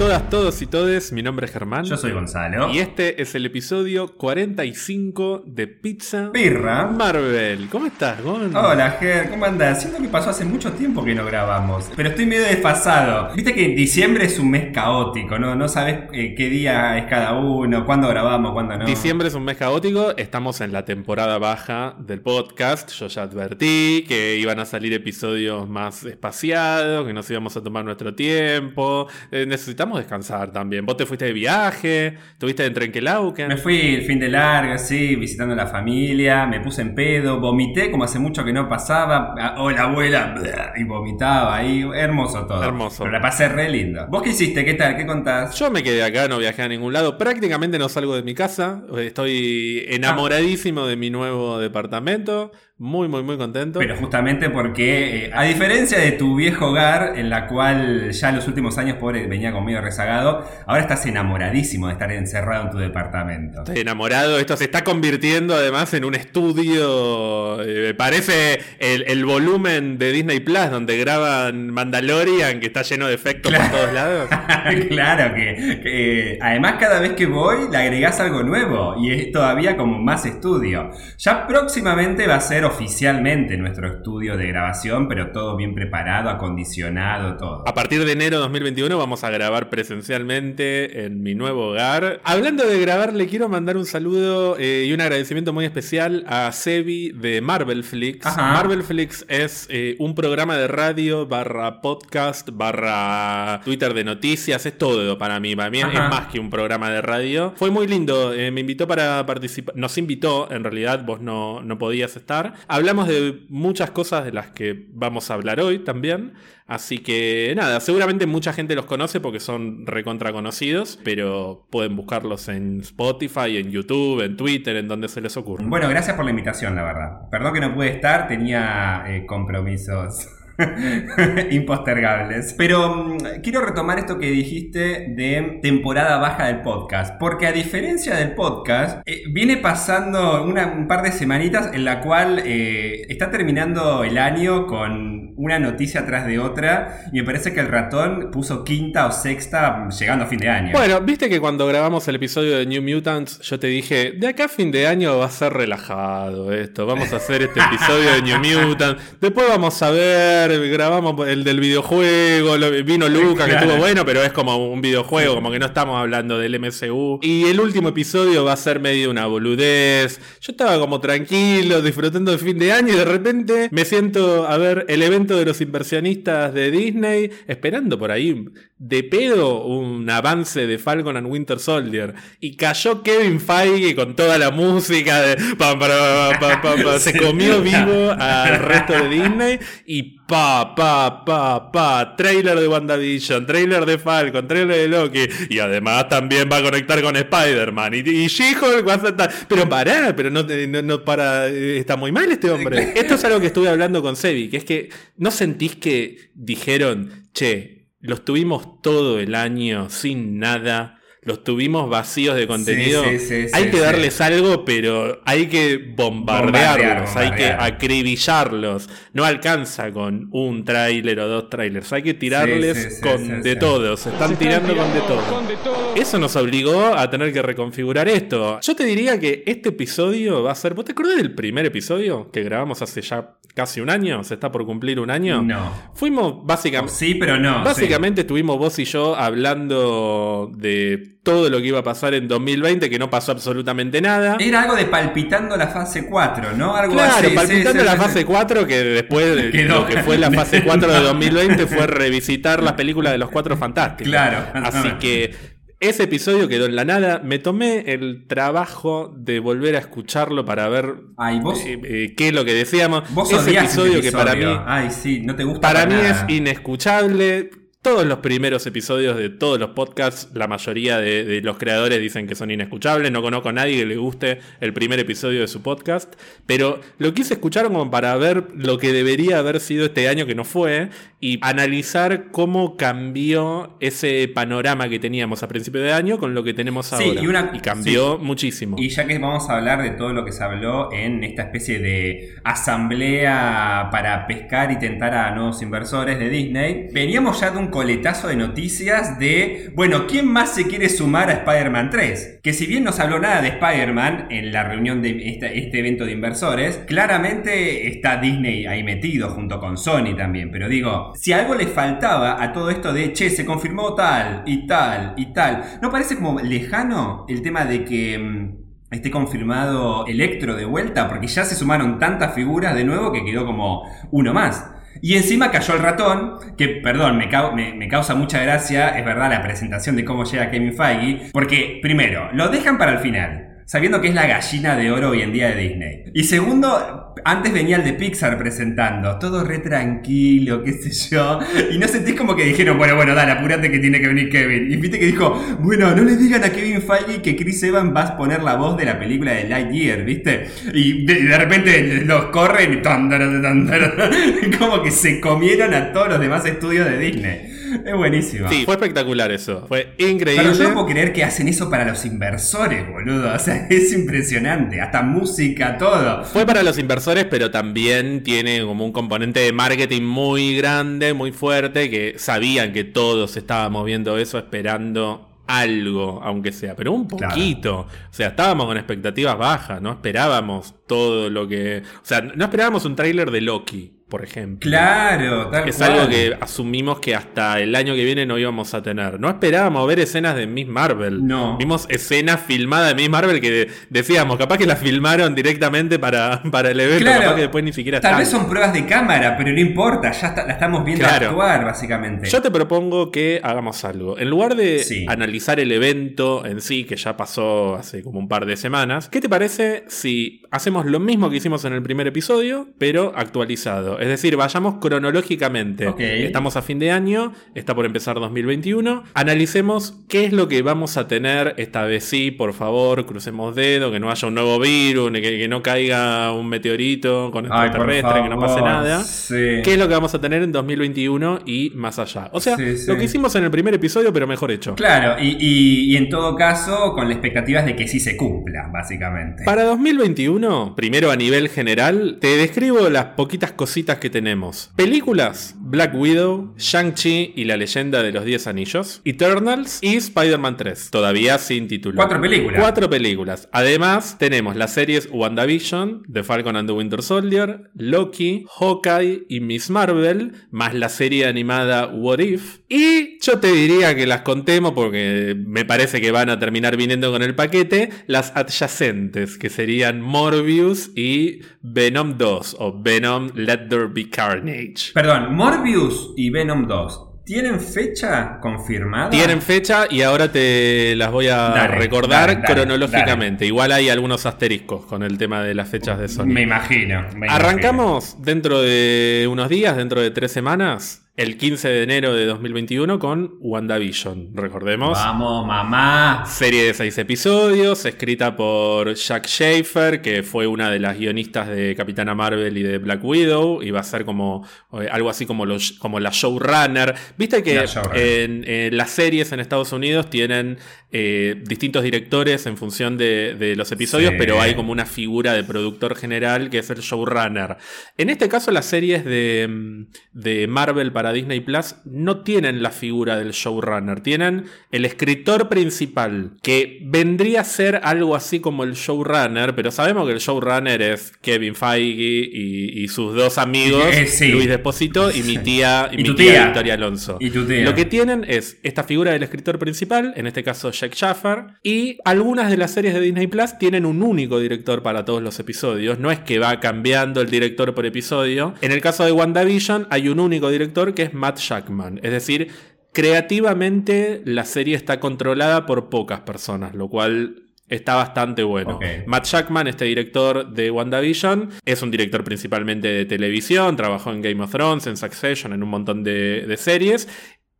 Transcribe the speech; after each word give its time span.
todas, 0.00 0.30
todos 0.30 0.62
y 0.62 0.66
todes. 0.66 1.12
Mi 1.12 1.22
nombre 1.22 1.44
es 1.44 1.52
Germán. 1.52 1.84
Yo 1.84 1.98
soy 1.98 2.12
Gonzalo. 2.12 2.70
Y 2.70 2.78
este 2.78 3.20
es 3.20 3.34
el 3.34 3.44
episodio 3.44 4.16
45 4.16 5.42
de 5.44 5.66
Pizza 5.66 6.30
Pirra. 6.32 6.86
Marvel. 6.86 7.68
¿Cómo 7.70 7.84
estás, 7.84 8.22
Gon? 8.22 8.56
Hola, 8.56 8.92
Ger, 8.92 9.28
¿cómo 9.28 9.44
andás? 9.44 9.82
Siento 9.82 10.00
que 10.00 10.08
pasó 10.08 10.30
hace 10.30 10.46
mucho 10.46 10.72
tiempo 10.72 11.04
que 11.04 11.14
no 11.14 11.26
grabamos, 11.26 11.90
pero 11.96 12.08
estoy 12.08 12.24
medio 12.24 12.44
desfasado. 12.44 13.34
Viste 13.34 13.52
que 13.52 13.68
diciembre 13.74 14.24
es 14.24 14.38
un 14.38 14.50
mes 14.50 14.72
caótico, 14.72 15.38
¿no? 15.38 15.54
No 15.54 15.68
sabes 15.68 16.08
eh, 16.14 16.34
qué 16.34 16.48
día 16.48 16.96
es 16.96 17.04
cada 17.04 17.34
uno, 17.34 17.84
cuándo 17.84 18.08
grabamos, 18.08 18.52
cuándo 18.52 18.78
no. 18.78 18.86
Diciembre 18.86 19.28
es 19.28 19.34
un 19.34 19.44
mes 19.44 19.58
caótico, 19.58 20.16
estamos 20.16 20.62
en 20.62 20.72
la 20.72 20.86
temporada 20.86 21.36
baja 21.36 21.94
del 21.98 22.22
podcast. 22.22 22.90
Yo 22.92 23.08
ya 23.08 23.24
advertí 23.24 24.06
que 24.08 24.38
iban 24.38 24.60
a 24.60 24.64
salir 24.64 24.94
episodios 24.94 25.68
más 25.68 26.04
espaciados, 26.04 27.06
que 27.06 27.12
nos 27.12 27.30
íbamos 27.30 27.54
a 27.58 27.62
tomar 27.62 27.84
nuestro 27.84 28.14
tiempo. 28.14 29.06
Eh, 29.30 29.44
necesitamos 29.46 29.89
descansar 29.98 30.52
también. 30.52 30.84
Vos 30.86 30.96
te 30.96 31.06
fuiste 31.06 31.24
de 31.26 31.32
viaje, 31.32 32.16
estuviste 32.32 32.64
en 32.64 32.74
Trenquelauquen. 32.74 33.48
Me 33.48 33.56
fui 33.56 33.94
el 33.94 34.02
fin 34.02 34.18
de 34.18 34.28
larga, 34.28 34.78
sí, 34.78 35.16
visitando 35.16 35.54
a 35.54 35.56
la 35.56 35.66
familia, 35.66 36.46
me 36.46 36.60
puse 36.60 36.82
en 36.82 36.94
pedo, 36.94 37.40
vomité 37.40 37.90
como 37.90 38.04
hace 38.04 38.18
mucho 38.18 38.44
que 38.44 38.52
no 38.52 38.68
pasaba. 38.68 39.34
Ah, 39.38 39.54
Oh, 39.58 39.70
la 39.70 39.82
abuela, 39.82 40.34
y 40.76 40.84
vomitaba 40.84 41.56
ahí, 41.56 41.84
hermoso 41.94 42.46
todo. 42.46 42.62
Hermoso. 42.64 43.02
Pero 43.04 43.12
la 43.12 43.20
pasé 43.20 43.48
re 43.48 43.68
lindo. 43.68 44.06
¿Vos 44.08 44.22
qué 44.22 44.30
hiciste? 44.30 44.64
¿Qué 44.64 44.74
tal? 44.74 44.96
¿Qué 44.96 45.04
contás? 45.06 45.58
Yo 45.58 45.70
me 45.70 45.82
quedé 45.82 46.02
acá, 46.02 46.28
no 46.28 46.38
viajé 46.38 46.62
a 46.62 46.68
ningún 46.68 46.92
lado. 46.92 47.18
Prácticamente 47.18 47.78
no 47.78 47.88
salgo 47.88 48.16
de 48.16 48.22
mi 48.22 48.34
casa. 48.34 48.82
Estoy 48.98 49.84
enamoradísimo 49.88 50.86
de 50.86 50.96
mi 50.96 51.10
nuevo 51.10 51.58
departamento. 51.58 52.52
Muy, 52.80 53.08
muy, 53.08 53.22
muy 53.22 53.36
contento. 53.36 53.78
Pero 53.78 53.94
justamente 53.94 54.48
porque, 54.48 55.26
eh, 55.26 55.30
a 55.34 55.42
diferencia 55.42 55.98
de 55.98 56.12
tu 56.12 56.36
viejo 56.36 56.68
hogar, 56.68 57.12
en 57.18 57.28
la 57.28 57.46
cual 57.46 58.10
ya 58.10 58.30
en 58.30 58.36
los 58.36 58.48
últimos 58.48 58.78
años, 58.78 58.96
pobre, 58.96 59.26
venía 59.26 59.52
conmigo 59.52 59.82
rezagado, 59.82 60.48
ahora 60.64 60.80
estás 60.80 61.04
enamoradísimo 61.04 61.88
de 61.88 61.92
estar 61.92 62.10
encerrado 62.10 62.64
en 62.64 62.70
tu 62.70 62.78
departamento. 62.78 63.58
Estoy 63.58 63.80
enamorado. 63.80 64.38
Esto 64.38 64.56
se 64.56 64.64
está 64.64 64.82
convirtiendo 64.82 65.54
además 65.54 65.92
en 65.92 66.06
un 66.06 66.14
estudio. 66.14 67.62
eh, 67.62 67.92
parece 67.92 68.60
el, 68.78 69.04
el 69.08 69.26
volumen 69.26 69.98
de 69.98 70.12
Disney 70.12 70.40
Plus 70.40 70.70
donde 70.70 70.96
graban 70.96 71.68
Mandalorian, 71.68 72.60
que 72.60 72.66
está 72.68 72.80
lleno 72.80 73.08
de 73.08 73.14
efectos 73.14 73.52
por 73.52 73.70
todos 73.72 73.92
lados. 73.92 74.30
claro 74.88 75.34
que, 75.34 75.80
que, 75.82 76.38
además 76.40 76.76
cada 76.80 76.98
vez 77.00 77.12
que 77.12 77.26
voy 77.26 77.70
le 77.70 77.76
agregás 77.76 78.20
algo 78.20 78.42
nuevo 78.42 78.94
y 78.98 79.12
es 79.12 79.30
todavía 79.32 79.76
como 79.76 79.98
más 79.98 80.24
estudio. 80.24 80.92
Ya 81.18 81.46
próximamente 81.46 82.26
va 82.26 82.36
a 82.36 82.40
ser 82.40 82.69
oficialmente 82.70 83.56
nuestro 83.56 83.88
estudio 83.88 84.36
de 84.36 84.46
grabación, 84.46 85.08
pero 85.08 85.30
todo 85.32 85.56
bien 85.56 85.74
preparado, 85.74 86.30
acondicionado, 86.30 87.36
todo. 87.36 87.64
A 87.66 87.74
partir 87.74 88.04
de 88.04 88.12
enero 88.12 88.36
de 88.36 88.42
2021 88.42 88.96
vamos 88.96 89.24
a 89.24 89.30
grabar 89.30 89.68
presencialmente 89.70 91.04
en 91.04 91.22
mi 91.22 91.34
nuevo 91.34 91.68
hogar. 91.70 92.20
Hablando 92.24 92.66
de 92.66 92.80
grabar, 92.80 93.12
le 93.12 93.26
quiero 93.26 93.48
mandar 93.48 93.76
un 93.76 93.86
saludo 93.86 94.56
eh, 94.58 94.84
y 94.86 94.92
un 94.92 95.00
agradecimiento 95.00 95.52
muy 95.52 95.64
especial 95.64 96.24
a 96.26 96.50
Sebi 96.52 97.10
de 97.10 97.40
Marvel 97.40 97.84
Flix. 97.84 98.26
Ajá. 98.26 98.52
Marvel 98.52 98.82
Flix 98.82 99.24
es 99.28 99.66
eh, 99.70 99.96
un 99.98 100.14
programa 100.14 100.56
de 100.56 100.68
radio 100.68 101.26
barra 101.26 101.80
podcast 101.80 102.50
barra 102.52 103.60
Twitter 103.64 103.94
de 103.94 104.04
noticias. 104.04 104.64
Es 104.66 104.78
todo 104.78 105.18
para 105.18 105.40
mí. 105.40 105.56
Para 105.56 105.70
mí 105.70 105.80
es 105.80 105.86
más 105.86 106.26
que 106.26 106.38
un 106.40 106.50
programa 106.50 106.90
de 106.90 107.02
radio. 107.02 107.52
Fue 107.56 107.70
muy 107.70 107.86
lindo. 107.86 108.32
eh, 108.32 108.50
me 108.50 108.60
invitó 108.60 108.86
para 108.86 109.24
participar. 109.26 109.74
Nos 109.76 109.98
invitó, 109.98 110.50
en 110.50 110.64
realidad 110.64 111.04
vos 111.04 111.20
no, 111.20 111.62
no 111.62 111.78
podías 111.78 112.16
estar. 112.16 112.54
Hablamos 112.68 113.08
de 113.08 113.44
muchas 113.48 113.90
cosas 113.90 114.24
de 114.24 114.32
las 114.32 114.50
que 114.50 114.86
vamos 114.92 115.30
a 115.30 115.34
hablar 115.34 115.60
hoy 115.60 115.80
también. 115.80 116.34
Así 116.66 116.98
que 116.98 117.52
nada, 117.56 117.80
seguramente 117.80 118.26
mucha 118.26 118.52
gente 118.52 118.76
los 118.76 118.84
conoce 118.84 119.18
porque 119.18 119.40
son 119.40 119.86
recontra 119.86 120.32
conocidos, 120.32 121.00
pero 121.02 121.66
pueden 121.68 121.96
buscarlos 121.96 122.48
en 122.48 122.80
Spotify, 122.80 123.56
en 123.56 123.72
YouTube, 123.72 124.24
en 124.24 124.36
Twitter, 124.36 124.76
en 124.76 124.86
donde 124.86 125.08
se 125.08 125.20
les 125.20 125.36
ocurra. 125.36 125.64
Bueno, 125.66 125.88
gracias 125.88 126.14
por 126.14 126.24
la 126.24 126.30
invitación, 126.30 126.76
la 126.76 126.84
verdad. 126.84 127.28
Perdón 127.28 127.54
que 127.54 127.60
no 127.60 127.74
pude 127.74 127.88
estar, 127.88 128.28
tenía 128.28 129.02
eh, 129.08 129.26
compromisos 129.26 130.28
impostergables. 131.50 132.54
Pero 132.56 132.94
mm, 132.94 133.18
quiero 133.42 133.60
retomar 133.60 133.98
esto 133.98 134.18
que 134.18 134.30
dijiste 134.30 135.06
de 135.16 135.58
temporada 135.62 136.18
baja 136.18 136.46
del 136.46 136.62
podcast, 136.62 137.14
porque 137.18 137.46
a 137.46 137.52
diferencia 137.52 138.14
del 138.16 138.34
podcast, 138.34 139.00
eh, 139.06 139.22
viene 139.32 139.56
pasando 139.56 140.44
una- 140.44 140.66
un 140.66 140.86
par 140.86 141.02
de 141.02 141.12
semanitas 141.12 141.70
en 141.74 141.84
la 141.84 142.00
cual 142.00 142.42
eh, 142.44 143.02
está 143.08 143.30
terminando 143.30 144.04
el 144.04 144.18
año 144.18 144.66
con 144.66 145.30
una 145.36 145.58
noticia 145.58 146.04
tras 146.04 146.26
de 146.26 146.38
otra 146.38 147.00
y 147.12 147.18
me 147.20 147.24
parece 147.24 147.54
que 147.54 147.60
el 147.60 147.68
ratón 147.68 148.30
puso 148.30 148.62
quinta 148.64 149.06
o 149.06 149.12
sexta 149.12 149.88
llegando 149.98 150.24
a 150.24 150.28
fin 150.28 150.38
de 150.38 150.48
año. 150.50 150.72
Bueno, 150.72 151.00
viste 151.00 151.28
que 151.28 151.40
cuando 151.40 151.66
grabamos 151.66 152.06
el 152.08 152.16
episodio 152.16 152.58
de 152.58 152.66
New 152.66 152.82
Mutants, 152.82 153.40
yo 153.40 153.58
te 153.58 153.66
dije, 153.68 154.12
de 154.18 154.28
acá 154.28 154.44
a 154.44 154.48
fin 154.48 154.70
de 154.70 154.86
año 154.86 155.16
va 155.18 155.26
a 155.26 155.30
ser 155.30 155.52
relajado 155.52 156.52
esto, 156.52 156.84
vamos 156.86 157.12
a 157.12 157.16
hacer 157.16 157.42
este 157.42 157.60
episodio 157.60 158.12
de 158.14 158.22
New 158.22 158.38
Mutants, 158.68 159.02
después 159.20 159.46
vamos 159.48 159.82
a 159.82 159.90
ver, 159.90 160.49
grabamos 160.58 161.28
el 161.28 161.44
del 161.44 161.60
videojuego, 161.60 162.56
vino 162.84 163.08
Luca, 163.08 163.46
que 163.46 163.52
estuvo 163.52 163.76
bueno, 163.76 164.04
pero 164.04 164.22
es 164.22 164.32
como 164.32 164.70
un 164.70 164.80
videojuego, 164.80 165.34
como 165.34 165.50
que 165.50 165.58
no 165.58 165.66
estamos 165.66 165.98
hablando 165.98 166.38
del 166.38 166.58
MCU. 166.58 167.20
Y 167.22 167.44
el 167.44 167.60
último 167.60 167.90
episodio 167.90 168.44
va 168.44 168.52
a 168.52 168.56
ser 168.56 168.80
medio 168.80 169.10
una 169.10 169.26
boludez. 169.26 170.20
Yo 170.40 170.52
estaba 170.52 170.78
como 170.78 171.00
tranquilo, 171.00 171.82
disfrutando 171.82 172.32
de 172.32 172.38
fin 172.38 172.58
de 172.58 172.72
año 172.72 172.92
y 172.92 172.96
de 172.96 173.04
repente 173.04 173.68
me 173.70 173.84
siento 173.84 174.46
a 174.48 174.56
ver 174.58 174.84
el 174.88 175.02
evento 175.02 175.36
de 175.36 175.44
los 175.44 175.60
inversionistas 175.60 176.52
de 176.54 176.70
Disney, 176.70 177.30
esperando 177.46 177.98
por 177.98 178.10
ahí 178.10 178.46
de 178.82 179.02
pedo 179.04 179.62
un 179.66 180.08
avance 180.08 180.66
de 180.66 180.78
Falcon 180.78 181.14
and 181.18 181.26
Winter 181.26 181.58
Soldier. 181.58 182.14
Y 182.40 182.56
cayó 182.56 183.02
Kevin 183.02 183.38
Feige 183.38 183.94
con 183.94 184.16
toda 184.16 184.38
la 184.38 184.50
música 184.50 185.20
de... 185.20 185.36
pam, 185.56 185.78
se 186.98 187.14
comió 187.18 187.60
vivo 187.60 188.10
al 188.18 188.58
resto 188.58 188.94
de 188.94 189.08
Disney 189.10 189.58
y 189.84 190.18
pa, 190.26 190.74
pa, 190.74 191.26
pa, 191.26 191.70
pa, 191.70 192.16
trailer 192.16 192.58
de 192.58 192.68
WandaVision, 192.68 193.44
trailer 193.44 193.84
de 193.84 193.98
Falcon, 193.98 194.48
trailer 194.48 194.78
de 194.78 194.88
Loki. 194.88 195.26
Y 195.50 195.58
además 195.58 196.08
también 196.08 196.48
va 196.50 196.56
a 196.56 196.62
conectar 196.62 197.02
con 197.02 197.14
Spider-Man. 197.16 197.92
Y, 197.94 197.98
y 197.98 198.26
She-Hulk 198.28 198.88
va 198.88 198.94
a 198.94 199.00
ser 199.00 199.14
tan- 199.14 199.30
Pero 199.46 199.68
pará, 199.68 200.14
pero 200.16 200.30
no, 200.30 200.42
no 200.42 201.04
para... 201.04 201.48
eh, 201.48 201.76
Está 201.76 201.96
muy 201.96 202.12
mal 202.12 202.32
este 202.32 202.50
hombre. 202.50 202.94
Esto 202.96 203.14
es 203.16 203.24
algo 203.26 203.40
que 203.40 203.48
estuve 203.48 203.68
hablando 203.68 204.00
con 204.00 204.16
Sebi, 204.16 204.48
que 204.48 204.56
es 204.56 204.64
que 204.64 204.88
no 205.18 205.30
sentís 205.30 205.76
que 205.76 206.30
dijeron, 206.34 207.28
che, 207.34 207.79
los 208.00 208.24
tuvimos 208.24 208.80
todo 208.82 209.20
el 209.20 209.34
año 209.34 209.90
sin 209.90 210.38
nada. 210.38 210.96
Los 211.22 211.44
tuvimos 211.44 211.90
vacíos 211.90 212.34
de 212.34 212.46
contenido. 212.46 213.04
sí, 213.04 213.18
sí, 213.18 213.34
hay 213.52 213.64
sí, 213.64 213.70
que 213.70 213.76
sí. 213.76 213.82
darles 213.82 214.22
algo, 214.22 214.64
pero 214.64 215.20
hay 215.26 215.48
que 215.48 215.76
bombardearlos, 215.94 217.12
Bombardear, 217.12 217.18
hay 217.18 217.30
que 217.32 217.44
acribillarlos. 217.46 218.88
No 219.12 219.26
alcanza 219.26 219.92
con 219.92 220.30
un 220.32 220.64
tráiler 220.64 221.20
o 221.20 221.28
dos 221.28 221.50
trailers, 221.50 221.92
hay 221.92 222.02
que 222.02 222.14
tirarles 222.14 222.76
Sí, 222.78 222.84
sí, 222.84 222.96
sí, 222.96 223.02
con 223.02 223.18
sí, 223.18 223.32
de 223.42 223.52
sí. 223.52 223.58
todo, 223.58 223.96
se 223.98 224.08
están 224.08 224.34
tirando 224.38 224.74
con 224.74 224.94
de 224.94 225.00
todo. 225.00 225.94
Eso 225.94 226.18
nos 226.18 226.36
obligó 226.36 226.94
a 226.96 227.10
tener 227.10 227.34
que 227.34 227.42
reconfigurar 227.42 228.08
esto. 228.08 228.58
Yo 228.62 228.74
te 228.74 228.84
diría 228.84 229.20
que 229.20 229.42
este 229.44 229.68
episodio 229.68 230.42
va 230.42 230.52
a 230.52 230.54
ser. 230.54 230.72
¿Vos 230.72 230.86
te 230.86 230.92
acordás 230.92 231.18
del 231.18 231.34
primer 231.34 231.66
episodio 231.66 232.30
que 232.30 232.42
grabamos 232.42 232.80
hace 232.80 233.02
ya 233.02 233.36
casi 233.54 233.80
un 233.80 233.90
año? 233.90 234.22
¿Se 234.24 234.34
está 234.34 234.50
por 234.52 234.64
cumplir 234.66 235.00
un 235.00 235.10
año? 235.10 235.42
No. 235.42 235.72
Fuimos 235.94 236.44
básicamente. 236.44 236.94
Sí, 236.94 237.14
pero 237.14 237.38
no. 237.38 237.62
Básicamente 237.64 238.22
estuvimos 238.22 238.58
vos 238.58 238.78
y 238.78 238.84
yo 238.84 239.16
hablando 239.16 240.50
de 240.56 241.18
todo 241.22 241.50
lo 241.50 241.58
que 241.58 241.66
iba 241.66 241.80
a 241.80 241.82
pasar 241.82 242.14
en 242.14 242.28
2020, 242.28 242.88
que 242.88 242.98
no 242.98 243.10
pasó 243.10 243.32
absolutamente 243.32 244.00
nada. 244.00 244.36
Era 244.40 244.62
algo 244.62 244.74
de 244.74 244.86
palpitando 244.86 245.56
la 245.56 245.68
fase 245.68 246.06
4, 246.06 246.56
¿no? 246.56 246.74
Algo 246.74 246.94
Claro, 246.94 247.26
así. 247.26 247.34
palpitando 247.34 247.80
sí, 247.80 247.86
la 247.86 247.92
sí, 247.92 247.98
fase 247.98 248.18
sí. 248.20 248.24
4, 248.24 248.66
que 248.66 248.76
después 248.84 249.36
de 249.36 249.50
Quedó. 249.50 249.80
lo 249.80 249.86
que 249.86 250.02
fue 250.02 250.16
la 250.18 250.30
fase 250.30 250.62
4 250.64 250.92
de 250.92 251.00
2020 251.04 251.66
fue 251.66 251.86
revisitar 251.86 252.62
las 252.62 252.72
películas 252.72 253.12
de 253.12 253.18
los 253.18 253.30
Cuatro 253.30 253.56
Fantásticos. 253.56 254.10
Claro. 254.10 254.38
Así 254.54 254.88
que 255.00 255.34
ese 255.80 256.02
episodio 256.04 256.46
quedó 256.46 256.66
en 256.66 256.76
la 256.76 256.84
nada. 256.84 257.20
Me 257.24 257.38
tomé 257.38 257.92
el 257.92 258.26
trabajo 258.26 259.12
de 259.16 259.40
volver 259.40 259.76
a 259.76 259.78
escucharlo 259.78 260.44
para 260.44 260.68
ver 260.68 260.94
Ay, 261.16 261.40
vos, 261.40 261.58
eh, 261.64 261.80
eh, 261.82 262.14
qué 262.16 262.28
es 262.28 262.34
lo 262.34 262.44
que 262.44 262.52
decíamos. 262.54 263.12
vos 263.14 263.32
Ese 263.32 263.56
episodio, 263.58 263.94
este 263.94 264.10
que 264.10 264.12
para 264.12 264.34
mí 264.34 264.42
episodio. 264.42 264.64
Ay, 264.66 264.90
sí, 264.90 265.20
no 265.20 265.34
te 265.34 265.44
gusta 265.44 265.60
para 265.60 265.86
mí 265.86 265.94
nada. 265.94 266.26
es 266.28 266.34
inescuchable. 266.34 267.50
Todos 267.82 268.04
los 268.04 268.18
primeros 268.18 268.66
episodios 268.66 269.16
de 269.16 269.30
todos 269.30 269.58
los 269.58 269.70
podcasts, 269.70 270.28
la 270.34 270.46
mayoría 270.46 270.98
de, 270.98 271.24
de 271.24 271.40
los 271.40 271.56
creadores 271.56 271.98
dicen 271.98 272.26
que 272.26 272.34
son 272.34 272.50
inescuchables. 272.50 273.10
No 273.10 273.22
conozco 273.22 273.48
a 273.48 273.52
nadie 273.54 273.78
que 273.78 273.86
le 273.86 273.96
guste 273.96 274.38
el 274.60 274.74
primer 274.74 274.98
episodio 274.98 275.40
de 275.40 275.48
su 275.48 275.62
podcast. 275.62 276.12
Pero 276.44 276.78
lo 276.98 277.14
quise 277.14 277.32
escuchar 277.32 277.68
como 277.68 277.90
para 277.90 278.14
ver 278.18 278.48
lo 278.54 278.76
que 278.76 278.92
debería 278.92 279.38
haber 279.38 279.60
sido 279.60 279.86
este 279.86 280.08
año 280.10 280.26
que 280.26 280.34
no 280.34 280.44
fue. 280.44 280.90
Y 281.22 281.38
analizar 281.42 282.26
cómo 282.30 282.76
cambió 282.76 283.76
ese 283.80 284.28
panorama 284.28 284.88
que 284.90 284.98
teníamos 284.98 285.42
a 285.42 285.48
principio 285.48 285.80
de 285.80 285.92
año 285.94 286.18
con 286.18 286.34
lo 286.34 286.42
que 286.44 286.52
tenemos 286.54 286.86
Sí, 286.86 286.94
ahora. 287.02 287.22
y 287.22 287.26
una- 287.26 287.52
cambió 287.62 288.18
muchísimo. 288.18 288.76
Y 288.78 288.90
ya 288.90 289.06
que 289.06 289.18
vamos 289.18 289.48
a 289.48 289.56
hablar 289.56 289.82
de 289.82 289.90
todo 289.92 290.12
lo 290.12 290.24
que 290.26 290.32
se 290.32 290.44
habló 290.44 290.92
en 290.92 291.24
esta 291.24 291.42
especie 291.44 291.78
de 291.78 292.34
asamblea 292.44 293.88
para 293.90 294.26
pescar 294.26 294.70
y 294.72 294.78
tentar 294.78 295.14
a 295.14 295.34
nuevos 295.34 295.62
inversores 295.62 296.18
de 296.18 296.28
Disney, 296.28 296.88
veníamos 296.92 297.40
ya 297.40 297.50
de 297.50 297.58
un 297.58 297.69
coletazo 297.70 298.28
de 298.28 298.36
noticias 298.36 299.18
de, 299.18 299.72
bueno, 299.74 300.06
¿quién 300.06 300.26
más 300.26 300.54
se 300.54 300.66
quiere 300.66 300.88
sumar 300.88 301.30
a 301.30 301.34
Spider-Man 301.34 301.90
3? 301.90 302.40
Que 302.42 302.52
si 302.52 302.66
bien 302.66 302.84
no 302.84 302.92
se 302.92 303.02
habló 303.02 303.18
nada 303.18 303.42
de 303.42 303.48
Spider-Man 303.48 304.26
en 304.30 304.52
la 304.52 304.64
reunión 304.64 305.02
de 305.02 305.28
este, 305.28 305.78
evento 305.78 306.04
de 306.04 306.12
inversores, 306.12 306.78
claramente 306.86 307.88
está 307.88 308.16
Disney 308.16 308.66
ahí 308.66 308.82
metido 308.82 309.30
junto 309.30 309.60
con 309.60 309.76
Sony 309.76 310.16
también. 310.16 310.50
Pero 310.50 310.68
digo, 310.68 311.12
si 311.14 311.32
algo 311.32 311.54
le 311.54 311.66
faltaba 311.66 312.42
a 312.42 312.52
todo 312.52 312.70
esto 312.70 312.92
de, 312.92 313.12
che, 313.12 313.30
se 313.30 313.44
confirmó 313.44 313.94
tal 313.94 314.42
y 314.46 314.66
tal 314.66 315.14
y 315.16 315.32
tal, 315.32 315.64
¿no 315.82 315.90
parece 315.90 316.16
como 316.16 316.40
lejano 316.40 317.24
el 317.28 317.42
tema 317.42 317.64
de 317.64 317.84
que... 317.84 318.18
mm, 318.18 318.60
esté 318.90 319.10
confirmado 319.10 320.04
Electro 320.06 320.56
de 320.56 320.64
vuelta, 320.64 321.08
porque 321.08 321.28
ya 321.28 321.44
se 321.44 321.54
sumaron 321.54 321.98
tantas 321.98 322.34
figuras 322.34 322.74
de 322.74 322.84
nuevo 322.84 323.12
que 323.12 323.24
quedó 323.24 323.46
como 323.46 323.84
uno 324.10 324.34
más. 324.34 324.68
Y 325.02 325.14
encima 325.16 325.50
cayó 325.50 325.74
el 325.74 325.80
ratón, 325.80 326.38
que 326.56 326.68
perdón, 326.68 327.18
me, 327.18 327.74
me 327.74 327.88
causa 327.88 328.14
mucha 328.14 328.42
gracia, 328.42 328.98
es 328.98 329.04
verdad, 329.04 329.30
la 329.30 329.42
presentación 329.42 329.96
de 329.96 330.04
cómo 330.04 330.24
llega 330.24 330.50
Kevin 330.50 330.74
Feige, 330.74 331.30
porque 331.32 331.78
primero, 331.82 332.28
lo 332.32 332.48
dejan 332.48 332.78
para 332.78 332.92
el 332.92 332.98
final. 332.98 333.49
Sabiendo 333.70 334.00
que 334.00 334.08
es 334.08 334.14
la 334.16 334.26
gallina 334.26 334.74
de 334.74 334.90
oro 334.90 335.10
hoy 335.10 335.22
en 335.22 335.32
día 335.32 335.54
de 335.54 335.62
Disney. 335.62 336.02
Y 336.12 336.24
segundo, 336.24 337.14
antes 337.24 337.52
venía 337.52 337.76
el 337.76 337.84
de 337.84 337.92
Pixar 337.92 338.36
presentando, 338.36 339.16
todo 339.20 339.44
re 339.44 339.60
tranquilo, 339.60 340.64
qué 340.64 340.72
sé 340.72 340.90
yo. 341.14 341.38
Y 341.70 341.78
no 341.78 341.86
sentís 341.86 342.16
como 342.16 342.34
que 342.34 342.46
dijeron, 342.46 342.78
bueno, 342.78 342.96
bueno, 342.96 343.14
dale, 343.14 343.30
apurate 343.30 343.70
que 343.70 343.78
tiene 343.78 344.00
que 344.00 344.08
venir 344.08 344.28
Kevin. 344.28 344.72
Y 344.72 344.74
viste 344.74 344.98
que 344.98 345.06
dijo, 345.06 345.40
bueno, 345.60 345.94
no 345.94 346.02
le 346.02 346.16
digan 346.16 346.42
a 346.42 346.50
Kevin 346.50 346.82
Feige 346.82 347.22
que 347.22 347.36
Chris 347.36 347.62
Evans 347.62 347.94
va 347.94 348.02
a 348.02 348.16
poner 348.16 348.42
la 348.42 348.56
voz 348.56 348.76
de 348.76 348.86
la 348.86 348.98
película 348.98 349.34
de 349.34 349.48
Lightyear, 349.48 350.02
¿viste? 350.04 350.48
Y 350.74 351.06
de, 351.06 351.22
de 351.22 351.38
repente 351.38 352.04
los 352.04 352.24
corren 352.24 352.72
y 352.72 352.82
como 354.58 354.82
que 354.82 354.90
se 354.90 355.20
comieron 355.20 355.74
a 355.74 355.92
todos 355.92 356.08
los 356.08 356.18
demás 356.18 356.44
estudios 356.44 356.88
de 356.88 356.98
Disney. 356.98 357.49
Es 357.84 357.94
buenísimo. 357.96 358.48
Sí, 358.48 358.64
fue 358.64 358.74
espectacular 358.74 359.30
eso. 359.32 359.64
Fue 359.68 359.94
increíble. 359.98 360.42
Pero 360.44 360.54
yo 360.56 360.68
no 360.68 360.74
puedo 360.74 360.86
creer 360.86 361.12
que 361.12 361.24
hacen 361.24 361.48
eso 361.48 361.68
para 361.70 361.84
los 361.86 362.04
inversores, 362.04 362.88
boludo. 362.88 363.32
O 363.34 363.38
sea, 363.38 363.66
es 363.70 363.92
impresionante. 363.92 364.80
Hasta 364.80 365.02
música, 365.02 365.78
todo. 365.78 366.24
Fue 366.24 366.46
para 366.46 366.62
los 366.62 366.78
inversores, 366.78 367.24
pero 367.26 367.50
también 367.50 368.22
tiene 368.22 368.62
como 368.62 368.84
un 368.84 368.92
componente 368.92 369.40
de 369.40 369.52
marketing 369.52 370.02
muy 370.02 370.56
grande, 370.56 371.14
muy 371.14 371.32
fuerte, 371.32 371.90
que 371.90 372.14
sabían 372.18 372.72
que 372.72 372.84
todos 372.84 373.36
estábamos 373.36 373.84
viendo 373.84 374.18
eso 374.18 374.38
esperando 374.38 375.28
algo, 375.46 376.20
aunque 376.22 376.52
sea, 376.52 376.76
pero 376.76 376.92
un 376.92 377.06
Claro. 377.08 377.34
poquito. 377.34 377.78
O 377.80 378.12
sea, 378.12 378.28
estábamos 378.28 378.66
con 378.66 378.76
expectativas 378.76 379.36
bajas, 379.36 379.82
no 379.82 379.90
esperábamos 379.90 380.74
todo 380.86 381.28
lo 381.28 381.48
que... 381.48 381.82
O 381.96 382.04
sea, 382.04 382.20
no 382.20 382.44
esperábamos 382.44 382.84
un 382.84 382.94
tráiler 382.94 383.30
de 383.32 383.40
Loki, 383.40 383.92
por 384.10 384.22
ejemplo. 384.24 384.68
Claro, 384.70 385.48
tal 385.48 385.68
Es 385.68 385.76
cual. 385.78 385.92
algo 385.92 386.08
que 386.10 386.36
asumimos 386.40 387.00
que 387.00 387.14
hasta 387.14 387.58
el 387.60 387.74
año 387.74 387.94
que 387.94 388.04
viene 388.04 388.26
no 388.26 388.36
íbamos 388.38 388.74
a 388.74 388.82
tener. 388.82 389.18
No 389.18 389.28
esperábamos 389.30 389.86
ver 389.88 390.00
escenas 390.00 390.36
de 390.36 390.46
Miss 390.46 390.66
Marvel. 390.68 391.26
No. 391.26 391.56
Vimos 391.56 391.86
escenas 391.88 392.40
filmadas 392.40 392.88
de 392.90 392.94
Miss 392.96 393.08
Marvel 393.08 393.40
que 393.40 393.68
decíamos, 393.88 394.36
capaz 394.36 394.58
que 394.58 394.66
las 394.66 394.78
filmaron 394.80 395.34
directamente 395.34 395.98
para, 395.98 396.42
para 396.50 396.70
el 396.72 396.80
evento, 396.80 397.04
Claro. 397.04 397.20
capaz 397.22 397.34
que 397.36 397.40
después 397.42 397.64
ni 397.64 397.72
siquiera 397.72 398.00
Tal 398.00 398.10
están. 398.10 398.20
vez 398.20 398.28
son 398.28 398.48
pruebas 398.50 398.72
de 398.74 398.84
cámara, 398.84 399.36
pero 399.38 399.52
no 399.52 399.60
importa. 399.60 400.10
Ya 400.12 400.28
está- 400.28 400.46
la 400.46 400.52
estamos 400.54 400.84
viendo 400.84 401.04
Claro. 401.06 401.28
actuar, 401.28 401.64
básicamente. 401.64 402.28
Yo 402.28 402.42
te 402.42 402.50
propongo 402.50 403.10
que 403.12 403.40
hagamos 403.42 403.84
algo. 403.84 404.18
En 404.18 404.28
lugar 404.28 404.56
de 404.56 404.80
Sí. 404.80 405.06
analizar 405.08 405.60
el 405.60 405.70
evento 405.72 406.44
en 406.44 406.60
sí, 406.60 406.84
que 406.84 406.96
ya 406.96 407.16
pasó 407.16 407.76
hace 407.76 408.02
como 408.02 408.18
un 408.18 408.28
par 408.28 408.44
de 408.46 408.56
semanas, 408.56 409.08
¿qué 409.08 409.20
te 409.20 409.28
parece 409.28 409.84
si 409.86 410.42
hacemos 410.50 410.86
lo 410.86 410.98
mismo 410.98 411.30
que 411.30 411.36
hicimos 411.36 411.64
en 411.64 411.72
el 411.74 411.82
primer 411.82 412.06
episodio, 412.08 412.68
pero 412.78 413.12
actualizado? 413.14 413.99
Es 414.00 414.08
decir, 414.08 414.34
vayamos 414.36 414.76
cronológicamente. 414.80 415.88
Estamos 416.24 416.56
a 416.56 416.62
fin 416.62 416.78
de 416.78 416.90
año, 416.90 417.32
está 417.54 417.74
por 417.74 417.84
empezar 417.86 418.16
2021. 418.18 419.04
Analicemos 419.14 419.94
qué 420.08 420.24
es 420.24 420.32
lo 420.32 420.48
que 420.48 420.62
vamos 420.62 420.96
a 420.96 421.06
tener 421.06 421.54
esta 421.58 421.84
vez 421.84 422.04
sí, 422.04 422.30
por 422.30 422.52
favor, 422.54 423.04
crucemos 423.06 423.54
dedo, 423.54 423.92
que 423.92 424.00
no 424.00 424.10
haya 424.10 424.26
un 424.26 424.34
nuevo 424.34 424.58
virus, 424.58 425.10
que, 425.12 425.20
que 425.20 425.48
no 425.48 425.62
caiga 425.62 426.32
un 426.32 426.48
meteorito 426.48 427.30
con 427.30 427.46
extraterrestre, 427.46 428.22
que 428.22 428.28
no 428.28 428.38
pase 428.40 428.60
nada. 428.62 429.04
sí. 429.04 429.34
¿Qué 429.62 429.72
es 429.74 429.78
lo 429.78 429.86
que 429.86 429.94
vamos 429.94 430.14
a 430.14 430.20
tener 430.20 430.42
en 430.42 430.50
2021 430.52 431.40
y 431.46 431.70
más 431.74 431.98
allá? 431.98 432.30
O 432.32 432.40
sea, 432.40 432.56
Sí, 432.56 432.78
sí. 432.78 432.86
lo 432.90 432.96
que 432.96 433.04
hicimos 433.04 433.34
en 433.36 433.44
el 433.44 433.50
primer 433.50 433.74
episodio, 433.74 434.12
pero 434.12 434.26
mejor 434.26 434.50
hecho. 434.50 434.74
Claro, 434.74 435.22
y, 435.22 435.36
y- 435.38 435.92
y 435.92 435.96
en 435.96 436.08
todo 436.08 436.34
caso, 436.36 436.92
con 436.94 437.06
la 437.08 437.12
expectativa 437.14 437.62
de 437.62 437.76
que 437.76 437.86
sí 437.86 438.00
se 438.00 438.16
cumpla, 438.16 438.70
básicamente. 438.72 439.44
Para 439.44 439.64
2021, 439.64 440.74
primero 440.76 441.10
a 441.10 441.16
nivel 441.16 441.48
general, 441.48 442.18
te 442.20 442.36
describo 442.36 442.88
las 442.88 443.04
poquitas 443.16 443.52
cositas 443.52 443.89
que 443.98 444.10
tenemos. 444.10 444.70
Películas, 444.76 445.54
Black 445.58 445.94
Widow, 445.94 446.54
Shang-Chi 446.56 447.32
y 447.36 447.44
la 447.44 447.56
leyenda 447.56 448.02
de 448.02 448.12
los 448.12 448.24
10 448.24 448.46
anillos, 448.46 449.00
Eternals 449.04 449.78
y 449.82 449.96
Spider-Man 449.96 450.56
3, 450.56 450.90
todavía 450.90 451.38
sin 451.38 451.68
título. 451.68 451.96
Cuatro 451.96 452.20
películas. 452.20 452.60
Cuatro 452.60 452.88
películas. 452.88 453.48
Además, 453.52 454.16
tenemos 454.18 454.56
las 454.56 454.74
series 454.74 455.08
WandaVision, 455.10 456.04
The 456.12 456.22
Falcon 456.22 456.56
and 456.56 456.68
the 456.68 456.74
Winter 456.74 457.02
Soldier, 457.02 457.70
Loki, 457.74 458.44
Hawkeye 458.58 459.26
y 459.28 459.40
Miss 459.40 459.70
Marvel, 459.70 460.32
más 460.50 460.74
la 460.74 460.88
serie 460.88 461.26
animada 461.26 461.88
What 461.88 462.20
If. 462.20 462.60
Y 462.68 463.09
yo 463.20 463.38
te 463.38 463.52
diría 463.52 463.94
que 463.94 464.06
las 464.06 464.22
contemos 464.22 464.72
porque 464.72 465.36
me 465.36 465.64
parece 465.64 466.00
que 466.00 466.10
van 466.10 466.30
a 466.30 466.38
terminar 466.38 466.76
viniendo 466.76 467.12
con 467.12 467.22
el 467.22 467.34
paquete, 467.34 467.90
las 468.06 468.32
adyacentes, 468.34 469.36
que 469.36 469.50
serían 469.50 470.00
Morbius 470.00 470.90
y 470.96 471.40
Venom 471.60 472.16
2, 472.16 472.56
o 472.58 472.82
Venom 472.82 473.30
Let 473.34 473.68
There 473.68 473.88
Be 473.88 474.08
Carnage. 474.08 474.92
Perdón, 474.94 475.34
Morbius 475.34 476.14
y 476.16 476.30
Venom 476.30 476.66
2. 476.66 477.06
¿Tienen 477.24 477.60
fecha 477.60 478.40
confirmada? 478.40 479.10
Tienen 479.10 479.40
fecha 479.40 479.86
y 479.88 480.02
ahora 480.02 480.32
te 480.32 480.96
las 480.96 481.12
voy 481.12 481.28
a 481.28 481.50
Dale, 481.50 481.76
recordar 481.76 482.28
dale, 482.28 482.40
dale, 482.40 482.54
cronológicamente. 482.54 483.46
Igual 483.46 483.70
hay 483.70 483.88
algunos 483.88 484.26
asteriscos 484.26 484.84
con 484.86 485.04
el 485.04 485.16
tema 485.16 485.42
de 485.42 485.54
las 485.54 485.68
fechas 485.68 486.00
de 486.00 486.08
Sony. 486.08 486.26
Me 486.26 486.42
imagino. 486.42 487.04
me 487.14 487.28
Arrancamos 487.28 488.16
dentro 488.20 488.60
de 488.62 489.28
unos 489.30 489.48
días, 489.48 489.76
dentro 489.76 490.00
de 490.00 490.10
tres 490.10 490.32
semanas, 490.32 490.99
el 491.16 491.36
15 491.36 491.68
de 491.68 491.82
enero 491.82 492.14
de 492.14 492.24
2021 492.24 492.98
con 492.98 493.34
WandaVision. 493.40 494.30
Recordemos. 494.34 494.92
Vamos, 494.96 495.46
mamá. 495.46 496.24
Serie 496.26 496.64
de 496.64 496.72
seis 496.72 496.96
episodios, 496.96 497.84
escrita 497.84 498.34
por 498.36 498.94
Jack 498.94 499.26
Schaefer, 499.26 500.00
que 500.00 500.22
fue 500.22 500.46
una 500.46 500.70
de 500.70 500.78
las 500.78 500.96
guionistas 500.98 501.48
de 501.48 501.74
Capitana 501.76 502.14
Marvel 502.14 502.56
y 502.56 502.62
de 502.62 502.78
Black 502.78 503.04
Widow, 503.04 503.62
y 503.62 503.70
va 503.70 503.80
a 503.80 503.84
ser 503.84 504.06
como 504.06 504.46
eh, 504.80 504.88
algo 504.90 505.10
así 505.10 505.26
como, 505.26 505.44
los, 505.44 505.72
como 505.72 506.00
la 506.00 506.10
showrunner. 506.10 506.94
Viste 507.18 507.42
que 507.42 507.54
La 507.56 507.66
showrunner. 507.66 508.00
en, 508.02 508.44
en 508.48 508.76
las 508.78 508.90
series 508.90 509.30
en 509.32 509.40
Estados 509.40 509.72
Unidos 509.72 510.08
tienen 510.08 510.56
eh, 510.92 511.42
distintos 511.46 511.82
directores 511.82 512.46
en 512.46 512.56
función 512.56 512.96
de, 512.96 513.34
de 513.34 513.56
los 513.56 513.70
episodios, 513.72 514.12
Sí. 514.12 514.16
pero 514.18 514.40
hay 514.40 514.54
como 514.54 514.72
una 514.72 514.86
figura 514.86 515.34
de 515.34 515.44
productor 515.44 515.96
general 515.96 516.48
que 516.48 516.58
es 516.60 516.70
el 516.70 516.78
showrunner. 516.78 517.58
En 517.98 518.08
este 518.08 518.28
caso, 518.28 518.50
las 518.52 518.64
series 518.64 519.04
de, 519.04 519.46
mm, 519.50 519.84
de 520.12 520.46
Marvel 520.46 520.92
para 520.92 520.99
Disney 521.12 521.40
Plus 521.40 521.74
no 521.84 522.20
tienen 522.20 522.62
la 522.62 522.70
figura 522.70 523.16
del 523.16 523.32
showrunner, 523.32 524.00
tienen 524.00 524.44
el 524.70 524.84
escritor 524.84 525.48
principal, 525.48 526.32
que 526.42 526.80
vendría 526.84 527.40
a 527.40 527.44
ser 527.44 527.80
algo 527.82 528.14
así 528.14 528.40
como 528.40 528.64
el 528.64 528.74
showrunner, 528.74 529.54
pero 529.54 529.70
sabemos 529.70 530.06
que 530.06 530.12
el 530.12 530.20
showrunner 530.20 530.82
es 530.82 531.12
Kevin 531.22 531.54
Feige 531.54 532.28
y, 532.32 532.82
y 532.84 532.88
sus 532.88 533.14
dos 533.14 533.38
amigos, 533.38 533.84
Eh, 533.92 534.06
sí. 534.06 534.28
Luis 534.28 534.48
Desposito 534.48 535.10
y 535.10 535.22
mi 535.22 535.38
tía, 535.38 535.88
y 535.92 536.00
Y 536.00 536.02
mi 536.02 536.14
tía 536.14 536.32
tía. 536.32 536.44
Victoria 536.46 536.74
Alonso. 536.74 537.16
Y 537.20 537.30
tu 537.30 537.44
tía. 537.46 537.64
Lo 537.64 537.74
que 537.74 537.84
tienen 537.84 538.24
es 538.28 538.58
esta 538.62 538.84
figura 538.84 539.12
del 539.12 539.22
escritor 539.22 539.58
principal, 539.58 540.12
en 540.16 540.26
este 540.26 540.42
caso 540.42 540.70
Jack 540.70 540.94
Schaffer, 540.94 541.44
y 541.62 541.98
algunas 542.04 542.50
de 542.50 542.56
las 542.56 542.72
series 542.72 542.94
de 542.94 543.00
Disney 543.00 543.26
Plus 543.26 543.58
tienen 543.58 543.86
un 543.86 544.02
único 544.02 544.38
director 544.38 544.82
para 544.82 545.04
todos 545.04 545.22
los 545.22 545.38
episodios. 545.38 545.98
No 545.98 546.10
es 546.10 546.18
que 546.20 546.38
va 546.38 546.60
cambiando 546.60 547.20
el 547.20 547.30
director 547.30 547.74
por 547.74 547.86
episodio. 547.86 548.54
En 548.60 548.72
el 548.72 548.80
caso 548.80 549.04
de 549.04 549.12
WandaVision 549.12 549.86
hay 549.90 550.08
un 550.08 550.20
único 550.20 550.50
director 550.50 550.89
que 550.94 551.02
es 551.02 551.14
Matt 551.14 551.38
Shackman. 551.38 552.00
Es 552.02 552.10
decir, 552.10 552.50
creativamente 552.92 554.22
la 554.24 554.44
serie 554.44 554.76
está 554.76 555.00
controlada 555.00 555.66
por 555.66 555.88
pocas 555.88 556.20
personas, 556.20 556.74
lo 556.74 556.88
cual 556.88 557.50
está 557.68 557.94
bastante 557.94 558.42
bueno. 558.42 558.78
Matt 559.06 559.26
Shackman, 559.26 559.68
este 559.68 559.84
director 559.84 560.50
de 560.52 560.70
WandaVision, 560.70 561.50
es 561.64 561.82
un 561.82 561.90
director 561.90 562.24
principalmente 562.24 562.88
de 562.88 563.04
televisión, 563.04 563.76
trabajó 563.76 564.10
en 564.10 564.22
Game 564.22 564.42
of 564.42 564.50
Thrones, 564.50 564.86
en 564.88 564.96
Succession, 564.96 565.52
en 565.52 565.62
un 565.62 565.68
montón 565.68 566.02
de, 566.02 566.44
de 566.46 566.56
series. 566.56 567.08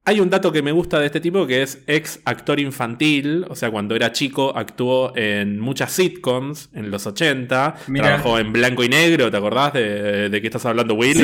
Hay 0.06 0.18
un 0.18 0.30
dato 0.30 0.50
que 0.50 0.62
me 0.62 0.72
gusta 0.72 0.98
de 0.98 1.06
este 1.06 1.20
tipo 1.20 1.46
que 1.46 1.62
es 1.62 1.82
ex 1.86 2.20
actor 2.24 2.58
infantil, 2.58 3.44
o 3.48 3.54
sea, 3.54 3.70
cuando 3.70 3.94
era 3.94 4.12
chico 4.12 4.52
actuó 4.56 5.14
en 5.14 5.60
muchas 5.60 5.92
sitcoms 5.92 6.70
en 6.74 6.90
los 6.90 7.06
80, 7.06 7.76
Mira. 7.88 8.06
trabajó 8.06 8.38
en 8.38 8.50
blanco 8.52 8.82
y 8.82 8.88
negro, 8.88 9.30
¿te 9.30 9.36
acordás 9.36 9.74
de, 9.74 10.30
de 10.30 10.40
qué 10.40 10.46
estás 10.46 10.64
hablando, 10.64 10.94
Will? 10.94 11.16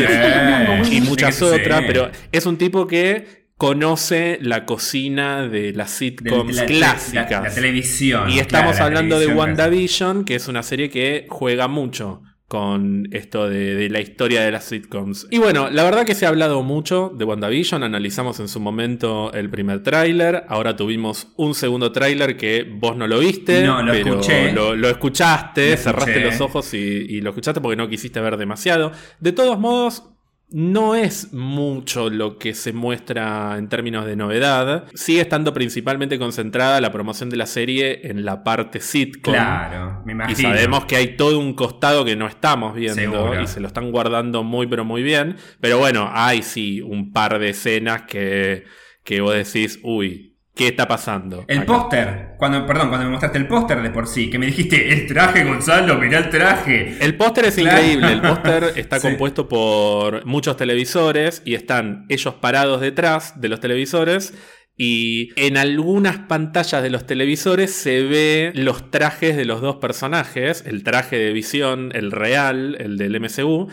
Sí. 0.84 0.96
y 0.96 1.00
muchas 1.00 1.34
Sí. 1.36 1.44
otras, 1.44 1.84
pero 1.86 2.10
es 2.30 2.44
un 2.44 2.58
tipo 2.58 2.86
que 2.86 3.46
conoce 3.56 4.38
la 4.42 4.66
cocina 4.66 5.48
de 5.48 5.72
las 5.72 5.90
sitcoms 5.90 6.54
la- 6.56 6.66
clásicas. 6.66 7.30
La, 7.30 7.40
la 7.48 7.54
televisión. 7.54 8.28
Y 8.30 8.38
estamos 8.40 8.72
claro, 8.72 8.84
hablando 8.84 9.18
de 9.18 9.28
WandaVision, 9.28 10.24
que 10.26 10.34
es 10.34 10.48
una 10.48 10.62
serie 10.62 10.90
que 10.90 11.26
juega 11.30 11.66
mucho 11.66 12.20
con 12.48 13.08
esto 13.10 13.48
de, 13.48 13.88
la 13.90 14.00
historia 14.00 14.42
de 14.42 14.52
las 14.52 14.64
sitcoms. 14.64 15.26
Y 15.30 15.38
bueno, 15.38 15.68
la 15.68 15.82
verdad 15.82 16.04
que 16.04 16.14
se 16.14 16.26
ha 16.26 16.28
hablado 16.28 16.62
mucho 16.62 17.12
de 17.14 17.24
WandaVision, 17.24 17.82
analizamos 17.82 18.38
en 18.38 18.48
su 18.48 18.60
momento 18.60 19.32
el 19.32 19.50
primer 19.50 19.82
tráiler, 19.82 20.44
ahora 20.48 20.76
tuvimos 20.76 21.32
un 21.36 21.54
segundo 21.54 21.90
tráiler 21.90 22.36
que 22.36 22.62
vos 22.62 22.96
no 22.96 23.08
lo 23.08 23.18
viste, 23.18 23.64
no, 23.64 23.82
lo 23.82 23.92
pero 23.92 24.10
escuché. 24.20 24.52
Lo, 24.52 24.88
escuchaste, 24.88 25.76
cerraste 25.76 26.20
los 26.20 26.40
ojos 26.40 26.72
y, 26.74 26.78
y 26.78 27.20
lo 27.20 27.30
escuchaste 27.30 27.60
porque 27.60 27.76
no 27.76 27.88
quisiste 27.88 28.20
ver 28.20 28.36
demasiado. 28.36 28.92
De 29.18 29.32
todos 29.32 29.58
modos, 29.58 30.04
no 30.48 30.94
es 30.94 31.32
mucho 31.32 32.08
lo 32.08 32.38
que 32.38 32.54
se 32.54 32.72
muestra 32.72 33.56
en 33.58 33.68
términos 33.68 34.06
de 34.06 34.14
novedad. 34.14 34.84
Sigue 34.94 35.20
estando 35.20 35.52
principalmente 35.52 36.18
concentrada 36.18 36.80
la 36.80 36.92
promoción 36.92 37.30
de 37.30 37.36
la 37.36 37.46
serie 37.46 38.08
en 38.08 38.24
la 38.24 38.44
parte 38.44 38.80
sitcom. 38.80 39.34
Claro, 39.34 40.02
me 40.04 40.12
imagino. 40.12 40.38
Y 40.38 40.42
sabemos 40.42 40.84
que 40.84 40.96
hay 40.96 41.16
todo 41.16 41.38
un 41.38 41.54
costado 41.54 42.04
que 42.04 42.14
no 42.14 42.28
estamos 42.28 42.74
viendo 42.74 43.40
y 43.40 43.46
se 43.46 43.60
lo 43.60 43.66
están 43.66 43.90
guardando 43.90 44.44
muy 44.44 44.66
pero 44.66 44.84
muy 44.84 45.02
bien. 45.02 45.36
Pero 45.60 45.78
bueno, 45.78 46.10
hay 46.12 46.42
sí 46.42 46.80
un 46.80 47.12
par 47.12 47.38
de 47.38 47.50
escenas 47.50 48.02
que, 48.02 48.64
que 49.02 49.20
vos 49.20 49.34
decís, 49.34 49.80
uy, 49.82 50.35
¿Qué 50.56 50.68
está 50.68 50.88
pasando? 50.88 51.44
El 51.48 51.66
póster, 51.66 52.30
cuando, 52.38 52.66
perdón, 52.66 52.88
cuando 52.88 53.04
me 53.04 53.10
mostraste 53.10 53.36
el 53.36 53.46
póster 53.46 53.82
de 53.82 53.90
por 53.90 54.06
sí, 54.06 54.30
que 54.30 54.38
me 54.38 54.46
dijiste, 54.46 54.90
el 54.90 55.06
traje, 55.06 55.44
Gonzalo, 55.44 55.98
mirá 55.98 56.16
el 56.16 56.30
traje. 56.30 56.96
El 56.98 57.14
póster 57.14 57.44
es 57.44 57.58
increíble, 57.58 58.10
el 58.10 58.22
póster 58.22 58.72
está 58.76 58.98
compuesto 58.98 59.50
por 59.50 60.24
muchos 60.24 60.56
televisores 60.56 61.42
y 61.44 61.56
están 61.56 62.06
ellos 62.08 62.36
parados 62.36 62.80
detrás 62.80 63.38
de 63.38 63.50
los 63.50 63.60
televisores 63.60 64.32
y 64.78 65.30
en 65.36 65.56
algunas 65.56 66.18
pantallas 66.18 66.82
de 66.82 66.90
los 66.90 67.06
televisores 67.06 67.72
se 67.72 68.02
ve 68.02 68.52
los 68.54 68.90
trajes 68.90 69.34
de 69.34 69.46
los 69.46 69.62
dos 69.62 69.76
personajes, 69.76 70.64
el 70.66 70.84
traje 70.84 71.16
de 71.16 71.32
visión, 71.32 71.92
el 71.94 72.12
real, 72.12 72.76
el 72.78 72.98
del 72.98 73.18
MCU, 73.18 73.68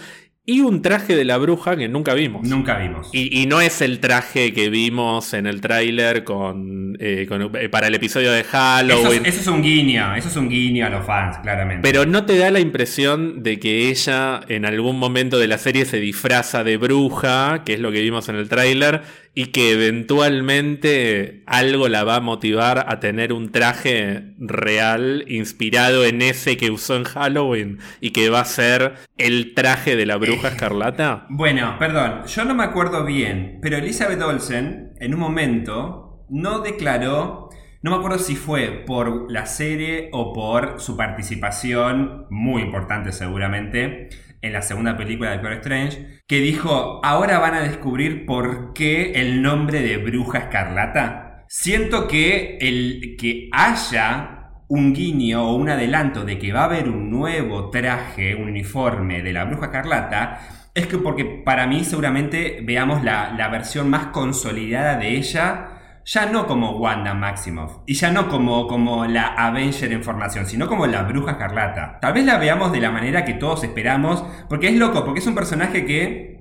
y 0.46 0.60
un 0.60 0.82
traje 0.82 1.16
de 1.16 1.24
la 1.24 1.38
bruja 1.38 1.78
que 1.78 1.88
nunca 1.88 2.14
vimos. 2.14 2.46
Nunca 2.48 2.78
vimos. 2.78 3.10
Y, 3.14 3.46
no 3.46 3.62
es 3.62 3.82
el 3.82 4.00
traje 4.00 4.52
que 4.52 4.70
vimos 4.70 5.34
en 5.34 5.48
el 5.48 5.62
tráiler 5.62 6.26
con, 6.26 6.98
eh, 7.00 7.28
eh, 7.30 7.70
para 7.70 7.88
el 7.88 7.96
episodio 7.96 8.32
de 8.32 8.44
Halloween. 8.44 9.26
Eso 9.26 9.40
es, 9.40 9.48
un 9.48 9.62
guiño, 9.62 10.16
eso 10.16 10.28
es 10.28 10.36
un 10.36 10.50
guiño 10.50 10.86
a 10.86 10.90
los 10.90 11.06
fans, 11.06 11.38
claramente. 11.38 11.82
Pero 11.82 12.06
no 12.06 12.26
te 12.26 12.38
da 12.38 12.52
la 12.52 12.60
impresión 12.60 13.42
de 13.42 13.58
que 13.58 13.90
ella 13.90 14.42
en 14.50 14.66
algún 14.66 15.00
momento 15.00 15.40
de 15.40 15.48
la 15.48 15.58
serie 15.58 15.86
se 15.86 16.02
disfraza 16.02 16.66
de 16.66 16.76
bruja, 16.76 17.64
que 17.66 17.76
es 17.76 17.80
lo 17.80 17.94
que 17.94 18.02
vimos 18.02 18.28
en 18.28 18.36
el 18.36 18.50
tráiler, 18.50 19.02
y 19.36 19.48
que 19.48 19.72
eventualmente 19.72 21.44
algo 21.48 21.88
la 21.88 22.04
va 22.04 22.18
a 22.18 22.22
motivar 22.22 22.86
a 22.88 23.00
tener 23.00 23.34
un 23.34 23.52
traje 23.52 24.34
real 24.38 25.26
inspirado 25.28 26.06
en 26.06 26.22
ese 26.22 26.58
que 26.58 26.70
usó 26.70 26.96
en 26.96 27.04
Halloween 27.04 27.80
y 28.00 28.12
que 28.12 28.30
va 28.30 28.42
a 28.42 28.46
ser 28.46 28.94
el 29.18 29.54
traje 29.56 29.96
de 29.96 30.06
la 30.06 30.18
bruja 30.18 30.50
escarlata? 30.50 31.26
Bueno, 31.30 31.78
perdón, 31.80 32.26
yo 32.28 32.46
no 32.46 32.54
me 32.54 32.64
acuerdo 32.64 33.06
bien, 33.06 33.60
pero 33.62 33.78
Elizabeth 33.78 34.22
Olsen 34.22 34.94
en 35.00 35.14
un 35.14 35.20
momento 35.20 36.26
no 36.30 36.60
declaró, 36.60 37.50
no 37.82 37.92
me 37.92 37.98
acuerdo 37.98 38.20
si 38.20 38.36
fue 38.36 38.84
por 38.86 39.32
la 39.32 39.46
serie 39.46 40.10
o 40.14 40.34
por 40.34 40.80
su 40.80 40.96
participación, 40.96 42.28
muy 42.30 42.62
importante 42.62 43.12
seguramente, 43.12 44.10
en 44.44 44.54
la 44.54 44.62
segunda 44.62 44.98
película 44.98 45.32
de 45.32 45.38
Doctor 45.38 45.54
Strange, 45.54 46.20
que 46.28 46.40
dijo, 46.42 47.00
ahora 47.04 47.40
van 47.40 47.56
a 47.56 47.62
descubrir 47.62 48.26
por 48.26 48.74
qué 48.74 49.14
el 49.14 49.42
nombre 49.42 49.82
de 49.82 49.98
Bruja 49.98 50.40
Escarlata. 50.40 51.46
Siento 51.48 52.08
que 52.08 52.58
el 52.60 53.16
que 53.18 53.50
haya 53.54 54.52
un 54.68 54.94
guiño 54.94 55.50
o 55.50 55.56
un 55.56 55.70
adelanto 55.70 56.26
de 56.26 56.38
que 56.40 56.52
va 56.52 56.62
a 56.62 56.66
haber 56.66 56.90
un 56.90 57.10
nuevo 57.10 57.70
traje, 57.70 58.36
un 58.36 58.50
uniforme 58.50 59.22
de 59.24 59.32
la 59.32 59.46
Bruja 59.46 59.68
Escarlata, 59.68 60.70
es 60.76 60.88
que 60.88 60.98
porque 60.98 61.24
para 61.24 61.66
mí 61.66 61.86
seguramente 61.86 62.60
veamos 62.64 63.04
la, 63.04 63.34
la 63.38 63.48
versión 63.48 63.90
más 63.90 64.08
consolidada 64.08 64.98
de 64.98 65.16
ella 65.16 65.73
ya 66.06 66.26
no 66.26 66.48
como 66.48 66.72
Wanda 66.78 67.14
Maximoff 67.14 67.78
y 67.86 67.94
ya 67.94 68.12
no 68.12 68.28
como, 68.30 68.68
como 68.68 69.06
la 69.06 69.28
Avenger 69.28 69.92
en 69.94 70.04
formación, 70.04 70.46
sino 70.46 70.68
como 70.68 70.88
la 70.88 71.04
Bruja 71.04 71.32
Escarlata. 71.34 72.00
Tal 72.02 72.14
vez 72.14 72.26
la 72.26 72.38
veamos 72.38 72.72
de 72.72 72.82
la 72.82 72.92
manera 72.92 73.26
que 73.26 73.34
todos 73.34 73.64
esperamos, 73.64 74.24
porque 74.50 74.68
es 74.70 74.76
loco, 74.76 75.06
porque 75.06 75.20
es 75.20 75.28
un 75.28 75.36
personaje 75.36 75.86
que 75.86 76.33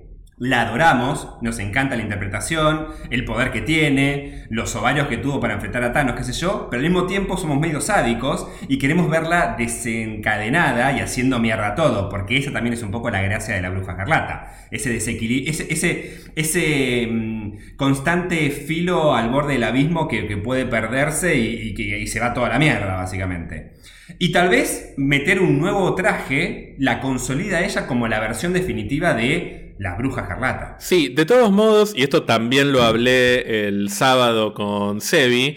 la 0.43 0.63
adoramos, 0.63 1.29
nos 1.41 1.61
encanta 1.61 1.95
la 1.95 2.03
interpretación, 2.03 2.89
el 3.11 3.25
poder 3.25 3.53
que 3.53 3.61
tiene, 3.61 4.45
los 4.51 4.75
ovarios 4.75 5.07
que 5.07 5.17
tuvo 5.17 5.39
para 5.39 5.55
enfrentar 5.55 5.85
a 5.85 5.93
Thanos, 5.93 6.17
qué 6.17 6.25
sé 6.25 6.33
yo, 6.33 6.67
pero 6.69 6.81
al 6.83 6.91
mismo 6.91 7.07
tiempo 7.07 7.37
somos 7.37 7.61
medio 7.61 7.81
sádicos 7.81 8.49
y 8.67 8.79
queremos 8.79 9.09
verla 9.09 9.55
desencadenada 9.57 10.97
y 10.97 11.01
haciendo 11.01 11.39
mierda 11.39 11.77
todo, 11.77 12.09
porque 12.09 12.39
esa 12.39 12.51
también 12.51 12.75
es 12.75 12.83
un 12.83 12.91
poco 12.91 13.09
la 13.09 13.23
gracia 13.23 13.55
de 13.55 13.63
la 13.63 13.71
bruja 13.71 13.97
carlata. 13.97 14.67
Ese 14.73 14.91
desequilibrio, 14.91 15.49
ese, 15.49 16.25
ese, 16.35 17.07
mm, 17.09 17.77
constante 17.77 18.51
filo 18.51 19.15
al 19.15 19.31
borde 19.31 19.53
del 19.53 19.63
abismo 19.63 20.09
que, 20.09 20.23
puede 20.43 20.67
perderse 20.67 21.37
y, 21.37 21.73
que 21.75 22.01
y 22.01 22.09
se 22.09 22.19
va 22.19 22.35
toda 22.35 22.49
la 22.49 22.59
mierda, 22.59 22.97
básicamente. 22.97 23.75
Y 24.19 24.33
tal 24.33 24.49
vez 24.49 24.95
meter 24.97 25.41
un 25.41 25.61
nuevo 25.61 25.95
traje 25.95 26.75
la 26.79 27.01
consolida 27.01 27.59
a 27.59 27.65
ella 27.65 27.87
como 27.87 28.09
la 28.09 28.19
versión 28.19 28.53
definitiva 28.53 29.15
de 29.15 29.62
la 29.83 29.97
bruja 29.97 30.27
carlata. 30.27 30.77
Sí, 30.79 31.09
de 31.09 31.27
todos 31.27 31.51
modos, 31.51 31.93
y 31.97 32.05
esto 32.05 32.23
también 32.23 32.73
lo 32.73 32.83
hablé 32.83 33.67
el 33.67 33.91
sábado 33.91 34.55
con 34.55 35.01
Sebi. 35.01 35.57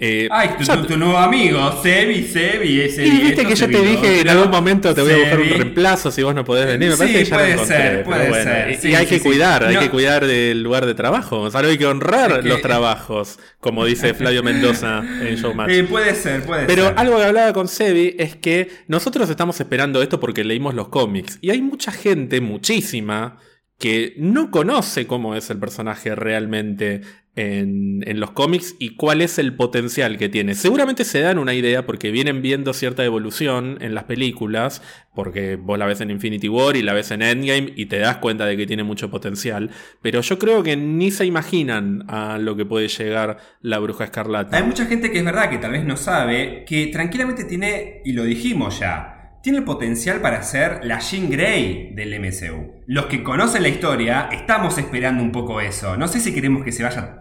Eh, 0.00 0.28
Ay, 0.30 0.50
tu, 0.86 0.96
nuevo 0.96 1.18
amigo, 1.18 1.82
Sebi, 1.82 2.22
Sebi, 2.22 2.82
ese 2.82 3.04
Y 3.04 3.10
viste 3.10 3.44
que 3.44 3.56
yo 3.56 3.66
te 3.66 3.82
dije 3.82 4.20
en 4.20 4.28
algún 4.28 4.48
momento 4.48 4.94
te 4.94 5.02
voy 5.02 5.10
a 5.10 5.16
buscar 5.16 5.40
un 5.40 5.48
reemplazo 5.48 6.12
si 6.12 6.22
vos 6.22 6.34
no 6.36 6.44
podés 6.44 6.66
venir. 6.66 6.90
Me 6.90 6.96
parece 6.96 7.18
que 7.18 7.24
ya 7.24 7.36
puede 7.36 7.66
ser, 7.66 8.04
puede 8.04 8.42
ser. 8.42 8.90
y, 8.90 8.94
hay 8.94 9.06
que 9.06 9.20
cuidar, 9.20 9.64
hay 9.64 9.76
que 9.76 9.90
cuidar 9.90 10.24
del 10.24 10.62
lugar 10.62 10.86
de 10.86 10.94
trabajo. 10.94 11.40
O 11.40 11.50
sea, 11.50 11.60
hay 11.60 11.76
que 11.76 11.86
honrar 11.86 12.44
los 12.44 12.62
trabajos, 12.62 13.38
como 13.60 13.84
dice 13.84 14.14
Flavio 14.14 14.42
Mendoza 14.42 15.00
en 15.00 15.34
Showmatch. 15.34 15.70
Eh, 15.72 15.84
puede 15.84 16.14
ser, 16.14 16.44
puede 16.44 16.64
Pero 16.66 16.84
ser. 16.84 16.94
Pero 16.94 17.00
algo 17.00 17.18
que 17.18 17.24
hablaba 17.24 17.52
con 17.52 17.68
Sebi 17.68 18.14
es 18.18 18.36
que 18.36 18.70
nosotros 18.86 19.28
estamos 19.28 19.60
esperando 19.60 20.00
esto 20.00 20.20
porque 20.20 20.44
leímos 20.44 20.74
los 20.74 20.88
cómics. 20.88 21.38
Y 21.42 21.50
hay 21.50 21.60
mucha 21.60 21.90
gente, 21.90 22.40
muchísima, 22.40 23.36
que 23.78 24.14
no 24.16 24.50
conoce 24.50 25.06
cómo 25.06 25.36
es 25.36 25.50
el 25.50 25.58
personaje 25.58 26.14
realmente 26.14 27.02
en, 27.36 28.18
los 28.18 28.32
cómics 28.32 28.74
y 28.80 28.96
cuál 28.96 29.22
es 29.22 29.38
el 29.38 29.54
potencial 29.54 30.18
que 30.18 30.28
tiene. 30.28 30.54
Seguramente 30.54 31.04
se 31.04 31.20
dan 31.20 31.38
una 31.38 31.54
idea 31.54 31.86
porque 31.86 32.10
vienen 32.10 32.42
viendo 32.42 32.74
cierta 32.74 33.04
evolución 33.04 33.78
en 33.80 33.94
las 33.94 34.04
películas, 34.04 34.82
porque 35.14 35.54
vos 35.54 35.78
la 35.78 35.86
ves 35.86 36.00
en 36.00 36.10
Infinity 36.10 36.48
War 36.48 36.76
y 36.76 36.82
la 36.82 36.92
ves 36.92 37.12
en 37.12 37.22
Endgame 37.22 37.72
y 37.76 37.86
te 37.86 37.98
das 37.98 38.16
cuenta 38.16 38.44
de 38.46 38.56
que 38.56 38.66
tiene 38.66 38.82
mucho 38.82 39.10
potencial, 39.10 39.70
pero 40.02 40.20
yo 40.20 40.38
creo 40.38 40.64
que 40.64 40.76
ni 40.76 41.12
se 41.12 41.26
imaginan 41.26 42.04
a 42.08 42.38
lo 42.38 42.56
que 42.56 42.64
puede 42.64 42.88
llegar 42.88 43.38
la 43.60 43.78
bruja 43.78 44.04
escarlata. 44.04 44.56
Hay 44.56 44.64
mucha 44.64 44.86
gente 44.86 45.12
que 45.12 45.18
es 45.18 45.24
verdad 45.24 45.48
que 45.48 45.58
tal 45.58 45.72
vez 45.72 45.84
no 45.84 45.96
sabe, 45.96 46.64
que 46.66 46.88
tranquilamente 46.88 47.44
tiene, 47.44 48.02
y 48.04 48.12
lo 48.12 48.24
dijimos 48.24 48.80
ya, 48.80 49.17
tiene 49.42 49.58
el 49.58 49.64
potencial 49.64 50.20
para 50.20 50.42
ser 50.42 50.80
la 50.84 50.98
Jean 50.98 51.30
Grey 51.30 51.92
del 51.94 52.18
MCU. 52.20 52.82
Los 52.86 53.06
que 53.06 53.22
conocen 53.22 53.62
la 53.62 53.68
historia 53.68 54.28
estamos 54.32 54.78
esperando 54.78 55.22
un 55.22 55.32
poco 55.32 55.60
eso. 55.60 55.96
No 55.96 56.08
sé 56.08 56.20
si 56.20 56.34
queremos 56.34 56.64
que 56.64 56.72
se 56.72 56.82
vaya 56.82 57.18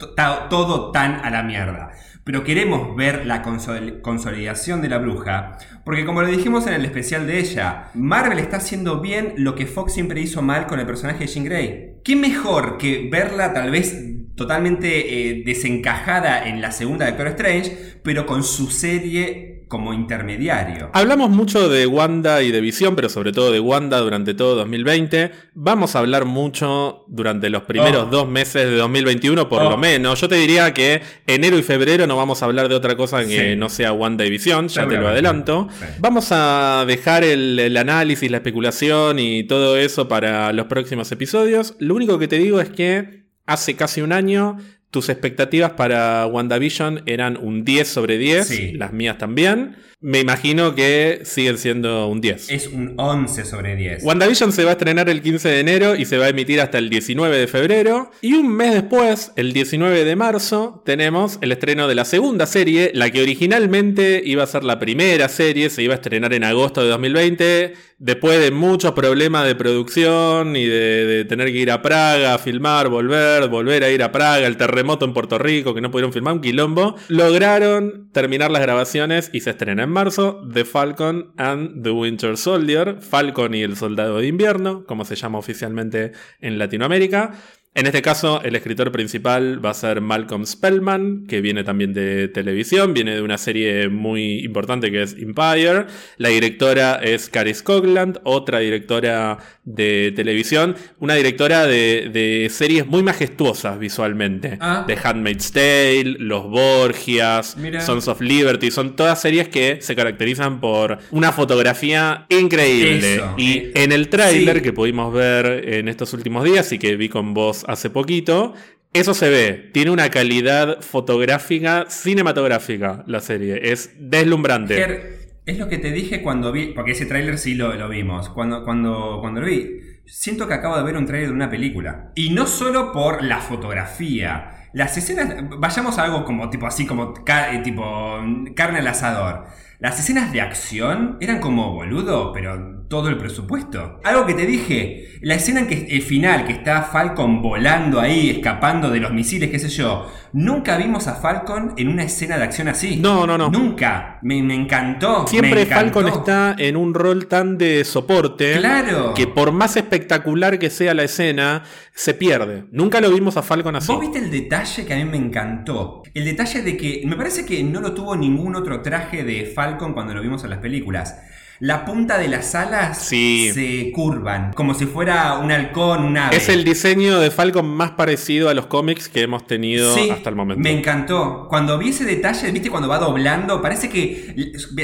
todo 0.50 0.92
tan 0.92 1.16
a 1.24 1.30
la 1.30 1.44
mierda, 1.44 1.92
pero 2.24 2.44
queremos 2.44 2.96
ver 2.96 3.26
la 3.26 3.42
consolidación 3.42 4.82
de 4.82 4.90
la 4.90 4.98
bruja, 4.98 5.58
porque 5.86 6.06
como 6.06 6.22
lo 6.22 6.28
dijimos 6.28 6.68
en 6.68 6.74
el 6.74 6.86
especial 6.86 7.28
de 7.28 7.40
ella, 7.40 7.92
Marvel 7.94 8.40
está 8.40 8.58
haciendo 8.58 9.00
bien 9.00 9.34
lo 9.38 9.56
que 9.56 9.68
Fox 9.68 9.94
siempre 9.94 10.22
hizo 10.22 10.42
mal 10.42 10.68
con 10.68 10.80
el 10.80 10.86
personaje 10.86 11.20
de 11.20 11.28
Jean 11.28 11.46
Grey. 11.46 11.94
¿Qué 12.04 12.16
mejor 12.16 12.78
que 12.78 13.08
verla 13.12 13.54
tal 13.54 13.72
vez 13.72 13.96
totalmente 14.38 15.30
eh, 15.30 15.44
desencajada 15.44 16.48
en 16.48 16.62
la 16.62 16.72
segunda 16.72 17.06
de 17.06 17.12
Doctor 17.12 17.28
Strange, 17.30 18.00
pero 18.04 18.26
con 18.26 18.44
su 18.44 18.70
serie 18.70 19.57
como 19.68 19.94
intermediario. 19.94 20.90
Hablamos 20.94 21.30
mucho 21.30 21.70
de 21.70 21.86
Wanda 21.88 22.42
y 22.42 22.52
de 22.52 22.62
Visión, 22.62 22.96
pero 22.96 23.10
sobre 23.10 23.32
todo 23.32 23.52
de 23.52 23.60
Wanda 23.60 24.00
durante 24.00 24.34
todo 24.34 24.56
2020. 24.56 25.32
Vamos 25.54 25.96
a 25.96 26.00
hablar 26.00 26.26
mucho 26.26 27.06
durante 27.08 27.50
los 27.50 27.64
primeros 27.64 28.04
oh. 28.08 28.10
dos 28.10 28.28
meses 28.28 28.70
de 28.70 28.76
2021, 28.78 29.50
por 29.50 29.64
lo 29.64 29.76
oh. 29.76 29.78
menos. 29.78 30.20
Yo 30.22 30.30
te 30.30 30.36
diría 30.36 30.74
que 30.74 31.02
enero 31.26 31.58
y 31.58 31.64
febrero 31.64 32.08
no 32.08 32.16
vamos 32.16 32.42
a 32.42 32.46
hablar 32.46 32.70
de 32.70 32.76
otra 32.76 32.96
cosa 32.96 33.26
que 33.26 33.56
no 33.56 33.70
sea 33.70 33.94
Wanda 33.94 34.26
y 34.26 34.30
Visión, 34.30 34.68
ya 34.70 34.88
te 34.88 34.98
lo 34.98 35.10
adelanto. 35.10 35.68
Vamos 36.00 36.30
a 36.32 36.86
dejar 36.88 37.24
el 37.24 37.76
análisis, 37.78 38.30
la 38.32 38.38
especulación 38.38 39.20
y 39.20 39.44
todo 39.44 39.78
eso 39.78 40.08
para 40.08 40.54
los 40.54 40.68
próximos 40.68 41.12
episodios. 41.12 41.76
Lo 41.80 41.96
único 41.96 42.20
que 42.20 42.28
te 42.28 42.38
digo 42.38 42.62
es 42.62 42.70
que 42.70 43.28
hace 43.46 43.76
casi 43.76 44.02
un 44.02 44.12
año 44.12 44.58
tus 44.92 45.10
expectativas 45.10 45.72
para 45.72 46.26
WandaVision 46.28 47.04
eran 47.06 47.38
un 47.38 47.64
10 47.66 47.88
sobre 47.88 48.18
10, 48.18 48.48
Sí. 48.48 48.72
las 48.74 48.94
mías 48.94 49.18
también. 49.18 49.76
Me 50.00 50.20
imagino 50.20 50.76
que 50.76 51.22
siguen 51.24 51.58
siendo 51.58 52.08
un 52.08 52.22
10. 52.22 52.52
Es 52.52 52.68
un 52.68 52.94
11 52.98 53.46
sobre 53.46 53.76
10. 53.76 54.04
WandaVision 54.04 54.52
se 54.52 54.64
va 54.64 54.70
a 54.70 54.74
estrenar 54.74 55.10
el 55.10 55.24
15 55.24 55.50
de 55.50 55.60
enero 55.60 55.96
y 55.96 56.06
se 56.06 56.20
va 56.20 56.26
a 56.26 56.30
emitir 56.30 56.62
hasta 56.62 56.78
el 56.78 56.92
19 56.92 57.36
de 57.36 57.48
febrero. 57.48 58.12
Y 58.22 58.34
un 58.34 58.48
mes 58.56 58.76
después, 58.76 59.32
el 59.38 59.54
19 59.54 60.06
de 60.06 60.16
marzo, 60.16 60.84
tenemos 60.86 61.40
el 61.42 61.52
estreno 61.52 61.88
de 61.88 61.96
la 61.96 62.06
segunda 62.06 62.46
serie, 62.46 62.92
la 62.94 63.10
que 63.10 63.24
originalmente 63.24 64.22
iba 64.24 64.44
a 64.44 64.48
ser 64.48 64.64
la 64.64 64.78
primera 64.78 65.30
serie, 65.30 65.72
se 65.72 65.82
iba 65.82 65.96
a 65.96 65.98
estrenar 65.98 66.32
en 66.32 66.44
agosto 66.44 66.84
de 66.84 66.90
2020. 66.90 67.74
Después 67.98 68.40
de 68.40 68.52
muchos 68.52 68.92
problemas 68.92 69.48
de 69.48 69.56
producción 69.56 70.56
y 70.56 70.68
de, 70.68 71.08
de 71.08 71.26
tener 71.26 71.48
que 71.48 71.58
ir 71.58 71.72
a 71.72 71.82
Praga 71.82 72.36
a 72.36 72.38
filmar, 72.38 72.90
volver, 72.90 73.48
volver 73.48 73.84
a 73.84 73.90
ir 73.90 74.04
a 74.04 74.12
Praga, 74.12 74.46
el 74.46 74.58
terremoto 74.58 75.06
en 75.06 75.14
Puerto 75.14 75.40
Rico 75.40 75.74
que 75.74 75.82
no 75.82 75.90
pudieron 75.90 76.14
filmar, 76.14 76.36
un 76.36 76.42
quilombo, 76.42 76.96
lograron 77.08 78.12
terminar 78.12 78.52
las 78.52 78.62
grabaciones 78.62 79.32
y 79.34 79.40
se 79.40 79.50
estrena 79.50 79.87
en 79.88 79.94
marzo 79.94 80.42
The 80.54 80.66
Falcon 80.66 81.32
and 81.38 81.82
the 81.82 81.92
Winter 81.92 82.36
Soldier, 82.36 82.98
Falcon 83.00 83.56
y 83.56 83.64
el 83.64 83.78
Soldado 83.78 84.18
de 84.18 84.28
Invierno, 84.28 84.84
como 84.86 85.06
se 85.06 85.16
llama 85.16 85.40
oficialmente 85.40 86.12
en 86.42 86.60
Latinoamérica. 86.60 87.36
En 87.78 87.86
este 87.86 88.02
caso, 88.02 88.42
el 88.42 88.56
escritor 88.56 88.92
principal 88.92 89.64
va 89.64 89.70
a 89.70 89.74
ser 89.76 90.02
Malcolm 90.02 90.48
Spellman, 90.48 91.28
que 91.28 91.42
viene 91.42 91.64
también 91.64 91.94
de 91.94 92.28
televisión, 92.28 92.96
viene 92.96 93.14
de 93.14 93.22
una 93.22 93.38
serie 93.38 93.88
muy 93.88 94.40
importante 94.40 94.90
que 94.90 95.04
es 95.04 95.14
Empire. 95.14 95.86
La 96.18 96.30
directora 96.30 96.96
es 96.96 97.30
Caris 97.30 97.62
Cogland, 97.62 98.20
otra 98.24 98.58
directora 98.58 99.38
de 99.64 100.12
televisión, 100.16 100.76
una 101.00 101.14
directora 101.14 101.68
de, 101.68 102.10
de 102.12 102.50
series 102.50 102.88
muy 102.88 103.04
majestuosas 103.04 103.78
visualmente. 103.78 104.58
Ah. 104.60 104.86
The 104.88 104.98
Handmaid's 105.04 105.52
Tale, 105.52 106.16
Los 106.18 106.50
Borgias, 106.50 107.58
Mira. 107.58 107.82
Sons 107.82 108.08
of 108.08 108.22
Liberty, 108.22 108.72
son 108.72 108.96
todas 108.96 109.22
series 109.22 109.50
que 109.50 109.78
se 109.82 109.96
caracterizan 109.96 110.60
por 110.62 110.98
una 111.12 111.32
fotografía 111.32 112.26
increíble. 112.30 113.18
Eso. 113.18 113.36
Y 113.38 113.70
en 113.76 113.92
el 113.92 114.10
tráiler 114.10 114.58
sí. 114.58 114.62
que 114.64 114.74
pudimos 114.74 115.14
ver 115.14 115.70
en 115.70 115.90
estos 115.90 116.12
últimos 116.14 116.44
días 116.44 116.72
y 116.72 116.80
que 116.80 116.96
vi 116.96 117.08
con 117.08 117.36
vos 117.36 117.67
hace 117.68 117.90
poquito, 117.90 118.54
eso 118.94 119.14
se 119.14 119.30
ve. 119.30 119.70
Tiene 119.74 119.92
una 119.92 120.10
calidad 120.10 120.82
fotográfica, 120.82 121.86
cinematográfica 121.90 123.04
la 123.06 123.20
serie. 123.20 123.72
Es 123.72 123.92
deslumbrante. 124.00 125.28
Es 125.46 125.58
lo 125.58 125.70
que 125.70 125.78
te 125.78 125.92
dije 125.92 126.22
cuando 126.22 126.52
vi, 126.52 126.74
porque 126.74 126.92
ese 126.92 127.06
tráiler 127.06 127.38
sí 127.38 127.56
lo, 127.56 127.74
lo 127.76 127.88
vimos, 127.88 128.30
cuando, 128.30 128.66
cuando, 128.66 129.20
cuando 129.22 129.42
lo 129.42 129.48
vi. 129.48 129.80
Siento 130.06 130.48
que 130.48 130.54
acabo 130.54 130.78
de 130.78 130.84
ver 130.84 130.98
un 130.98 131.06
tráiler 131.06 131.30
de 131.30 131.36
una 131.36 131.50
película. 131.50 132.12
Y 132.16 132.32
no 132.32 132.48
solo 132.48 132.92
por 132.92 133.24
la 133.24 133.40
fotografía. 133.40 134.70
Las 134.74 134.98
escenas, 134.98 135.36
vayamos 135.58 135.98
a 135.98 136.04
algo 136.04 136.26
como 136.26 136.50
tipo 136.50 136.66
así, 136.66 136.86
como 136.86 137.14
eh, 137.26 137.62
tipo 137.64 138.20
carne 138.56 138.80
al 138.80 138.88
asador. 138.88 139.46
Las 139.80 140.00
escenas 140.00 140.32
de 140.34 140.42
acción 140.42 141.18
eran 141.22 141.40
como 141.40 141.74
boludo, 141.74 142.34
pero 142.34 142.77
todo 142.88 143.10
el 143.10 143.18
presupuesto. 143.18 144.00
Algo 144.04 144.26
que 144.26 144.34
te 144.34 144.46
dije, 144.46 145.18
la 145.22 145.36
escena 145.36 145.60
en 145.62 145.68
que 145.68 145.88
el 145.90 146.02
final, 146.02 146.46
que 146.46 146.54
está 146.54 146.84
Falcon 146.84 147.42
volando 147.42 148.00
ahí, 148.00 148.30
escapando 148.30 148.90
de 148.90 149.00
los 149.00 149.12
misiles, 149.12 149.50
qué 149.50 149.60
sé 149.60 149.70
yo. 149.70 150.10
Nunca 150.34 150.78
vimos 150.78 151.08
a 151.08 151.16
Falcon 151.16 151.74
en 151.78 151.88
una 151.90 152.04
escena 152.04 152.38
de 152.38 152.44
acción 152.46 152.68
así. 152.68 152.98
No, 152.98 153.28
no, 153.28 153.38
no. 153.38 153.50
Nunca. 153.50 154.20
Me, 154.22 154.42
me 154.42 154.54
encantó. 154.56 155.24
me 155.24 155.28
Siempre 155.28 155.62
encantó. 155.64 155.76
Falcon 156.02 156.08
está 156.08 156.56
en 156.58 156.78
un 156.78 156.94
rol 156.94 157.28
tan 157.28 157.58
de 157.58 157.84
soporte 157.84 158.54
Claro. 158.58 159.14
que 159.14 159.28
por 159.28 159.52
más 159.52 159.76
espectacular 159.76 160.60
que 160.60 160.70
sea 160.70 160.94
la 160.94 161.04
escena, 161.04 161.64
se 161.94 162.14
pierde. 162.14 162.66
Nunca 162.72 163.02
lo 163.02 163.10
vimos 163.12 163.36
a 163.38 163.42
Falcon 163.44 163.76
así. 163.76 163.92
¿Vos 163.92 164.00
viste 164.02 164.20
el 164.20 164.32
detalle 164.32 164.86
que 164.86 164.94
a 164.94 164.98
mí 164.98 165.06
me 165.06 165.18
encantó? 165.18 166.04
El 166.14 166.26
detalle 166.26 166.62
de 166.62 166.78
que 166.78 167.02
me 167.06 167.16
parece 167.16 167.46
que 167.46 167.64
no 167.64 167.82
lo 167.82 167.94
tuvo 167.94 168.16
ningún 168.16 168.56
otro 168.56 168.82
traje 168.82 169.24
de 169.24 169.46
Falcon 169.46 169.94
cuando 169.94 170.14
lo 170.14 170.22
vimos 170.22 170.44
en 170.44 170.52
las 170.52 170.60
películas. 170.60 171.18
La 171.60 171.86
punta 171.86 172.18
de 172.20 172.28
las 172.28 172.54
alas 172.56 173.00
Sí. 173.04 173.50
se 173.54 173.92
curvan, 173.92 174.54
como 174.54 174.74
si 174.74 174.86
fuera 174.86 175.38
un 175.40 175.52
halcón, 175.52 176.04
un 176.04 176.18
ave. 176.18 176.36
Es 176.36 176.50
el 176.50 176.64
diseño 176.64 177.20
de 177.20 177.32
Falcon 177.32 177.68
más 177.68 177.92
parecido 177.92 178.50
a 178.50 178.54
los 178.54 178.68
cómics 178.68 179.10
que 179.10 179.22
hemos 179.24 179.48
tenido 179.48 179.94
Sí, 179.96 180.10
hasta 180.10 180.30
el 180.30 180.36
momento. 180.36 180.62
Me 180.62 180.72
encantó. 180.72 181.48
Cuando 181.50 181.78
vi 181.78 181.90
ese 181.90 182.06
detalle, 182.06 182.52
viste 182.52 182.70
cuando 182.70 182.88
va 182.88 183.00
doblando, 183.00 183.62
parece 183.62 183.90
que 183.90 184.36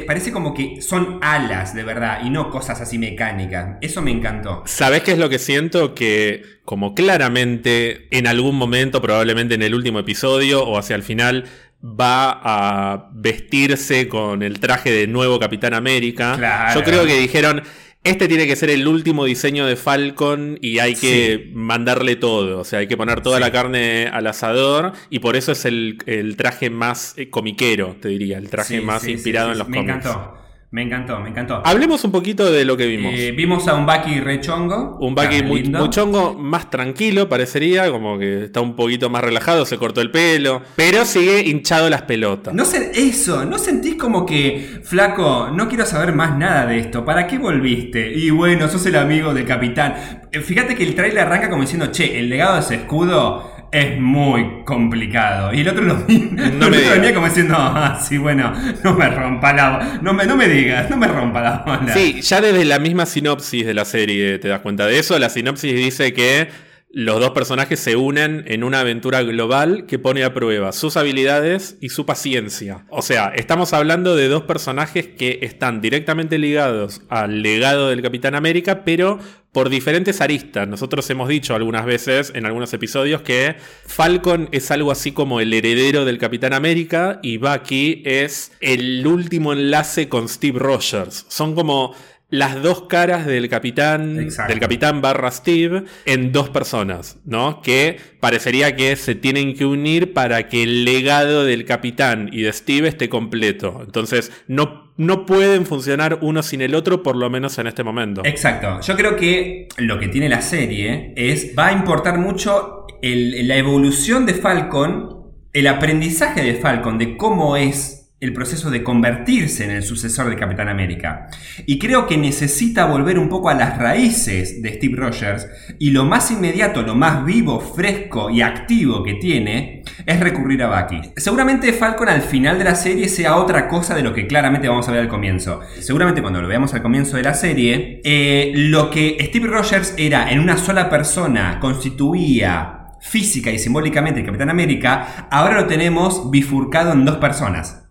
parece 0.08 0.32
como 0.32 0.53
que 0.53 0.82
son 0.82 1.20
alas 1.22 1.75
de 1.75 1.84
verdad 1.84 2.22
y 2.24 2.30
no 2.30 2.50
cosas 2.50 2.82
así 2.82 2.97
mecánicas. 2.97 3.78
Eso 3.82 4.02
me 4.02 4.12
encantó. 4.12 4.63
¿Sabés 4.65 5.04
qué 5.04 5.12
es 5.12 5.17
lo 5.19 5.30
que 5.30 5.39
siento? 5.39 5.93
Que 5.93 6.43
como 6.65 6.95
claramente 6.95 8.08
en 8.12 8.26
algún 8.28 8.56
momento, 8.56 9.02
probablemente 9.02 9.56
en 9.56 9.62
el 9.62 9.76
último 9.76 10.00
episodio 10.00 10.63
o 10.65 10.78
hacia 10.78 10.95
el 10.95 11.04
final, 11.04 11.45
va 11.84 12.39
a 12.43 13.10
vestirse 13.13 14.08
con 14.08 14.41
el 14.43 14.60
traje 14.60 14.91
de 14.91 15.08
nuevo 15.08 15.39
Capitán 15.39 15.74
América. 15.74 16.36
Claro. 16.38 16.80
Yo 16.80 16.86
creo 16.86 17.06
que 17.06 17.17
dijeron, 17.19 17.62
este 18.06 18.28
tiene 18.28 18.48
que 18.48 18.56
ser 18.56 18.69
el 18.69 18.88
último 18.88 19.26
diseño 19.26 19.65
de 19.65 19.76
Falcon 19.76 20.58
y 20.62 20.80
hay 20.80 20.96
que 20.96 21.50
mandarle 21.54 22.15
todo. 22.15 22.60
O 22.60 22.63
sea, 22.63 22.80
hay 22.80 22.88
que 22.88 22.98
poner 22.98 23.22
toda 23.22 23.38
Sí. 23.38 23.41
la 23.43 23.52
carne 23.52 24.08
al 24.08 24.28
asador 24.28 24.93
y 25.10 25.19
por 25.19 25.36
eso 25.36 25.52
es 25.52 25.65
el, 25.65 25.98
el 26.06 26.36
traje 26.38 26.69
más 26.69 27.13
eh, 27.17 27.30
comiquero, 27.30 27.96
te 28.02 28.10
diría, 28.10 28.38
el 28.38 28.50
traje 28.50 28.80
Sí, 28.80 28.84
más 28.84 29.08
inspirado 29.08 29.52
en 29.52 29.58
los 29.58 29.67
Me 29.67 29.78
cómics. 29.78 29.96
encantó. 30.06 30.38
Me 30.73 30.81
encantó, 30.81 31.19
me 31.19 31.29
encantó. 31.29 31.62
Hablemos 31.63 32.03
un 32.03 32.12
poquito 32.12 32.51
de 32.51 32.65
lo 32.65 32.75
que 32.75 32.88
vimos. 32.88 33.13
Eh, 33.15 33.31
vimos 33.31 33.67
a 33.67 33.75
un 33.75 33.86
Bucky 33.86 34.19
rechongo. 34.19 34.97
Un 34.99 35.13
Bucky 35.13 35.41
Ah, 35.41 35.43
muy, 35.43 35.63
muy 35.65 35.89
chongo, 35.91 36.33
más 36.33 36.71
tranquilo 36.71 37.29
parecería, 37.29 37.91
como 37.91 38.17
que 38.17 38.45
está 38.45 38.59
un 38.59 38.75
poquito 38.75 39.07
más 39.07 39.23
relajado, 39.23 39.67
se 39.67 39.77
cortó 39.77 40.01
el 40.01 40.09
pelo, 40.09 40.63
pero 40.75 41.05
sigue 41.05 41.47
hinchado 41.47 41.91
las 41.91 42.01
pelotas. 42.01 42.55
No 42.55 42.65
sé, 42.65 42.89
eso, 42.95 43.45
¿no 43.45 43.59
sentís 43.59 43.93
como 43.93 44.25
que, 44.25 44.79
flaco, 44.83 45.51
no 45.53 45.69
quiero 45.69 45.86
saber 45.86 46.12
más 46.15 46.39
nada 46.39 46.65
de 46.65 46.79
esto? 46.79 47.05
¿Para 47.05 47.27
qué 47.27 47.38
volviste? 47.38 48.12
Y 48.12 48.31
bueno, 48.31 48.67
sos 48.67 48.83
el 48.88 48.95
amigo 48.95 49.31
del 49.31 49.45
capitán. 49.45 50.23
Eh, 50.31 50.39
Fíjate 50.41 50.73
que 50.73 50.86
el 50.86 50.95
trailer 50.95 51.19
arranca 51.27 51.51
como 51.51 51.62
diciendo, 51.62 51.91
che, 51.91 52.17
el 52.17 52.29
legado 52.29 52.55
de 52.55 52.62
ese 52.62 52.75
escudo 52.77 53.53
es 53.73 53.99
muy 53.99 54.63
complicado. 54.63 55.51
Y 55.51 55.62
el 55.62 55.67
otro 55.67 55.83
lo, 55.83 55.95
No 55.95 56.67
el 56.67 56.71
me 56.71 56.89
venía 56.89 57.13
como 57.13 57.25
diciendo, 57.25 57.55
ah, 57.57 57.99
sí, 58.01 58.17
bueno, 58.17 58.53
no 58.83 58.93
me 58.93 59.09
rompa 59.09 59.51
la... 59.51 59.99
No 60.01 60.13
me, 60.13 60.25
no 60.25 60.38
me 60.38 60.47
digas, 60.47 60.89
no 60.91 60.95
me 60.95 61.07
rompa 61.07 61.41
la 61.41 61.63
bola. 61.65 61.91
Sí, 61.91 62.21
ya 62.21 62.39
desde 62.39 62.65
la 62.65 62.77
misma 62.77 63.07
sinopsis 63.07 63.65
de 63.65 63.73
la 63.73 63.83
serie 63.83 64.38
te 64.38 64.47
das 64.47 64.62
cuenta 64.62 64.86
de 64.86 64.99
eso. 64.99 65.17
La 65.17 65.29
sinopsis 65.29 65.73
dice 65.75 66.13
que 66.13 66.49
los 66.95 67.19
dos 67.19 67.32
personajes 67.32 67.79
se 67.79 67.95
unen 67.95 68.43
en 68.45 68.63
una 68.63 68.82
aventura 68.82 69.23
global 69.23 69.88
que 69.88 69.97
pone 69.97 70.23
a 70.23 70.36
prueba 70.36 70.71
sus 70.71 70.95
habilidades 70.95 71.75
y 71.82 71.89
su 71.89 72.06
paciencia. 72.06 72.86
O 72.89 73.01
sea, 73.01 73.34
estamos 73.36 73.73
hablando 73.73 74.15
de 74.15 74.27
dos 74.27 74.43
personajes 74.43 75.08
que 75.08 75.39
están 75.41 75.82
directamente 75.82 76.38
ligados 76.38 77.01
al 77.10 77.41
legado 77.41 77.89
del 77.89 78.03
Capitán 78.03 78.36
América, 78.36 78.84
pero 78.86 79.17
por 79.51 79.69
diferentes 79.69 80.21
aristas. 80.21 80.67
Nosotros 80.67 81.10
hemos 81.10 81.29
dicho 81.29 81.56
algunas 81.56 81.86
veces 81.86 82.32
en 82.36 82.45
algunos 82.45 82.71
episodios 82.73 83.21
que 83.21 83.56
Falcon 83.88 84.49
es 84.51 84.69
algo 84.69 84.91
así 84.91 85.13
como 85.13 85.39
el 85.39 85.51
heredero 85.51 86.06
del 86.06 86.19
Capitán 86.19 86.53
América 86.53 87.19
y 87.23 87.38
Bucky 87.38 88.03
es 88.06 88.51
el 88.62 89.06
último 89.08 89.53
enlace 89.53 90.10
con 90.10 90.29
Steve 90.29 90.60
Rogers. 90.60 91.25
Son 91.27 91.56
como 91.56 91.95
las 92.34 92.63
dos 92.63 92.84
caras 92.88 93.28
del 93.28 93.48
capitán, 93.48 94.19
Exacto. 94.19 94.52
del 94.52 94.60
capitán 94.60 95.02
barra 95.02 95.30
Steve 95.30 95.84
en 96.06 96.32
dos 96.32 96.50
personas, 96.50 97.19
¿no? 97.26 97.62
Que 97.62 97.98
parecería 98.19 98.76
que 98.76 98.96
se 98.96 99.13
tienen 99.13 99.54
que 99.54 99.65
unir 99.65 100.13
para 100.13 100.50
que 100.50 100.63
el 100.63 100.84
legado 100.84 101.46
del 101.46 101.63
capitán 101.65 102.30
y 102.34 102.41
de 102.41 102.52
Steve 102.52 102.88
esté 102.88 103.08
completo. 103.08 103.82
Entonces, 103.86 104.32
no, 104.48 104.91
no 104.98 105.28
pueden 105.28 105.67
funcionar 105.67 106.17
uno 106.22 106.41
sin 106.41 106.62
el 106.62 106.74
otro, 106.74 107.04
por 107.04 107.15
lo 107.15 107.30
menos 107.30 107.60
en 107.60 107.67
este 107.67 107.84
momento. 107.84 108.22
Exacto. 108.26 108.80
Yo 108.82 108.96
creo 108.96 109.15
que 109.15 109.67
lo 109.78 110.00
que 110.00 110.08
tiene 110.08 110.28
la 110.28 110.41
serie 110.41 111.13
es. 111.15 111.54
Va 111.58 111.67
a 111.67 111.74
importar 111.74 112.17
mucho 112.17 112.88
el- 113.04 113.48
la 113.48 113.58
evolución 113.58 114.26
de 114.26 114.34
Falcon, 114.34 115.22
el 115.54 115.67
aprendizaje 115.67 116.41
de 116.41 116.56
Falcon, 116.56 116.98
de 116.98 117.15
cómo 117.15 117.58
es 117.58 118.03
el 118.23 118.33
proceso 118.33 118.71
de 118.71 118.83
convertirse 118.83 119.65
en 119.65 119.71
el 119.71 119.83
sucesor 119.83 120.29
de 120.29 120.38
Capitán 120.38 120.69
América. 120.69 121.27
Y 121.65 121.77
creo 121.77 122.07
que 122.07 122.17
necesita 122.17 122.86
volver 122.86 123.19
un 123.19 123.29
poco 123.29 123.49
a 123.49 123.53
las 123.53 123.77
raíces 123.77 124.62
de 124.62 124.73
Steve 124.73 124.95
Rogers. 124.95 125.47
Y 125.77 125.91
lo 125.91 126.05
más 126.05 126.31
inmediato, 126.31 126.83
lo 126.83 126.95
más 126.95 127.25
vivo, 127.25 127.59
fresco 127.59 128.29
y 128.29 128.41
activo 128.41 129.03
que 129.03 129.15
tiene 129.15 129.83
es 130.05 130.19
recurrir 130.19 130.63
a 130.63 130.67
Bucky. 130.67 131.12
Seguramente 131.17 131.73
Falcon 131.73 132.07
al 132.07 132.21
final 132.21 132.57
de 132.57 132.63
la 132.63 132.75
serie 132.75 133.09
sea 133.09 133.36
otra 133.36 133.67
cosa 133.67 133.93
de 133.93 134.03
lo 134.03 134.13
que 134.13 134.25
claramente 134.25 134.69
vamos 134.69 134.88
a 134.88 134.91
ver 134.91 135.01
al 135.01 135.09
comienzo. 135.09 135.59
Seguramente 135.79 136.21
cuando 136.21 136.41
lo 136.41 136.47
veamos 136.47 136.73
al 136.73 136.81
comienzo 136.81 137.17
de 137.17 137.23
la 137.23 137.33
serie, 137.33 138.01
eh, 138.05 138.53
lo 138.55 138.89
que 138.89 139.17
Steve 139.19 139.47
Rogers 139.47 139.95
era 139.97 140.31
en 140.31 140.39
una 140.39 140.57
sola 140.57 140.89
persona 140.89 141.59
constituía 141.59 142.79
física 143.01 143.51
y 143.51 143.59
simbólicamente 143.59 144.21
el 144.21 144.25
Capitán 144.25 144.49
América, 144.49 145.27
ahora 145.29 145.59
lo 145.59 145.67
tenemos 145.67 146.31
bifurcado 146.31 146.93
en 146.93 147.03
dos 147.03 147.17
personas. 147.17 147.83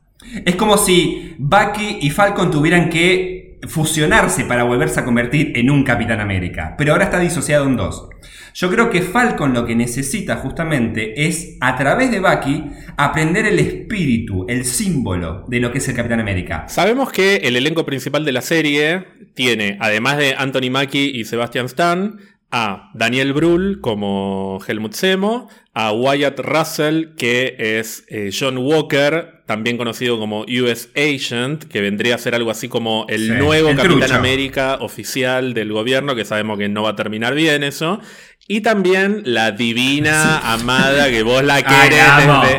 Es 0.45 0.57
como 0.57 0.77
si 0.77 1.35
Bucky 1.39 1.99
y 2.01 2.11
Falcon 2.11 2.51
tuvieran 2.51 2.89
que 2.89 3.59
fusionarse 3.69 4.45
para 4.45 4.65
volverse 4.65 5.01
a 5.01 5.05
convertir 5.05 5.53
en 5.57 5.71
un 5.71 5.85
Capitán 5.85 6.21
América, 6.21 6.75
pero 6.77 6.93
ahora 6.93 7.05
está 7.05 7.19
disociado 7.19 7.67
en 7.67 7.77
dos. 7.77 8.09
Yo 8.55 8.71
creo 8.71 8.91
que 8.91 9.01
Falcon 9.03 9.55
lo 9.55 9.65
que 9.65 9.75
necesita 9.75 10.37
justamente 10.37 11.27
es, 11.27 11.57
a 11.61 11.77
través 11.77 12.11
de 12.11 12.21
Bucky, 12.21 12.65
aprender 12.97 13.47
el 13.47 13.59
espíritu, 13.59 14.45
el 14.49 14.65
símbolo 14.65 15.45
de 15.49 15.61
lo 15.61 15.73
que 15.73 15.79
es 15.79 15.89
el 15.89 15.95
Capitán 15.95 16.21
América. 16.21 16.67
Sabemos 16.69 17.11
que 17.11 17.37
el 17.37 17.57
elenco 17.57 17.87
principal 17.87 18.25
de 18.25 18.33
la 18.33 18.43
serie 18.43 19.07
tiene, 19.35 19.79
además 19.81 20.19
de 20.19 20.35
Anthony 20.37 20.71
Mackie 20.71 21.13
y 21.15 21.25
Sebastian 21.25 21.67
Stan, 21.67 22.19
a 22.51 22.91
Daniel 22.93 23.33
Brühl 23.33 23.81
como 23.81 24.59
Helmut 24.67 24.95
Zemo, 24.95 25.49
a 25.73 25.93
Wyatt 25.93 26.39
Russell, 26.39 27.15
que 27.17 27.57
es 27.57 28.05
eh, 28.09 28.31
John 28.39 28.59
Walker, 28.59 29.42
también 29.53 29.77
conocido 29.77 30.19
como 30.19 30.47
US 30.49 30.89
Agent, 30.97 31.65
que 31.65 31.83
vendría 31.83 32.15
a 32.15 32.19
ser 32.19 32.35
algo 32.35 32.51
así 32.51 32.69
como 32.69 33.05
el 33.11 33.39
nuevo 33.39 33.69
Capitán 33.77 34.13
América 34.13 34.79
oficial 34.81 35.53
del 35.53 35.71
gobierno, 35.75 36.15
que 36.15 36.25
sabemos 36.25 36.59
que 36.59 36.71
no 36.71 36.85
va 36.85 36.91
a 36.91 36.97
terminar 36.97 37.35
bien 37.35 37.63
eso. 37.63 38.01
Y 38.49 38.61
también 38.61 39.23
la 39.25 39.53
divina, 39.53 40.53
amada, 40.53 41.09
que 41.09 41.23
vos 41.23 41.45
la 41.45 41.63
querés 41.63 42.03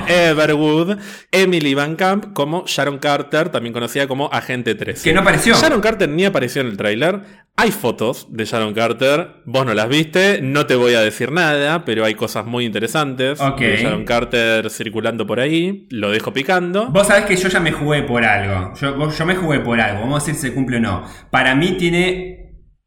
desde 0.07 0.29
Everwood, 0.29 0.97
Emily 1.31 1.73
Van 1.73 1.95
Camp, 1.95 2.33
como 2.33 2.63
Sharon 2.65 2.99
Carter, 2.99 3.49
también 3.49 3.73
conocida 3.73 4.07
como 4.07 4.29
Agente 4.31 4.75
13. 4.75 5.03
Que 5.03 5.13
no 5.13 5.21
apareció. 5.21 5.55
Sharon 5.55 5.81
Carter 5.81 6.07
ni 6.07 6.23
apareció 6.23 6.61
en 6.61 6.67
el 6.67 6.77
tráiler. 6.77 7.43
Hay 7.55 7.71
fotos 7.71 8.27
de 8.29 8.45
Sharon 8.45 8.73
Carter, 8.73 9.41
vos 9.45 9.65
no 9.65 9.73
las 9.73 9.87
viste, 9.87 10.39
no 10.41 10.65
te 10.65 10.75
voy 10.75 10.95
a 10.95 11.01
decir 11.01 11.31
nada, 11.31 11.85
pero 11.85 12.05
hay 12.05 12.15
cosas 12.15 12.45
muy 12.45 12.65
interesantes 12.65 13.37
de 13.37 13.77
Sharon 13.77 14.05
Carter 14.05 14.71
circulando 14.71 15.27
por 15.27 15.39
ahí, 15.39 15.85
lo 15.91 16.09
dejo 16.09 16.33
picando. 16.33 16.87
Vos 16.87 17.07
sabés 17.07 17.25
que 17.25 17.35
yo 17.35 17.49
ya 17.49 17.59
me 17.59 17.71
jugué 17.71 18.01
por 18.03 18.23
algo, 18.23 18.73
yo, 18.81 19.11
yo 19.11 19.25
me 19.25 19.35
jugué 19.35 19.59
por 19.59 19.79
algo, 19.79 20.01
vamos 20.01 20.23
a 20.23 20.25
ver 20.25 20.35
si 20.35 20.41
se 20.41 20.53
cumple 20.53 20.77
o 20.77 20.79
no. 20.79 21.03
Para 21.29 21.53
mí 21.53 21.73
tiene 21.77 22.42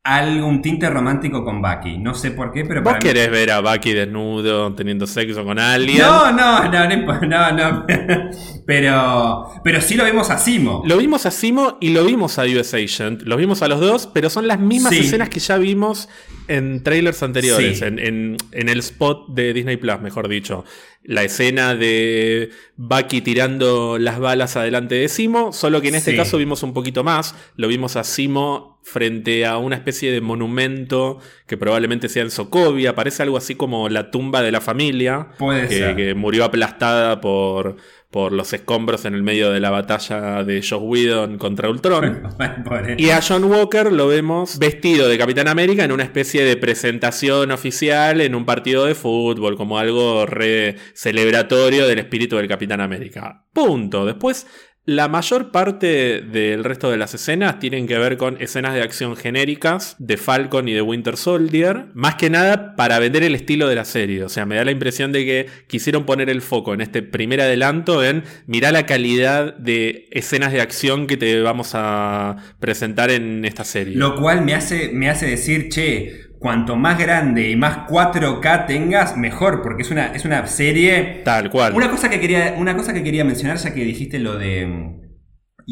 algún 0.06 0.62
tinte 0.62 0.88
romántico 0.88 1.44
con 1.44 1.60
Bucky. 1.60 1.98
No 1.98 2.14
sé 2.14 2.30
por 2.30 2.52
qué, 2.52 2.64
pero 2.64 2.80
¿Vos 2.80 2.94
querés 3.00 3.28
ver 3.28 3.50
a 3.50 3.60
Bucky 3.60 3.92
desnudo 3.92 4.72
teniendo 4.72 5.04
sexo 5.04 5.44
con 5.44 5.58
alguien? 5.58 5.98
No, 5.98 6.30
no, 6.30 6.70
no, 6.70 6.86
no, 7.22 7.52
no. 7.52 7.86
pero, 8.66 9.48
pero 9.64 9.80
sí 9.80 9.96
lo 9.96 10.04
vimos 10.04 10.30
a 10.30 10.38
Simo. 10.38 10.84
Lo 10.86 10.96
vimos 10.96 11.26
a 11.26 11.32
Simo 11.32 11.76
y 11.80 11.90
lo 11.90 12.04
vimos 12.04 12.38
a 12.38 12.44
US 12.44 12.74
Agent. 12.74 13.22
Lo 13.22 13.36
vimos 13.36 13.62
a 13.62 13.68
los 13.68 13.80
dos, 13.80 14.08
pero 14.14 14.30
son 14.30 14.46
las 14.46 14.60
mismas 14.60 14.92
escenas 14.92 15.28
que 15.28 15.40
ya 15.40 15.58
vimos 15.58 16.08
en 16.46 16.84
trailers 16.84 17.24
anteriores, 17.24 17.82
en, 17.82 17.98
en, 17.98 18.36
en, 18.52 18.68
el 18.68 18.78
spot 18.78 19.34
de 19.34 19.52
Disney 19.52 19.76
Plus, 19.76 20.00
mejor 20.00 20.28
dicho. 20.28 20.64
La 21.02 21.24
escena 21.24 21.74
de 21.74 22.50
Bucky 22.76 23.22
tirando 23.22 23.98
las 23.98 24.20
balas 24.20 24.56
adelante 24.56 24.94
de 24.94 25.08
Simo, 25.08 25.52
solo 25.52 25.80
que 25.80 25.88
en 25.88 25.96
este 25.96 26.14
caso 26.14 26.38
vimos 26.38 26.62
un 26.62 26.72
poquito 26.72 27.02
más. 27.02 27.34
Lo 27.56 27.66
vimos 27.66 27.96
a 27.96 28.04
Simo 28.04 28.75
frente 28.86 29.44
a 29.44 29.58
una 29.58 29.74
especie 29.74 30.12
de 30.12 30.20
monumento 30.20 31.18
que 31.48 31.56
probablemente 31.56 32.08
sea 32.08 32.22
en 32.22 32.30
Sokovia. 32.30 32.94
Parece 32.94 33.24
algo 33.24 33.36
así 33.36 33.56
como 33.56 33.88
la 33.88 34.12
tumba 34.12 34.42
de 34.42 34.52
la 34.52 34.60
familia. 34.60 35.30
Puede 35.38 35.66
que, 35.66 35.74
ser. 35.74 35.96
que 35.96 36.14
murió 36.14 36.44
aplastada 36.44 37.20
por 37.20 37.76
por 38.16 38.32
los 38.32 38.50
escombros 38.52 39.04
en 39.04 39.14
el 39.14 39.22
medio 39.22 39.50
de 39.50 39.60
la 39.60 39.68
batalla 39.68 40.42
de 40.44 40.62
Josh 40.62 40.80
Whedon 40.80 41.36
contra 41.36 41.68
Ultron. 41.68 42.22
y 42.96 43.10
a 43.10 43.20
John 43.20 43.44
Walker 43.44 43.92
lo 43.92 44.08
vemos 44.08 44.58
vestido 44.58 45.08
de 45.08 45.18
Capitán 45.18 45.48
América 45.48 45.84
en 45.84 45.92
una 45.92 46.04
especie 46.04 46.44
de 46.44 46.56
presentación 46.56 47.50
oficial 47.50 48.20
en 48.20 48.34
un 48.34 48.46
partido 48.46 48.86
de 48.86 48.94
fútbol, 48.94 49.56
como 49.56 49.78
algo 49.78 50.24
re 50.24 50.76
celebratorio 50.94 51.86
del 51.86 51.98
espíritu 51.98 52.36
del 52.36 52.48
Capitán 52.48 52.80
América. 52.80 53.44
Punto. 53.52 54.06
Después 54.06 54.46
la 54.86 55.08
mayor 55.08 55.50
parte 55.50 56.20
del 56.20 56.62
resto 56.62 56.92
de 56.92 56.96
las 56.96 57.12
escenas 57.12 57.58
tienen 57.58 57.88
que 57.88 57.98
ver 57.98 58.16
con 58.16 58.40
escenas 58.40 58.72
de 58.72 58.82
acción 58.82 59.16
genéricas 59.16 59.96
de 59.98 60.16
Falcon 60.16 60.68
y 60.68 60.74
de 60.74 60.80
Winter 60.80 61.16
Soldier, 61.16 61.86
más 61.94 62.14
que 62.14 62.30
nada 62.30 62.76
para 62.76 63.00
vender 63.00 63.24
el 63.24 63.34
estilo 63.34 63.66
de 63.66 63.74
la 63.74 63.84
serie. 63.84 64.22
O 64.22 64.28
sea, 64.28 64.46
me 64.46 64.54
da 64.54 64.64
la 64.64 64.70
impresión 64.70 65.10
de 65.10 65.24
que 65.24 65.46
quisieron 65.66 66.06
poner 66.06 66.30
el 66.30 66.40
foco 66.40 66.72
en 66.72 66.80
este 66.80 67.02
primer 67.02 67.40
adelanto 67.40 68.04
en 68.04 68.22
mirar 68.46 68.74
la 68.74 68.86
calidad 68.86 69.56
de 69.56 70.06
escenas 70.12 70.52
de 70.52 70.60
acción 70.60 71.08
que 71.08 71.16
te 71.16 71.40
vamos 71.40 71.72
a 71.74 72.36
presentar 72.60 73.10
en 73.10 73.44
esta 73.44 73.64
serie. 73.64 73.96
Lo 73.96 74.14
cual 74.14 74.44
me 74.44 74.54
hace, 74.54 74.90
me 74.92 75.10
hace 75.10 75.26
decir, 75.26 75.68
che, 75.68 76.25
cuanto 76.38 76.76
más 76.76 76.98
grande 76.98 77.50
y 77.50 77.56
más 77.56 77.88
4K 77.88 78.66
tengas, 78.66 79.16
mejor, 79.16 79.62
porque 79.62 79.82
es 79.82 79.90
una, 79.90 80.08
es 80.08 80.24
una 80.24 80.46
serie. 80.46 81.22
Tal 81.24 81.50
cual. 81.50 81.74
Una 81.74 81.90
cosa 81.90 82.08
que 82.08 82.20
quería, 82.20 82.54
una 82.58 82.76
cosa 82.76 82.92
que 82.92 83.02
quería 83.02 83.24
mencionar, 83.24 83.56
ya 83.56 83.72
que 83.72 83.84
dijiste 83.84 84.18
lo 84.18 84.38
de 84.38 84.66
mm, 84.66 85.06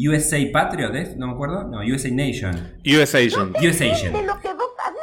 USA 0.07 0.37
Patriot, 0.51 0.91
No 1.17 1.27
me 1.27 1.33
acuerdo. 1.33 1.67
No, 1.69 1.79
USA 1.79 2.09
Nation. 2.11 2.55
USA 2.85 3.19
Agent. 3.19 3.55
USA 3.61 3.91
Agent. 3.91 4.15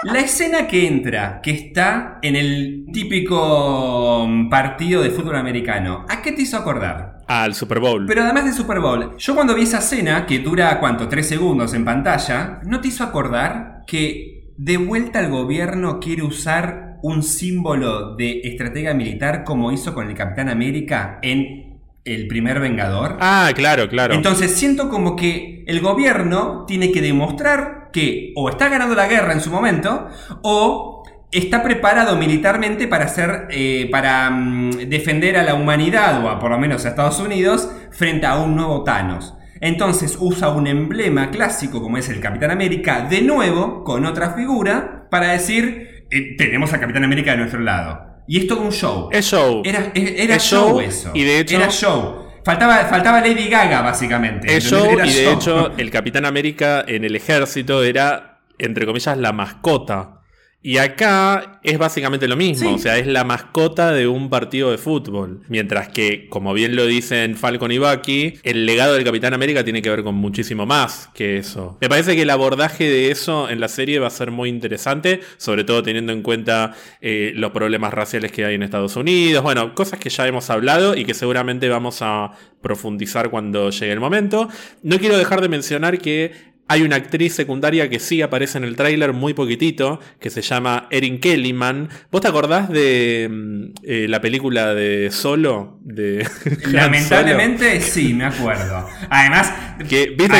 La 0.04 0.18
escena 0.18 0.66
que 0.66 0.86
entra, 0.86 1.40
que 1.40 1.52
está 1.52 2.18
en 2.22 2.34
el 2.34 2.86
típico 2.92 4.26
mm, 4.28 4.50
partido 4.50 5.00
de 5.00 5.10
fútbol 5.10 5.36
americano, 5.36 6.04
¿a 6.08 6.20
qué 6.22 6.32
te 6.32 6.42
hizo 6.42 6.56
acordar? 6.56 7.20
Al 7.28 7.54
Super 7.54 7.78
Bowl. 7.78 8.04
Pero 8.06 8.22
además 8.22 8.44
del 8.44 8.52
Super 8.52 8.80
Bowl, 8.80 9.16
yo 9.16 9.34
cuando 9.34 9.54
vi 9.54 9.62
esa 9.62 9.78
escena, 9.78 10.26
que 10.26 10.40
dura, 10.40 10.80
¿cuánto? 10.80 11.08
Tres 11.08 11.28
segundos 11.28 11.72
en 11.74 11.84
pantalla, 11.84 12.60
¿no 12.64 12.80
te 12.80 12.88
hizo 12.88 13.04
acordar 13.04 13.84
que 13.86 14.41
de 14.56 14.76
vuelta 14.76 15.18
al 15.18 15.30
gobierno 15.30 16.00
quiere 16.00 16.22
usar 16.22 16.98
un 17.02 17.22
símbolo 17.22 18.14
de 18.16 18.40
estratega 18.44 18.94
militar 18.94 19.44
como 19.44 19.72
hizo 19.72 19.92
con 19.94 20.08
el 20.08 20.14
Capitán 20.14 20.48
América 20.48 21.18
en 21.22 21.80
el 22.04 22.26
primer 22.26 22.60
Vengador. 22.60 23.16
Ah, 23.20 23.50
claro, 23.54 23.88
claro. 23.88 24.14
Entonces 24.14 24.54
siento 24.54 24.88
como 24.88 25.16
que 25.16 25.64
el 25.66 25.80
gobierno 25.80 26.64
tiene 26.66 26.90
que 26.92 27.00
demostrar 27.00 27.90
que 27.92 28.32
o 28.36 28.48
está 28.48 28.68
ganando 28.68 28.94
la 28.94 29.06
guerra 29.06 29.32
en 29.32 29.40
su 29.40 29.50
momento 29.50 30.08
o 30.42 31.04
está 31.30 31.62
preparado 31.62 32.16
militarmente 32.16 32.86
para 32.88 33.06
hacer, 33.06 33.48
eh, 33.50 33.88
para 33.90 34.30
mm, 34.30 34.88
defender 34.88 35.36
a 35.36 35.42
la 35.42 35.54
humanidad 35.54 36.24
o 36.24 36.28
a, 36.28 36.38
por 36.38 36.50
lo 36.50 36.58
menos 36.58 36.84
a 36.84 36.90
Estados 36.90 37.20
Unidos 37.20 37.70
frente 37.90 38.26
a 38.26 38.36
un 38.36 38.54
nuevo 38.54 38.84
Thanos. 38.84 39.34
Entonces 39.62 40.18
usa 40.18 40.48
un 40.48 40.66
emblema 40.66 41.30
clásico 41.30 41.80
como 41.80 41.96
es 41.96 42.08
el 42.08 42.18
Capitán 42.18 42.50
América 42.50 43.06
de 43.08 43.22
nuevo 43.22 43.84
con 43.84 44.04
otra 44.04 44.34
figura 44.34 45.06
para 45.08 45.28
decir 45.28 46.06
eh, 46.10 46.36
tenemos 46.36 46.72
a 46.72 46.80
Capitán 46.80 47.04
América 47.04 47.30
de 47.30 47.36
nuestro 47.38 47.60
lado. 47.60 48.24
Y 48.26 48.40
es 48.40 48.48
todo 48.48 48.60
un 48.60 48.72
show. 48.72 49.08
Es 49.12 49.26
show. 49.26 49.62
Era, 49.64 49.92
era 49.94 50.36
show, 50.40 50.80
eso. 50.80 51.12
Y 51.14 51.22
de 51.22 51.38
hecho, 51.38 51.56
era 51.56 51.70
show. 51.70 52.26
Faltaba, 52.44 52.86
faltaba 52.86 53.20
Lady 53.20 53.48
Gaga, 53.48 53.82
básicamente. 53.82 54.56
Es 54.56 54.64
show, 54.64 54.98
y 55.04 55.12
de 55.12 55.32
hecho, 55.32 55.70
el 55.78 55.92
Capitán 55.92 56.24
América 56.24 56.84
en 56.84 57.04
el 57.04 57.14
ejército 57.14 57.84
era, 57.84 58.40
entre 58.58 58.84
comillas, 58.84 59.16
la 59.16 59.32
mascota 59.32 60.21
y 60.64 60.78
acá 60.78 61.60
es 61.64 61.76
básicamente 61.76 62.28
lo 62.28 62.36
mismo, 62.36 62.74
o 62.74 62.78
sea, 62.78 62.96
es 62.96 63.06
la 63.06 63.24
mascota 63.24 63.92
de 63.92 64.06
un 64.06 64.30
partido 64.30 64.70
de 64.70 64.78
fútbol. 64.78 65.40
Mientras 65.48 65.88
que, 65.88 66.28
como 66.28 66.54
bien 66.54 66.76
lo 66.76 66.86
dicen 66.86 67.36
Falcon 67.36 67.72
y 67.72 67.78
Bucky, 67.78 68.34
el 68.44 68.64
legado 68.64 68.94
del 68.94 69.02
Capitán 69.02 69.34
América 69.34 69.64
tiene 69.64 69.82
que 69.82 69.90
ver 69.90 70.04
con 70.04 70.14
muchísimo 70.14 70.64
más 70.64 71.10
que 71.14 71.38
eso. 71.38 71.78
Me 71.80 71.88
parece 71.88 72.14
que 72.14 72.22
el 72.22 72.30
abordaje 72.30 72.84
de 72.84 73.10
eso 73.10 73.50
en 73.50 73.58
la 73.58 73.66
serie 73.66 73.98
va 73.98 74.06
a 74.06 74.10
ser 74.10 74.30
muy 74.30 74.48
interesante, 74.48 75.20
sobre 75.36 75.64
todo 75.64 75.82
teniendo 75.82 76.12
en 76.12 76.22
cuenta 76.22 76.74
eh, 77.00 77.32
los 77.34 77.50
problemas 77.50 77.92
raciales 77.92 78.30
que 78.30 78.44
hay 78.44 78.54
en 78.54 78.62
Estados 78.62 78.94
Unidos, 78.94 79.42
bueno, 79.42 79.74
cosas 79.74 79.98
que 79.98 80.10
ya 80.10 80.28
hemos 80.28 80.48
hablado 80.48 80.96
y 80.96 81.04
que 81.04 81.14
seguramente 81.14 81.68
vamos 81.68 82.02
a 82.02 82.32
profundizar 82.60 83.30
cuando 83.30 83.70
llegue 83.70 83.92
el 83.92 84.00
momento. 84.00 84.48
No 84.82 84.98
quiero 84.98 85.18
dejar 85.18 85.40
de 85.40 85.48
mencionar 85.48 85.98
que 85.98 86.51
hay 86.72 86.80
una 86.80 86.96
actriz 86.96 87.34
secundaria 87.34 87.90
que 87.90 87.98
sí 87.98 88.22
aparece 88.22 88.56
en 88.56 88.64
el 88.64 88.76
tráiler 88.76 89.12
muy 89.12 89.34
poquitito, 89.34 90.00
que 90.18 90.30
se 90.30 90.40
llama 90.40 90.88
Erin 90.90 91.20
Kellyman. 91.20 91.90
¿Vos 92.10 92.22
te 92.22 92.28
acordás 92.28 92.70
de 92.70 93.28
mm, 93.30 93.64
eh, 93.82 94.06
la 94.08 94.22
película 94.22 94.74
de 94.74 95.10
Solo? 95.10 95.78
De 95.82 96.26
Lamentablemente 96.72 97.78
sí, 97.82 98.14
me 98.14 98.24
acuerdo. 98.24 98.88
Además, 99.10 99.52
que, 99.86 100.14
¿viste 100.16 100.34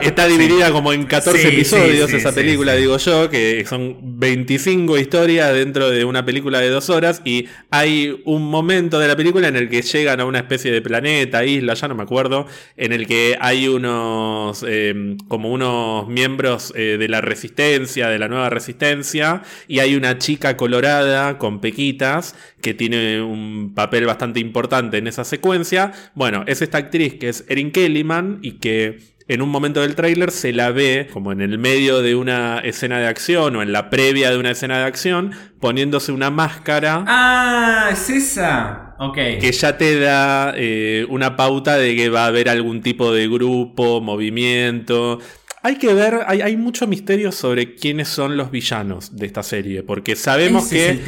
que 0.00 0.06
está 0.06 0.26
dividida 0.26 0.70
como 0.70 0.92
en 0.92 1.04
14 1.04 1.48
episodios 1.48 2.12
esa 2.12 2.34
película, 2.34 2.74
digo 2.74 2.98
yo, 2.98 3.30
que 3.30 3.64
son 3.66 3.96
25 4.02 4.98
historias 4.98 5.54
dentro 5.54 5.88
de 5.88 6.04
una 6.04 6.26
película 6.26 6.60
de 6.60 6.68
dos 6.68 6.90
horas 6.90 7.22
y 7.24 7.48
hay 7.70 8.20
un 8.26 8.50
momento 8.50 8.98
de 8.98 9.08
la 9.08 9.16
película 9.16 9.48
en 9.48 9.56
el 9.56 9.70
que 9.70 9.80
llegan 9.80 10.20
a 10.20 10.26
una 10.26 10.40
especie 10.40 10.70
de 10.72 10.82
planeta, 10.82 11.42
isla, 11.42 11.72
ya 11.72 11.88
no 11.88 11.94
me 11.94 12.02
acuerdo, 12.02 12.46
en 12.76 12.92
el 12.92 13.06
que 13.06 13.38
hay 13.40 13.66
unos, 13.66 14.62
eh, 14.68 15.16
como 15.26 15.50
unos 15.50 15.69
miembros 16.08 16.72
eh, 16.76 16.96
de 16.98 17.08
la 17.08 17.20
resistencia, 17.20 18.08
de 18.08 18.18
la 18.18 18.28
nueva 18.28 18.50
resistencia, 18.50 19.42
y 19.68 19.78
hay 19.80 19.96
una 19.96 20.18
chica 20.18 20.56
colorada 20.56 21.38
con 21.38 21.60
pequitas 21.60 22.34
que 22.60 22.74
tiene 22.74 23.22
un 23.22 23.72
papel 23.74 24.06
bastante 24.06 24.40
importante 24.40 24.98
en 24.98 25.06
esa 25.06 25.24
secuencia. 25.24 25.92
Bueno, 26.14 26.44
es 26.46 26.62
esta 26.62 26.78
actriz 26.78 27.14
que 27.14 27.28
es 27.28 27.44
Erin 27.48 27.72
Kellyman 27.72 28.38
y 28.42 28.52
que 28.52 28.98
en 29.30 29.42
un 29.42 29.48
momento 29.48 29.82
del 29.82 29.94
tráiler 29.94 30.32
se 30.32 30.52
la 30.52 30.72
ve 30.72 31.08
como 31.12 31.30
en 31.30 31.40
el 31.40 31.56
medio 31.56 32.02
de 32.02 32.16
una 32.16 32.58
escena 32.58 32.98
de 32.98 33.06
acción 33.06 33.54
o 33.54 33.62
en 33.62 33.70
la 33.70 33.88
previa 33.88 34.30
de 34.30 34.36
una 34.36 34.50
escena 34.50 34.78
de 34.78 34.84
acción 34.86 35.30
poniéndose 35.60 36.10
una 36.10 36.30
máscara. 36.30 37.04
Ah, 37.06 37.90
es 37.92 38.10
esa. 38.10 38.90
Que 39.14 39.52
ya 39.52 39.78
te 39.78 39.98
da 39.98 40.52
eh, 40.54 41.06
una 41.08 41.34
pauta 41.34 41.78
de 41.78 41.96
que 41.96 42.10
va 42.10 42.24
a 42.24 42.26
haber 42.26 42.50
algún 42.50 42.82
tipo 42.82 43.14
de 43.14 43.28
grupo, 43.28 44.02
movimiento. 44.02 45.20
Hay 45.62 45.76
que 45.76 45.92
ver, 45.92 46.20
hay, 46.26 46.40
hay, 46.40 46.56
mucho 46.56 46.86
misterio 46.86 47.32
sobre 47.32 47.74
quiénes 47.74 48.08
son 48.08 48.38
los 48.38 48.50
villanos 48.50 49.14
de 49.14 49.26
esta 49.26 49.42
serie, 49.42 49.82
porque 49.82 50.16
sabemos 50.16 50.70
que 50.70 51.02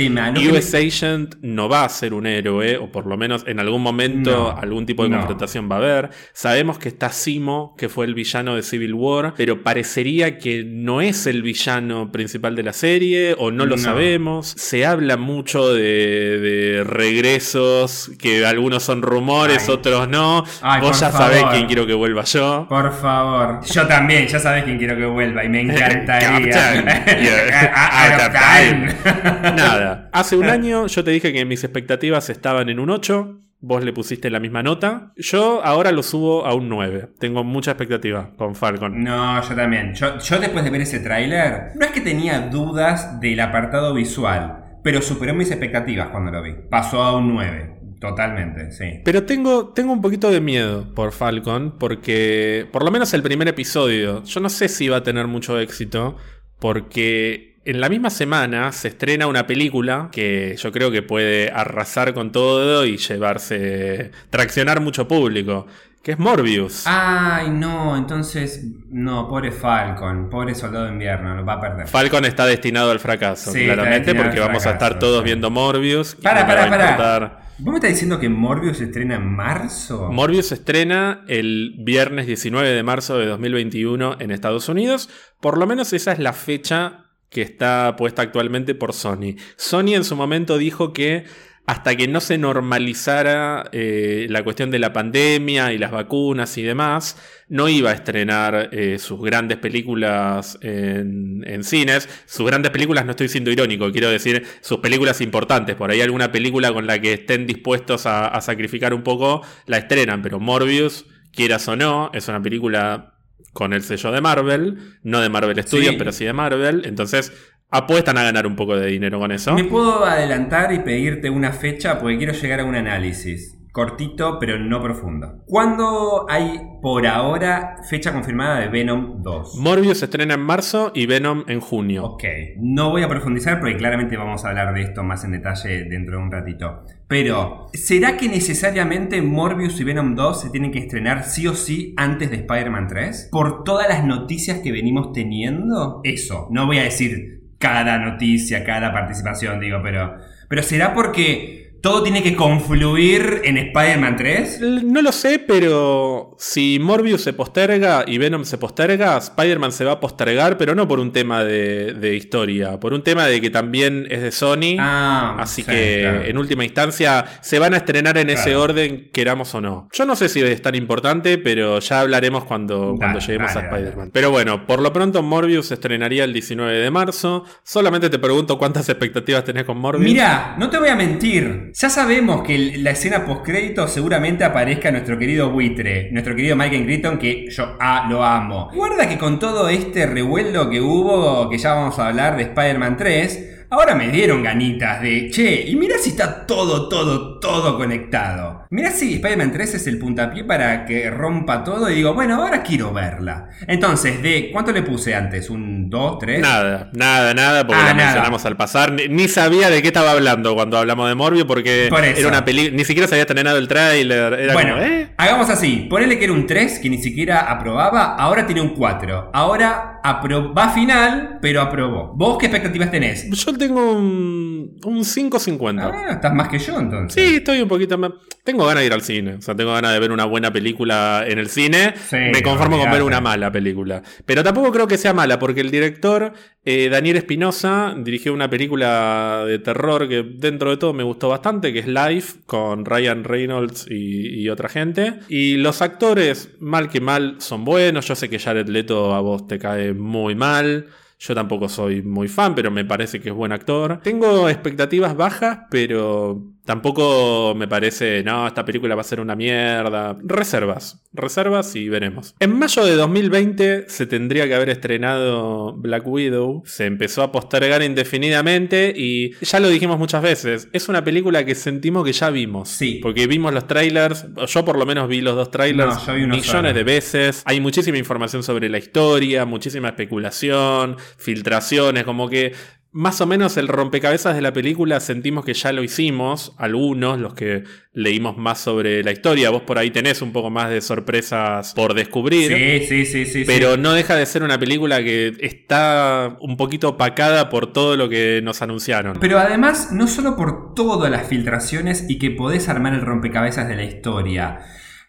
US 0.53 0.75
Agent 0.75 1.37
no 1.41 1.71
va 1.71 1.87
a 1.87 1.88
ser 1.88 2.12
un 2.12 2.27
héroe, 2.27 2.77
o 2.77 2.93
por 2.93 3.07
lo 3.07 3.17
menos 3.17 3.45
en 3.47 3.61
algún 3.61 3.81
momento 3.81 4.55
algún 4.55 4.85
tipo 4.85 5.05
de 5.05 5.11
confrontación 5.17 5.71
va 5.71 5.77
a 5.77 5.79
haber. 5.79 6.11
Sabemos 6.35 6.79
que 6.79 6.91
está 6.91 7.09
Simo, 7.09 7.75
que 7.79 7.88
fue 7.88 8.05
el 8.05 8.12
villano 8.12 8.55
de 8.55 8.62
Civil 8.62 8.93
War, 8.93 9.33
pero 9.38 9.62
parecería 9.62 10.37
que 10.37 10.65
no 10.65 11.01
es 11.01 11.27
el 11.27 11.41
villano 11.41 12.12
principal 12.12 12.55
de 12.55 12.62
la 12.62 12.75
serie, 12.75 13.35
o 13.38 13.51
no 13.51 13.65
lo 13.65 13.79
sabemos. 13.79 14.53
Se 14.59 14.85
habla 14.85 15.17
mucho 15.17 15.73
de, 15.73 16.85
regresos, 16.87 18.11
que 18.19 18.45
algunos 18.45 18.83
son 18.83 19.01
rumores, 19.01 19.71
otros 19.71 20.11
no. 20.11 20.45
Vos 20.83 21.01
ya 21.01 21.11
sabés 21.11 21.43
quién 21.53 21.67
quiero 21.67 21.87
que 21.87 21.95
vuelva 21.95 22.25
yo. 22.25 22.67
Por 22.69 22.93
favor. 22.93 23.65
Yo 23.65 23.87
también, 23.87 24.27
ya 24.27 24.42
sabes 24.43 24.65
quién 24.65 24.79
quiero 24.79 24.97
que 24.97 25.07
vuelva 25.07 25.45
y 25.45 25.49
me 25.49 25.61
encantaría. 25.63 26.83
Nada, 29.57 30.09
hace 30.13 30.37
un 30.37 30.45
año 30.45 30.87
yo 30.87 31.05
te 31.05 31.11
dije 31.11 31.33
que 31.33 31.45
mis 31.45 31.65
expectativas 31.65 32.31
estaban 32.31 32.69
en 32.69 32.81
un 32.81 32.91
8. 32.91 33.39
Vos 33.65 33.85
le 33.85 33.93
pusiste 33.93 34.29
la 34.29 34.41
misma 34.41 34.65
nota. 34.65 35.13
Yo 35.17 35.65
ahora 35.65 35.93
lo 35.93 36.03
subo 36.03 36.45
a 36.45 36.53
un 36.53 36.69
9. 36.69 37.11
Tengo 37.21 37.45
mucha 37.45 37.71
expectativa 37.71 38.33
con 38.37 38.57
Falcon. 38.57 39.05
No, 39.05 39.41
yo 39.41 39.55
también. 39.55 39.95
Yo, 39.95 40.19
yo 40.19 40.41
después 40.41 40.65
de 40.65 40.71
ver 40.71 40.81
ese 40.81 40.99
tráiler, 40.99 41.71
no 41.77 41.87
es 41.87 41.93
que 41.93 42.01
tenía 42.01 42.49
dudas 42.49 43.21
del 43.21 43.39
apartado 43.39 43.95
visual, 43.95 44.79
pero 44.83 45.01
superó 45.01 45.33
mis 45.33 45.53
expectativas 45.53 46.09
cuando 46.09 46.33
lo 46.33 46.43
vi. 46.43 46.55
Pasó 46.69 47.05
a 47.05 47.17
un 47.17 47.33
9. 47.33 47.82
Totalmente, 48.03 48.73
sí. 48.73 49.01
Pero 49.05 49.23
tengo, 49.23 49.69
tengo 49.69 49.93
un 49.93 50.03
poquito 50.03 50.33
de 50.33 50.41
miedo 50.41 50.93
por 50.93 51.12
Falcon, 51.12 51.79
porque 51.79 52.67
por 52.73 52.85
lo 52.85 52.91
menos 52.91 53.15
el 53.15 53.23
primer 53.23 53.47
episodio, 53.47 54.25
yo 54.25 54.41
no 54.41 54.49
sé 54.49 54.69
si 54.69 54.88
va 54.88 54.97
a 54.97 55.03
tener 55.05 55.29
mucho 55.29 55.61
éxito, 55.61 56.17
porque 56.59 57.61
en 57.65 57.81
la 57.81 57.88
misma 57.88 58.11
semana 58.11 58.73
se 58.73 58.88
estrena 58.88 59.29
una 59.29 59.47
película 59.47 60.09
que 60.11 60.57
yo 60.59 60.73
creo 60.73 60.91
que 60.91 61.03
puede 61.03 61.53
arrasar 61.53 62.12
con 62.12 62.33
todo 62.33 62.85
y 62.85 62.97
llevarse, 62.97 64.11
traccionar 64.31 64.81
mucho 64.81 65.07
público, 65.07 65.69
que 66.03 66.12
es 66.12 66.19
Morbius. 66.19 66.83
Ay, 66.87 67.51
no, 67.51 67.97
entonces, 67.97 68.65
no, 68.91 69.29
pobre 69.29 69.53
Falcon, 69.53 70.29
pobre 70.29 70.55
Soldado 70.55 70.87
de 70.87 70.93
Invierno, 70.93 71.35
lo 71.37 71.45
va 71.45 71.55
a 71.55 71.61
perder. 71.61 71.87
Falcon 71.87 72.25
está 72.25 72.45
destinado 72.45 72.91
al 72.91 72.99
fracaso, 72.99 73.53
claramente, 73.53 74.15
porque 74.15 74.41
vamos 74.41 74.67
a 74.67 74.73
estar 74.73 74.99
todos 74.99 75.23
viendo 75.23 75.51
Morbius. 75.51 76.17
Para, 76.17 76.47
para, 76.47 76.69
para. 76.69 77.43
¿Vos 77.59 77.71
me 77.71 77.77
estás 77.77 77.91
diciendo 77.91 78.19
que 78.19 78.29
Morbius 78.29 78.79
se 78.79 78.85
estrena 78.85 79.15
en 79.15 79.37
marzo? 79.37 80.11
Morbius 80.11 80.49
se 80.49 80.55
estrena 80.55 81.23
el 81.29 81.77
viernes 81.79 82.27
19 82.27 82.69
de 82.69 82.83
marzo 82.83 83.19
de 83.19 83.27
2021 83.27 84.17
en 84.19 84.33
Estados 84.33 84.69
Unidos. 84.69 85.09
Por 85.41 85.59
lo 85.59 85.67
menos 85.69 85.93
esa 85.93 86.11
es 86.11 86.19
la 86.19 86.33
fecha 86.33 87.05
que 87.29 87.43
está 87.43 87.95
puesta 87.97 88.23
actualmente 88.23 88.75
por 88.75 88.93
Sony. 88.93 89.37
Sony 89.57 89.95
en 89.95 90.03
su 90.03 90.17
momento 90.17 90.59
dijo 90.59 90.93
que 90.93 91.25
hasta 91.64 91.94
que 91.94 92.09
no 92.09 92.20
se 92.20 92.38
normalizara 92.38 93.68
eh, 93.72 94.27
la 94.29 94.42
cuestión 94.42 94.70
de 94.72 94.81
la 94.81 94.92
pandemia 94.92 95.72
y 95.72 95.79
las 95.79 95.92
vacunas 95.92 96.59
y 96.59 96.62
demás, 96.62 97.16
no 97.48 97.68
iba 97.68 97.90
a 97.90 97.94
estrenar 97.94 98.70
eh, 98.72 98.98
sus 98.98 99.20
grandes 99.20 99.59
películas 99.59 100.59
en, 100.61 101.62
cines. 101.62 102.09
Sus 102.27 102.46
grandes 102.46 102.72
películas, 102.72 103.05
no 103.05 103.12
estoy 103.12 103.29
siendo 103.29 103.51
irónico, 103.53 103.92
quiero 103.92 104.11
decir 104.11 104.44
sus 104.61 104.79
películas 104.79 105.20
importantes. 105.20 105.77
Por 105.77 105.90
ahí 105.90 106.01
alguna 106.01 106.33
película 106.33 106.72
con 106.72 106.87
la 106.87 107.01
que 107.01 107.12
estén 107.12 107.46
dispuestos 107.46 108.07
a, 108.07 108.40
sacrificar 108.40 108.92
un 108.92 109.03
poco, 109.03 109.42
la 109.66 109.79
estrenan, 109.79 110.20
pero 110.20 110.40
Morbius, 110.40 111.05
quieras 111.31 111.68
o 111.68 111.77
no, 111.77 112.11
es 112.12 112.27
una 112.27 112.42
película 112.42 113.14
con 113.53 113.72
el 113.72 113.83
sello 113.83 114.11
de 114.11 114.20
Marvel, 114.20 114.79
no 115.03 115.20
de 115.20 115.29
Marvel 115.29 115.62
Studios, 115.62 115.94
pero 115.96 116.11
sí 116.11 116.25
de 116.25 116.33
Marvel. 116.33 116.83
Entonces 116.87 117.33
apuestan 117.73 118.19
a 118.19 118.23
ganar 118.23 118.47
un 118.47 118.55
poco 118.55 118.77
de 118.77 118.87
dinero 118.87 119.19
con 119.19 119.33
eso. 119.33 119.55
Me 119.55 119.65
puedo 119.65 120.05
adelantar 120.05 120.73
y 120.73 120.81
pedirte 120.81 121.31
una 121.31 121.53
fecha 121.53 121.99
porque 121.99 122.19
quiero 122.19 122.35
llegar 122.35 122.61
a 122.61 122.65
un 122.65 122.77
análisis. 122.77 123.59
Cortito, 123.73 124.39
pero 124.39 124.59
no 124.59 124.83
profundo. 124.83 125.45
¿Cuándo 125.47 126.27
hay 126.29 126.61
por 126.83 127.07
ahora 127.07 127.77
fecha 127.89 128.13
confirmada 128.13 128.61
de 128.61 128.69
Venom 128.69 129.23
2? 129.23 129.57
Morbius 129.61 130.01
se 130.01 130.05
estrena 130.05 130.35
en 130.35 130.43
marzo 130.43 130.93
y 130.95 131.07
Venom 131.07 131.45
en 131.49 131.61
junio. 131.61 132.05
Ok, 132.05 132.25
no 132.59 132.91
voy 132.91 133.03
a 133.03 133.09
profundizar 133.09 133.61
porque 133.61 133.79
claramente 133.79 134.19
vamos 134.19 134.45
a 134.45 134.51
hablar 134.51 134.75
de 134.75 134.83
esto 134.83 135.03
más 135.03 135.25
en 135.25 135.33
detalle 135.33 135.85
dentro 135.85 136.19
de 136.19 136.23
un 136.23 136.31
ratito. 136.31 136.85
Pero, 137.09 137.69
¿será 137.73 138.19
que 138.19 138.29
necesariamente 138.29 139.23
Morbius 139.23 139.81
y 139.81 139.85
Venom 139.85 140.15
2 140.17 140.43
se 140.43 140.51
tienen 140.51 140.71
que 140.71 140.79
estrenar 140.79 141.25
sí 141.25 141.47
o 141.47 141.55
sí 141.55 141.95
antes 141.97 142.29
de 142.29 142.37
Spider-Man 142.37 142.89
3? 142.89 143.31
Por 143.33 143.65
todas 143.65 143.89
las 143.89 144.05
noticias 144.05 144.59
que 144.59 144.71
venimos 144.71 145.13
teniendo. 145.13 146.03
Eso, 146.05 146.49
no 146.51 146.67
voy 146.67 146.77
a 146.77 146.85
decir 146.85 147.42
cada 147.62 147.96
noticia, 147.96 148.64
cada 148.64 148.92
participación, 148.92 149.61
digo, 149.61 149.81
pero, 149.83 150.18
pero 150.48 150.62
será 150.64 150.92
porque 150.92 151.72
¿Todo 151.83 152.05
tiene 152.05 152.23
que 152.23 152.37
confluir 152.37 153.40
en 153.42 153.59
Spider-Man 153.59 154.14
3? 154.16 154.61
No 154.85 155.03
lo 155.03 155.11
sé, 155.11 155.40
pero 155.40 156.37
si 156.38 156.79
Morbius 156.81 157.23
se 157.23 157.33
posterga 157.33 158.05
y 158.07 158.18
Venom 158.18 158.45
se 158.45 158.57
posterga, 158.57 159.16
Spider-Man 159.16 159.73
se 159.73 159.85
va 159.85 159.92
a 159.92 160.01
postergar, 160.01 160.57
pero 160.59 160.77
no 160.77 160.87
por 160.87 161.01
un 161.01 161.11
tema 161.11 161.42
de, 161.42 162.14
historia, 162.14 162.79
por 162.79 162.92
un 162.92 163.03
tema 163.03 163.27
de 163.27 163.40
que 163.40 163.51
también 163.51 164.07
es 164.11 164.23
de 164.23 164.31
Sony. 164.31 164.77
Ah, 164.79 165.35
así 165.40 165.64
que 165.64 166.31
en 166.31 166.38
última 166.38 166.64
instancia 166.64 167.25
se 167.40 167.59
van 167.59 167.75
a 167.75 167.79
estrenar 167.79 168.16
en 168.16 168.31
ese 168.31 168.55
orden, 168.55 169.11
queramos 169.12 169.53
o 169.57 169.61
no. 169.61 169.88
Yo 169.92 170.07
no 170.07 170.14
sé 170.14 170.29
si 170.29 170.40
es 170.40 170.62
tan 170.62 170.77
importante, 170.77 171.37
pero 171.37 171.81
ya 171.81 172.01
hablaremos 172.01 172.45
cuando, 172.45 172.95
cuando 172.97 173.18
lleguemos 173.18 173.57
a 173.57 173.61
Spider-Man. 173.61 174.11
Pero 174.12 174.31
bueno, 174.31 174.68
por 174.68 174.81
lo 174.81 174.92
pronto 174.92 175.21
Morbius 175.25 175.66
se 175.66 175.75
estrenaría 175.75 176.23
el 176.23 176.33
19 176.33 176.79
de 176.79 176.90
marzo. 176.92 177.45
Solamente 177.64 178.09
te 178.09 178.21
pregunto 178.21 178.57
cuántas 178.57 178.88
expectativas 178.88 179.42
tenés 179.42 179.64
con 179.64 179.79
Morbius. 179.79 180.05
Mira, 180.05 180.55
no 180.61 180.71
te 180.71 180.79
voy 180.79 180.88
a 180.88 180.95
mentir. 180.95 181.72
Ya 181.75 181.89
sabemos 181.89 182.43
que 182.43 182.77
la 182.77 182.91
escena 182.91 183.25
post-crédito 183.25 183.89
seguramente 183.89 184.45
aparezca 184.45 184.91
nuestro 184.91 185.19
querido 185.19 185.51
buitre, 185.51 186.11
nuestro 186.13 186.37
querido 186.37 186.55
Michael 186.55 186.85
Crichton, 186.85 187.19
que 187.19 187.49
yo 187.49 187.77
ah, 187.81 188.07
lo 188.11 188.23
amo. 188.23 188.71
Guarda 188.75 189.09
que 189.09 189.17
con 189.17 189.39
todo 189.39 189.71
este 189.71 190.05
revuelo 190.05 190.69
que 190.69 190.83
hubo, 190.83 191.49
que 191.49 191.57
ya 191.57 191.73
vamos 191.73 191.99
a 191.99 192.09
hablar 192.09 192.37
de 192.37 192.43
Spider-Man 192.43 192.99
3, 192.99 193.52
Ahora 193.73 193.95
me 193.95 194.09
dieron 194.09 194.43
ganitas 194.43 195.01
de, 195.01 195.31
che, 195.31 195.65
y 195.67 195.77
mira 195.77 195.97
si 195.97 196.11
está 196.11 196.45
todo, 196.45 196.91
todo, 196.91 197.39
todo 197.39 197.79
conectado. 197.79 198.67
Mira 198.69 198.91
si 198.91 199.15
Spider-Man 199.15 199.51
3 199.51 199.77
es 199.77 199.87
el 199.87 199.99
puntapié 199.99 200.45
para 200.45 200.85
que 200.85 201.09
rompa 201.09 201.65
todo 201.65 201.89
y 201.89 201.95
digo, 201.95 202.13
bueno, 202.13 202.35
ahora 202.35 202.63
quiero 202.63 202.93
verla. 202.93 203.49
Entonces, 203.67 204.21
de 204.21 204.51
¿cuánto 204.53 204.73
le 204.73 204.83
puse 204.83 205.15
antes? 205.15 205.49
¿Un 205.49 205.89
2, 205.89 206.19
3? 206.19 206.41
Nada, 206.43 206.91
nada, 206.93 207.33
nada, 207.33 207.67
porque 207.67 207.81
ah, 207.83 207.95
mencionamos 207.95 208.45
al 208.45 208.59
pasar. 208.59 208.93
Ni, 208.93 209.27
sabía 209.27 209.71
de 209.71 209.81
qué 209.81 209.89
estaba 209.89 210.11
hablando 210.11 210.55
cuando 210.55 210.77
hablamos 210.77 211.09
de 211.09 211.15
Morbio, 211.15 211.47
porque 211.47 211.87
era 211.87 212.29
una 212.29 212.45
película, 212.45 212.77
ni 212.77 212.85
siquiera 212.85 213.09
se 213.09 213.15
había 213.15 213.23
estrenado 213.23 213.57
el 213.57 213.69
trailer. 213.69 214.53
bueno, 214.53 214.83
¿eh? 214.83 215.15
hagamos 215.17 215.49
así, 215.49 215.87
ponele 215.89 216.19
que 216.19 216.25
era 216.25 216.35
un 216.35 216.47
3 216.47 216.79
que 216.79 216.91
ni 216.91 216.99
siquiera 216.99 217.51
aprobaba, 217.51 218.17
ahora 218.17 218.45
tiene 218.45 218.61
un 218.61 218.75
4. 218.75 219.31
Ahora 219.33 219.92
va 220.05 220.69
final, 220.71 221.38
pero 221.41 221.61
aprobó. 221.61 222.12
¿Vos 222.15 222.38
qué 222.38 222.47
expectativas 222.47 222.91
tenés? 222.91 223.31
Yo 223.31 223.57
tengo 223.57 223.93
un, 223.93 224.79
un 224.85 224.99
5.50. 225.01 225.81
Ah, 225.81 226.12
estás 226.12 226.35
más 226.35 226.49
que 226.49 226.59
yo 226.59 226.79
entonces. 226.79 227.15
Sí, 227.15 227.37
estoy 227.37 227.61
un 227.62 227.69
poquito 227.69 227.97
más. 227.99 228.12
Tengo 228.45 228.67
ganas 228.67 228.81
de 228.81 228.87
ir 228.87 228.93
al 228.93 229.03
cine. 229.03 229.35
O 229.35 229.43
sea, 229.43 229.55
tengo 229.55 229.73
ganas 229.73 229.93
de 229.93 230.01
ver 230.01 230.11
una 230.11 230.25
buena 230.25 230.53
película 230.53 231.25
en 231.27 231.38
el 231.38 231.49
cine. 231.49 231.95
Me 232.11 232.43
conformo 232.43 232.79
con 232.79 232.91
ver 232.91 233.03
una 233.03 233.21
mala 233.21 233.53
película. 233.53 234.03
Pero 234.27 234.43
tampoco 234.43 234.73
creo 234.73 234.88
que 234.88 234.99
sea 234.99 235.12
mala, 235.12 235.38
porque 235.38 235.61
el 235.61 235.71
director, 235.71 236.33
eh, 236.65 236.88
Daniel 236.91 237.17
Espinosa, 237.17 237.95
dirigió 237.97 238.35
una 238.35 238.51
película 238.51 239.45
de 239.47 239.59
terror 239.61 240.09
que 240.09 240.23
dentro 240.23 240.71
de 240.71 240.77
todo 240.77 240.93
me 240.93 241.05
gustó 241.05 241.29
bastante, 241.29 241.73
que 241.73 241.81
es 241.81 241.87
Life, 241.87 242.41
con 242.47 242.85
Ryan 242.85 243.23
Reynolds 243.23 243.87
y, 243.88 244.41
y 244.41 244.49
otra 244.49 244.69
gente. 244.69 245.21
Y 245.29 245.57
los 245.57 245.81
actores, 245.83 246.51
mal 246.59 246.88
que 246.88 247.01
mal, 247.01 247.37
son 247.38 247.65
buenos. 247.65 248.09
Yo 248.09 248.17
sé 248.17 248.29
que 248.29 248.41
Jared 248.41 248.69
Leto 248.69 249.15
a 249.15 249.21
vos 249.21 249.47
te 249.47 249.59
cae 249.59 249.92
muy 249.95 250.35
mal. 250.35 250.87
Yo 251.19 251.35
tampoco 251.35 251.69
soy 251.69 252.03
muy 252.03 252.29
fan, 252.29 252.55
pero 252.55 252.71
me 252.71 252.85
parece 252.85 253.21
que 253.21 253.29
es 253.29 253.35
buen 253.35 253.53
actor. 253.53 254.01
Tengo 254.03 254.49
expectativas 254.49 255.17
bajas, 255.17 255.61
pero 255.71 256.52
Tampoco 256.64 257.55
me 257.57 257.66
parece, 257.66 258.22
no, 258.22 258.46
esta 258.46 258.64
película 258.64 258.94
va 258.94 259.01
a 259.01 259.05
ser 259.05 259.20
una 259.20 259.35
mierda. 259.35 260.16
Reservas, 260.22 261.03
reservas 261.12 261.75
y 261.75 261.88
veremos. 261.88 262.35
En 262.38 262.57
mayo 262.57 262.85
de 262.85 262.94
2020 262.94 263.88
se 263.88 264.07
tendría 264.07 264.46
que 264.46 264.55
haber 264.55 264.70
estrenado 264.70 265.75
Black 265.75 266.07
Widow. 266.07 266.62
Se 266.64 266.87
empezó 266.87 267.22
a 267.22 267.33
postergar 267.33 267.83
indefinidamente 267.83 268.92
y 268.96 269.35
ya 269.44 269.59
lo 269.59 269.68
dijimos 269.68 269.98
muchas 269.98 270.22
veces. 270.22 270.68
Es 270.72 270.88
una 270.88 271.03
película 271.03 271.44
que 271.44 271.55
sentimos 271.55 272.05
que 272.05 272.12
ya 272.12 272.31
vimos. 272.31 272.68
Sí. 272.68 273.01
Porque 273.03 273.27
vimos 273.27 273.53
los 273.53 273.66
trailers, 273.66 274.27
yo 274.46 274.64
por 274.64 274.79
lo 274.79 274.87
menos 274.87 275.09
vi 275.09 275.20
los 275.20 275.35
dos 275.35 275.51
trailers 275.51 276.07
millones 276.09 276.75
de 276.75 276.85
veces. 276.85 277.42
Hay 277.44 277.61
muchísima 277.61 277.98
información 277.98 278.42
sobre 278.44 278.68
la 278.68 278.79
historia, 278.79 279.44
muchísima 279.44 279.88
especulación, 279.88 280.96
filtraciones, 281.16 282.05
como 282.05 282.29
que 282.29 282.53
más 282.93 283.23
o 283.23 283.27
menos 283.27 283.57
el 283.57 283.69
rompecabezas 283.69 284.35
de 284.35 284.43
la 284.43 284.53
película 284.53 285.01
sentimos 285.01 285.47
que 285.47 285.55
ya 285.55 285.73
lo 285.73 285.83
hicimos, 285.83 286.55
algunos, 286.59 287.19
los 287.19 287.33
que 287.33 287.65
leímos 287.95 288.37
más 288.37 288.61
sobre 288.61 289.03
la 289.03 289.13
historia. 289.13 289.49
Vos 289.49 289.63
por 289.63 289.79
ahí 289.79 289.91
tenés 289.91 290.21
un 290.21 290.33
poco 290.33 290.51
más 290.51 290.69
de 290.69 290.83
sorpresas 290.83 291.73
por 291.73 291.95
descubrir. 291.95 292.53
Sí, 292.53 292.87
sí, 292.87 293.07
sí, 293.07 293.25
sí. 293.25 293.45
Pero 293.47 293.79
no 293.79 293.95
deja 293.95 294.15
de 294.15 294.27
ser 294.27 294.43
una 294.43 294.59
película 294.59 295.03
que 295.03 295.35
está 295.41 296.37
un 296.41 296.59
poquito 296.59 296.91
opacada 296.91 297.49
por 297.49 297.73
todo 297.73 297.97
lo 297.97 298.11
que 298.11 298.41
nos 298.45 298.61
anunciaron. 298.61 299.19
Pero 299.21 299.39
además, 299.39 299.91
no 299.93 300.07
solo 300.07 300.37
por 300.37 300.75
todas 300.75 301.11
las 301.11 301.27
filtraciones 301.27 302.05
y 302.11 302.19
que 302.19 302.31
podés 302.31 302.69
armar 302.69 302.93
el 302.93 303.01
rompecabezas 303.01 303.69
de 303.69 303.77
la 303.77 303.85
historia, 303.85 304.59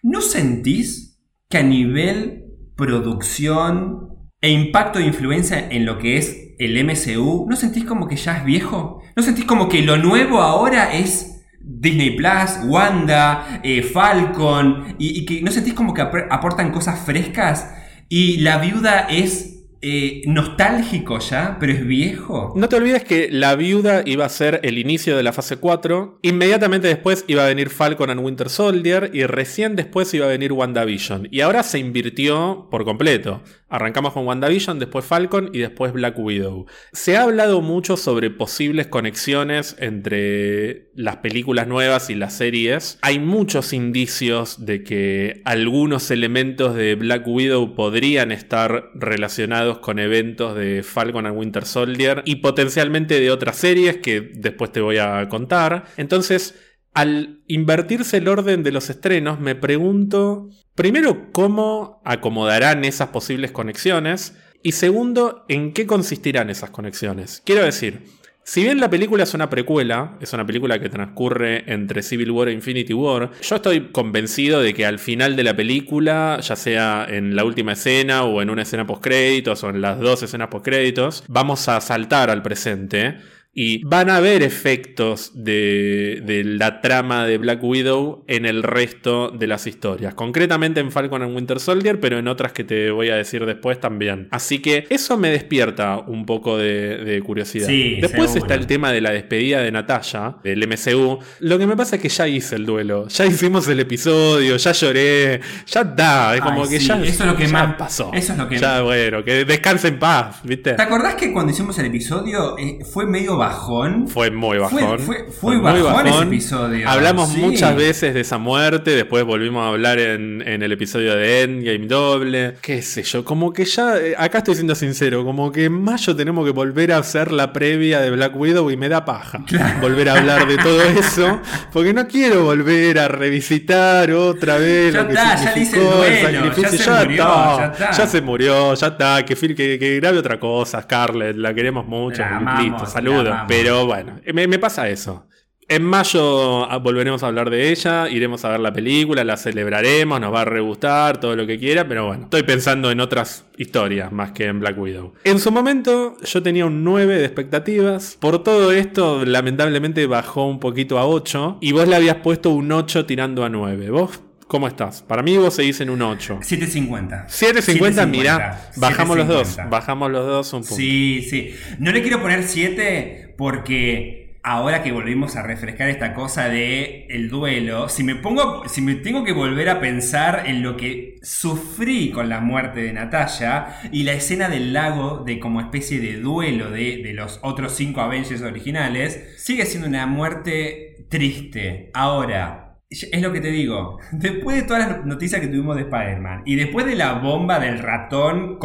¿no 0.01 0.21
sentís 0.21 1.19
que 1.49 1.57
a 1.57 1.63
nivel 1.63 2.45
producción 2.77 4.09
e 4.39 4.51
impacto 4.51 4.99
de 4.99 5.05
influencia 5.05 5.67
en 5.69 5.85
lo 5.85 5.97
que 5.97 6.17
es 6.17 6.52
el 6.65 6.83
MCU, 6.85 7.45
¿no 7.49 7.55
sentís 7.55 7.85
como 7.85 8.07
que 8.07 8.15
ya 8.15 8.37
es 8.37 8.45
viejo? 8.45 9.01
¿No 9.15 9.23
sentís 9.23 9.45
como 9.45 9.69
que 9.69 9.81
lo 9.81 9.97
nuevo 9.97 10.41
ahora 10.41 10.93
es 10.93 11.43
Disney 11.59 12.11
Plus, 12.11 12.59
Wanda, 12.65 13.61
eh, 13.63 13.83
Falcon, 13.83 14.95
y, 14.97 15.19
y, 15.19 15.25
que 15.25 15.41
no 15.41 15.51
sentís 15.51 15.73
como 15.73 15.93
que 15.93 16.01
aportan 16.01 16.71
cosas 16.71 16.99
frescas? 16.99 17.73
Y 18.09 18.37
la 18.37 18.57
viuda 18.57 19.07
es 19.09 19.52
eh, 19.85 20.21
nostálgico 20.27 21.19
ya, 21.19 21.57
pero 21.59 21.73
es 21.73 21.85
viejo. 21.85 22.53
No 22.55 22.69
te 22.69 22.77
olvides 22.77 23.03
que 23.03 23.27
La 23.29 23.57
Viuda 23.57 24.03
iba 24.05 24.23
a 24.23 24.29
ser 24.29 24.61
el 24.63 24.77
inicio 24.77 25.17
de 25.17 25.23
la 25.23 25.33
fase 25.33 25.57
4. 25.57 26.19
Inmediatamente 26.21 26.87
después 26.87 27.25
iba 27.27 27.43
a 27.43 27.47
venir 27.47 27.69
Falcon 27.69 28.09
and 28.09 28.21
Winter 28.21 28.49
Soldier. 28.49 29.11
Y 29.13 29.25
recién 29.25 29.75
después 29.75 30.13
iba 30.13 30.25
a 30.25 30.29
venir 30.29 30.53
WandaVision. 30.53 31.27
Y 31.31 31.41
ahora 31.41 31.63
se 31.63 31.79
invirtió 31.79 32.69
por 32.71 32.85
completo. 32.85 33.41
Arrancamos 33.67 34.13
con 34.13 34.27
WandaVision, 34.27 34.79
después 34.79 35.03
Falcon 35.03 35.49
y 35.51 35.57
después 35.57 35.91
Black 35.93 36.17
Widow. 36.17 36.67
Se 36.91 37.17
ha 37.17 37.23
hablado 37.23 37.59
mucho 37.59 37.97
sobre 37.97 38.29
posibles 38.29 38.87
conexiones 38.87 39.75
entre 39.79 40.91
las 40.95 41.17
películas 41.17 41.67
nuevas 41.67 42.09
y 42.09 42.15
las 42.15 42.35
series. 42.37 42.99
Hay 43.01 43.17
muchos 43.19 43.73
indicios 43.73 44.65
de 44.65 44.83
que 44.83 45.41
algunos 45.43 46.11
elementos 46.11 46.75
de 46.75 46.95
Black 46.95 47.27
Widow 47.27 47.73
podrían 47.73 48.31
estar 48.31 48.91
relacionados 48.93 49.72
con 49.79 49.99
eventos 49.99 50.55
de 50.55 50.83
Falcon 50.83 51.25
and 51.25 51.37
Winter 51.37 51.65
Soldier 51.65 52.21
y 52.25 52.37
potencialmente 52.37 53.19
de 53.19 53.31
otras 53.31 53.57
series 53.57 53.97
que 53.97 54.31
después 54.35 54.71
te 54.71 54.81
voy 54.81 54.97
a 54.97 55.27
contar. 55.29 55.85
Entonces, 55.97 56.55
al 56.93 57.43
invertirse 57.47 58.17
el 58.17 58.27
orden 58.27 58.63
de 58.63 58.71
los 58.71 58.89
estrenos, 58.89 59.39
me 59.39 59.55
pregunto, 59.55 60.49
primero, 60.75 61.31
cómo 61.31 62.01
acomodarán 62.05 62.85
esas 62.85 63.09
posibles 63.09 63.51
conexiones 63.51 64.37
y 64.61 64.73
segundo, 64.73 65.43
en 65.49 65.73
qué 65.73 65.85
consistirán 65.85 66.49
esas 66.49 66.69
conexiones. 66.69 67.41
Quiero 67.45 67.63
decir, 67.63 68.03
si 68.43 68.63
bien 68.63 68.79
la 68.79 68.89
película 68.89 69.23
es 69.23 69.33
una 69.33 69.49
precuela, 69.49 70.17
es 70.19 70.33
una 70.33 70.45
película 70.45 70.79
que 70.79 70.89
transcurre 70.89 71.63
entre 71.71 72.03
Civil 72.03 72.31
War 72.31 72.49
e 72.49 72.51
Infinity 72.51 72.93
War, 72.93 73.31
yo 73.41 73.55
estoy 73.55 73.91
convencido 73.91 74.61
de 74.61 74.73
que 74.73 74.85
al 74.85 74.99
final 74.99 75.35
de 75.37 75.43
la 75.43 75.55
película, 75.55 76.39
ya 76.41 76.57
sea 76.57 77.05
en 77.09 77.37
la 77.37 77.45
última 77.45 77.71
escena 77.71 78.23
o 78.23 78.41
en 78.41 78.49
una 78.49 78.63
escena 78.63 78.85
post 78.85 79.01
créditos 79.01 79.63
o 79.63 79.69
en 79.69 79.81
las 79.81 79.97
dos 79.99 80.23
escenas 80.23 80.49
post 80.49 80.65
créditos, 80.65 81.23
vamos 81.29 81.69
a 81.69 81.79
saltar 81.79 82.29
al 82.29 82.41
presente 82.41 83.17
y 83.55 83.83
van 83.83 84.09
a 84.09 84.17
haber 84.17 84.41
efectos 84.41 85.31
de, 85.35 86.41
la 86.43 86.81
trama 86.81 87.25
de 87.25 87.37
Black 87.37 87.63
Widow 87.63 88.23
en 88.27 88.45
el 88.45 88.63
resto 88.63 89.29
de 89.29 89.45
las 89.45 89.67
historias. 89.67 90.15
Concretamente 90.15 90.79
en 90.79 90.91
Falcon 90.91 91.21
and 91.21 91.35
Winter 91.35 91.59
Soldier, 91.59 91.99
pero 91.99 92.17
en 92.17 92.27
otras 92.27 92.51
que 92.51 92.63
te 92.63 92.89
voy 92.89 93.09
a 93.09 93.15
decir 93.15 93.45
después 93.45 93.79
también. 93.79 94.27
Así 94.31 94.59
que 94.59 94.87
eso 94.89 95.17
me 95.17 95.29
despierta 95.29 95.99
un 95.99 96.25
poco 96.25 96.57
de, 96.57 97.21
curiosidad. 97.23 97.67
después 97.67 98.35
está 98.35 98.55
el 98.55 98.65
tema 98.65 98.91
de 98.91 99.01
la 99.01 99.11
despedida 99.11 99.61
de 99.61 99.71
Natalia, 99.71 100.37
del 100.43 100.67
MCU. 100.67 101.19
Lo 101.39 101.59
que 101.59 101.67
me 101.67 101.77
pasa 101.77 101.97
es 101.97 102.01
que 102.01 102.09
ya 102.09 102.27
hice 102.27 102.55
el 102.55 102.65
duelo. 102.65 103.07
Ya 103.07 103.25
hicimos 103.25 103.67
el 103.67 103.79
episodio, 103.79 104.57
ya 104.57 104.71
lloré, 104.71 105.41
ya 105.67 105.83
da. 105.83 106.35
Es 106.35 106.41
como 106.41 106.67
que 106.67 106.79
ya. 106.79 106.95
Eso 107.03 107.23
es 107.23 107.29
lo 107.29 107.35
que 107.35 107.47
más 107.47 107.75
pasó. 107.75 108.09
Eso 108.13 108.33
es 108.33 108.37
lo 108.39 108.49
que 108.49 108.57
Ya, 108.57 108.81
bueno, 108.81 109.23
que 109.23 109.45
descanse 109.45 109.89
en 109.89 109.99
paz, 109.99 110.39
¿viste? 110.43 110.73
¿Te 110.73 110.81
acordás 110.81 111.15
que 111.15 111.31
cuando 111.31 111.51
hicimos 111.51 111.77
el 111.77 111.85
episodio 111.85 112.57
eh, 112.57 112.79
fue 112.83 113.05
medio 113.05 113.37
bajón. 113.43 114.07
Fue 114.07 114.31
muy 114.31 114.57
bajón. 114.57 114.99
Fue, 114.99 115.57
bajón, 115.57 116.07
ese 116.07 116.23
episodio. 116.23 116.89
Hablamos 116.89 117.35
muchas 117.37 117.75
veces 117.75 118.13
de 118.13 118.21
esa 118.21 118.37
muerte, 118.37 118.91
después 118.91 119.23
volvimos 119.23 119.63
a 119.63 119.69
hablar 119.69 119.99
en, 119.99 120.41
el 120.41 120.71
episodio 120.71 121.15
de 121.15 121.43
Endgame 121.43 121.87
doble. 121.87 122.55
Qué 122.61 122.81
sé 122.81 123.03
yo, 123.03 123.25
como 123.25 123.51
que 123.51 123.65
ya, 123.65 123.97
eh, 123.97 124.15
acá 124.17 124.39
estoy 124.39 124.55
siendo 124.55 124.75
sincero, 124.75 125.23
como 125.25 125.51
que 125.51 125.65
en 125.65 125.73
mayo 125.73 126.15
tenemos 126.15 126.45
que 126.45 126.51
volver 126.51 126.93
a 126.93 126.97
hacer 126.97 127.31
la 127.31 127.51
previa 127.51 127.99
de 127.99 128.11
Black 128.11 128.35
Widow 128.35 128.69
y 128.71 128.77
me 128.77 128.89
da 128.89 129.03
paja. 129.03 129.43
Volver 129.81 130.09
a 130.09 130.13
hablar 130.19 130.47
de 130.47 130.57
todo 130.57 130.81
eso, 130.99 131.39
porque 131.71 131.93
no 131.93 132.07
quiero 132.07 132.43
volver 132.43 132.99
a 132.99 133.07
revisitar 133.07 134.11
otra 134.11 134.57
vez 134.57 134.93
ya 134.93 135.01
lo 135.01 135.07
que 135.07 135.13
está, 135.13 135.37
significó 135.37 136.01
ya 136.01 136.07
el 136.07 136.35
sacrificio. 136.35 136.77
Ya, 136.77 136.99
se 136.99 137.05
murió, 137.05 137.57
ya, 137.57 137.65
está. 137.65 137.91
ya 137.91 138.07
se 138.07 138.21
murió, 138.21 138.73
ya 138.73 138.87
está, 138.87 139.25
que, 139.25 139.35
que, 139.35 139.79
que 139.79 139.99
grabe 139.99 140.17
otra 140.17 140.39
cosa, 140.39 140.81
Scarlett, 140.81 141.35
la 141.35 141.53
queremos 141.53 141.85
mucho, 141.85 142.23
listo, 142.59 142.85
saludos. 142.85 143.32
Pero 143.47 143.85
bueno, 143.85 144.19
me, 144.33 144.59
pasa 144.59 144.89
eso. 144.89 145.27
En 145.69 145.83
mayo 145.83 146.69
ah, 146.69 146.77
volveremos 146.77 147.23
a 147.23 147.27
hablar 147.27 147.49
de 147.49 147.71
ella, 147.71 148.09
iremos 148.09 148.43
a 148.43 148.49
ver 148.49 148.59
la 148.59 148.73
película, 148.73 149.23
la 149.23 149.37
celebraremos, 149.37 150.19
nos 150.19 150.33
va 150.33 150.41
a 150.41 150.45
re 150.45 150.59
gustar, 150.59 151.19
todo 151.19 151.35
lo 151.35 151.47
que 151.47 151.57
quiera, 151.57 151.87
pero 151.87 152.07
bueno, 152.07 152.25
estoy 152.25 152.43
pensando 152.43 152.91
en 152.91 152.99
otras 152.99 153.45
historias 153.57 154.11
más 154.11 154.33
que 154.33 154.45
en 154.45 154.59
Black 154.59 154.77
Widow. 154.77 155.13
En 155.23 155.39
su 155.39 155.51
momento 155.51 156.17
yo 156.21 156.43
tenía 156.43 156.65
un 156.65 156.83
9 156.83 157.17
de 157.17 157.25
expectativas, 157.25 158.17
por 158.19 158.43
todo 158.43 158.73
esto 158.73 159.23
lamentablemente 159.23 160.05
bajó 160.05 160.47
un 160.47 160.59
poquito 160.59 160.99
a 160.99 161.07
8 161.07 161.59
y 161.61 161.71
vos 161.71 161.87
le 161.87 161.95
habías 161.95 162.17
puesto 162.17 162.49
un 162.49 162.71
8 162.71 163.05
tirando 163.05 163.45
a 163.45 163.49
9. 163.49 163.89
¿Vos 163.89 164.21
¿Cómo 164.47 164.67
estás? 164.67 165.01
Para 165.01 165.23
mí 165.23 165.37
vos 165.37 165.55
seguís 165.55 165.79
en 165.81 165.89
un 165.89 166.01
8. 166.01 166.39
750. 166.41 167.27
750, 167.27 168.05
mira, 168.05 168.69
bajamos 168.75 169.17
los 169.17 169.27
dos. 169.27 169.57
Bajamos 169.69 170.11
los 170.11 170.25
dos 170.25 170.53
un 170.53 170.61
punto. 170.61 170.75
Sí, 170.75 171.25
sí. 171.29 171.55
No 171.79 171.91
le 171.91 172.01
quiero 172.01 172.21
poner 172.21 172.43
7 172.43 173.35
porque 173.37 174.23
ahora 174.43 174.83
que 174.83 174.91
volvimos 174.91 175.37
a 175.37 175.41
refrescar 175.41 175.89
esta 175.89 176.13
cosa 176.13 176.49
de 176.49 177.07
el 177.09 177.29
duelo, 177.29 177.87
si 177.87 178.03
me 178.03 178.15
pongo, 178.15 178.67
si 178.67 178.81
me 178.81 178.95
tengo 178.95 179.23
que 179.23 179.31
volver 179.31 179.69
a 179.69 179.79
pensar 179.79 180.43
en 180.45 180.61
lo 180.61 180.75
que 180.75 181.15
sufrí 181.21 182.11
con 182.11 182.27
la 182.27 182.41
muerte 182.41 182.81
de 182.81 182.93
Natalia 182.93 183.79
y 183.91 184.03
la 184.03 184.11
escena 184.13 184.49
del 184.49 184.73
lago 184.73 185.23
de 185.25 185.39
como 185.39 185.61
especie 185.61 185.99
de 185.99 186.19
duelo 186.19 186.69
de, 186.69 186.97
de 186.97 187.13
los 187.13 187.39
otros 187.41 187.73
5 187.73 188.01
Avengers 188.01 188.41
originales, 188.41 189.33
sigue 189.37 189.65
siendo 189.65 189.87
una 189.87 190.05
muerte 190.05 191.05
triste. 191.09 191.89
Ahora, 191.93 192.62
es 193.11 193.21
lo 193.21 193.33
que 193.33 193.41
te 193.41 193.49
digo. 193.49 193.99
Después 194.11 194.57
de 194.57 194.63
todas 194.63 194.87
las 194.87 195.05
noticias 195.05 195.41
que 195.41 195.47
tuvimos 195.47 195.75
de 195.75 195.83
Spider-Man 195.83 196.43
y 196.45 196.55
después 196.55 196.85
de 196.85 196.95
la 196.95 197.13
bomba 197.13 197.59
del 197.59 197.79
ratón 197.79 198.57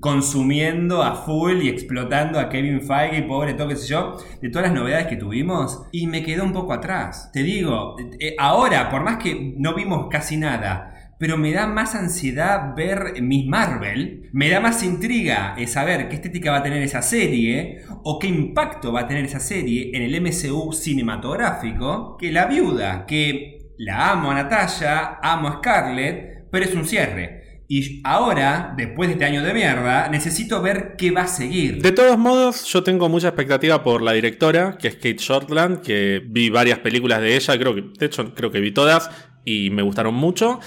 consumiendo 0.00 1.02
a 1.02 1.14
full 1.14 1.62
y 1.62 1.68
explotando 1.68 2.38
a 2.38 2.48
Kevin 2.48 2.80
Feige, 2.80 3.22
pobre 3.22 3.54
todo, 3.54 3.68
qué 3.68 3.76
sé 3.76 3.88
yo, 3.88 4.16
de 4.40 4.48
todas 4.48 4.68
las 4.68 4.78
novedades 4.78 5.06
que 5.06 5.16
tuvimos, 5.16 5.82
y 5.92 6.06
me 6.06 6.22
quedé 6.22 6.42
un 6.42 6.52
poco 6.52 6.72
atrás. 6.72 7.30
Te 7.32 7.42
digo, 7.42 7.96
eh, 8.18 8.34
ahora, 8.38 8.90
por 8.90 9.02
más 9.02 9.18
que 9.18 9.54
no 9.56 9.74
vimos 9.74 10.08
casi 10.10 10.36
nada, 10.36 10.89
pero 11.20 11.36
me 11.36 11.52
da 11.52 11.66
más 11.66 11.94
ansiedad 11.94 12.74
ver 12.74 13.20
Miss 13.20 13.46
Marvel, 13.46 14.30
me 14.32 14.48
da 14.48 14.58
más 14.58 14.82
intriga 14.82 15.54
saber 15.66 16.08
qué 16.08 16.14
estética 16.14 16.50
va 16.50 16.58
a 16.58 16.62
tener 16.62 16.82
esa 16.82 17.02
serie 17.02 17.82
o 18.04 18.18
qué 18.18 18.26
impacto 18.26 18.90
va 18.90 19.00
a 19.00 19.06
tener 19.06 19.26
esa 19.26 19.38
serie 19.38 19.90
en 19.92 20.02
el 20.02 20.18
MCU 20.18 20.72
cinematográfico 20.72 22.16
que 22.16 22.32
La 22.32 22.46
Viuda, 22.46 23.04
que 23.04 23.74
la 23.76 24.12
amo 24.12 24.30
a 24.30 24.34
Natalia, 24.34 25.18
amo 25.22 25.48
a 25.48 25.58
Scarlett, 25.58 26.48
pero 26.50 26.64
es 26.64 26.74
un 26.74 26.86
cierre. 26.86 27.64
Y 27.68 28.00
ahora, 28.02 28.72
después 28.74 29.10
de 29.10 29.12
este 29.12 29.26
año 29.26 29.42
de 29.42 29.52
mierda, 29.52 30.08
necesito 30.08 30.62
ver 30.62 30.94
qué 30.96 31.10
va 31.10 31.22
a 31.22 31.26
seguir. 31.28 31.82
De 31.82 31.92
todos 31.92 32.16
modos, 32.16 32.64
yo 32.64 32.82
tengo 32.82 33.10
mucha 33.10 33.28
expectativa 33.28 33.82
por 33.82 34.00
la 34.00 34.12
directora, 34.12 34.78
que 34.78 34.88
es 34.88 34.94
Kate 34.96 35.18
Shortland, 35.18 35.82
que 35.82 36.22
vi 36.26 36.48
varias 36.48 36.78
películas 36.78 37.20
de 37.20 37.36
ella, 37.36 37.58
creo 37.58 37.74
que, 37.74 37.84
de 37.96 38.06
hecho, 38.06 38.34
creo 38.34 38.50
que 38.50 38.60
vi 38.60 38.72
todas 38.72 39.10
y 39.44 39.70
me 39.70 39.82
gustaron 39.82 40.14
mucho. 40.14 40.60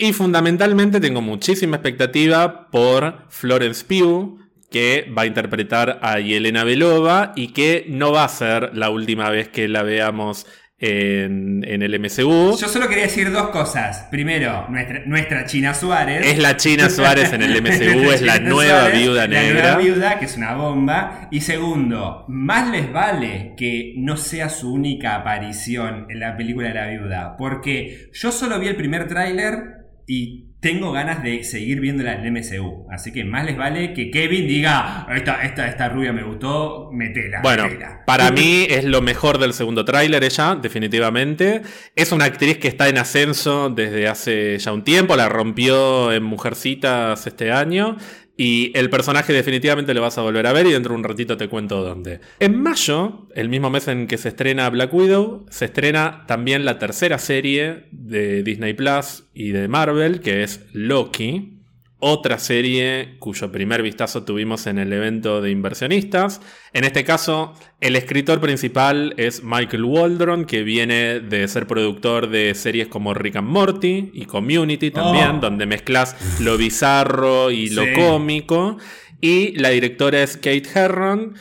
Y 0.00 0.12
fundamentalmente 0.12 1.00
tengo 1.00 1.20
muchísima 1.20 1.76
expectativa 1.76 2.70
por 2.70 3.24
Florence 3.30 3.84
Pugh, 3.84 4.38
que 4.70 5.12
va 5.16 5.22
a 5.22 5.26
interpretar 5.26 5.98
a 6.02 6.20
Yelena 6.20 6.62
Belova 6.62 7.32
y 7.34 7.48
que 7.48 7.84
no 7.88 8.12
va 8.12 8.22
a 8.22 8.28
ser 8.28 8.70
la 8.74 8.90
última 8.90 9.28
vez 9.28 9.48
que 9.48 9.66
la 9.66 9.82
veamos 9.82 10.46
en, 10.78 11.64
el 11.64 11.98
MCU. 11.98 12.56
Yo 12.56 12.68
solo 12.68 12.88
quería 12.88 13.04
decir 13.04 13.32
dos 13.32 13.48
cosas. 13.48 14.06
Primero, 14.10 14.68
nuestra, 15.06 15.44
China 15.46 15.74
Suárez. 15.74 16.24
Es 16.24 16.38
la 16.38 16.56
China 16.56 16.88
Suárez 16.88 17.32
en 17.32 17.42
el 17.42 17.60
MCU, 17.62 18.12
es 18.12 18.22
la 18.22 18.38
nueva 18.38 18.88
viuda 18.90 19.26
negra. 19.26 19.62
La 19.62 19.74
nueva 19.74 19.78
viuda, 19.78 20.18
que 20.18 20.26
es 20.26 20.36
una 20.36 20.54
bomba. 20.54 21.28
Y 21.32 21.40
segundo, 21.40 22.24
más 22.28 22.70
les 22.70 22.92
vale 22.92 23.54
que 23.56 23.94
no 23.96 24.16
sea 24.16 24.48
su 24.48 24.72
única 24.72 25.16
aparición 25.16 26.06
en 26.08 26.20
la 26.20 26.36
película 26.36 26.68
de 26.68 26.74
la 26.74 26.86
viuda. 26.86 27.36
Porque 27.36 28.10
yo 28.12 28.30
solo 28.30 28.60
vi 28.60 28.68
el 28.68 28.76
primer 28.76 29.08
tráiler 29.08 29.77
y 30.08 30.46
tengo 30.60 30.90
ganas 30.90 31.22
de 31.22 31.44
seguir 31.44 31.80
viéndola 31.80 32.14
en 32.14 32.24
el 32.24 32.32
MCU. 32.32 32.86
Así 32.90 33.12
que 33.12 33.24
más 33.24 33.44
les 33.44 33.56
vale 33.56 33.92
que 33.92 34.10
Kevin 34.10 34.48
diga, 34.48 35.06
esta, 35.14 35.42
esta, 35.44 35.68
esta 35.68 35.88
rubia 35.90 36.12
me 36.12 36.24
gustó, 36.24 36.90
metela. 36.92 37.42
Bueno, 37.42 37.64
metela". 37.64 38.04
para 38.06 38.32
mí 38.32 38.66
es 38.68 38.84
lo 38.84 39.02
mejor 39.02 39.38
del 39.38 39.52
segundo 39.52 39.84
tráiler 39.84 40.24
ella, 40.24 40.56
definitivamente. 40.60 41.62
Es 41.94 42.10
una 42.10 42.24
actriz 42.24 42.56
que 42.56 42.68
está 42.68 42.88
en 42.88 42.98
ascenso 42.98 43.68
desde 43.68 44.08
hace 44.08 44.58
ya 44.58 44.72
un 44.72 44.82
tiempo, 44.82 45.14
la 45.14 45.28
rompió 45.28 46.10
en 46.10 46.24
Mujercitas 46.24 47.26
este 47.26 47.52
año. 47.52 47.96
Y 48.40 48.70
el 48.78 48.88
personaje 48.88 49.32
definitivamente 49.32 49.92
lo 49.92 50.00
vas 50.00 50.16
a 50.16 50.22
volver 50.22 50.46
a 50.46 50.52
ver 50.52 50.64
y 50.68 50.70
dentro 50.70 50.92
de 50.92 50.98
un 50.98 51.04
ratito 51.04 51.36
te 51.36 51.48
cuento 51.48 51.82
dónde. 51.82 52.20
En 52.38 52.62
mayo, 52.62 53.26
el 53.34 53.48
mismo 53.48 53.68
mes 53.68 53.88
en 53.88 54.06
que 54.06 54.16
se 54.16 54.28
estrena 54.28 54.70
Black 54.70 54.94
Widow, 54.94 55.44
se 55.50 55.64
estrena 55.64 56.24
también 56.28 56.64
la 56.64 56.78
tercera 56.78 57.18
serie 57.18 57.88
de 57.90 58.44
Disney 58.44 58.74
Plus 58.74 59.24
y 59.34 59.50
de 59.50 59.66
Marvel, 59.66 60.20
que 60.20 60.44
es 60.44 60.64
Loki. 60.72 61.57
Otra 62.00 62.38
serie 62.38 63.16
cuyo 63.18 63.50
primer 63.50 63.82
vistazo 63.82 64.22
tuvimos 64.22 64.68
en 64.68 64.78
el 64.78 64.92
evento 64.92 65.42
de 65.42 65.50
inversionistas. 65.50 66.40
En 66.72 66.84
este 66.84 67.02
caso, 67.02 67.54
el 67.80 67.96
escritor 67.96 68.40
principal 68.40 69.14
es 69.16 69.42
Michael 69.42 69.84
Waldron, 69.84 70.44
que 70.44 70.62
viene 70.62 71.18
de 71.18 71.48
ser 71.48 71.66
productor 71.66 72.30
de 72.30 72.54
series 72.54 72.86
como 72.86 73.14
Rick 73.14 73.36
and 73.36 73.48
Morty 73.48 74.10
y 74.14 74.26
Community 74.26 74.92
también, 74.92 75.36
Oh. 75.36 75.40
donde 75.40 75.66
mezclas 75.66 76.14
lo 76.40 76.56
bizarro 76.56 77.50
y 77.50 77.70
lo 77.70 77.82
Sí. 77.82 77.92
cómico. 77.96 78.76
Y 79.20 79.58
la 79.58 79.70
directora 79.70 80.22
es 80.22 80.36
Kate 80.36 80.68
Herron, 80.72 81.34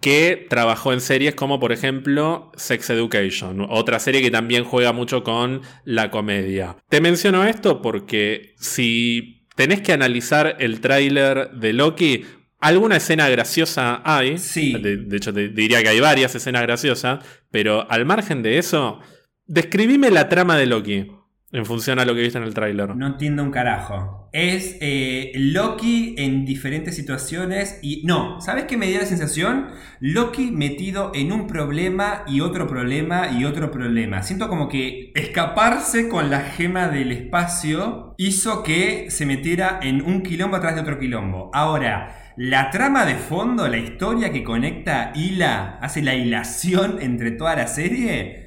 que 0.00 0.46
trabajó 0.48 0.92
en 0.92 1.00
series 1.00 1.34
como 1.34 1.58
por 1.58 1.72
ejemplo 1.72 2.52
Sex 2.56 2.90
Education, 2.90 3.66
otra 3.68 3.98
serie 3.98 4.22
que 4.22 4.30
también 4.30 4.62
juega 4.62 4.92
mucho 4.92 5.24
con 5.24 5.62
la 5.84 6.12
comedia. 6.12 6.76
Te 6.88 7.00
menciono 7.00 7.44
esto 7.44 7.82
porque 7.82 8.52
si 8.58 9.40
tenés 9.54 9.80
que 9.80 9.92
analizar 9.92 10.56
el 10.58 10.80
tráiler 10.80 11.50
de 11.52 11.72
Loki, 11.72 12.24
alguna 12.60 12.96
escena 12.96 13.28
graciosa 13.28 14.00
hay, 14.04 14.38
Sí. 14.38 14.72
de, 14.74 14.96
de 14.96 15.16
hecho 15.16 15.32
te 15.32 15.48
diría 15.48 15.82
que 15.82 15.88
hay 15.90 16.00
varias 16.00 16.34
escenas 16.34 16.62
graciosas, 16.62 17.24
pero 17.50 17.90
al 17.90 18.04
margen 18.06 18.42
de 18.42 18.58
eso, 18.58 19.00
describime 19.46 20.10
la 20.10 20.28
trama 20.28 20.56
de 20.56 20.66
Loki 20.66 21.06
en 21.54 21.64
función 21.64 22.00
a 22.00 22.04
lo 22.04 22.16
que 22.16 22.22
viste 22.22 22.36
en 22.36 22.44
el 22.44 22.52
tráiler. 22.52 22.96
No 22.96 23.06
entiendo 23.06 23.44
un 23.44 23.52
carajo. 23.52 24.28
Es 24.32 24.76
eh, 24.80 25.30
Loki 25.36 26.16
en 26.18 26.44
diferentes 26.44 26.96
situaciones 26.96 27.78
y... 27.80 28.02
No, 28.04 28.40
¿sabes 28.40 28.64
qué 28.64 28.76
me 28.76 28.88
dio 28.88 28.98
la 28.98 29.06
sensación? 29.06 29.68
Loki 30.00 30.50
metido 30.50 31.12
en 31.14 31.30
un 31.30 31.46
problema 31.46 32.24
y 32.26 32.40
otro 32.40 32.66
problema 32.66 33.30
y 33.30 33.44
otro 33.44 33.70
problema. 33.70 34.24
Siento 34.24 34.48
como 34.48 34.68
que 34.68 35.12
escaparse 35.14 36.08
con 36.08 36.28
la 36.28 36.40
gema 36.40 36.88
del 36.88 37.12
espacio 37.12 38.16
hizo 38.18 38.64
que 38.64 39.06
se 39.10 39.24
metiera 39.24 39.78
en 39.80 40.02
un 40.02 40.22
quilombo 40.22 40.56
atrás 40.56 40.74
de 40.74 40.80
otro 40.80 40.98
quilombo. 40.98 41.50
Ahora... 41.54 42.20
La 42.36 42.70
trama 42.70 43.06
de 43.06 43.14
fondo, 43.14 43.68
la 43.68 43.76
historia 43.76 44.32
que 44.32 44.42
conecta, 44.42 45.12
hila, 45.14 45.78
hace 45.80 46.02
la 46.02 46.16
hilación 46.16 46.98
entre 47.00 47.30
toda 47.30 47.54
la 47.54 47.68
serie, 47.68 48.43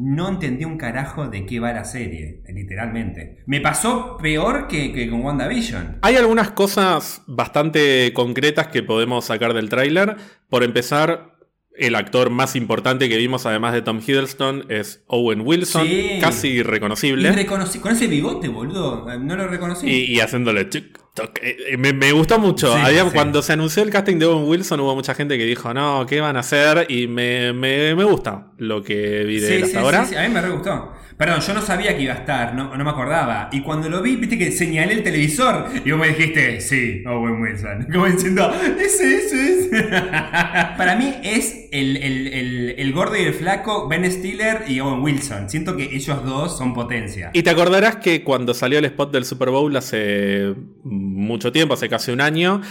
no 0.00 0.30
entendí 0.30 0.64
un 0.64 0.78
carajo 0.78 1.28
de 1.28 1.44
qué 1.44 1.60
va 1.60 1.74
la 1.74 1.84
serie, 1.84 2.42
literalmente. 2.48 3.42
Me 3.44 3.60
pasó 3.60 4.16
peor 4.16 4.66
que, 4.66 4.92
que 4.92 5.10
con 5.10 5.20
WandaVision. 5.20 5.98
Hay 6.00 6.16
algunas 6.16 6.52
cosas 6.52 7.22
bastante 7.26 8.12
concretas 8.14 8.68
que 8.68 8.82
podemos 8.82 9.26
sacar 9.26 9.52
del 9.52 9.68
tráiler. 9.68 10.16
Por 10.48 10.64
empezar, 10.64 11.36
el 11.80 11.94
actor 11.94 12.30
más 12.30 12.54
importante 12.56 13.08
que 13.08 13.16
vimos, 13.16 13.46
además 13.46 13.72
de 13.72 13.82
Tom 13.82 14.00
Hiddleston, 14.06 14.66
es 14.68 15.02
Owen 15.06 15.40
Wilson, 15.44 15.86
Sí. 15.86 16.18
casi 16.20 16.48
irreconocible. 16.48 17.30
Irreconoci- 17.30 17.80
con 17.80 17.92
ese 17.92 18.06
bigote, 18.06 18.48
boludo. 18.48 19.06
No 19.18 19.36
lo 19.36 19.48
reconocí. 19.48 19.86
Y, 19.88 20.14
y 20.16 20.20
haciéndole. 20.20 20.60
Eh, 20.62 21.56
eh, 21.70 21.76
Me, 21.76 21.92
me 21.92 22.12
gustó 22.12 22.38
mucho. 22.38 22.72
Sí, 22.74 22.80
Había- 22.82 23.04
sí. 23.04 23.10
Cuando 23.12 23.42
se 23.42 23.52
anunció 23.52 23.82
el 23.82 23.90
casting 23.90 24.18
de 24.18 24.26
Owen 24.26 24.48
Wilson, 24.48 24.80
hubo 24.80 24.94
mucha 24.94 25.14
gente 25.14 25.36
que 25.36 25.44
dijo, 25.44 25.74
no, 25.74 26.06
¿qué 26.06 26.20
van 26.20 26.36
a 26.36 26.40
hacer? 26.40 26.86
Y 26.88 27.06
me, 27.08 27.52
me- 27.52 27.94
me 27.94 28.04
gusta 28.04 28.52
lo 28.58 28.82
que 28.82 29.24
vi 29.24 29.40
de 29.40 29.56
él 29.56 29.62
hasta 29.64 29.78
sí, 29.80 29.84
ahora. 29.84 30.04
sí, 30.06 30.14
a 30.14 30.22
mí 30.22 30.28
me 30.32 30.40
re 30.40 30.50
gustó. 30.50 30.92
Perdón, 31.20 31.40
yo 31.46 31.52
no 31.52 31.60
sabía 31.60 31.94
que 31.94 32.02
iba 32.04 32.14
a 32.14 32.16
estar, 32.16 32.54
no, 32.54 32.74
no 32.74 32.82
me 32.82 32.88
acordaba. 32.88 33.50
Y 33.52 33.60
cuando 33.60 33.90
lo 33.90 34.00
vi, 34.00 34.16
viste 34.16 34.38
que 34.38 34.50
señalé 34.52 34.94
el 34.94 35.02
televisor 35.02 35.66
y 35.84 35.90
vos 35.90 36.00
me 36.00 36.08
dijiste, 36.08 36.62
sí, 36.62 37.04
Owen 37.06 37.42
Wilson. 37.42 37.86
Como 37.92 38.06
diciendo, 38.06 38.50
ese, 38.80 39.16
ese, 39.18 39.58
ese. 39.60 39.82
Para 40.78 40.96
mí 40.96 41.14
es 41.22 41.68
el, 41.72 41.98
el- 41.98 42.26
el- 42.28 42.74
el 42.78 42.92
gordo 42.94 43.16
y 43.18 43.20
el 43.24 43.34
flaco, 43.34 43.86
Ben 43.86 44.10
Stiller 44.10 44.64
y 44.66 44.80
Owen 44.80 45.02
Wilson. 45.02 45.50
Siento 45.50 45.76
que 45.76 45.94
ellos 45.94 46.24
dos 46.24 46.56
son 46.56 46.72
potencia. 46.72 47.28
Y 47.34 47.42
te 47.42 47.50
acordarás 47.50 47.96
que 47.96 48.24
cuando 48.24 48.54
salió 48.54 48.78
el 48.78 48.86
spot 48.86 49.12
del 49.12 49.26
Super 49.26 49.50
Bowl 49.50 49.76
hace 49.76 50.54
mucho 50.84 51.52
tiempo, 51.52 51.74
hace 51.74 51.90
casi 51.90 52.12
un 52.12 52.22
año, 52.22 52.62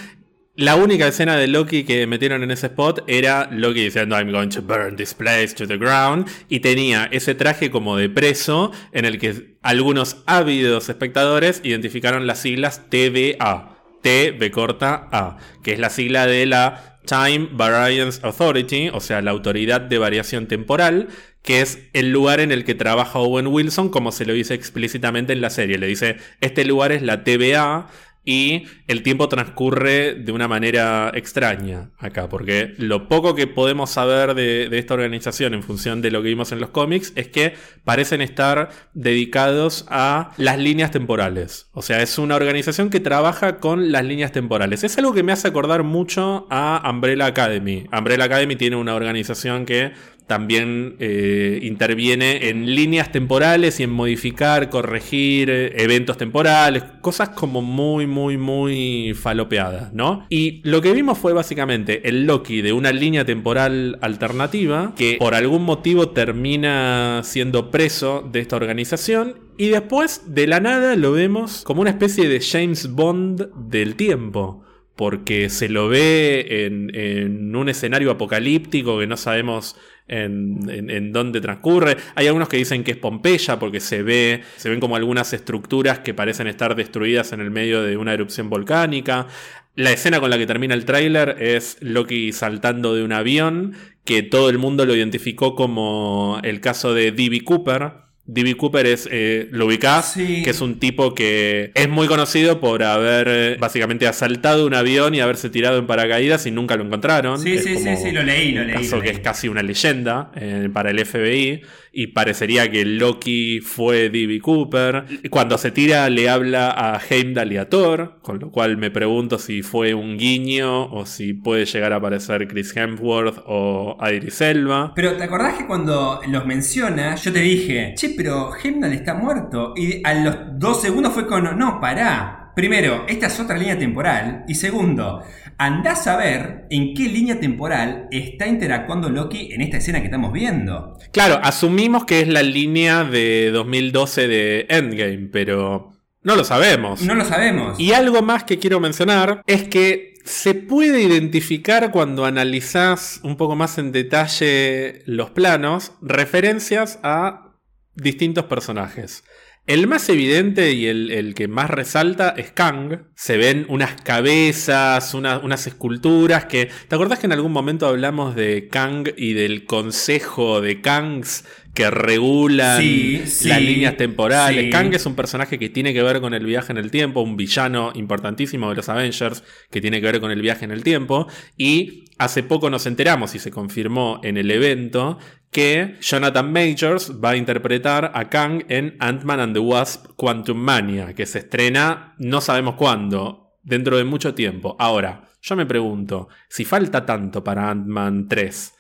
la 0.60 0.76
única 0.76 1.08
escena 1.08 1.38
de 1.38 1.48
Loki 1.48 1.86
que 1.86 2.06
metieron 2.06 2.44
en 2.44 2.52
ese 2.52 2.68
spot 2.68 3.06
era 3.08 3.48
Loki 3.50 3.86
diciendo 3.86 4.18
I'm 4.18 4.30
going 4.30 4.50
to 4.50 4.62
burn 4.62 4.98
this 4.98 5.14
place 5.14 5.56
to 5.56 5.66
the 5.66 5.78
ground 5.78 6.28
y 6.50 6.60
tenía 6.60 7.08
ese 7.12 7.34
traje 7.34 7.72
como 7.72 7.96
de 7.96 8.10
preso 8.10 8.74
en 8.92 9.06
el 9.06 9.20
que 9.20 9.56
algunos 9.62 10.18
ávidos 10.26 10.90
espectadores 10.90 11.62
identificaron 11.64 12.28
las 12.28 12.40
siglas 12.40 12.90
TVA. 12.90 13.78
T, 14.02 14.32
B 14.32 14.52
corta, 14.52 15.10
A, 15.12 15.38
que 15.62 15.74
es 15.74 15.80
la 15.80 15.90
sigla 15.90 16.26
de 16.26 16.46
la 16.46 17.00
Time 17.06 17.50
Variance 17.52 18.20
Authority, 18.24 18.90
o 18.94 19.02
sea, 19.02 19.22
la 19.22 19.32
autoridad 19.32 19.82
de 19.82 19.98
variación 19.98 20.48
temporal, 20.48 21.10
que 21.42 21.62
es 21.62 21.80
el 21.94 22.12
lugar 22.12 22.40
en 22.40 22.52
el 22.52 22.64
que 22.64 22.76
trabaja 22.76 23.20
Owen 23.20 23.48
Wilson, 23.48 23.90
como 23.90 24.12
se 24.12 24.26
lo 24.26 24.34
dice 24.34 24.54
explícitamente 24.54 25.34
en 25.34 25.42
la 25.42 25.50
serie. 25.50 25.78
Le 25.78 25.88
dice, 25.88 26.18
este 26.40 26.64
lugar 26.64 26.92
es 26.92 27.02
la 27.02 27.24
TVA 27.24 27.88
y 28.26 28.66
el 28.88 29.02
tiempo 29.02 29.30
transcurre 29.30 30.14
de 30.14 30.32
una 30.32 30.48
manera 30.48 31.12
extraña 31.16 31.92
acá, 31.98 32.30
porque 32.30 32.74
lo 32.78 33.08
poco 33.08 33.34
que 33.34 33.48
podemos 33.48 33.90
saber 33.90 34.36
de, 34.36 34.70
esta 34.78 34.94
organización 34.94 35.54
en 35.54 35.64
función 35.64 36.02
de 36.02 36.12
lo 36.12 36.22
que 36.22 36.30
vimos 36.30 36.52
en 36.52 36.60
los 36.60 36.70
cómics 36.70 37.14
es 37.16 37.28
que 37.28 37.54
parecen 37.84 38.22
estar 38.22 38.70
dedicados 38.94 39.86
a 39.90 40.32
las 40.38 40.60
líneas 40.60 40.92
temporales. 40.92 41.70
O 41.72 41.82
sea, 41.82 42.02
es 42.02 42.18
una 42.18 42.36
organización 42.36 42.90
que 42.90 43.00
trabaja 43.00 43.58
con 43.58 43.92
las 43.92 44.06
líneas 44.06 44.32
temporales. 44.32 44.84
Es 44.84 44.98
algo 44.98 45.14
que 45.14 45.24
me 45.24 45.32
hace 45.32 45.48
acordar 45.48 45.84
mucho 45.84 46.48
a 46.50 46.88
Umbrella 46.90 47.26
Academy. 47.26 47.86
Umbrella 47.92 48.26
Academy 48.26 48.56
tiene 48.56 48.76
una 48.76 48.96
organización 48.96 49.66
que 49.66 49.94
también 50.30 50.96
eh, 51.00 51.60
interviene 51.64 52.50
en 52.50 52.76
líneas 52.76 53.12
temporales 53.12 53.80
y 53.80 53.84
en 53.84 53.90
modificar, 53.90 54.70
corregir 54.70 55.50
eh, 55.50 55.74
eventos 55.82 56.18
temporales, 56.18 56.84
cosas 57.02 57.30
como 57.30 57.64
muy, 57.64 58.06
muy, 58.06 58.38
muy 58.38 59.16
falopeadas, 59.16 59.92
¿no? 59.92 60.28
Y 60.30 60.62
lo 60.64 60.82
que 60.82 60.94
vimos 60.94 61.18
fue 61.18 61.34
básicamente 61.34 62.08
el 62.08 62.28
Loki 62.28 62.62
de 62.62 62.74
una 62.74 62.92
línea 62.92 63.26
temporal 63.26 63.98
alternativa 64.02 64.94
que 64.96 65.16
por 65.18 65.34
algún 65.34 65.64
motivo 65.64 66.10
termina 66.10 67.22
siendo 67.24 67.72
preso 67.72 68.22
de 68.32 68.42
esta 68.42 68.56
organización 68.56 69.40
y 69.58 69.70
después 69.70 70.22
de 70.28 70.46
la 70.46 70.60
nada 70.60 70.96
lo 70.96 71.12
vemos 71.12 71.64
como 71.64 71.82
una 71.82 71.90
especie 71.90 72.30
de 72.30 72.40
James 72.40 72.92
Bond 72.92 73.50
del 73.56 73.96
tiempo 73.96 74.64
porque 75.00 75.48
se 75.48 75.70
lo 75.70 75.88
ve 75.88 76.66
en, 76.66 77.56
un 77.56 77.70
escenario 77.70 78.12
apocalíptico 78.12 79.00
que 79.00 79.08
no 79.08 79.16
sabemos 79.16 79.78
en 80.10 81.14
dónde 81.14 81.40
transcurre. 81.40 81.96
Hay 82.16 82.28
algunos 82.28 82.50
que 82.50 82.58
dicen 82.58 82.84
que 82.84 82.92
es 82.92 82.98
Pompeya 82.98 83.60
porque 83.60 83.80
se 83.80 84.04
ve, 84.04 84.42
se 84.58 84.70
ven 84.70 84.82
como 84.82 84.98
algunas 84.98 85.32
estructuras 85.32 86.00
que 86.00 86.14
parecen 86.14 86.48
estar 86.48 86.76
destruidas 86.76 87.32
en 87.32 87.40
el 87.40 87.50
medio 87.50 87.82
de 87.82 87.96
una 87.96 88.14
erupción 88.14 88.50
volcánica. 88.50 89.28
La 89.74 89.94
escena 89.94 90.20
con 90.20 90.32
la 90.32 90.38
que 90.38 90.46
termina 90.46 90.74
el 90.74 90.84
tráiler 90.84 91.38
es 91.40 91.78
Loki 91.80 92.34
saltando 92.34 92.94
de 92.94 93.04
un 93.04 93.14
avión, 93.14 93.76
que 94.04 94.22
todo 94.22 94.50
el 94.50 94.58
mundo 94.58 94.86
lo 94.86 94.94
identificó 94.94 95.56
como 95.56 96.42
el 96.44 96.60
caso 96.60 96.94
de 96.94 97.14
D.B. 97.14 97.46
Cooper. 97.46 98.09
D.B. 98.32 98.56
Cooper 98.56 98.86
es, 98.86 99.10
eh, 99.12 99.48
lo 99.52 99.66
ubicás, 99.66 100.14
Sí. 100.14 100.44
que 100.44 100.52
es 100.52 100.62
un 100.62 100.80
tipo 100.80 101.16
que 101.16 101.72
es 101.74 101.90
muy 101.90 102.08
conocido 102.08 102.60
por 102.60 102.84
haber 102.84 103.28
eh, 103.28 103.58
básicamente 103.60 104.08
asaltado 104.08 104.68
un 104.68 104.76
avión 104.76 105.16
y 105.16 105.20
haberse 105.20 105.50
tirado 105.50 105.80
en 105.80 105.88
paracaídas 105.88 106.46
y 106.46 106.52
nunca 106.52 106.76
lo 106.76 106.84
encontraron. 106.84 107.40
Sí, 107.40 107.54
Es 107.54 107.64
sí, 107.64 107.78
sí, 107.78 107.84
como 107.84 107.98
sí, 107.98 108.12
lo 108.12 108.22
leí, 108.24 108.52
lo 108.52 108.62
un 108.62 108.68
leí, 108.68 108.76
caso 108.76 108.98
lo 108.98 109.02
que 109.02 109.10
es 109.10 109.20
casi 109.20 109.48
una 109.48 109.64
leyenda 109.64 110.32
eh, 110.36 110.70
para 110.72 110.92
el 110.92 111.00
FBI 111.04 111.62
y 111.92 112.08
parecería 112.08 112.70
que 112.70 112.86
Loki 112.86 113.62
fue 113.62 114.10
D.B. 114.10 114.40
Cooper. 114.42 115.06
Cuando 115.30 115.58
se 115.58 115.72
tira 115.72 116.10
le 116.10 116.30
habla 116.30 116.72
a 116.72 117.00
Heimdall 117.00 117.52
y 117.54 117.58
a 117.58 117.70
Thor, 117.70 118.20
con 118.22 118.40
lo 118.40 118.52
cual 118.52 118.78
me 118.78 118.92
pregunto 118.92 119.40
si 119.40 119.62
fue 119.62 119.94
un 119.94 120.18
guiño 120.18 120.86
o 120.86 121.06
si 121.06 121.34
puede 121.34 121.66
llegar 121.66 121.94
a 121.94 121.98
aparecer 121.98 122.48
Chris 122.48 122.76
Hemsworth 122.76 123.44
o 123.46 123.98
Idris 124.02 124.42
Elba. 124.42 124.94
Pero 124.96 125.18
¿te 125.18 125.24
acordás 125.24 125.58
que 125.58 125.68
cuando 125.68 126.22
los 126.28 126.46
menciona, 126.46 127.16
yo 127.16 127.32
te 127.34 127.40
dije, 127.40 127.94
che, 127.96 128.12
pero 128.16 128.52
Heimdall 128.56 128.94
está 128.94 129.14
muerto? 129.14 129.74
Y 129.76 130.02
a 130.04 130.14
los 130.14 130.36
dos 130.54 130.82
segundos 130.82 131.14
fue 131.14 131.28
con, 131.28 131.58
no, 131.58 131.80
pará. 131.80 132.49
Primero, 132.60 133.06
esta 133.08 133.28
es 133.28 133.40
otra 133.40 133.58
línea 133.58 133.80
temporal. 133.80 134.44
Y 134.46 134.56
segundo, 134.56 135.24
andás 135.58 136.08
a 136.08 136.18
ver 136.18 136.66
en 136.70 136.94
qué 136.94 137.04
línea 137.04 137.40
temporal 137.40 138.10
está 138.12 138.48
interactuando 138.48 139.10
Loki 139.10 139.54
en 139.54 139.62
esta 139.62 139.78
escena 139.78 140.00
que 140.02 140.08
estamos 140.08 140.34
viendo. 140.34 141.00
Claro, 141.14 141.40
asumimos 141.42 142.04
que 142.04 142.20
es 142.20 142.28
la 142.28 142.44
línea 142.44 143.06
de 143.06 143.52
2012 143.52 144.28
de 144.28 144.66
Endgame, 144.68 145.30
pero 145.32 145.94
No 146.22 146.36
lo 146.36 146.44
sabemos. 146.44 147.02
No 147.02 147.16
lo 147.16 147.24
sabemos. 147.24 147.80
Y 147.80 147.94
algo 147.94 148.22
más 148.22 148.44
que 148.44 148.60
quiero 148.60 148.82
mencionar 148.82 149.42
es 149.48 149.64
que 149.70 150.16
se 150.26 150.54
puede 150.54 151.02
identificar 151.02 151.92
cuando 151.92 152.26
analizás 152.26 153.22
un 153.24 153.38
poco 153.38 153.56
más 153.56 153.78
en 153.78 153.94
detalle 153.94 155.02
los 155.06 155.30
planos 155.30 155.94
referencias 156.02 157.00
a 157.04 157.54
distintos 157.96 158.44
personajes. 158.46 159.24
El 159.70 159.86
más 159.86 160.10
evidente 160.10 160.72
y 160.72 160.88
el, 160.88 161.36
que 161.36 161.48
más 161.48 161.70
resalta 161.70 162.34
es 162.36 162.50
Kang. 162.50 163.04
Se 163.14 163.38
ven 163.38 163.68
unas 163.70 164.02
cabezas, 164.02 165.14
unas 165.14 165.68
esculturas 165.68 166.46
que... 166.46 166.72
¿Te 166.88 166.96
acordás 166.96 167.20
que 167.20 167.28
en 167.28 167.34
algún 167.34 167.52
momento 167.52 167.86
hablamos 167.86 168.36
de 168.36 168.68
Kang 168.68 169.10
y 169.16 169.34
del 169.34 169.66
consejo 169.66 170.60
de 170.60 170.82
Kangs 170.82 171.46
que 171.80 171.90
regulan 171.90 172.84
las 172.84 173.62
líneas 173.62 173.96
temporales? 173.96 174.70
Kang 174.70 174.94
es 174.94 175.06
un 175.06 175.16
personaje 175.16 175.58
que 175.58 175.70
tiene 175.70 175.94
que 175.94 176.04
ver 176.04 176.20
con 176.20 176.34
el 176.34 176.46
viaje 176.46 176.74
en 176.74 176.78
el 176.78 176.92
tiempo, 176.92 177.22
un 177.22 177.38
villano 177.38 177.94
importantísimo 177.96 178.68
de 178.70 178.76
los 178.76 178.90
Avengers 178.90 179.46
que 179.72 179.80
tiene 179.80 180.02
que 180.02 180.08
ver 180.08 180.20
con 180.20 180.30
el 180.30 180.42
viaje 180.42 180.66
en 180.66 180.72
el 180.72 180.84
tiempo. 180.84 181.28
Y 181.56 182.04
hace 182.18 182.44
poco 182.44 182.70
nos 182.70 182.86
enteramos 182.86 183.34
y 183.34 183.40
se 183.40 183.50
confirmó 183.50 184.20
en 184.24 184.36
el 184.36 184.52
evento 184.52 185.20
que 185.52 185.96
Jonathan 186.02 186.52
Majors 186.52 187.14
va 187.24 187.30
a 187.30 187.38
interpretar 187.38 188.12
a 188.14 188.28
Kang 188.28 188.66
en 188.68 188.98
Ant-Man 189.00 189.40
and 189.40 189.54
the 189.54 189.62
Wasp 189.62 190.08
Quantum 190.18 190.58
Mania, 190.58 191.14
que 191.14 191.26
se 191.26 191.40
estrena 191.40 192.14
no 192.18 192.42
sabemos 192.42 192.76
cuándo, 192.76 193.54
dentro 193.64 193.96
de 193.96 194.04
mucho 194.04 194.34
tiempo. 194.34 194.76
Ahora, 194.80 195.30
yo 195.42 195.56
me 195.56 195.66
pregunto, 195.66 196.28
si 196.50 196.66
falta 196.66 197.06
tanto 197.06 197.42
para 197.42 197.70
Ant-Man 197.70 198.28
3, 198.28 198.74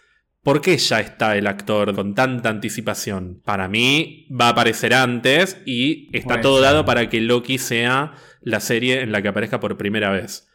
¿por 0.44 0.62
qué 0.62 0.78
ya 0.78 1.00
está 1.00 1.38
el 1.38 1.48
actor 1.48 1.94
con 1.96 2.16
tanta 2.16 2.50
anticipación? 2.50 3.42
Para 3.44 3.68
mí 3.68 4.28
va 4.30 4.48
a 4.48 4.50
aparecer 4.50 4.94
antes 4.94 5.62
y 5.66 6.10
está 6.18 6.42
todo 6.42 6.62
dado 6.62 6.86
para 6.86 7.10
que 7.10 7.22
Loki 7.22 7.58
sea 7.58 8.14
la 8.42 8.60
serie 8.60 9.02
en 9.02 9.12
la 9.12 9.22
que 9.22 9.28
aparezca 9.28 9.60
por 9.60 9.78
primera 9.78 10.12
vez. 10.12 10.48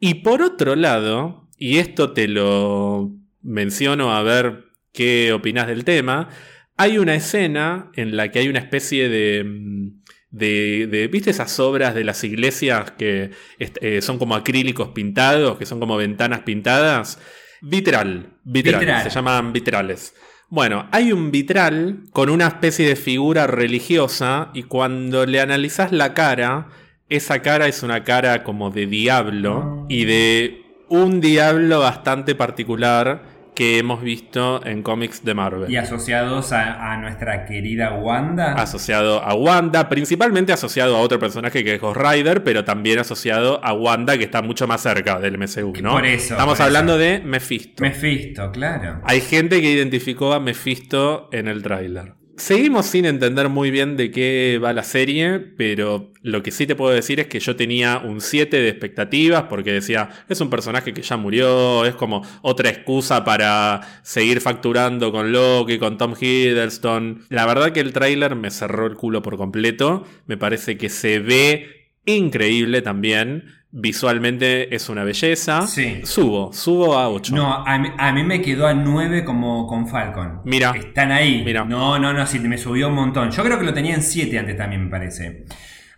Y 0.00 0.14
por 0.14 0.42
otro 0.42 0.76
lado, 0.76 1.48
y 1.56 1.78
esto 1.78 2.12
te 2.12 2.28
lo 2.28 3.12
menciono 3.42 4.14
a 4.14 4.22
ver 4.22 4.64
qué 4.92 5.32
opinas 5.32 5.66
del 5.66 5.84
tema. 5.84 6.28
Hay 6.76 6.98
una 6.98 7.14
escena 7.14 7.90
en 7.94 8.16
la 8.16 8.30
que 8.30 8.40
hay 8.40 8.48
una 8.48 8.60
especie 8.60 9.08
de... 9.08 9.44
Mm, 9.44 9.98
de, 10.30 11.08
¿Viste 11.10 11.30
esas 11.30 11.58
obras 11.58 11.94
de 11.94 12.04
las 12.04 12.22
iglesias 12.22 12.90
que 12.92 13.30
eh, 13.58 14.02
son 14.02 14.18
como 14.18 14.34
acrílicos 14.34 14.88
pintados, 14.88 15.56
que 15.56 15.64
son 15.64 15.80
como 15.80 15.96
ventanas 15.96 16.40
pintadas? 16.40 17.18
Vitral, 17.60 18.30
vitral, 18.44 19.02
se 19.02 19.10
llaman 19.10 19.52
vitrales. 19.52 20.14
Bueno, 20.48 20.88
hay 20.92 21.12
un 21.12 21.30
vitral 21.30 22.04
con 22.12 22.30
una 22.30 22.46
especie 22.46 22.88
de 22.88 22.96
figura 22.96 23.46
religiosa 23.46 24.50
y 24.54 24.62
cuando 24.62 25.26
le 25.26 25.40
analizas 25.40 25.92
la 25.92 26.14
cara, 26.14 26.68
esa 27.08 27.42
cara 27.42 27.66
es 27.66 27.82
una 27.82 28.04
cara 28.04 28.44
como 28.44 28.70
de 28.70 28.86
diablo 28.86 29.84
y 29.88 30.06
de 30.06 30.62
un 30.88 31.20
diablo 31.20 31.80
bastante 31.80 32.34
particular 32.34 33.37
que 33.58 33.78
hemos 33.78 34.00
visto 34.02 34.64
en 34.64 34.84
cómics 34.84 35.24
de 35.24 35.34
Marvel. 35.34 35.68
¿Y 35.68 35.76
asociados 35.76 36.52
a, 36.52 36.96
nuestra 36.98 37.44
querida 37.44 37.92
Wanda? 37.94 38.52
Asociado 38.52 39.20
a 39.20 39.34
Wanda, 39.34 39.88
principalmente 39.88 40.52
asociado 40.52 40.96
a 40.96 41.00
otro 41.00 41.18
personaje 41.18 41.64
que 41.64 41.74
es 41.74 41.80
Ghost 41.80 42.00
Rider, 42.00 42.44
pero 42.44 42.64
también 42.64 43.00
asociado 43.00 43.58
a 43.64 43.72
Wanda, 43.72 44.16
que 44.16 44.22
está 44.22 44.42
mucho 44.42 44.68
más 44.68 44.82
cerca 44.82 45.18
del 45.18 45.38
MCU, 45.38 45.72
¿no? 45.82 45.90
Por 45.90 46.06
eso. 46.06 46.34
Estamos 46.34 46.60
hablando 46.60 46.96
de 46.96 47.18
Mephisto. 47.18 47.82
Mephisto, 47.82 48.52
claro. 48.52 49.00
Hay 49.02 49.20
gente 49.20 49.60
que 49.60 49.72
identificó 49.72 50.34
a 50.34 50.38
Mephisto 50.38 51.28
en 51.32 51.48
el 51.48 51.60
tráiler. 51.60 52.17
Seguimos 52.38 52.86
sin 52.86 53.04
entender 53.04 53.48
muy 53.48 53.72
bien 53.72 53.96
de 53.96 54.12
qué 54.12 54.60
va 54.62 54.72
la 54.72 54.84
serie, 54.84 55.40
pero 55.40 56.12
lo 56.22 56.40
que 56.40 56.52
sí 56.52 56.68
te 56.68 56.76
puedo 56.76 56.94
decir 56.94 57.18
es 57.18 57.26
que 57.26 57.40
yo 57.40 57.56
tenía 57.56 57.98
un 57.98 58.20
7 58.20 58.56
de 58.60 58.68
expectativas 58.68 59.42
porque 59.50 59.72
decía, 59.72 60.08
es 60.28 60.40
un 60.40 60.48
personaje 60.48 60.94
que 60.94 61.02
ya 61.02 61.16
murió, 61.16 61.84
es 61.84 61.96
como 61.96 62.22
otra 62.42 62.70
excusa 62.70 63.24
para 63.24 63.80
seguir 64.02 64.40
facturando 64.40 65.10
con 65.10 65.32
Loki, 65.32 65.78
con 65.78 65.98
Tom 65.98 66.14
Hiddleston. 66.18 67.24
La 67.28 67.44
verdad 67.44 67.72
que 67.72 67.80
el 67.80 67.92
tráiler 67.92 68.36
me 68.36 68.52
cerró 68.52 68.86
el 68.86 68.94
culo 68.94 69.20
por 69.20 69.36
completo, 69.36 70.06
me 70.26 70.36
parece 70.36 70.78
que 70.78 70.90
se 70.90 71.18
ve 71.18 71.90
increíble 72.04 72.82
también. 72.82 73.57
Visualmente 73.70 74.74
es 74.74 74.88
una 74.88 75.04
belleza. 75.04 75.66
Sí. 75.66 76.00
Subo, 76.04 76.52
subo 76.52 76.98
a 76.98 77.10
8. 77.10 77.34
No, 77.34 77.64
a 77.66 78.12
mí, 78.12 78.24
me 78.24 78.40
quedó 78.40 78.66
a 78.66 78.72
9 78.72 79.24
como 79.24 79.66
con 79.66 79.86
Falcon. 79.86 80.40
Mira. 80.44 80.72
Están 80.74 81.12
ahí. 81.12 81.42
Mira. 81.44 81.64
No, 81.64 81.98
no, 81.98 82.14
no, 82.14 82.26
sí, 82.26 82.38
me 82.40 82.56
subió 82.56 82.88
un 82.88 82.94
montón. 82.94 83.30
Yo 83.30 83.42
creo 83.44 83.58
que 83.58 83.66
lo 83.66 83.74
tenía 83.74 83.94
en 83.94 84.02
7 84.02 84.38
antes 84.38 84.56
también, 84.56 84.84
me 84.84 84.90
parece. 84.90 85.44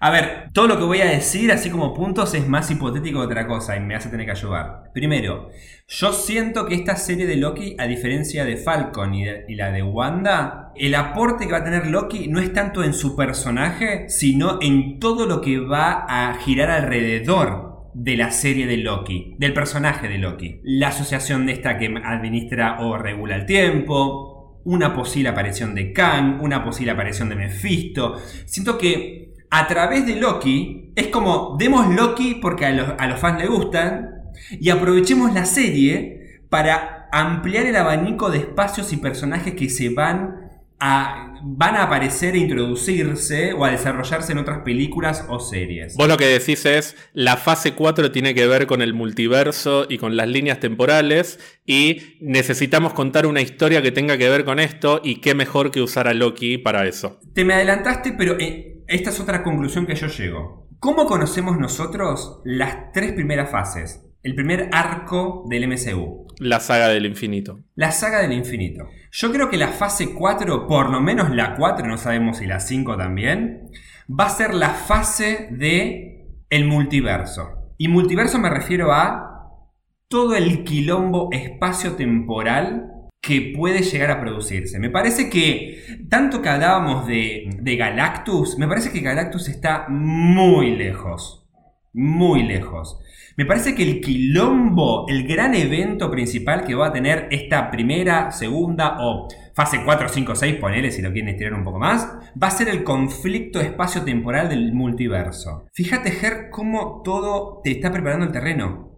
A 0.03 0.09
ver, 0.09 0.48
todo 0.55 0.66
lo 0.66 0.78
que 0.78 0.84
voy 0.84 1.03
a 1.03 1.11
decir, 1.11 1.53
así 1.53 1.68
como 1.68 1.92
puntos, 1.92 2.32
es 2.32 2.48
más 2.48 2.70
hipotético 2.70 3.18
que 3.18 3.26
otra 3.26 3.46
cosa 3.46 3.76
y 3.76 3.80
me 3.80 3.94
hace 3.94 4.09
tener 4.09 4.24
que 4.24 4.32
ayudar. 4.32 4.84
Primero, 4.94 5.51
yo 5.86 6.14
siento 6.14 6.64
que 6.64 6.74
esta 6.74 6.96
serie 6.96 7.26
de 7.26 7.36
Loki, 7.36 7.76
a 7.78 7.86
diferencia 7.86 8.46
de 8.46 8.57
Falcon 8.57 9.12
y, 9.12 9.26
la 9.55 9.70
de 9.70 9.82
Wanda, 9.82 10.72
el 10.74 10.94
aporte 10.94 11.44
que 11.44 11.53
va 11.53 11.59
a 11.59 11.64
tener 11.64 11.88
Loki 11.88 12.28
no 12.28 12.40
es 12.40 12.51
tanto 12.55 12.82
en 12.82 12.94
su 12.94 13.14
personaje, 13.14 14.09
sino 14.09 14.59
en 14.62 15.01
todo 15.01 15.26
lo 15.26 15.42
que 15.42 15.59
va 15.59 16.07
a 16.09 16.32
girar 16.38 16.70
alrededor 16.70 17.90
de 17.92 18.16
la 18.16 18.30
serie 18.30 18.66
de 18.66 18.78
Loki, 18.78 19.34
del 19.38 19.53
personaje 19.53 20.09
de 20.09 20.16
Loki. 20.16 20.62
La 20.64 20.88
asociación 20.88 21.44
de 21.44 21.53
esta 21.53 21.76
que 21.76 21.94
administra 22.03 22.78
o 22.80 22.96
regula 22.96 23.36
el 23.36 23.44
tiempo, 23.44 24.40
una 24.64 24.94
posible 24.94 25.28
aparición 25.28 25.74
de 25.74 25.92
Kang, 25.92 26.40
una 26.42 26.64
posible 26.64 26.92
aparición 26.92 27.28
de 27.28 27.36
Mephisto. 27.36 28.16
Siento 28.46 28.78
que 28.78 29.20
a 29.51 29.66
través 29.66 30.07
de 30.07 30.16
Loki, 30.16 30.92
es 30.94 31.09
como 31.09 31.57
demos 31.59 31.92
Loki 31.94 32.36
porque 32.36 32.66
a 32.66 32.72
los, 32.72 33.20
fans 33.20 33.42
le 33.42 33.48
gustan 33.48 34.11
y 34.51 34.70
aprovechemos 34.70 35.34
la 35.34 35.44
serie 35.44 36.40
para 36.48 37.09
ampliar 37.12 37.66
el 37.66 37.76
abanico 37.76 38.30
de 38.30 38.38
espacios 38.38 38.92
y 38.92 38.96
personajes 38.96 39.55
que 39.55 39.68
se 39.68 39.88
van 39.88 40.51
a, 40.78 41.34
van 41.42 41.74
a 41.74 41.82
aparecer 41.82 42.36
e 42.36 42.38
introducirse 42.38 43.53
o 43.53 43.64
a 43.64 43.70
desarrollarse 43.70 44.32
en 44.32 44.38
otras 44.38 44.61
películas 44.61 45.26
o 45.28 45.40
series. 45.40 45.96
Vos 45.96 46.09
lo 46.09 46.16
que 46.16 46.26
decís 46.26 46.64
es, 46.64 46.96
la 47.12 47.36
fase 47.36 47.74
4 47.74 48.12
tiene 48.12 48.34
que 48.34 48.46
ver 48.46 48.66
con 48.66 48.80
el 48.82 48.94
multiverso 48.94 49.86
y 49.88 49.98
con 49.98 50.16
las 50.16 50.28
líneas 50.28 50.61
temporales 50.61 51.40
y 51.66 52.16
necesitamos 52.20 52.94
contar 52.94 53.26
una 53.26 53.40
historia 53.40 53.82
que 53.82 53.90
tenga 53.90 54.16
que 54.16 54.28
ver 54.28 54.44
con 54.44 54.61
esto 54.61 55.01
y 55.03 55.16
qué 55.16 55.34
mejor 55.34 55.72
que 55.72 55.82
usar 55.82 56.07
a 56.07 56.14
Loki 56.14 56.57
para 56.57 56.86
eso. 56.86 57.18
Te 57.34 57.44
me 57.44 57.55
adelantaste, 57.55 58.12
pero... 58.12 58.38
Eh, 58.38 58.76
esta 58.91 59.11
es 59.11 59.20
otra 59.20 59.45
conclusión 59.45 59.86
que 59.86 59.95
yo 59.95 60.09
llego. 60.09 60.66
¿Cómo 60.80 61.07
conocemos 61.07 61.57
nosotros 61.57 62.41
las 62.45 62.91
tres 62.93 63.12
primeras 63.12 63.49
fases? 63.49 64.05
El 64.24 64.34
primer 64.34 64.68
arco 64.72 65.45
del 65.49 65.68
MCU. 65.68 66.26
La 66.41 66.59
saga 66.59 66.88
del 66.88 67.07
infinito. 67.07 67.61
La 67.76 67.93
saga 67.93 68.20
del 68.20 68.32
infinito. 68.32 68.88
Yo 69.12 69.30
creo 69.30 69.49
que 69.49 69.59
la 69.59 69.68
fase 69.68 70.12
4, 70.12 70.66
por 70.66 70.91
lo 70.91 71.01
menos 71.01 71.30
la 71.30 71.55
4, 71.55 71.86
no 71.86 71.99
sabemos 71.99 72.38
si 72.38 72.47
la 72.47 72.59
5 72.59 72.97
también, 72.97 73.70
va 74.11 74.26
a 74.26 74.30
ser 74.30 74.55
la 74.55 74.70
fase 74.70 75.49
de 75.53 76.26
el 76.51 76.64
multiverso. 76.64 77.74
Y 77.78 77.86
multiverso 77.86 78.41
me 78.41 78.51
refiero 78.51 78.93
a 78.93 79.61
todo 80.09 80.34
el 80.34 80.64
quilombo 80.64 81.28
espacio-temporal 81.30 82.91
que 83.21 83.53
puede 83.57 83.83
llegar 83.83 84.11
a 84.11 84.21
producirse. 84.21 84.79
Me 84.79 84.91
parece 84.91 85.29
que, 85.29 85.85
tanto 86.09 86.41
que 86.41 86.49
hablábamos 86.49 87.07
de, 87.07 87.51
de, 87.61 87.77
Galactus, 87.77 88.57
me 88.59 88.66
parece 88.66 88.93
que 88.93 89.01
Galactus 89.01 89.49
está 89.49 89.87
muy 89.89 90.77
lejos. 90.77 91.47
Muy 91.93 92.45
lejos. 92.45 92.99
Me 93.37 93.47
parece 93.47 93.75
que 93.75 93.83
el 93.83 94.01
quilombo, 94.01 95.07
el 95.09 95.27
gran 95.27 95.55
evento 95.55 96.11
principal 96.11 96.64
que 96.64 96.75
va 96.75 96.89
a 96.89 96.93
tener 96.93 97.29
esta 97.31 97.71
primera, 97.71 98.31
segunda 98.33 98.97
o 99.01 99.29
fase 99.55 99.83
4, 99.85 100.09
5, 100.09 100.35
6, 100.35 100.57
ponele 100.57 100.91
si 100.91 101.03
lo 101.03 101.12
quieren 101.12 101.31
estirar 101.31 101.55
un 101.55 101.64
poco 101.64 101.79
más, 101.79 102.07
va 102.43 102.49
a 102.49 102.51
ser 102.51 102.68
el 102.68 102.85
conflicto 102.85 103.61
espacio-temporal 103.61 104.49
del 104.49 104.73
multiverso. 104.73 105.66
Fíjate, 105.73 106.12
Ger, 106.12 106.51
cómo 106.51 107.03
todo 107.05 107.61
te 107.62 107.71
está 107.71 107.93
preparando 107.93 108.27
el 108.27 108.33
terreno. 108.33 108.89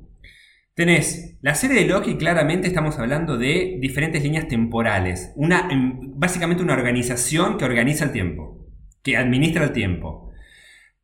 Tenés 0.75 1.37
la 1.43 1.55
serie 1.55 1.83
de 1.83 1.87
Loki, 1.87 2.16
claramente 2.16 2.66
estamos 2.66 2.99
hablando 2.99 3.37
de 3.37 3.77
diferentes 3.79 4.23
líneas 4.23 4.49
temporales. 4.49 5.31
Una, 5.37 5.68
em, 5.70 6.18
básicamente 6.18 6.62
una 6.62 6.73
organización 6.73 7.59
que 7.59 7.66
organiza 7.66 8.07
el 8.07 8.12
tiempo, 8.12 8.68
que 9.03 9.18
administra 9.18 9.64
el 9.64 9.73
tiempo. 9.73 10.31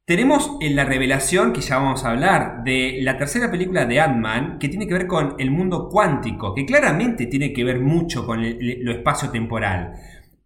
Tenemos 0.07 0.57
en 0.63 0.75
la 0.75 0.87
revelación, 0.87 1.53
que 1.53 1.61
ya 1.61 1.77
vamos 1.77 2.03
a 2.03 2.13
hablar, 2.13 2.65
de 2.65 3.01
la 3.03 3.19
tercera 3.19 3.51
película 3.51 3.85
de 3.85 4.01
Ant-Man, 4.01 4.59
que 4.59 4.71
tiene 4.71 4.89
que 4.89 4.95
ver 4.95 5.07
con 5.07 5.35
el 5.39 5.51
mundo 5.51 5.91
cuántico, 5.91 6.55
que 6.55 6.65
claramente 6.65 7.27
tiene 7.27 7.53
que 7.53 7.63
ver 7.63 7.79
mucho 7.79 8.25
con 8.25 8.41
lo 8.43 8.93
espacio-temporal, 8.93 9.93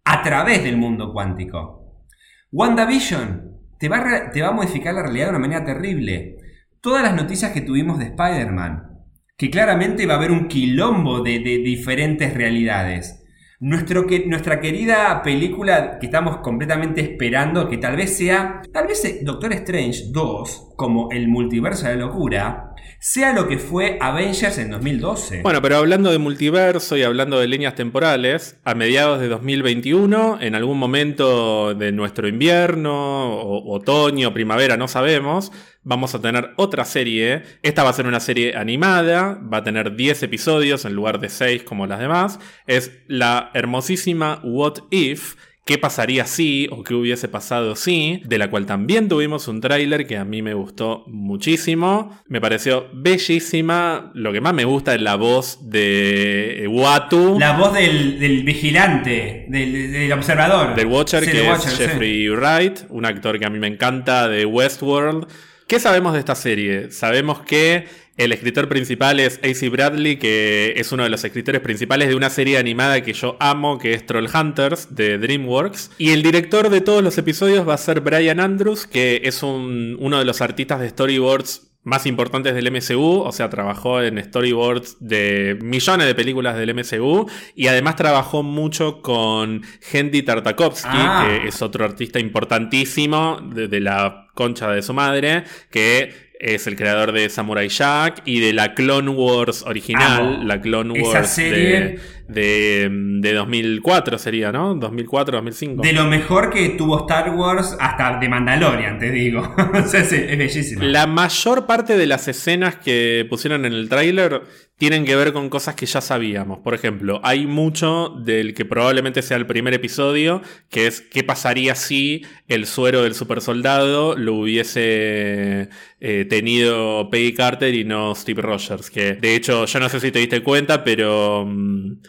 a 0.03 0.21
través 0.21 0.65
del 0.65 0.75
mundo 0.75 1.13
cuántico. 1.13 2.03
WandaVision 2.51 3.53
te 3.79 3.87
va 3.87 4.49
a 4.49 4.51
modificar 4.51 4.93
la 4.93 5.03
realidad 5.03 5.27
de 5.27 5.29
una 5.29 5.39
manera 5.39 5.63
terrible. 5.63 6.35
Todas 6.81 7.03
las 7.03 7.15
noticias 7.15 7.51
que 7.53 7.61
tuvimos 7.61 7.99
de 7.99 8.07
Spider-Man, 8.07 8.92
que 9.37 9.49
claramente 9.49 10.05
va 10.05 10.15
a 10.15 10.17
haber 10.17 10.31
un 10.31 10.47
quilombo 10.47 11.21
de, 11.21 11.39
diferentes 11.39 12.33
realidades. 12.33 13.19
nuestro 13.59 14.05
que, 14.05 14.25
nuestra 14.25 14.59
querida 14.59 15.21
película 15.23 15.97
que 15.99 16.07
estamos 16.07 16.37
completamente 16.37 17.01
esperando, 17.01 17.69
que 17.69 17.77
tal 17.77 17.95
vez 17.95 18.17
sea, 18.17 18.61
tal 18.73 18.87
vez 18.87 19.05
eh, 19.05 19.19
Doctor 19.23 19.53
Strange 19.53 20.05
2, 20.11 20.73
como 20.75 21.09
el 21.11 21.29
multiverso 21.29 21.87
de 21.87 21.95
la 21.95 22.05
locura, 22.05 22.72
sea 23.03 23.33
lo 23.33 23.49
que 23.49 23.57
fue 23.57 23.97
Avengers 23.99 24.57
en 24.59 24.69
2012. 24.69 25.41
Bueno, 25.41 25.61
pero 25.61 25.75
hablando 25.75 26.09
de 26.09 26.19
multiverso 26.19 26.95
y 26.95 27.03
hablando 27.03 27.37
de 27.37 27.49
líneas 27.49 27.75
temporales, 27.75 28.57
a 28.63 28.75
mediados 28.75 29.19
de 29.19 29.27
2021, 29.27 30.37
en 30.39 30.55
algún 30.55 30.79
momento 30.79 31.73
de 31.73 31.91
nuestro 31.91 32.29
invierno, 32.29 33.41
o, 33.41 33.75
otoño, 33.75 34.33
primavera, 34.33 34.77
no 34.77 34.87
sabemos, 34.87 35.51
vamos 35.83 36.15
a 36.15 36.21
tener 36.21 36.51
otra 36.55 36.85
serie. 36.85 37.43
Esta 37.61 37.83
va 37.83 37.89
a 37.89 37.93
ser 37.93 38.07
una 38.07 38.21
serie 38.21 38.55
animada, 38.55 39.37
va 39.53 39.57
a 39.57 39.63
tener 39.63 39.97
10 39.97 40.23
episodios 40.23 40.85
en 40.85 40.93
lugar 40.93 41.19
de 41.19 41.27
6 41.27 41.63
como 41.63 41.85
las 41.85 41.99
demás. 41.99 42.39
Es 42.67 42.93
la 43.07 43.51
hermosísima 43.53 44.39
What 44.45 44.75
If 44.91 45.35
qué 45.65 45.77
pasaría 45.77 46.25
si 46.25 46.67
o 46.71 46.83
qué 46.83 46.93
hubiese 46.93 47.27
pasado 47.27 47.75
si, 47.75 48.21
de 48.25 48.37
la 48.37 48.49
cual 48.49 48.65
también 48.65 49.07
tuvimos 49.07 49.47
un 49.47 49.61
tráiler 49.61 50.05
que 50.05 50.17
a 50.17 50.25
mí 50.25 50.41
me 50.41 50.53
gustó 50.53 51.03
muchísimo, 51.07 52.19
me 52.27 52.41
pareció 52.41 52.89
bellísima, 52.93 54.11
lo 54.13 54.33
que 54.33 54.41
más 54.41 54.53
me 54.53 54.65
gusta 54.65 54.93
es 54.93 55.01
la 55.01 55.15
voz 55.15 55.69
de 55.69 56.67
Watu. 56.69 57.39
La 57.39 57.57
voz 57.57 57.73
del, 57.73 58.43
vigilante, 58.43 59.45
del, 59.47 60.11
observador. 60.11 60.75
Del 60.75 60.87
Watcher, 60.87 61.23
que 61.23 61.49
es 61.49 61.77
Jeffrey 61.77 62.27
Wright, 62.29 62.81
un 62.89 63.05
actor 63.05 63.39
que 63.39 63.45
a 63.45 63.49
mí 63.49 63.59
me 63.59 63.67
encanta 63.67 64.27
de 64.27 64.45
Westworld. 64.45 65.27
¿Qué 65.67 65.79
sabemos 65.79 66.13
de 66.13 66.19
esta 66.19 66.35
serie? 66.35 66.91
Sabemos 66.91 67.41
que 67.41 67.87
el 68.15 68.31
escritor 68.31 68.69
principal 68.69 69.19
es 69.19 69.39
AC 69.43 69.71
Bradley, 69.71 70.17
que 70.17 70.73
es 70.77 70.91
uno 70.91 71.03
de 71.03 71.09
los 71.09 71.23
escritores 71.23 71.61
principales 71.61 72.09
de 72.09 72.15
una 72.15 72.29
serie 72.29 72.57
animada 72.57 73.01
que 73.01 73.13
yo 73.13 73.37
amo, 73.39 73.79
que 73.79 73.93
es 73.93 74.05
Troll 74.05 74.27
Hunters 74.33 74.93
de 74.95 75.17
DreamWorks. 75.17 75.91
Y 75.97 76.11
el 76.11 76.21
director 76.21 76.69
de 76.69 76.81
todos 76.81 77.03
los 77.03 77.17
episodios 77.17 77.67
va 77.67 77.73
a 77.73 77.77
ser 77.77 78.01
Brian 78.01 78.39
Andrews, 78.39 78.85
que 78.85 79.21
es 79.23 79.41
uno 79.41 80.19
de 80.19 80.25
los 80.25 80.41
artistas 80.41 80.79
de 80.79 80.89
storyboards 80.89 81.72
más 81.83 82.05
importantes 82.05 82.55
del 82.55 82.71
MCU, 82.71 83.21
o 83.21 83.31
sea, 83.31 83.49
trabajó 83.49 84.01
en 84.01 84.23
storyboards 84.23 84.97
de 84.99 85.57
millones 85.61 86.07
de 86.07 86.15
películas 86.15 86.55
del 86.55 86.73
MCU 86.73 87.29
y 87.55 87.67
además 87.67 87.97
trabajó 87.97 88.41
mucho 88.41 89.01
con 89.01 89.63
Hendy 89.91 90.23
Tartakovsky, 90.23 90.89
ah. 90.93 91.25
que 91.27 91.47
es 91.49 91.61
otro 91.61 91.83
artista 91.83 92.19
importantísimo 92.19 93.39
de, 93.41 93.79
la 93.81 94.27
concha 94.33 94.71
de 94.71 94.81
su 94.81 94.93
madre, 94.93 95.43
que 95.69 96.22
es 96.43 96.67
el 96.67 96.75
creador 96.75 97.13
de 97.13 97.29
Samurai 97.29 97.69
Jack 97.69 98.21
y 98.25 98.41
de 98.41 98.51
la 98.51 98.73
Clone 98.73 99.09
Wars 99.09 99.63
original, 99.65 100.45
la 100.45 100.59
Clone 100.59 101.01
Wars 101.01 101.29
serie 101.29 101.99
de, 102.27 102.89
de, 102.91 103.33
2004 103.33 104.17
sería, 104.17 104.51
¿no? 104.51 104.75
2004, 104.75 105.37
2005. 105.37 105.81
De 105.81 105.93
lo 105.93 106.05
mejor 106.05 106.49
que 106.49 106.69
tuvo 106.69 106.99
Star 107.01 107.29
Wars 107.31 107.77
hasta 107.79 108.17
de 108.19 108.27
Mandalorian, 108.27 108.99
te 108.99 109.11
digo. 109.11 109.55
es 109.75 110.37
bellísimo. 110.37 110.83
La 110.83 111.07
mayor 111.07 111.65
parte 111.65 111.97
de 111.97 112.07
las 112.07 112.27
escenas 112.27 112.75
que 112.75 113.25
pusieron 113.29 113.65
en 113.65 113.73
el 113.73 113.87
tráiler 113.87 114.41
tienen 114.77 115.05
que 115.05 115.15
ver 115.15 115.33
con 115.33 115.49
cosas 115.49 115.75
que 115.75 115.85
ya 115.85 116.01
sabíamos. 116.01 116.59
Por 116.59 116.73
ejemplo, 116.73 117.21
hay 117.23 117.45
mucho 117.45 118.09
del 118.23 118.53
que 118.53 118.65
probablemente 118.65 119.21
sea 119.21 119.37
el 119.37 119.45
primer 119.45 119.73
episodio, 119.73 120.41
que 120.69 120.87
es 120.87 121.01
qué 121.01 121.23
pasaría 121.23 121.75
si 121.75 122.25
el 122.47 122.65
suero 122.65 123.03
del 123.03 123.15
supersoldado 123.15 124.15
lo 124.17 124.35
hubiese 124.35 125.69
eh, 125.99 126.25
tenido 126.29 127.09
Peggy 127.09 127.33
Carter 127.33 127.73
y 127.75 127.83
no 127.83 128.15
Steve 128.15 128.41
Rogers. 128.41 128.89
Que 128.89 129.13
de 129.13 129.35
hecho, 129.35 129.65
yo 129.65 129.79
no 129.79 129.89
sé 129.89 129.99
si 129.99 130.11
te 130.11 130.19
diste 130.19 130.41
cuenta, 130.43 130.83
pero... 130.83 131.45
Mm, 131.47 131.99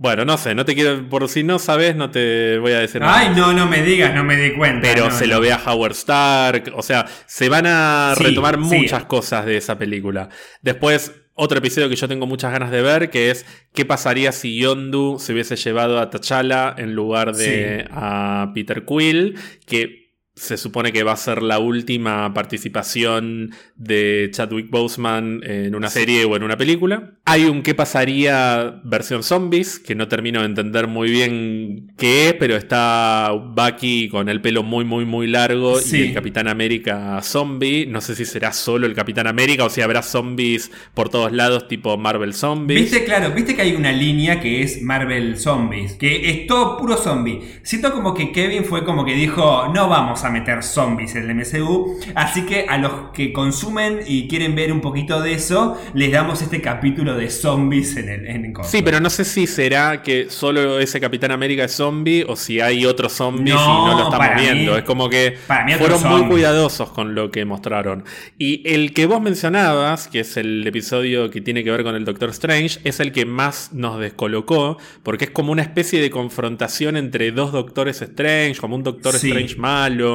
bueno, 0.00 0.24
no 0.24 0.38
sé, 0.38 0.54
no 0.54 0.64
te 0.64 0.74
quiero, 0.74 1.06
por 1.10 1.28
si 1.28 1.42
no 1.42 1.58
sabes, 1.58 1.94
no 1.94 2.10
te 2.10 2.56
voy 2.56 2.72
a 2.72 2.78
decir 2.78 3.02
nada. 3.02 3.18
Ay, 3.18 3.34
no, 3.36 3.52
no 3.52 3.66
me 3.66 3.82
digas, 3.82 4.14
no 4.14 4.24
me 4.24 4.34
di 4.34 4.52
cuenta. 4.54 4.80
Pero 4.80 5.10
se 5.10 5.26
lo 5.26 5.40
ve 5.40 5.52
a 5.52 5.60
Howard 5.62 5.92
Stark, 5.92 6.72
o 6.74 6.80
sea, 6.80 7.04
se 7.26 7.50
van 7.50 7.66
a 7.66 8.14
retomar 8.16 8.56
muchas 8.56 9.04
cosas 9.04 9.44
de 9.44 9.58
esa 9.58 9.76
película. 9.76 10.30
Después, 10.62 11.12
otro 11.42 11.56
episodio 11.56 11.88
que 11.88 11.96
yo 11.96 12.06
tengo 12.06 12.26
muchas 12.26 12.52
ganas 12.52 12.70
de 12.70 12.82
ver, 12.82 13.08
que 13.08 13.30
es 13.30 13.46
qué 13.72 13.86
pasaría 13.86 14.30
si 14.30 14.58
Yondu 14.58 15.18
se 15.18 15.32
hubiese 15.32 15.56
llevado 15.56 15.98
a 15.98 16.10
T'Challa 16.10 16.74
en 16.76 16.94
lugar 16.94 17.34
de 17.34 17.86
a 17.90 18.50
Peter 18.54 18.84
Quill, 18.84 19.38
que 19.64 19.99
se 20.40 20.56
supone 20.56 20.90
que 20.90 21.02
va 21.02 21.12
a 21.12 21.16
ser 21.16 21.42
la 21.42 21.58
última 21.58 22.32
participación 22.32 23.50
de 23.76 24.30
Chadwick 24.32 24.70
Boseman 24.70 25.42
en 25.44 25.74
una 25.74 25.90
serie 25.90 26.24
o 26.24 26.34
en 26.34 26.42
una 26.42 26.56
película. 26.56 27.10
Hay 27.26 27.44
un 27.44 27.62
qué 27.62 27.74
pasaría 27.74 28.80
versión 28.82 29.22
zombies, 29.22 29.78
que 29.78 29.94
no 29.94 30.08
termino 30.08 30.40
de 30.40 30.46
entender 30.46 30.86
muy 30.86 31.10
bien 31.10 31.92
qué 31.98 32.28
es, 32.28 32.34
pero 32.34 32.56
está 32.56 33.32
Bucky 33.32 34.08
con 34.08 34.30
el 34.30 34.40
pelo 34.40 34.62
muy, 34.62 34.86
muy, 34.86 35.04
muy 35.04 35.26
largo 35.26 35.78
y 35.78 35.96
el 36.00 36.14
Capitán 36.14 36.48
América 36.48 37.20
zombie. 37.22 37.84
No 37.84 38.00
sé 38.00 38.16
si 38.16 38.24
será 38.24 38.54
solo 38.54 38.86
el 38.86 38.94
Capitán 38.94 39.26
América 39.26 39.66
o 39.66 39.68
si 39.68 39.82
habrá 39.82 40.02
zombies 40.02 40.72
por 40.94 41.10
todos 41.10 41.32
lados, 41.32 41.68
tipo 41.68 41.98
Marvel 41.98 42.32
Zombies. 42.32 42.80
Viste, 42.80 43.04
claro, 43.04 43.34
viste 43.34 43.54
que 43.54 43.60
hay 43.60 43.74
una 43.74 43.92
línea 43.92 44.40
que 44.40 44.62
es 44.62 44.80
Marvel 44.80 45.36
Zombies, 45.36 45.96
que 45.96 46.30
es 46.30 46.46
todo 46.46 46.78
puro 46.78 46.96
zombie. 46.96 47.60
Siento 47.62 47.92
como 47.92 48.14
que 48.14 48.32
Kevin 48.32 48.64
fue 48.64 48.84
como 48.84 49.04
que 49.04 49.12
dijo, 49.12 49.68
no 49.68 49.86
vamos 49.86 50.24
a 50.24 50.29
meter 50.30 50.62
zombies 50.62 51.14
en 51.14 51.28
el 51.28 51.34
MCU. 51.34 51.98
Así 52.14 52.42
que 52.42 52.66
a 52.68 52.78
los 52.78 53.10
que 53.12 53.32
consumen 53.32 54.00
y 54.06 54.28
quieren 54.28 54.54
ver 54.54 54.72
un 54.72 54.80
poquito 54.80 55.20
de 55.20 55.34
eso, 55.34 55.80
les 55.94 56.12
damos 56.12 56.42
este 56.42 56.60
capítulo 56.60 57.16
de 57.16 57.30
zombies 57.30 57.96
en 57.96 58.08
el 58.08 58.26
en 58.26 58.50
Sí, 58.64 58.82
pero 58.82 59.00
no 59.00 59.10
sé 59.10 59.24
si 59.24 59.46
será 59.46 60.02
que 60.02 60.28
solo 60.28 60.80
ese 60.80 61.00
Capitán 61.00 61.30
América 61.30 61.64
es 61.64 61.72
zombie 61.72 62.24
o 62.26 62.36
si 62.36 62.60
hay 62.60 62.84
otros 62.84 63.12
zombies 63.12 63.54
y 63.54 63.58
no 63.58 63.96
lo 63.96 64.04
estamos 64.04 64.40
viendo. 64.40 64.76
es 64.76 64.84
como 64.84 65.08
que 65.08 65.36
fueron 65.78 66.02
muy 66.08 66.28
cuidadosos 66.28 66.90
con 66.90 67.14
lo 67.14 67.30
que 67.30 67.44
mostraron. 67.44 68.04
Y 68.38 68.62
el 68.68 68.92
que 68.92 69.06
vos 69.06 69.20
mencionabas, 69.20 70.08
que 70.08 70.20
es 70.20 70.36
el 70.36 70.66
episodio 70.66 71.30
que 71.30 71.40
tiene 71.40 71.64
que 71.64 71.70
ver 71.70 71.82
con 71.82 71.94
el 71.94 72.04
Doctor 72.04 72.30
Strange, 72.30 72.80
es 72.84 73.00
el 73.00 73.12
que 73.12 73.24
más 73.24 73.72
nos 73.72 73.98
descolocó, 73.98 74.78
porque 75.02 75.26
es 75.26 75.30
como 75.30 75.52
una 75.52 75.62
especie 75.62 76.00
de 76.00 76.10
confrontación 76.10 76.96
entre 76.96 77.30
dos 77.32 77.52
Doctores 77.52 78.02
Strange, 78.02 78.60
como 78.60 78.76
un 78.76 78.82
Doctor 78.82 79.14
Strange 79.14 79.56
malo 79.56 80.09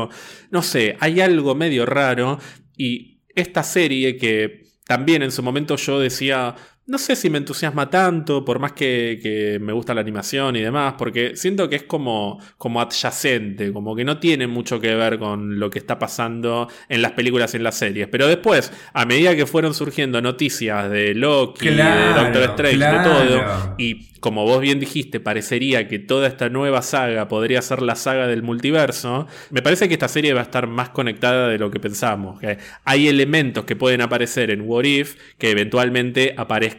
no 0.52 0.62
sé, 0.62 0.98
hay 1.00 1.22
algo 1.22 1.56
medio 1.56 1.86
raro 1.86 2.40
y 2.78 3.22
esta 3.36 3.64
serie 3.64 4.18
que 4.18 4.64
también 4.88 5.24
en 5.24 5.32
su 5.32 5.42
momento 5.44 5.76
yo 5.76 6.00
decía, 6.00 6.56
no 6.88 7.00
sé 7.00 7.16
si 7.16 7.32
me 7.32 7.40
entusiasma 7.40 7.90
tanto, 7.90 8.46
por 8.46 8.60
más 8.60 8.74
que, 8.74 9.58
me 9.60 9.74
gusta 9.74 9.94
la 9.96 10.02
animación 10.02 10.56
y 10.56 10.62
demás, 10.62 10.94
porque 10.98 11.36
siento 11.36 11.68
que 11.68 11.78
es 11.78 11.84
como, 11.84 12.40
como 12.58 12.80
adyacente, 12.80 13.74
como 13.74 13.96
que 13.96 14.06
no 14.06 14.20
tiene 14.20 14.46
mucho 14.46 14.80
que 14.80 14.94
ver 14.94 15.18
con 15.18 15.60
lo 15.60 15.72
que 15.72 15.80
está 15.80 15.98
pasando 15.98 16.68
en 16.88 17.02
las 17.02 17.14
películas 17.14 17.54
y 17.54 17.58
en 17.58 17.64
las 17.64 17.76
series. 17.76 18.08
Pero 18.08 18.28
después, 18.28 18.72
a 18.94 19.06
medida 19.06 19.36
que 19.36 19.48
fueron 19.48 19.74
surgiendo 19.74 20.22
noticias 20.22 20.90
de 20.92 21.16
Loki, 21.16 21.70
de 21.70 21.84
Doctor 22.16 22.44
Strange, 22.44 22.78
de 22.78 23.04
todo, 23.04 23.76
y 23.80 24.12
como 24.20 24.44
vos 24.44 24.62
bien 24.62 24.80
dijiste, 24.80 25.20
parecería 25.20 25.88
que 25.88 26.00
toda 26.00 26.28
esta 26.28 26.50
nueva 26.50 26.82
saga 26.82 27.28
podría 27.28 27.62
ser 27.62 27.82
la 27.82 27.96
saga 27.96 28.28
del 28.28 28.42
multiverso, 28.44 29.28
me 29.52 29.62
parece 29.62 29.88
que 29.88 29.94
esta 29.94 30.08
serie 30.08 30.34
va 30.34 30.40
a 30.42 30.44
estar 30.44 30.68
más 30.68 30.90
conectada 30.90 31.48
de 31.48 31.60
lo 31.60 31.70
que 31.70 31.80
pensamos. 31.80 32.40
Que 32.40 32.58
hay 32.84 33.08
elementos 33.08 33.66
que 33.66 33.76
pueden 33.76 34.02
aparecer 34.02 34.52
en 34.52 34.62
What 34.62 34.84
If 34.84 35.16
que 35.38 35.52
eventualmente 35.52 36.34
aparezcan 36.38 36.75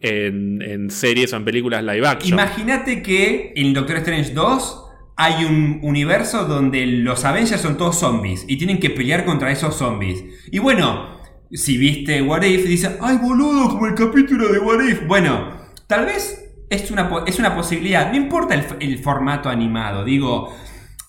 en, 0.00 0.90
series 0.90 1.32
o 1.32 1.36
en 1.36 1.44
películas 1.44 1.82
live 1.82 2.06
action. 2.06 2.38
Imagínate 2.38 3.02
que 3.02 3.52
en 3.56 3.72
Doctor 3.72 3.96
Strange 3.96 4.32
2 4.32 4.84
hay 5.16 5.44
un 5.44 5.78
universo 5.82 6.44
donde 6.44 6.86
los 6.86 7.24
Avengers 7.24 7.60
son 7.60 7.76
todos 7.76 7.98
zombies 7.98 8.44
y 8.48 8.56
tienen 8.58 8.80
que 8.80 8.90
pelear 8.90 9.24
contra 9.24 9.50
esos 9.52 9.76
zombies. 9.76 10.24
Y 10.50 10.58
bueno, 10.58 11.18
si 11.52 11.78
viste 11.78 12.20
What 12.20 12.42
If, 12.42 12.66
dice, 12.66 12.98
ay 13.00 13.18
boludo, 13.18 13.68
como 13.68 13.86
el 13.86 13.94
capítulo 13.94 14.52
de 14.52 14.58
What 14.58 14.82
If. 14.82 15.06
Bueno, 15.06 15.52
tal 15.86 16.06
vez 16.06 16.44
es 16.68 16.90
una, 16.90 17.10
es 17.26 17.38
una 17.38 17.54
posibilidad. 17.54 18.10
No 18.10 18.16
importa 18.16 18.54
el, 18.54 18.98
formato 18.98 19.48
animado. 19.48 20.04
Digo, 20.04 20.54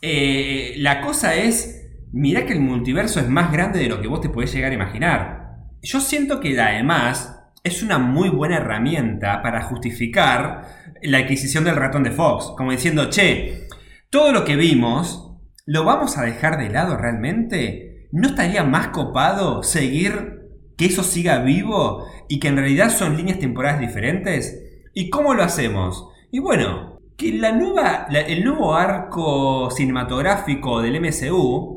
eh, 0.01 0.75
la 0.77 1.01
cosa 1.01 1.35
es, 1.35 1.89
mira 2.11 2.45
que 2.45 2.53
el 2.53 2.59
multiverso 2.59 3.19
es 3.19 3.27
más 3.27 3.51
grande 3.51 3.79
de 3.79 3.89
lo 3.89 4.01
que 4.01 4.07
vos 4.07 4.21
te 4.21 4.29
podés 4.29 4.53
llegar 4.53 4.71
a 4.71 4.75
imaginar. 4.75 5.45
Yo 5.81 5.99
siento 5.99 6.39
que 6.39 6.59
además 6.59 7.34
es 7.65 7.81
una 7.81 7.97
muy 7.97 8.29
buena 8.29 8.57
herramienta 8.57 9.41
para 9.41 9.63
justificar 9.63 10.67
la 11.01 11.17
adquisición 11.17 11.63
del 11.63 11.75
ratón 11.75 12.03
de 12.03 12.11
Fox. 12.11 12.53
Como 12.55 12.71
diciendo, 12.71 13.09
che, 13.09 13.67
todo 14.11 14.31
lo 14.31 14.45
que 14.45 14.55
vimos, 14.55 15.31
¿lo 15.65 15.83
vamos 15.83 16.17
a 16.17 16.21
dejar 16.21 16.59
de 16.59 16.69
lado 16.69 16.95
realmente? 16.95 18.07
¿No 18.11 18.27
estaría 18.27 18.63
más 18.63 18.89
copado 18.89 19.63
seguir 19.63 20.43
que 20.77 20.85
eso 20.85 21.01
siga 21.01 21.39
vivo 21.39 22.05
y 22.29 22.39
que 22.39 22.49
en 22.49 22.57
realidad 22.57 22.91
son 22.91 23.17
líneas 23.17 23.39
temporales 23.39 23.81
diferentes? 23.81 24.61
¿Y 24.93 25.09
cómo 25.09 25.33
lo 25.33 25.41
hacemos? 25.41 26.07
Y 26.31 26.37
bueno, 26.37 27.01
que 27.17 27.33
la 27.33 27.51
nueva, 27.51 28.05
el 28.11 28.43
nuevo 28.43 28.75
arco 28.75 29.71
cinematográfico 29.71 30.83
del 30.83 31.01
MCU, 31.01 31.74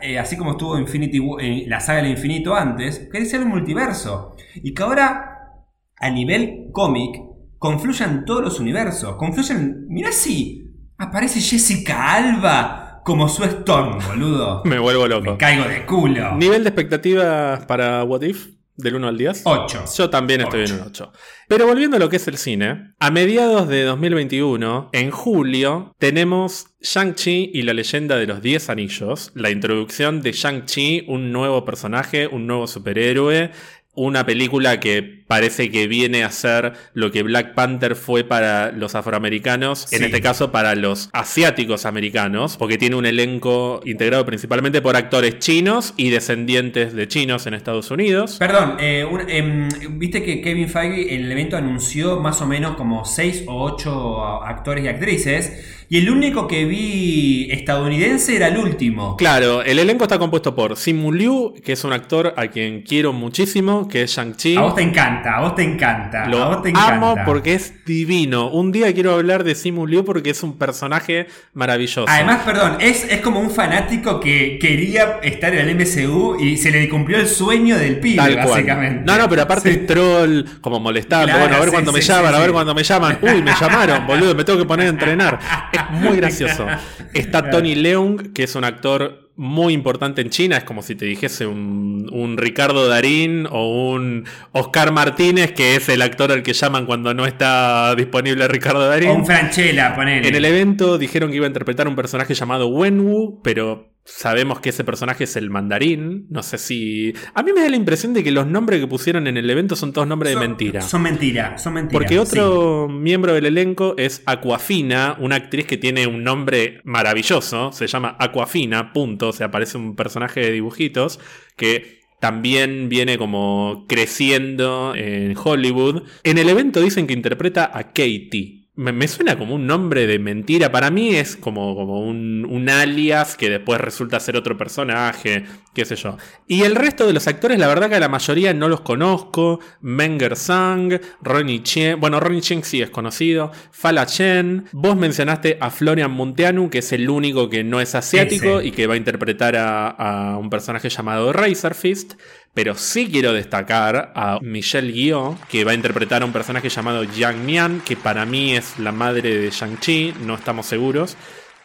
eh, 0.00 0.18
así 0.18 0.36
como 0.36 0.52
estuvo 0.52 0.78
Infinity, 0.78 1.20
en 1.40 1.68
la 1.70 1.80
saga 1.80 2.02
del 2.02 2.12
infinito 2.12 2.54
antes, 2.54 3.08
quiere 3.10 3.26
ser 3.26 3.40
un 3.40 3.48
multiverso. 3.48 4.36
Y 4.54 4.74
que 4.74 4.82
ahora, 4.82 5.64
a 5.96 6.10
nivel 6.10 6.68
cómic, 6.72 7.20
confluyan 7.58 8.24
todos 8.24 8.42
los 8.42 8.60
universos. 8.60 9.16
Confluyan. 9.16 9.86
Mirá 9.88 10.12
si 10.12 10.64
aparece 10.98 11.40
Jessica 11.40 12.14
Alba 12.14 13.00
como 13.04 13.28
su 13.28 13.44
Storm, 13.44 13.98
boludo. 14.06 14.62
Me 14.66 14.78
vuelvo 14.78 15.08
loco. 15.08 15.32
Me 15.32 15.36
caigo 15.38 15.64
de 15.64 15.86
culo. 15.86 16.36
Nivel 16.36 16.62
de 16.62 16.68
expectativas 16.68 17.64
para 17.64 18.04
What 18.04 18.22
If, 18.22 18.48
del 18.78 18.94
1 18.94 19.08
al 19.08 19.18
10. 19.18 19.42
8. 19.44 19.84
Yo 19.96 20.08
también 20.08 20.40
estoy 20.40 20.62
Ocho. 20.62 20.74
en 20.74 20.80
un 20.80 20.86
8. 20.86 21.12
Pero 21.48 21.66
volviendo 21.66 21.96
a 21.96 22.00
lo 22.00 22.08
que 22.08 22.16
es 22.16 22.28
el 22.28 22.38
cine, 22.38 22.94
a 22.98 23.10
mediados 23.10 23.68
de 23.68 23.82
2021, 23.82 24.90
en 24.92 25.10
julio, 25.10 25.94
tenemos 25.98 26.68
Shang-Chi 26.80 27.50
y 27.52 27.62
la 27.62 27.74
leyenda 27.74 28.16
de 28.16 28.26
los 28.26 28.40
10 28.40 28.70
anillos, 28.70 29.32
la 29.34 29.50
introducción 29.50 30.22
de 30.22 30.32
Shang-Chi, 30.32 31.04
un 31.08 31.32
nuevo 31.32 31.64
personaje, 31.64 32.28
un 32.28 32.46
nuevo 32.46 32.66
superhéroe, 32.66 33.50
una 33.94 34.24
película 34.24 34.78
que 34.80 35.02
parece 35.26 35.70
que 35.70 35.88
viene 35.88 36.22
a 36.24 36.30
ser 36.30 36.72
lo 36.94 37.10
que 37.10 37.22
Black 37.22 37.54
Panther 37.54 37.96
fue 37.96 38.22
para 38.24 38.70
los 38.72 38.94
afroamericanos, 38.94 39.92
en 39.92 40.04
este 40.04 40.20
caso 40.22 40.52
para 40.52 40.74
los 40.76 41.10
asiáticos 41.12 41.84
americanos, 41.84 42.56
porque 42.56 42.78
tiene 42.78 42.96
un 42.96 43.04
elenco 43.06 43.80
integrado 43.84 44.24
principalmente 44.24 44.80
por 44.80 44.96
actores 44.96 45.38
chinos 45.40 45.94
y 45.96 46.10
descendientes 46.10 46.94
de 46.94 47.08
chinos 47.08 47.46
en 47.46 47.54
Estados 47.54 47.90
Unidos. 47.90 48.36
Perdón, 48.38 48.76
eh, 48.80 49.04
un- 49.04 49.28
em, 49.28 49.68
viste 49.98 50.22
que 50.22 50.40
Kevin 50.40 50.68
Feige 50.68 51.14
en 51.14 51.24
el 51.24 51.32
evento 51.32 51.56
anunció 51.56 52.20
más 52.20 52.40
o 52.40 52.46
menos 52.46 52.76
como 52.76 53.04
6 53.04 53.44
o 53.48 53.62
8 53.64 54.44
actores 54.44 54.84
y 54.84 54.88
actrices. 54.88 55.74
Y 55.90 55.96
el 55.98 56.10
único 56.10 56.46
que 56.48 56.66
vi 56.66 57.48
estadounidense 57.50 58.36
era 58.36 58.48
el 58.48 58.58
último. 58.58 59.16
Claro, 59.16 59.62
el 59.62 59.78
elenco 59.78 60.04
está 60.04 60.18
compuesto 60.18 60.54
por 60.54 60.76
Simu 60.76 61.12
Liu, 61.12 61.54
que 61.64 61.72
es 61.72 61.82
un 61.82 61.94
actor 61.94 62.34
a 62.36 62.48
quien 62.48 62.82
quiero 62.82 63.14
muchísimo, 63.14 63.87
que 63.88 64.02
es 64.02 64.10
Shang-Chi. 64.16 64.56
A 64.56 64.60
vos 64.60 64.74
te 64.74 64.82
encanta, 64.82 65.36
a 65.36 65.40
vos 65.40 65.54
te 65.54 65.62
encanta. 65.62 66.26
Lo 66.26 66.42
a 66.42 66.48
vos 66.48 66.62
te 66.62 66.68
encanta. 66.70 66.94
amo 66.94 67.16
porque 67.24 67.54
es 67.54 67.84
divino. 67.84 68.48
Un 68.50 68.70
día 68.72 68.92
quiero 68.92 69.14
hablar 69.14 69.44
de 69.44 69.54
Simu 69.54 69.86
Liu 69.86 70.04
porque 70.04 70.30
es 70.30 70.42
un 70.42 70.58
personaje 70.58 71.26
maravilloso. 71.54 72.04
Además, 72.08 72.40
perdón, 72.44 72.76
es, 72.80 73.04
es 73.10 73.20
como 73.20 73.40
un 73.40 73.50
fanático 73.50 74.20
que 74.20 74.58
quería 74.60 75.18
estar 75.22 75.54
en 75.54 75.68
el 75.68 75.74
MCU 75.76 76.36
y 76.40 76.56
se 76.56 76.70
le 76.70 76.88
cumplió 76.88 77.18
el 77.18 77.26
sueño 77.26 77.76
del 77.78 77.98
pibe, 77.98 78.16
Tal 78.16 78.34
cual. 78.34 78.48
básicamente. 78.48 79.02
No, 79.04 79.16
no, 79.18 79.28
pero 79.28 79.42
aparte 79.42 79.72
Sí. 79.72 79.78
es 79.80 79.86
troll, 79.86 80.42
como 80.60 80.78
molestando. 80.80 81.26
Claro, 81.26 81.40
bueno, 81.40 81.56
a 81.56 81.58
ver 81.60 81.68
sí, 81.68 81.72
cuando 81.74 81.92
me 81.92 82.00
llaman, 82.00 82.34
a 82.34 82.38
ver 82.38 82.52
cuando 82.52 82.74
me 82.74 82.82
llaman. 82.82 83.18
Uy, 83.22 83.42
me 83.42 83.52
llamaron, 83.58 84.06
boludo, 84.06 84.34
me 84.34 84.44
tengo 84.44 84.58
que 84.58 84.64
poner 84.66 84.86
a 84.86 84.90
entrenar. 84.90 85.38
Es 85.72 85.90
muy 85.90 86.16
gracioso. 86.16 86.66
Está 87.14 87.50
Tony 87.50 87.74
Leung, 87.74 88.32
que 88.32 88.44
es 88.44 88.54
un 88.54 88.64
actor 88.64 89.27
muy 89.38 89.72
importante 89.72 90.20
en 90.20 90.30
China. 90.30 90.56
Es 90.58 90.64
como 90.64 90.82
si 90.82 90.96
te 90.96 91.06
dijese 91.06 91.46
un, 91.46 92.10
un 92.12 92.36
Ricardo 92.36 92.88
Darín 92.88 93.46
o 93.50 93.92
un 93.92 94.26
Oscar 94.52 94.92
Martínez, 94.92 95.52
que 95.52 95.76
es 95.76 95.88
el 95.88 96.02
actor 96.02 96.32
al 96.32 96.42
que 96.42 96.52
llaman 96.52 96.86
cuando 96.86 97.14
no 97.14 97.24
está 97.24 97.94
disponible 97.94 98.48
Ricardo 98.48 98.86
Darín. 98.86 99.10
O 99.10 99.14
un 99.14 99.24
Franchella, 99.24 99.94
ponele. 99.94 100.28
En 100.28 100.34
el 100.34 100.44
evento 100.44 100.98
dijeron 100.98 101.30
que 101.30 101.36
iba 101.36 101.46
a 101.46 101.48
interpretar 101.48 101.86
un 101.86 101.94
personaje 101.94 102.34
llamado 102.34 102.66
Wenwu, 102.66 103.40
pero 103.42 103.92
sabemos 104.10 104.60
que 104.60 104.70
ese 104.70 104.84
personaje 104.84 105.24
es 105.24 105.36
el 105.36 105.50
mandarín. 105.50 106.26
No 106.30 106.42
sé 106.42 106.56
si. 106.58 107.12
A 107.34 107.42
mí 107.42 107.52
me 107.52 107.60
da 107.60 107.68
la 107.68 107.76
impresión 107.76 108.14
de 108.14 108.24
que 108.24 108.30
los 108.30 108.46
nombres 108.46 108.80
que 108.80 108.86
pusieron 108.86 109.26
en 109.26 109.36
el 109.36 109.48
evento 109.50 109.76
son 109.76 109.92
todos 109.92 110.08
nombres 110.08 110.32
Son- 110.32 110.40
de 110.42 110.48
mentira. 110.48 110.80
Son 110.82 111.02
mentira, 111.02 111.58
son 111.58 111.74
mentiras. 111.74 111.92
Porque 112.02 112.18
otro 112.18 112.88
miembro 112.88 113.34
del 113.34 113.46
elenco 113.46 113.94
es 113.98 114.22
Aquafina, 114.26 115.16
una 115.20 115.36
actriz 115.36 115.66
que 115.66 115.76
tiene 115.76 116.06
un 116.06 116.24
nombre 116.24 116.80
maravilloso, 116.84 117.70
se 117.72 117.86
llama 117.86 118.16
Aquafina, 118.18 118.92
punto, 118.92 119.28
o 119.28 119.32
sea, 119.32 119.50
parece 119.50 119.76
un 119.78 119.94
personaje 119.94 120.40
de 120.40 120.52
dibujitos 120.52 121.20
que 121.56 121.98
también 122.20 122.88
viene 122.88 123.18
como 123.18 123.84
creciendo 123.88 124.94
en 124.96 125.36
Hollywood. 125.36 126.02
En 126.24 126.38
el 126.38 126.48
evento 126.48 126.80
dicen 126.80 127.06
que 127.06 127.14
interpreta 127.14 127.70
a 127.72 127.84
Katie. 127.92 128.57
Me, 128.78 128.92
me 128.92 129.08
suena 129.08 129.36
como 129.36 129.56
un 129.56 129.66
nombre 129.66 130.06
de 130.06 130.20
mentira. 130.20 130.70
Para 130.70 130.92
mí 130.92 131.16
es 131.16 131.36
como, 131.36 131.74
como 131.74 132.00
un, 132.00 132.46
un 132.48 132.70
alias 132.70 133.36
que 133.36 133.50
después 133.50 133.80
resulta 133.80 134.20
ser 134.20 134.36
otro 134.36 134.56
personaje, 134.56 135.46
qué 135.74 135.84
sé 135.84 135.96
yo. 135.96 136.16
Y 136.46 136.62
el 136.62 136.76
resto 136.76 137.04
de 137.04 137.12
los 137.12 137.26
actores, 137.26 137.58
la 137.58 137.66
verdad 137.66 137.90
que 137.90 137.98
la 137.98 138.08
mayoría 138.08 138.54
no 138.54 138.68
los 138.68 138.82
conozco. 138.82 139.58
Menger 139.80 140.36
Sang, 140.36 141.00
Ronnie 141.20 141.64
Chien. 141.64 141.98
Bueno, 141.98 142.20
Ronnie 142.20 142.40
Chien 142.40 142.62
sí 142.62 142.80
es 142.80 142.90
conocido. 142.90 143.50
Fala 143.72 144.06
Chen. 144.06 144.66
Vos 144.70 144.96
mencionaste 144.96 145.58
a 145.60 145.70
Florian 145.70 146.12
Munteanu, 146.12 146.70
que 146.70 146.78
es 146.78 146.92
el 146.92 147.10
único 147.10 147.50
que 147.50 147.64
no 147.64 147.80
es 147.80 147.96
asiático 147.96 148.62
y 148.62 148.70
que 148.70 148.86
va 148.86 148.94
a 148.94 148.96
interpretar 148.96 149.56
a, 149.56 149.88
a 149.88 150.38
un 150.38 150.50
personaje 150.50 150.88
llamado 150.88 151.32
Razor 151.32 151.74
Fist. 151.74 152.14
Pero 152.54 152.74
sí 152.74 153.08
quiero 153.10 153.32
destacar 153.32 154.12
a 154.14 154.38
Michelle 154.40 154.92
Yeoh, 154.92 155.38
que 155.48 155.64
va 155.64 155.72
a 155.72 155.74
interpretar 155.74 156.22
a 156.22 156.24
un 156.24 156.32
personaje 156.32 156.68
llamado 156.68 157.04
Yang 157.04 157.44
Mian, 157.44 157.80
que 157.80 157.96
para 157.96 158.26
mí 158.26 158.56
es 158.56 158.78
la 158.78 158.90
madre 158.90 159.36
de 159.36 159.50
Shang-Chi, 159.50 160.14
no 160.24 160.34
estamos 160.34 160.66
seguros. 160.66 161.16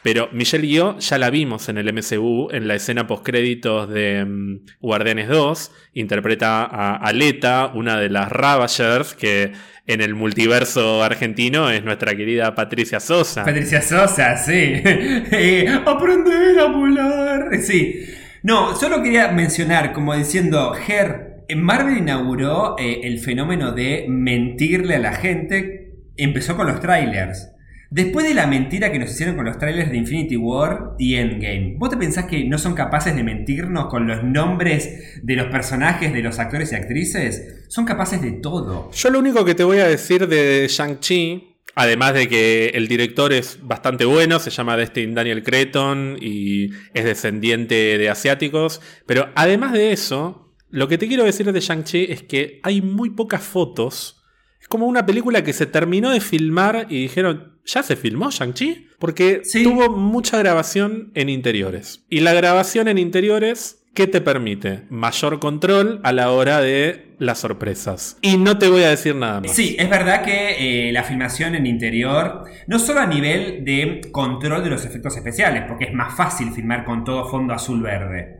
Pero 0.03 0.27
Michelle 0.33 0.67
Yeoh 0.67 0.99
ya 0.99 1.17
la 1.17 1.29
vimos 1.29 1.69
en 1.69 1.77
el 1.77 1.91
MCU, 1.91 2.49
en 2.51 2.67
la 2.67 2.75
escena 2.75 3.07
postcréditos 3.07 3.89
de 3.89 4.25
mm, 4.25 4.65
Guardianes 4.81 5.29
2. 5.29 5.71
Interpreta 5.93 6.63
a 6.65 6.97
Aleta, 6.97 7.71
una 7.73 7.97
de 7.97 8.09
las 8.09 8.29
Ravagers, 8.29 9.15
que 9.15 9.53
en 9.87 10.01
el 10.01 10.13
multiverso 10.13 11.03
argentino 11.03 11.69
es 11.71 11.85
nuestra 11.85 12.15
querida 12.15 12.53
Patricia 12.53 12.99
Sosa. 12.99 13.45
Patricia 13.45 13.81
Sosa, 13.81 14.37
sí. 14.37 14.53
Eh, 14.85 15.67
aprender 15.85 16.59
a 16.59 16.65
volar. 16.65 17.49
Sí. 17.61 18.05
No, 18.43 18.75
solo 18.75 19.01
quería 19.01 19.31
mencionar, 19.31 19.93
como 19.93 20.13
diciendo, 20.13 20.73
Ger, 20.73 21.45
en 21.47 21.63
Marvel 21.63 21.97
inauguró 21.97 22.75
eh, 22.77 22.99
el 23.03 23.19
fenómeno 23.19 23.71
de 23.71 24.05
mentirle 24.09 24.95
a 24.95 24.99
la 24.99 25.13
gente. 25.13 25.95
Empezó 26.17 26.57
con 26.57 26.67
los 26.67 26.81
trailers. 26.81 27.53
Después 27.89 28.27
de 28.27 28.33
la 28.33 28.45
mentira 28.45 28.91
que 28.91 28.99
nos 28.99 29.11
hicieron 29.11 29.37
con 29.37 29.45
los 29.45 29.57
trailers 29.59 29.91
de 29.91 29.97
Infinity 29.97 30.35
War 30.35 30.95
y 30.99 31.15
Endgame, 31.15 31.75
¿vos 31.77 31.89
te 31.89 31.95
pensás 31.95 32.25
que 32.25 32.43
no 32.43 32.57
son 32.57 32.73
capaces 32.73 33.15
de 33.15 33.23
mentirnos 33.23 33.85
con 33.85 34.07
los 34.07 34.25
nombres 34.25 35.21
de 35.23 35.35
los 35.37 35.47
personajes, 35.47 36.11
de 36.11 36.21
los 36.21 36.37
actores 36.37 36.73
y 36.73 36.75
actrices? 36.75 37.65
Son 37.69 37.85
capaces 37.85 38.21
de 38.21 38.33
todo. 38.33 38.91
Yo 38.91 39.09
lo 39.09 39.19
único 39.19 39.45
que 39.45 39.55
te 39.55 39.63
voy 39.63 39.77
a 39.77 39.87
decir 39.87 40.27
de 40.27 40.67
Shang-Chi, 40.67 41.52
además 41.75 42.13
de 42.13 42.27
que 42.27 42.67
el 42.75 42.87
director 42.87 43.33
es 43.33 43.59
bastante 43.61 44.05
bueno, 44.05 44.39
se 44.39 44.49
llama 44.49 44.77
Destin 44.77 45.13
Daniel 45.13 45.43
Cretton 45.43 46.17
y 46.21 46.69
es 46.93 47.03
descendiente 47.03 47.97
de 47.97 48.09
asiáticos, 48.09 48.81
pero 49.05 49.29
además 49.35 49.73
de 49.73 49.91
eso, 49.91 50.53
lo 50.69 50.87
que 50.87 50.97
te 50.97 51.07
quiero 51.07 51.23
decir 51.23 51.51
de 51.51 51.59
Shang-Chi 51.59 52.07
es 52.09 52.23
que 52.23 52.59
hay 52.63 52.81
muy 52.81 53.11
pocas 53.11 53.43
fotos. 53.43 54.19
Es 54.59 54.67
como 54.67 54.87
una 54.87 55.05
película 55.05 55.43
que 55.43 55.53
se 55.53 55.65
terminó 55.65 56.09
de 56.11 56.21
filmar 56.21 56.87
y 56.89 57.01
dijeron, 57.01 57.59
¿ya 57.65 57.83
se 57.83 57.95
filmó 57.95 58.31
Shang-Chi? 58.31 58.87
Porque 58.97 59.41
Sí. 59.43 59.63
tuvo 59.63 59.89
mucha 59.95 60.37
grabación 60.39 61.11
en 61.15 61.29
interiores. 61.29 62.05
Y 62.09 62.21
la 62.21 62.33
grabación 62.33 62.87
en 62.87 62.97
interiores, 62.97 63.82
¿qué 63.93 64.07
te 64.07 64.21
permite? 64.21 64.81
Mayor 64.89 65.39
control 65.39 65.99
a 66.03 66.11
la 66.11 66.31
hora 66.31 66.61
de 66.61 67.13
las 67.19 67.39
sorpresas. 67.39 68.17
Y 68.21 68.37
no 68.37 68.57
te 68.57 68.67
voy 68.67 68.83
a 68.83 68.89
decir 68.89 69.15
nada 69.15 69.41
más. 69.41 69.51
Sí, 69.51 69.75
es 69.77 69.89
verdad 69.89 70.23
que 70.23 70.89
eh, 70.89 70.91
la 70.91 71.03
filmación 71.03 71.55
en 71.55 71.65
interior, 71.65 72.43
no 72.67 72.79
solo 72.79 72.99
a 72.99 73.05
nivel 73.05 73.63
de 73.63 74.01
control 74.11 74.63
de 74.63 74.69
los 74.69 74.85
efectos 74.85 75.15
especiales, 75.15 75.63
porque 75.67 75.85
es 75.85 75.93
más 75.93 76.15
fácil 76.15 76.51
filmar 76.51 76.85
con 76.85 77.03
todo 77.03 77.29
fondo 77.29 77.53
azul-verde, 77.53 78.39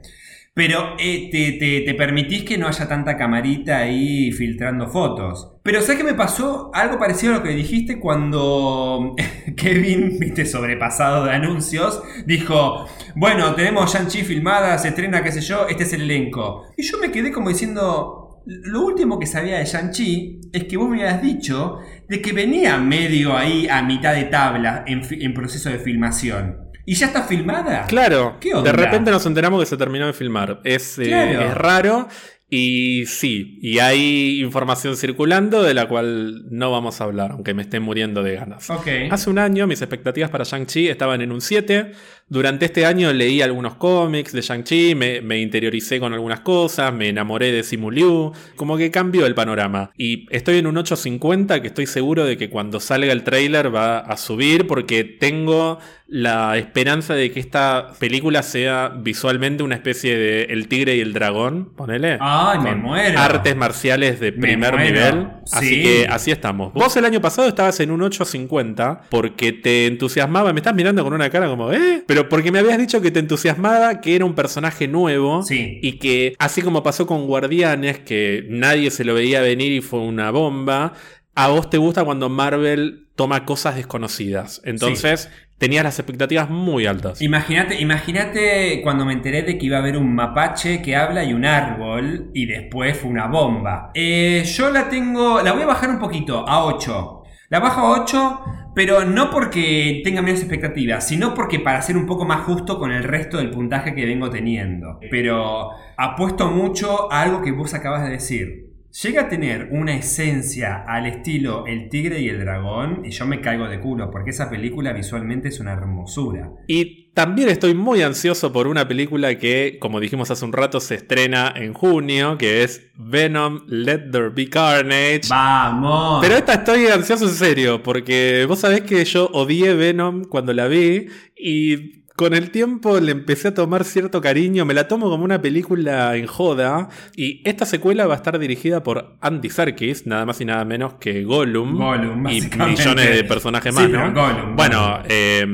pero 0.55 0.95
eh, 0.99 1.29
te, 1.31 1.53
te- 1.53 1.81
te 1.81 1.93
permitís 1.95 2.43
que 2.43 2.57
no 2.59 2.67
haya 2.67 2.87
tanta 2.87 3.17
camarita 3.17 3.77
ahí 3.79 4.31
filtrando 4.31 4.87
fotos. 4.87 5.51
Pero 5.63 5.81
¿sabes 5.81 5.97
qué 5.97 6.03
me 6.03 6.13
pasó? 6.13 6.69
Algo 6.75 6.99
parecido 6.99 7.33
a 7.33 7.37
lo 7.37 7.43
que 7.43 7.49
dijiste 7.49 7.99
cuando 7.99 9.15
Kevin, 9.57 10.19
viste, 10.19 10.45
sobrepasado 10.45 11.25
de 11.25 11.31
anuncios, 11.31 12.03
dijo, 12.27 12.85
bueno, 13.15 13.55
tenemos 13.55 13.91
Shang-Chi 13.93 14.23
filmada, 14.23 14.77
se 14.77 14.89
estrena, 14.89 15.23
qué 15.23 15.31
sé 15.31 15.41
yo, 15.41 15.67
este 15.67 15.83
es 15.83 15.93
el 15.93 16.01
elenco. 16.03 16.65
Y 16.77 16.83
yo 16.83 16.99
me 16.99 17.11
quedé 17.11 17.31
como 17.31 17.49
diciendo, 17.49 18.41
lo 18.45 18.81
último 18.85 19.19
que 19.19 19.25
sabía 19.25 19.57
de 19.57 19.65
Shang-Chi 19.65 20.41
es 20.51 20.65
que 20.65 20.77
vos 20.77 20.89
me 20.89 21.01
habías 21.03 21.21
dicho 21.21 21.79
de 22.09 22.21
que 22.21 22.33
venía 22.33 22.77
medio 22.77 23.35
ahí 23.37 23.67
a 23.69 23.81
mitad 23.81 24.13
de 24.13 24.25
tabla 24.25 24.83
en, 24.85 25.33
proceso 25.33 25.69
de 25.69 25.79
filmación. 25.79 26.57
¿Y 26.85 26.95
ya 26.95 27.07
está 27.07 27.23
filmada? 27.23 27.85
Claro, 27.87 28.37
¿Qué 28.39 28.53
onda? 28.53 28.71
de 28.71 28.77
repente 28.77 29.11
nos 29.11 29.25
enteramos 29.25 29.59
que 29.61 29.65
se 29.65 29.77
terminó 29.77 30.05
de 30.05 30.13
filmar. 30.13 30.59
Es, 30.63 30.99
eh, 30.99 31.45
es 31.45 31.53
raro 31.53 32.07
y 32.55 33.07
sí, 33.07 33.57
y 33.63 33.79
hay 33.79 34.39
información 34.43 34.95
circulando 34.95 35.63
de 35.63 35.73
la 35.73 35.87
cual 35.87 36.43
no 36.51 36.71
vamos 36.71 37.01
a 37.01 37.05
hablar, 37.05 37.31
aunque 37.31 37.55
me 37.55 37.63
estén 37.63 37.81
muriendo 37.81 38.21
de 38.21 38.35
ganas. 38.35 38.69
Ok. 38.69 38.87
Hace 39.09 39.31
un 39.31 39.39
año 39.39 39.65
mis 39.65 39.81
expectativas 39.81 40.29
para 40.29 40.43
Shang-Chi 40.43 40.87
estaban 40.87 41.21
en 41.21 41.31
un 41.31 41.41
7, 41.41 41.93
Durante 42.27 42.65
este 42.65 42.85
año 42.85 43.11
leí 43.13 43.41
algunos 43.41 43.75
cómics 43.75 44.31
de 44.31 44.41
Shang-Chi, 44.41 44.95
me, 44.95 45.21
me, 45.21 45.39
interioricé 45.39 45.99
con 45.99 46.13
algunas 46.13 46.39
cosas, 46.39 46.93
me 46.93 47.09
enamoré 47.09 47.51
de 47.51 47.63
Simu 47.63 47.91
Liu, 47.91 48.31
como 48.55 48.77
que 48.77 48.91
cambió 48.91 49.25
el 49.25 49.35
panorama. 49.35 49.91
Y 49.97 50.25
estoy 50.35 50.57
en 50.57 50.67
un 50.67 50.77
850 50.77 51.61
que 51.61 51.67
estoy 51.67 51.85
seguro 51.85 52.25
de 52.25 52.37
que 52.37 52.49
cuando 52.49 52.79
salga 52.79 53.11
el 53.11 53.23
trailer 53.23 53.73
va 53.73 53.99
a 53.99 54.17
subir 54.17 54.67
porque 54.67 55.03
tengo 55.03 55.79
la 56.13 56.57
esperanza 56.57 57.15
de 57.15 57.31
que 57.31 57.39
esta 57.39 57.89
película 57.97 58.43
sea 58.43 58.89
visualmente 58.89 59.63
una 59.63 59.73
especie 59.73 60.15
de 60.15 60.43
El 60.43 60.67
Tigre 60.67 60.95
y 60.95 61.01
el 61.01 61.11
Dragón, 61.11 61.73
ponele. 61.75 62.19
¡Ay, 62.21 62.59
me 62.59 62.75
muero! 62.75 63.19
Artes 63.19 63.55
marciales 63.55 64.19
de 64.19 64.31
primer 64.31 64.77
nivel. 64.79 65.27
Así 65.51 65.81
que 65.81 66.05
así 66.07 66.29
estamos. 66.29 66.71
Vos 66.73 66.95
el 66.97 67.05
año 67.05 67.19
pasado 67.19 67.47
estabas 67.47 67.79
en 67.79 67.89
un 67.89 68.03
850 68.03 69.05
porque 69.09 69.53
te 69.53 69.87
entusiasmaba, 69.87 70.53
me 70.53 70.59
estás 70.59 70.75
mirando 70.75 71.03
con 71.03 71.13
una 71.13 71.31
cara 71.31 71.47
como, 71.47 71.71
¿eh? 71.73 72.03
Pero 72.13 72.29
porque 72.29 72.51
me 72.51 72.59
habías 72.59 72.77
dicho 72.77 73.01
que 73.01 73.09
te 73.09 73.19
entusiasmaba 73.19 73.99
que 73.99 74.15
era 74.15 74.23
un 74.23 74.35
personaje 74.35 74.87
nuevo 74.87 75.41
sí. 75.41 75.79
y 75.81 75.93
que 75.93 76.35
así 76.37 76.61
como 76.61 76.83
pasó 76.83 77.07
con 77.07 77.25
Guardianes, 77.25 77.97
que 77.97 78.45
nadie 78.49 78.91
se 78.91 79.03
lo 79.03 79.15
veía 79.15 79.41
venir 79.41 79.71
y 79.71 79.81
fue 79.81 79.99
una 79.99 80.29
bomba, 80.29 80.93
a 81.33 81.47
vos 81.47 81.71
te 81.71 81.79
gusta 81.79 82.05
cuando 82.05 82.29
Marvel 82.29 83.07
toma 83.15 83.45
cosas 83.45 83.77
desconocidas. 83.77 84.61
Entonces, 84.63 85.31
tenías 85.57 85.83
las 85.83 85.97
expectativas 85.97 86.51
muy 86.51 86.85
altas. 86.85 87.19
Imagínate, 87.19 87.81
imagínate 87.81 88.81
cuando 88.83 89.05
me 89.05 89.13
enteré 89.13 89.41
de 89.41 89.57
que 89.57 89.65
iba 89.65 89.77
a 89.77 89.79
haber 89.79 89.97
un 89.97 90.13
mapache 90.13 90.83
que 90.83 90.95
habla 90.95 91.23
y 91.23 91.33
un 91.33 91.45
árbol 91.45 92.29
y 92.35 92.45
después 92.45 92.95
fue 92.95 93.09
una 93.09 93.25
bomba. 93.25 93.89
Eh, 93.95 94.43
yo 94.45 94.69
la 94.69 94.87
tengo, 94.87 95.41
la 95.41 95.51
voy 95.53 95.63
a 95.63 95.65
bajar 95.65 95.89
un 95.89 95.97
poquito 95.97 96.47
a 96.47 96.63
8. 96.65 97.23
La 97.49 97.59
bajo 97.59 97.81
a 97.81 98.01
8, 98.01 98.41
pero 98.75 99.05
no 99.05 99.29
porque 99.29 100.01
tenga 100.03 100.21
menos 100.21 100.39
expectativas, 100.39 101.07
sino 101.07 101.33
porque 101.33 101.59
para 101.59 101.81
ser 101.81 101.97
un 101.97 102.05
poco 102.05 102.25
más 102.25 102.41
justo 102.45 102.79
con 102.79 102.91
el 102.91 103.03
resto 103.03 103.37
del 103.37 103.51
puntaje 103.51 103.93
que 103.93 104.05
vengo 104.05 104.29
teniendo. 104.29 104.99
Pero 105.09 105.69
apuesto 105.97 106.49
mucho 106.49 107.11
a 107.11 107.21
algo 107.21 107.41
que 107.41 107.51
vos 107.51 107.73
acabas 107.73 108.03
de 108.03 108.11
decir 108.11 108.72
llega 109.01 109.23
a 109.23 109.29
tener 109.29 109.69
una 109.71 109.95
esencia 109.95 110.83
al 110.87 111.07
estilo 111.07 111.65
El 111.65 111.89
Tigre 111.89 112.21
y 112.21 112.29
el 112.29 112.39
Dragón 112.39 113.01
y 113.03 113.09
yo 113.09 113.25
me 113.25 113.41
caigo 113.41 113.67
de 113.67 113.79
culo 113.79 114.11
porque 114.11 114.29
esa 114.29 114.49
película 114.49 114.93
visualmente 114.93 115.47
es 115.47 115.59
una 115.59 115.73
hermosura. 115.73 116.51
Y 116.67 117.11
también 117.13 117.49
estoy 117.49 117.73
muy 117.73 118.01
ansioso 118.01 118.51
por 118.51 118.67
una 118.67 118.87
película 118.87 119.37
que, 119.37 119.77
como 119.79 119.99
dijimos 119.99 120.29
hace 120.31 120.45
un 120.45 120.53
rato, 120.53 120.79
se 120.79 120.95
estrena 120.95 121.53
en 121.55 121.73
junio, 121.73 122.37
que 122.37 122.63
es 122.63 122.91
Venom 122.95 123.61
Let 123.67 124.09
There 124.11 124.29
Be 124.29 124.49
Carnage. 124.49 125.21
¡Vamos! 125.29 126.19
Pero 126.21 126.35
esta 126.35 126.53
estoy 126.53 126.87
ansioso 126.87 127.25
en 127.25 127.33
serio, 127.33 127.83
porque 127.83 128.45
vos 128.47 128.59
sabés 128.59 128.81
que 128.81 129.05
yo 129.05 129.29
odié 129.33 129.75
Venom 129.75 130.23
cuando 130.23 130.53
la 130.53 130.67
vi 130.67 131.07
y 131.37 132.02
con 132.15 132.33
el 132.33 132.51
tiempo 132.51 132.99
le 132.99 133.11
empecé 133.11 133.49
a 133.49 133.53
tomar 133.53 133.83
cierto 133.83 134.21
cariño, 134.21 134.65
me 134.65 134.73
la 134.73 134.87
tomo 134.87 135.09
como 135.09 135.23
una 135.23 135.41
película 135.41 136.15
en 136.15 136.27
joda. 136.27 136.89
Y 137.15 137.41
esta 137.47 137.65
secuela 137.65 138.05
va 138.05 138.13
a 138.13 138.17
estar 138.17 138.37
dirigida 138.37 138.83
por 138.83 139.17
Andy 139.21 139.49
Serkis, 139.49 140.05
nada 140.05 140.25
más 140.25 140.39
y 140.39 140.45
nada 140.45 140.63
menos 140.65 140.95
que 140.95 141.23
Gollum. 141.23 141.77
Gollum 141.77 142.27
y 142.29 142.41
millones 142.41 143.15
de 143.15 143.23
personajes 143.23 143.73
más, 143.73 143.89
¿no? 143.89 144.55
bueno, 144.55 144.99
eh, 145.05 145.45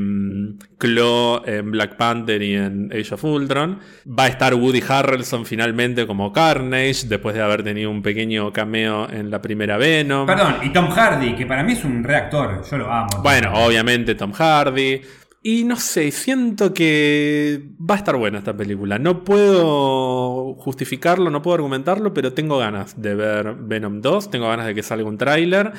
en 1.46 1.72
Black 1.72 1.96
Panther 1.96 2.42
y 2.42 2.56
en 2.56 2.92
Age 2.92 3.14
of 3.14 3.24
Ultron. 3.24 3.80
Va 4.08 4.26
a 4.26 4.28
estar 4.28 4.54
Woody 4.54 4.84
Harrelson 4.88 5.46
finalmente 5.46 6.06
como 6.08 6.32
Carnage, 6.32 7.08
después 7.08 7.36
de 7.36 7.42
haber 7.42 7.64
tenido 7.64 7.90
un 7.92 8.02
pequeño 8.02 8.52
cameo 8.52 9.10
en 9.10 9.30
la 9.30 9.42
primera 9.42 9.78
Venom. 9.78 10.26
Perdón, 10.26 10.56
y 10.64 10.70
Tom 10.70 10.90
Hardy, 10.90 11.36
que 11.36 11.46
para 11.46 11.64
mí 11.64 11.74
es 11.74 11.84
un 11.84 12.04
reactor, 12.04 12.64
yo 12.70 12.78
lo 12.78 12.92
amo. 12.92 13.10
Bueno, 13.22 13.54
obviamente 13.54 14.16
Tom 14.16 14.32
Hardy. 14.32 15.02
Y 15.42 15.64
no 15.64 15.78
sé, 15.78 16.12
siento 16.12 16.74
que 16.74 17.70
va 17.80 17.96
a 17.96 17.98
estar 18.00 18.18
buena 18.18 18.40
esta 18.40 18.56
película. 18.56 19.00
No 19.00 19.24
puedo 19.24 20.56
justificarlo, 20.56 21.30
no 21.30 21.42
puedo 21.42 21.56
argumentarlo, 21.56 22.14
pero 22.14 22.34
tengo 22.34 22.58
ganas 22.58 23.02
de 23.02 23.16
ver 23.16 23.56
Venom 23.56 24.02
2, 24.02 24.32
tengo 24.32 24.48
ganas 24.50 24.68
de 24.68 24.76
que 24.76 24.84
salga 24.84 25.08
un 25.08 25.18
tráiler. 25.18 25.72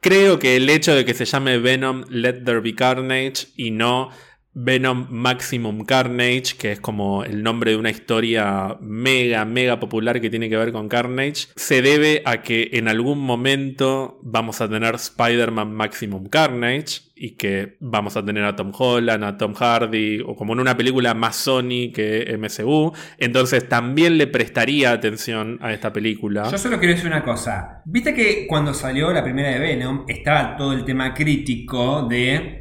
Creo 0.00 0.38
que 0.38 0.54
el 0.54 0.70
hecho 0.70 0.94
de 0.94 1.04
que 1.04 1.14
se 1.14 1.24
llame 1.24 1.58
Venom 1.58 2.04
Let 2.08 2.44
There 2.44 2.60
Be 2.60 2.76
Carnage 2.76 3.48
y 3.56 3.72
no 3.72 4.10
Venom 4.54 5.06
Maximum 5.10 5.84
Carnage, 5.84 6.56
que 6.58 6.72
es 6.72 6.80
como 6.80 7.22
el 7.24 7.42
nombre 7.42 7.72
de 7.72 7.76
una 7.76 7.90
historia 7.90 8.76
mega, 8.80 9.44
mega 9.44 9.78
popular 9.78 10.20
que 10.20 10.30
tiene 10.30 10.48
que 10.48 10.56
ver 10.56 10.72
con 10.72 10.88
Carnage, 10.88 11.48
se 11.54 11.82
debe 11.82 12.22
a 12.24 12.42
que 12.42 12.70
en 12.72 12.88
algún 12.88 13.20
momento 13.20 14.18
vamos 14.22 14.60
a 14.60 14.68
tener 14.68 14.94
Spider-Man 14.96 15.72
Maximum 15.72 16.28
Carnage 16.28 17.08
y 17.14 17.32
que 17.32 17.76
vamos 17.80 18.16
a 18.16 18.24
tener 18.24 18.44
a 18.44 18.54
Tom 18.54 18.72
Holland, 18.76 19.24
a 19.24 19.36
Tom 19.36 19.52
Hardy, 19.52 20.20
o 20.24 20.36
como 20.36 20.52
en 20.52 20.60
una 20.60 20.76
película 20.76 21.14
más 21.14 21.36
Sony 21.36 21.92
que 21.92 22.36
MCU. 22.38 22.92
Entonces 23.18 23.68
también 23.68 24.18
le 24.18 24.28
prestaría 24.28 24.92
atención 24.92 25.58
a 25.60 25.72
esta 25.72 25.92
película. 25.92 26.48
Yo 26.50 26.58
solo 26.58 26.78
quiero 26.78 26.94
decir 26.94 27.08
una 27.08 27.24
cosa. 27.24 27.82
Viste 27.84 28.14
que 28.14 28.46
cuando 28.46 28.72
salió 28.72 29.12
la 29.12 29.24
primera 29.24 29.50
de 29.50 29.58
Venom 29.58 30.04
estaba 30.06 30.56
todo 30.56 30.72
el 30.72 30.84
tema 30.84 31.12
crítico 31.12 32.06
de 32.08 32.57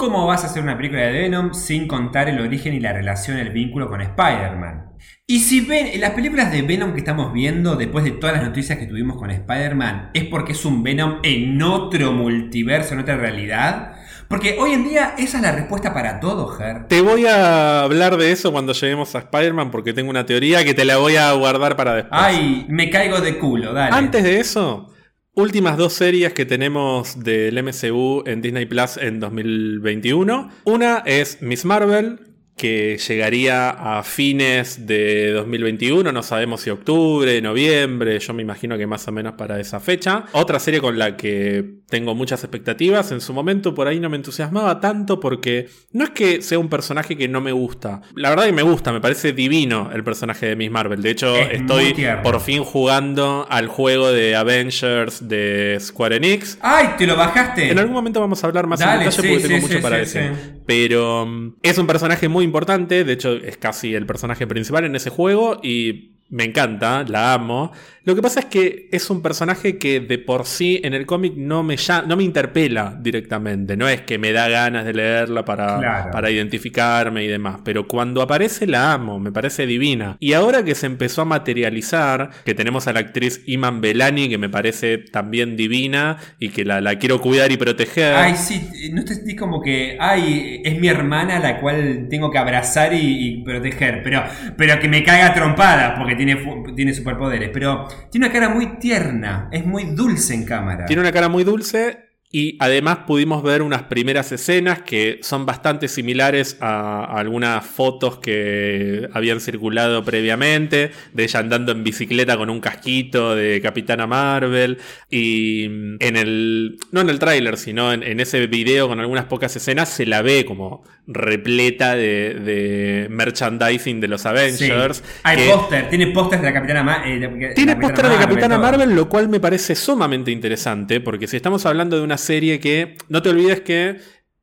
¿Cómo 0.00 0.26
vas 0.26 0.44
a 0.44 0.46
hacer 0.46 0.62
una 0.62 0.78
película 0.78 1.02
de 1.02 1.12
Venom 1.12 1.52
sin 1.52 1.86
contar 1.86 2.26
el 2.30 2.40
origen 2.40 2.72
y 2.72 2.80
la 2.80 2.94
relación, 2.94 3.36
el 3.36 3.50
vínculo 3.50 3.86
con 3.86 4.00
Spider-Man? 4.00 4.92
Y 5.26 5.40
si 5.40 5.60
ven 5.60 5.88
las 6.00 6.12
películas 6.12 6.50
de 6.50 6.62
Venom 6.62 6.94
que 6.94 7.00
estamos 7.00 7.34
viendo 7.34 7.76
después 7.76 8.02
de 8.04 8.12
todas 8.12 8.34
las 8.34 8.42
noticias 8.42 8.78
que 8.78 8.86
tuvimos 8.86 9.18
con 9.18 9.30
Spider-Man, 9.30 10.12
es 10.14 10.24
porque 10.24 10.52
es 10.52 10.64
un 10.64 10.82
Venom 10.82 11.18
en 11.22 11.60
otro 11.60 12.12
multiverso, 12.12 12.94
en 12.94 13.00
otra 13.00 13.18
realidad. 13.18 13.92
Porque 14.26 14.56
hoy 14.58 14.72
en 14.72 14.88
día 14.88 15.16
esa 15.18 15.36
es 15.36 15.42
la 15.42 15.52
respuesta 15.52 15.92
para 15.92 16.18
todo, 16.18 16.48
Ger. 16.48 16.88
Te 16.88 17.02
voy 17.02 17.26
a 17.26 17.82
hablar 17.82 18.16
de 18.16 18.32
eso 18.32 18.52
cuando 18.52 18.72
lleguemos 18.72 19.14
a 19.14 19.18
Spider-Man 19.18 19.70
porque 19.70 19.92
tengo 19.92 20.08
una 20.08 20.24
teoría 20.24 20.64
que 20.64 20.72
te 20.72 20.86
la 20.86 20.96
voy 20.96 21.16
a 21.16 21.30
guardar 21.32 21.76
para 21.76 21.92
después. 21.92 22.22
Ay, 22.24 22.64
me 22.70 22.88
caigo 22.88 23.20
de 23.20 23.36
culo, 23.36 23.74
dale. 23.74 23.94
Antes 23.94 24.24
de 24.24 24.40
eso, 24.40 24.89
Últimas 25.34 25.76
dos 25.76 25.92
series 25.92 26.32
que 26.32 26.44
tenemos 26.44 27.22
del 27.22 27.62
MCU 27.62 28.24
en 28.26 28.42
Disney 28.42 28.66
Plus 28.66 28.96
en 28.96 29.20
2021. 29.20 30.50
Una 30.64 31.04
es 31.06 31.40
Miss 31.40 31.64
Marvel, 31.64 32.29
que 32.60 32.98
llegaría 32.98 33.70
a 33.70 34.02
fines 34.02 34.86
de 34.86 35.32
2021, 35.32 36.12
no 36.12 36.22
sabemos 36.22 36.60
si 36.60 36.68
octubre, 36.68 37.40
noviembre, 37.40 38.18
yo 38.18 38.34
me 38.34 38.42
imagino 38.42 38.76
que 38.76 38.86
más 38.86 39.08
o 39.08 39.12
menos 39.12 39.32
para 39.32 39.58
esa 39.58 39.80
fecha. 39.80 40.26
Otra 40.32 40.60
serie 40.60 40.78
con 40.78 40.98
la 40.98 41.16
que 41.16 41.80
tengo 41.88 42.14
muchas 42.14 42.44
expectativas, 42.44 43.12
en 43.12 43.22
su 43.22 43.32
momento 43.32 43.74
por 43.74 43.88
ahí 43.88 43.98
no 43.98 44.10
me 44.10 44.16
entusiasmaba 44.16 44.78
tanto 44.78 45.20
porque 45.20 45.70
no 45.92 46.04
es 46.04 46.10
que 46.10 46.42
sea 46.42 46.58
un 46.58 46.68
personaje 46.68 47.16
que 47.16 47.28
no 47.28 47.40
me 47.40 47.52
gusta, 47.52 48.02
la 48.14 48.28
verdad 48.28 48.44
que 48.44 48.52
me 48.52 48.62
gusta, 48.62 48.92
me 48.92 49.00
parece 49.00 49.32
divino 49.32 49.90
el 49.94 50.04
personaje 50.04 50.44
de 50.44 50.56
Miss 50.56 50.70
Marvel, 50.70 51.00
de 51.00 51.10
hecho 51.10 51.34
estoy 51.36 51.94
por 52.22 52.40
fin 52.40 52.62
jugando 52.62 53.46
al 53.48 53.68
juego 53.68 54.12
de 54.12 54.36
Avengers 54.36 55.26
de 55.26 55.78
Square 55.80 56.16
Enix. 56.16 56.58
¡Ay, 56.60 56.90
te 56.98 57.06
lo 57.06 57.16
bajaste! 57.16 57.70
En 57.70 57.78
algún 57.78 57.94
momento 57.94 58.20
vamos 58.20 58.44
a 58.44 58.46
hablar 58.46 58.66
más 58.66 58.82
en 58.82 58.98
detalle 58.98 59.16
porque 59.16 59.48
tengo 59.48 59.66
mucho 59.66 59.80
para 59.80 59.96
decir. 59.96 60.32
Pero 60.66 61.24
mm, 61.24 61.54
es 61.62 61.78
un 61.78 61.86
personaje 61.86 62.28
muy 62.28 62.49
importante, 62.50 63.04
de 63.04 63.12
hecho 63.12 63.32
es 63.32 63.56
casi 63.56 63.94
el 63.94 64.06
personaje 64.06 64.46
principal 64.46 64.84
en 64.84 64.96
ese 64.96 65.10
juego 65.10 65.60
y 65.62 66.19
me 66.30 66.44
encanta, 66.44 67.04
la 67.04 67.34
amo. 67.34 67.72
Lo 68.04 68.14
que 68.14 68.22
pasa 68.22 68.40
es 68.40 68.46
que 68.46 68.88
es 68.92 69.10
un 69.10 69.20
personaje 69.20 69.76
que 69.76 70.00
de 70.00 70.18
por 70.18 70.46
sí 70.46 70.80
en 70.82 70.94
el 70.94 71.04
cómic 71.04 71.34
no 71.36 71.62
me, 71.62 71.76
no 72.06 72.16
me 72.16 72.24
interpela 72.24 72.96
directamente. 72.98 73.76
No 73.76 73.88
es 73.88 74.00
que 74.00 74.18
me 74.18 74.32
da 74.32 74.48
ganas 74.48 74.86
de 74.86 74.94
leerla 74.94 75.44
para, 75.44 76.10
para 76.10 76.30
identificarme 76.30 77.24
y 77.24 77.26
demás. 77.26 77.60
Pero 77.62 77.86
cuando 77.86 78.22
aparece 78.22 78.66
la 78.66 78.92
amo, 78.92 79.20
me 79.20 79.32
parece 79.32 79.66
divina. 79.66 80.16
Y 80.18 80.32
ahora 80.32 80.64
que 80.64 80.74
se 80.74 80.86
empezó 80.86 81.22
a 81.22 81.24
materializar, 81.26 82.30
que 82.44 82.54
tenemos 82.54 82.86
a 82.86 82.94
la 82.94 83.00
actriz 83.00 83.42
Iman 83.46 83.82
Belani, 83.82 84.30
que 84.30 84.38
me 84.38 84.48
parece 84.48 84.98
también 84.98 85.56
divina 85.56 86.16
y 86.38 86.48
que 86.48 86.64
la, 86.64 86.80
quiero 86.98 87.20
cuidar 87.20 87.52
y 87.52 87.58
proteger. 87.58 88.14
Ay, 88.14 88.34
sí, 88.36 88.90
no 88.92 89.04
te 89.04 89.14
sentís 89.14 89.36
como 89.36 89.60
que, 89.60 89.98
ay, 90.00 90.62
es 90.64 90.80
mi 90.80 90.88
hermana 90.88 91.38
la 91.38 91.60
cual 91.60 92.06
tengo 92.08 92.30
que 92.30 92.38
abrazar 92.38 92.94
y, 92.94 93.42
proteger. 93.44 94.02
Pero, 94.02 94.24
pero 94.56 94.80
que 94.80 94.88
me 94.88 95.04
caiga 95.04 95.34
trompada 95.34 95.94
porque 95.96 96.16
tiene, 96.24 96.72
tiene 96.76 96.94
superpoderes. 96.94 97.50
Pero 97.52 97.88
tiene 98.10 98.26
una 98.26 98.32
cara 98.32 98.48
muy 98.48 98.78
tierna, 98.78 99.48
es 99.52 99.64
muy 99.64 99.84
dulce 99.84 100.34
en 100.34 100.44
cámara. 100.44 100.86
Tiene 100.86 101.00
una 101.00 101.12
cara 101.12 101.28
muy 101.28 101.44
dulce 101.44 102.09
y 102.32 102.56
además 102.60 102.98
pudimos 103.08 103.42
ver 103.42 103.60
unas 103.60 103.82
primeras 103.84 104.30
escenas 104.30 104.82
que 104.82 105.18
son 105.20 105.46
bastante 105.46 105.88
similares 105.88 106.58
a, 106.60 107.04
algunas 107.04 107.66
fotos 107.66 108.18
que 108.18 109.08
habían 109.12 109.40
circulado 109.40 110.04
previamente, 110.04 110.92
de 111.12 111.24
ella 111.24 111.40
andando 111.40 111.72
en 111.72 111.82
bicicleta 111.82 112.36
con 112.36 112.48
un 112.48 112.60
casquito 112.60 113.34
de 113.34 113.60
Capitana 113.60 114.06
Marvel. 114.06 114.78
Y 115.10 115.64
en 115.64 116.16
el, 116.16 116.78
no 116.92 117.00
en 117.00 117.10
el 117.10 117.18
tráiler, 117.18 117.56
sino 117.56 117.92
en, 117.92 118.20
ese 118.20 118.46
video 118.46 118.86
con 118.86 119.00
algunas 119.00 119.24
pocas 119.24 119.56
escenas 119.56 119.88
se 119.88 120.06
la 120.06 120.22
ve 120.22 120.44
como 120.44 120.84
repleta 121.08 121.96
de, 121.96 123.08
merchandising 123.10 124.00
de 124.00 124.06
los 124.06 124.24
Avengers. 124.24 125.02
Hay 125.24 125.48
póster, 125.48 125.88
tiene 125.88 126.06
póster 126.08 126.38
de 126.40 126.46
la 126.46 126.52
Capitana 126.52 126.84
Marvel. 126.84 127.24
Eh, 127.24 127.52
tiene 127.56 127.74
póster 127.74 128.08
de 128.08 128.16
Capitana 128.18 128.56
Marvel, 128.56 128.94
lo 128.94 129.08
cual 129.08 129.28
me 129.28 129.40
parece 129.40 129.74
sumamente 129.74 130.30
interesante, 130.30 131.00
porque 131.00 131.26
si 131.26 131.36
estamos 131.36 131.66
hablando 131.66 131.96
de 131.96 132.02
una 132.04 132.19
serie 132.20 132.60
que, 132.60 132.96
no 133.08 133.22
te 133.22 133.30
olvides 133.30 133.60
que 133.60 133.98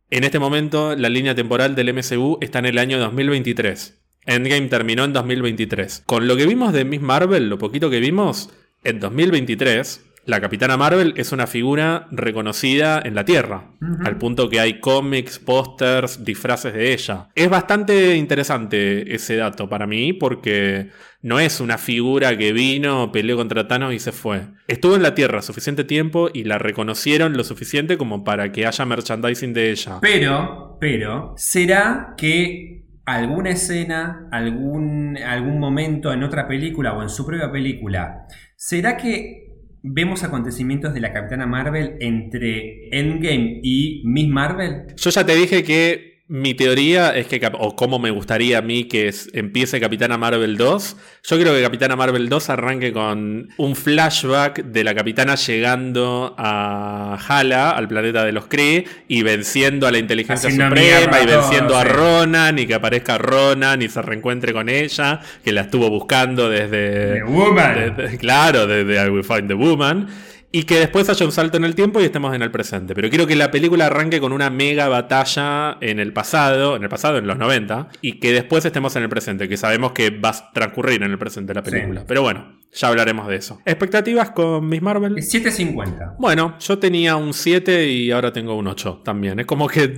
En 0.09 0.23
este 0.23 0.39
momento, 0.39 0.95
la 0.95 1.09
línea 1.09 1.35
temporal 1.35 1.75
del 1.75 1.93
MCU 1.93 2.37
está 2.41 2.59
en 2.59 2.65
el 2.65 2.77
año 2.77 2.97
2023. 2.97 3.99
Endgame 4.25 4.67
terminó 4.67 5.03
en 5.05 5.13
2023. 5.13 6.03
Con 6.05 6.27
lo 6.27 6.35
que 6.35 6.45
vimos 6.45 6.73
de 6.73 6.85
Miss 6.85 7.01
Marvel, 7.01 7.49
lo 7.49 7.57
poquito 7.57 7.89
que 7.89 7.99
vimos, 7.99 8.49
en 8.83 8.99
2023, 8.99 10.01
la 10.27 10.41
Capitana 10.41 10.75
Marvel 10.75 11.13
es 11.15 11.31
una 11.31 11.47
figura 11.47 12.07
reconocida 12.11 13.01
en 13.03 13.15
la 13.15 13.23
Tierra, 13.23 13.71
al 14.03 14.17
punto 14.17 14.49
que 14.49 14.59
hay 14.59 14.81
cómics, 14.81 15.39
pósters, 15.39 16.25
disfraces 16.25 16.73
de 16.73 16.91
ella. 16.91 17.29
Es 17.33 17.49
bastante 17.49 18.17
interesante 18.17 19.15
ese 19.15 19.37
dato 19.37 19.69
para 19.69 19.87
mí 19.87 20.11
porque 20.11 20.89
no 21.21 21.39
es 21.39 21.61
una 21.61 21.77
figura 21.77 22.37
que 22.37 22.51
vino, 22.51 23.09
peleó 23.09 23.37
contra 23.37 23.69
Thanos 23.69 23.93
y 23.93 23.99
se 23.99 24.11
fue. 24.11 24.41
Estuvo 24.67 24.97
en 24.97 25.03
la 25.03 25.15
Tierra 25.15 25.41
suficiente 25.41 25.85
tiempo 25.85 26.29
y 26.33 26.43
la 26.43 26.57
reconocieron 26.57 27.37
lo 27.37 27.45
suficiente 27.45 27.97
como 27.97 28.25
para 28.25 28.51
que 28.51 28.67
haya 28.67 28.83
merchandising 28.83 29.53
de 29.53 29.71
ella. 29.71 29.99
Pero, 30.01 30.77
pero, 30.81 31.35
¿será 31.37 32.15
que 32.17 32.83
alguna 33.05 33.51
escena, 33.51 34.27
algún, 34.33 35.17
algún 35.17 35.57
momento 35.57 36.11
en 36.11 36.23
otra 36.23 36.49
película 36.49 36.91
o 36.91 37.01
en 37.01 37.09
su 37.09 37.25
propia 37.25 37.49
película, 37.49 38.27
¿será 38.57 38.97
que 38.97 39.46
vemos 39.93 40.23
acontecimientos 40.23 40.93
de 40.93 40.99
la 40.99 41.13
Capitana 41.13 41.45
Marvel 41.45 41.95
entre 41.99 42.89
Endgame 42.91 43.59
y 43.63 44.01
Miss 44.05 44.27
Marvel? 44.27 44.87
Yo 44.95 45.09
ya 45.09 45.25
te 45.25 45.35
dije 45.35 45.63
que 45.63 46.16
mi 46.29 46.53
teoría 46.53 47.15
es 47.15 47.27
que, 47.27 47.41
o 47.53 47.75
cómo 47.75 47.99
me 47.99 48.11
gustaría 48.11 48.57
a 48.57 48.61
mí 48.61 48.83
que 48.83 49.13
empiece 49.31 49.79
Capitana 49.79 50.17
Marvel 50.17 50.57
2. 50.57 50.97
Yo 51.23 51.39
creo 51.39 51.53
que 51.53 51.61
Capitana 51.61 51.95
Marvel 51.95 52.27
2 52.27 52.49
arranque 52.49 52.91
con 52.91 53.49
un 53.55 53.75
flashback 53.75 54.63
de 54.63 54.83
la 54.83 54.93
Capitana 54.93 55.35
llegando 55.35 56.35
a 56.37 57.17
Hala, 57.27 57.71
al 57.71 57.87
planeta 57.87 58.25
de 58.25 58.33
los 58.33 58.47
Kree, 58.47 58.85
y 59.07 59.23
venciendo 59.23 59.87
a 59.87 59.91
la 59.91 59.99
inteligencia 59.99 60.49
suprema, 60.49 61.21
y 61.21 61.25
venciendo 61.25 61.77
a 61.77 61.85
Ronan, 61.85 62.59
y 62.59 62.67
que 62.67 62.73
aparezca 62.73 63.17
Ronan 63.17 63.81
y 63.81 63.87
se 63.87 64.01
reencuentre 64.01 64.51
con 64.51 64.67
ella, 64.67 65.21
que 65.45 65.53
la 65.53 65.61
estuvo 65.61 65.89
buscando 65.89 66.49
desde. 66.49 67.19
The 67.19 67.23
Woman. 67.23 68.17
claro, 68.19 68.67
desde 68.67 69.05
I 69.05 69.09
Will 69.09 69.23
Find 69.23 69.47
the 69.47 69.53
Woman 69.53 70.07
y 70.51 70.63
que 70.63 70.79
después 70.79 71.09
haya 71.09 71.25
un 71.25 71.31
salto 71.31 71.57
en 71.57 71.65
el 71.65 71.75
tiempo 71.75 71.99
y 71.99 72.05
estemos 72.05 72.33
en 72.33 72.41
el 72.41 72.51
presente. 72.51 72.95
Pero 72.95 73.09
quiero 73.09 73.27
que 73.27 73.35
la 73.35 73.51
película 73.51 73.87
arranque 73.87 74.19
con 74.19 74.31
una 74.31 74.49
mega 74.49 74.87
batalla 74.87 75.77
en 75.81 75.99
el 75.99 76.13
pasado, 76.13 76.75
en 76.75 76.83
el 76.83 76.89
pasado, 76.89 77.17
en 77.17 77.27
los 77.27 77.37
90, 77.37 77.89
y 78.01 78.19
que 78.19 78.31
después 78.31 78.65
estemos 78.65 78.95
en 78.95 79.03
el 79.03 79.09
presente, 79.09 79.49
que 79.49 79.57
sabemos 79.57 79.91
que 79.91 80.09
va 80.09 80.29
a 80.29 80.51
transcurrir 80.53 81.03
en 81.03 81.11
el 81.11 81.17
presente 81.17 81.53
la 81.53 81.63
película. 81.63 82.05
Pero 82.07 82.21
bueno, 82.21 82.56
ya 82.71 82.87
hablaremos 82.89 83.27
de 83.27 83.35
eso. 83.35 83.59
¿Expectativas 83.65 84.31
con 84.31 84.67
Miss 84.67 84.81
Marvel? 84.81 85.15
7.50. 85.15 86.15
Bueno, 86.19 86.57
yo 86.59 86.77
tenía 86.77 87.15
un 87.15 87.33
7 87.33 87.87
y 87.87 88.11
ahora 88.11 88.31
tengo 88.31 88.55
un 88.55 88.67
8 88.67 89.01
también. 89.03 89.39
Es 89.39 89.45
como 89.45 89.67
que 89.67 89.89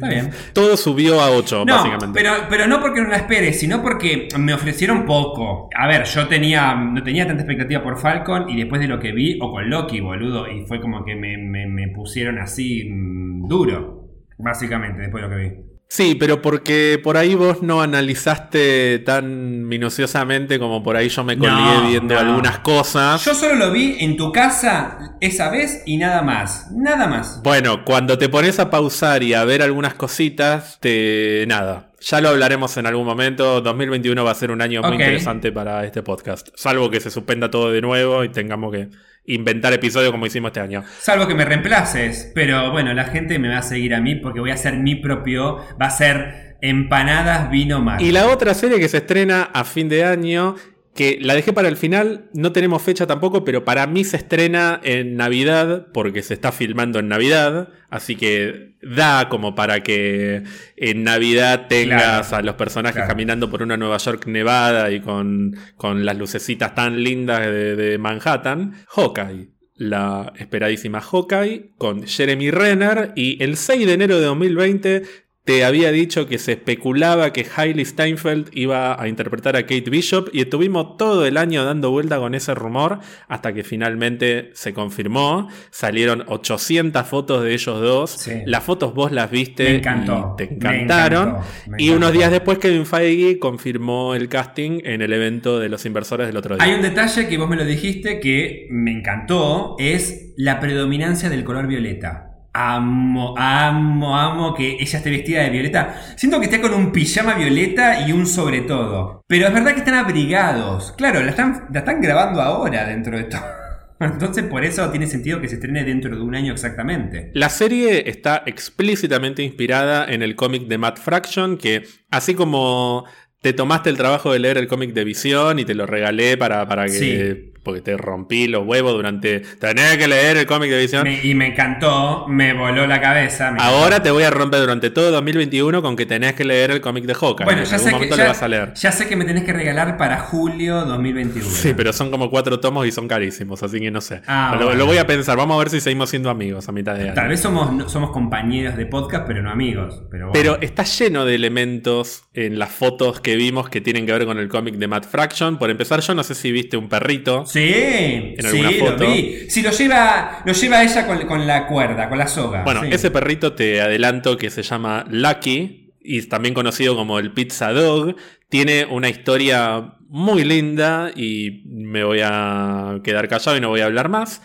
todo 0.54 0.78
subió 0.78 1.22
a 1.22 1.32
8, 1.32 1.66
básicamente. 1.66 2.20
Pero, 2.20 2.34
pero 2.50 2.68
no 2.68 2.80
porque 2.80 3.02
no 3.02 3.10
la 3.10 3.18
espere, 3.18 3.54
sino 3.54 3.82
porque 3.82 4.28
me 4.38 4.54
ofrecieron 4.54 5.06
poco. 5.06 5.70
A 5.76 5.88
ver, 5.88 6.06
yo 6.06 6.28
tenía, 6.28 6.76
no 6.76 7.04
tenía 7.04 7.28
tanta 7.28 7.44
expectativa 7.44 7.84
por 7.84 8.00
Falcon 8.00 8.50
y 8.50 8.58
después 8.58 8.82
de 8.82 8.88
lo 8.88 9.00
que 9.00 9.12
vi, 9.12 9.38
o 9.42 9.52
con 9.52 9.70
Loki, 9.70 10.00
boludo, 10.00 10.50
y 10.50 10.66
fue 10.66 10.80
como 10.80 11.04
que 11.04 11.16
me, 11.16 11.38
me 11.38 11.88
pusieron 11.90 12.40
así 12.40 12.90
mm, 12.90 13.48
duro, 13.48 14.08
básicamente, 14.38 15.02
después 15.02 15.24
de 15.24 15.30
lo 15.30 15.36
que 15.36 15.42
vi. 15.42 15.69
Sí, 15.92 16.14
pero 16.14 16.40
porque 16.40 17.02
por 17.04 17.18
ahí 17.18 17.34
vos 17.34 17.64
no 17.64 17.82
analizaste 17.82 19.00
tan 19.00 19.68
minuciosamente 19.68 20.60
como 20.60 20.84
por 20.84 20.96
ahí 20.96 21.10
yo 21.10 21.24
me 21.24 21.36
colgué 21.36 21.88
viendo 21.88 22.18
algunas 22.18 22.60
cosas. 22.60 23.26
Yo 23.26 23.34
solo 23.34 23.56
lo 23.56 23.72
vi 23.72 23.98
en 24.00 24.16
tu 24.16 24.32
casa 24.32 25.16
esa 25.20 25.50
vez 25.50 25.82
y 25.88 25.98
nada 25.98 26.22
más. 26.22 26.68
Nada 26.72 27.08
más. 27.08 27.42
Bueno, 27.42 27.84
cuando 27.86 28.20
te 28.20 28.30
pones 28.30 28.60
a 28.60 28.70
pausar 28.70 29.24
y 29.24 29.34
a 29.34 29.44
ver 29.46 29.64
algunas 29.64 29.96
cositas, 29.96 30.78
te. 30.80 31.46
nada. 31.48 31.88
Ya 32.02 32.22
lo 32.22 32.30
hablaremos 32.30 32.78
en 32.78 32.86
algún 32.86 33.08
momento. 33.08 33.60
2021 33.60 34.24
va 34.24 34.32
a 34.32 34.36
ser 34.36 34.52
un 34.52 34.62
año 34.62 34.84
muy 34.84 34.94
interesante 34.94 35.52
para 35.52 35.84
este 35.86 36.04
podcast. 36.04 36.50
Salvo 36.54 36.92
que 36.92 37.00
se 37.00 37.10
suspenda 37.10 37.50
todo 37.50 37.72
de 37.72 37.82
nuevo 37.82 38.24
y 38.24 38.30
tengamos 38.30 38.72
que 38.72 38.90
inventar 39.30 39.72
episodios 39.74 40.12
como 40.12 40.26
hicimos 40.26 40.50
este 40.50 40.60
año. 40.60 40.84
Salvo 41.00 41.28
que 41.28 41.36
me 41.36 41.46
reemplaces, 41.46 42.32
pero 42.34 42.72
bueno, 42.72 42.94
la 42.94 43.06
gente 43.06 43.40
me 43.40 43.48
va 43.50 43.60
a 43.60 43.64
seguir 43.64 43.94
a 43.94 44.02
mí 44.02 44.16
porque 44.16 44.40
voy 44.40 44.52
a 44.52 44.56
hacer 44.56 44.78
mi 44.78 44.96
propio, 44.96 45.58
va 45.82 45.86
a 45.86 45.92
ser 45.92 46.58
empanadas 46.62 47.50
vino 47.50 47.80
mar. 47.80 48.02
Y 48.02 48.12
la 48.12 48.28
otra 48.28 48.54
serie 48.54 48.80
que 48.80 48.90
se 48.90 48.98
estrena 48.98 49.50
a 49.54 49.64
fin 49.64 49.88
de 49.88 50.04
año 50.04 50.56
que 50.94 51.18
la 51.22 51.36
dejé 51.36 51.54
para 51.54 51.70
el 51.70 51.78
final, 51.78 52.30
no 52.34 52.52
tenemos 52.52 52.82
fecha 52.82 53.08
tampoco, 53.08 53.46
pero 53.46 53.64
para 53.64 53.88
mí 53.88 54.04
se 54.04 54.18
estrena 54.18 54.82
en 54.84 55.16
Navidad, 55.16 55.88
porque 55.94 56.24
se 56.24 56.34
está 56.34 56.52
filmando 56.52 57.00
en 57.00 57.08
Navidad, 57.08 57.70
así 57.90 58.16
que 58.16 58.76
da 58.82 59.30
como 59.30 59.56
para 59.56 59.82
que 59.82 60.44
en 60.76 61.04
Navidad 61.04 61.68
tengas 61.68 62.34
a 62.34 62.42
los 62.42 62.56
personajes 62.56 63.04
caminando 63.08 63.50
por 63.50 63.62
una 63.62 63.78
Nueva 63.78 63.98
York 63.98 64.26
nevada 64.28 64.92
y 64.92 65.02
con, 65.02 65.56
con 65.76 66.06
las 66.06 66.18
lucecitas 66.18 66.76
tan 66.76 67.04
lindas 67.04 67.42
de, 67.42 67.76
de 67.76 67.98
Manhattan. 67.98 68.76
Hawkeye 68.88 69.50
la 69.80 70.34
esperadísima 70.38 71.00
Hawkeye 71.00 71.72
con 71.78 72.06
Jeremy 72.06 72.52
Renner 72.52 73.14
y 73.16 73.42
el 73.42 73.56
6 73.56 73.88
de 73.88 73.94
enero 73.94 74.20
de 74.20 74.26
2020 74.26 75.04
te 75.50 75.66
había 75.66 75.92
dicho 75.92 76.28
que 76.28 76.38
se 76.38 76.52
especulaba 76.52 77.34
que 77.34 77.44
Hailey 77.56 77.84
Steinfeld 77.84 78.50
iba 78.52 79.02
a 79.02 79.08
interpretar 79.08 79.56
a 79.56 79.64
Kate 79.64 79.90
Bishop 79.90 80.30
y 80.32 80.42
estuvimos 80.42 80.96
todo 80.96 81.26
el 81.26 81.38
año 81.38 81.66
dando 81.66 81.90
vuelta 81.90 82.20
con 82.20 82.36
ese 82.36 82.54
rumor 82.54 83.00
hasta 83.28 83.52
que 83.52 83.64
finalmente 83.64 84.52
se 84.54 84.76
confirmó. 84.76 85.50
Salieron 85.72 86.24
800 86.28 87.04
fotos 87.08 87.44
de 87.44 87.54
ellos 87.56 87.82
dos. 87.82 88.30
Las 88.46 88.64
fotos 88.64 88.94
vos 88.94 89.12
las 89.12 89.32
viste 89.32 89.78
y 89.78 89.82
te 89.82 90.44
encantaron. 90.54 91.38
y 91.80 91.90
unos 91.90 92.14
días 92.14 92.30
después 92.30 92.60
Kevin 92.60 92.86
Feige 92.86 93.40
confirmó 93.40 94.14
el 94.14 94.30
casting 94.30 94.82
en 94.84 95.02
el 95.02 95.12
evento 95.12 95.58
de 95.58 95.68
los 95.68 95.84
inversores 95.84 96.28
del 96.28 96.38
otro 96.38 96.58
día. 96.58 96.64
Hay 96.64 96.76
un 96.76 96.84
detalle 96.84 97.28
que 97.28 97.40
vos 97.40 97.50
me 97.50 97.56
lo 97.56 97.66
dijiste 97.66 98.20
que 98.20 98.68
me 98.70 98.92
encantó, 98.92 99.78
es 99.80 100.32
la 100.38 100.60
predominancia 100.60 101.28
del 101.28 101.44
color 101.44 101.66
violeta. 101.66 102.29
Amo, 102.54 103.36
amo, 103.38 104.18
amo 104.18 104.54
que 104.54 104.78
ella 104.80 104.98
esté 104.98 105.10
vestida 105.10 105.44
de 105.44 105.50
violeta. 105.50 105.96
Siento 106.16 106.40
que 106.40 106.46
esté 106.46 106.60
con 106.60 106.74
un 106.74 106.92
pijama 106.92 107.36
violeta 107.36 108.08
y 108.08 108.12
un 108.12 108.26
sobre 108.26 108.62
todo. 108.62 109.24
Pero 109.28 109.48
es 109.48 109.54
verdad 109.54 109.74
que 109.74 109.80
están 109.80 109.96
abrigados. 109.96 110.94
Claro, 110.94 111.22
la 111.22 111.30
están, 111.30 111.68
la 111.72 111.80
están 111.80 112.02
grabando 112.02 112.42
ahora 112.42 112.86
dentro 112.86 113.18
de 113.18 113.26
todo. 113.26 113.42
Entonces 114.00 114.46
por 114.46 114.64
eso 114.64 114.90
tiene 114.90 115.08
sentido 115.08 115.42
que 115.42 115.48
se 115.48 115.56
estrene 115.56 115.84
dentro 115.84 116.16
de 116.16 116.22
un 116.22 116.36
año 116.36 116.54
exactamente. 116.54 117.32
La 117.34 117.50
serie 117.50 118.10
está 118.10 118.44
explícitamente 118.46 119.44
inspirada 119.44 120.06
en 120.06 120.24
el 120.24 120.36
cómic 120.36 120.68
de 120.68 120.78
Matt 120.78 121.00
Fraction, 121.00 121.58
que 121.58 121.84
así 122.10 122.34
como 122.34 123.06
te 123.42 123.54
tomaste 123.54 123.90
el 123.90 123.98
trabajo 123.98 124.34
de 124.34 124.40
leer 124.40 124.58
el 124.58 124.68
cómic 124.68 124.94
de 124.94 125.04
Visión 125.04 125.60
y 125.60 125.66
te 125.66 125.76
lo 125.76 125.86
regalé 125.86 126.38
para, 126.38 126.68
para 126.68 126.86
que 126.88 127.54
porque 127.70 127.82
te 127.82 127.98
rompí 127.98 128.48
los 128.48 128.66
huevos 128.66 128.94
durante. 128.94 129.42
Tenés 129.60 129.98
que 129.98 130.08
leer 130.08 130.38
el 130.38 130.46
cómic 130.46 130.72
de 130.72 130.80
visión. 130.80 131.08
y 131.08 131.36
me 131.36 131.48
encantó, 131.48 132.26
me 132.28 132.54
voló 132.54 132.88
la 132.88 133.00
cabeza. 133.00 133.56
Ahora 133.60 134.02
te 134.02 134.10
voy 134.10 134.24
a 134.24 134.32
romper 134.32 134.60
durante 134.62 134.90
todo 134.90 135.12
2021 135.12 135.82
con 135.82 135.96
que 135.96 136.06
tenés 136.06 136.34
que 136.34 136.44
leer 136.44 136.72
el 136.72 136.82
cómic 136.82 137.06
de 137.06 137.14
Hawkeye. 137.14 137.46
Bueno, 137.46 137.64
ya 137.64 137.78
sé, 137.78 137.94
que, 137.96 138.10
vas 138.10 138.42
a 138.42 138.48
leer. 138.48 138.74
ya 138.74 138.92
sé 138.92 139.08
que 139.08 139.16
me 139.16 139.26
tenés 139.26 139.44
que 139.44 139.54
regalar 139.54 139.98
para 139.98 140.18
julio 140.20 140.84
2021. 140.86 141.48
Sí, 141.48 141.74
pero 141.76 141.94
son 141.94 142.10
como 142.10 142.30
cuatro 142.30 142.60
tomos 142.60 142.88
y 142.88 142.92
son 142.92 143.08
carísimos, 143.08 143.62
así 143.62 143.80
que 143.80 143.92
no 143.92 144.02
sé. 144.02 144.22
Ah, 144.26 144.58
lo, 144.60 144.86
voy 144.86 144.98
a 144.98 145.06
pensar. 145.06 145.38
Vamos 145.38 145.56
a 145.56 145.60
ver 145.60 145.70
si 145.70 145.80
seguimos 145.80 146.10
siendo 146.10 146.30
amigos 146.30 146.68
a 146.70 146.72
mitad 146.72 146.96
de 146.96 147.04
año. 147.04 147.14
Tal 147.14 147.28
vez 147.28 147.40
somos, 147.40 147.92
somos 147.92 148.10
compañeros 148.10 148.78
de 148.78 148.86
podcast, 148.88 149.28
pero 149.28 149.44
no 149.44 149.52
amigos. 149.52 150.02
Pero, 150.10 150.32
pero 150.34 150.60
está 150.62 150.84
lleno 150.84 151.26
de 151.26 151.36
elementos 151.36 152.24
en 152.34 152.58
las 152.58 152.70
fotos 152.70 153.22
que 153.22 153.36
vimos 153.36 153.70
que 153.70 153.82
tienen 153.82 154.06
que 154.06 154.14
ver 154.14 154.26
con 154.26 154.40
el 154.40 154.48
cómic 154.48 154.76
de 154.76 154.88
Matt 154.88 155.06
Fraction. 155.06 155.58
Por 155.58 155.70
empezar, 155.70 156.02
yo 156.02 156.16
no 156.16 156.24
sé 156.24 156.34
si 156.36 156.52
viste 156.52 156.78
un 156.78 156.90
perrito. 156.90 157.46
Sí, 157.46 157.59
sí, 157.60 158.36
lo 158.78 158.98
vi. 158.98 159.50
Si 159.50 159.62
lo 159.62 159.72
lleva, 159.72 160.42
lo 160.46 160.54
lleva 160.54 160.84
ella 160.84 161.06
con, 161.28 161.48
la 161.48 161.68
cuerda, 161.68 162.10
con 162.10 162.18
la 162.18 162.28
soga. 162.28 162.64
Bueno, 162.64 162.84
ese 162.84 163.12
perrito 163.12 163.54
te 163.54 163.82
adelanto 163.82 164.38
que 164.38 164.50
se 164.50 164.64
llama 164.64 165.06
Lucky 165.10 165.94
y 166.02 166.22
también 166.24 166.54
conocido 166.54 166.96
como 166.96 167.20
el 167.20 167.32
Pizza 167.34 167.72
Dog. 167.72 168.16
Tiene 168.50 168.86
una 168.86 169.10
historia 169.10 169.96
muy 170.08 170.44
linda 170.44 171.12
y 171.16 171.64
me 171.66 172.04
voy 172.04 172.22
a 172.24 173.00
quedar 173.04 173.28
callado 173.28 173.58
y 173.58 173.62
no 173.62 173.70
voy 173.70 173.82
a 173.82 173.86
hablar 173.86 174.10
más. 174.10 174.42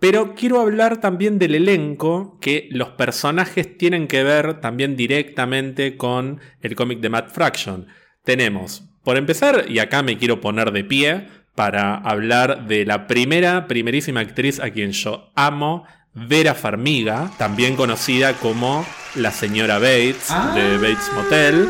Pero 0.00 0.34
quiero 0.34 0.60
hablar 0.60 0.98
también 1.00 1.38
del 1.38 1.54
elenco, 1.54 2.38
que 2.40 2.68
los 2.70 2.88
personajes 2.90 3.76
tienen 3.76 4.08
que 4.08 4.24
ver 4.24 4.60
también 4.60 4.96
directamente 4.96 5.96
con 5.98 6.40
el 6.62 6.74
cómic 6.74 7.00
de 7.00 7.10
Matt 7.10 7.30
Fraction. 7.30 7.86
Tenemos, 8.24 8.82
por 9.04 9.18
empezar, 9.18 9.66
y 9.68 9.78
acá 9.78 10.02
me 10.02 10.16
quiero 10.16 10.40
poner 10.40 10.72
de 10.72 10.84
pie, 10.84 11.26
para 11.60 11.96
hablar 11.96 12.68
de 12.68 12.86
la 12.86 13.06
primera, 13.06 13.68
primerísima 13.68 14.20
actriz 14.20 14.60
a 14.60 14.70
quien 14.70 14.92
yo 14.92 15.30
amo, 15.34 15.84
Vera 16.14 16.54
Farmiga, 16.54 17.30
también 17.36 17.76
conocida 17.76 18.32
como 18.32 18.82
la 19.14 19.30
señora 19.30 19.74
Bates 19.74 20.28
de 20.28 20.34
ah. 20.34 20.78
Bates 20.80 21.12
Motel. 21.14 21.68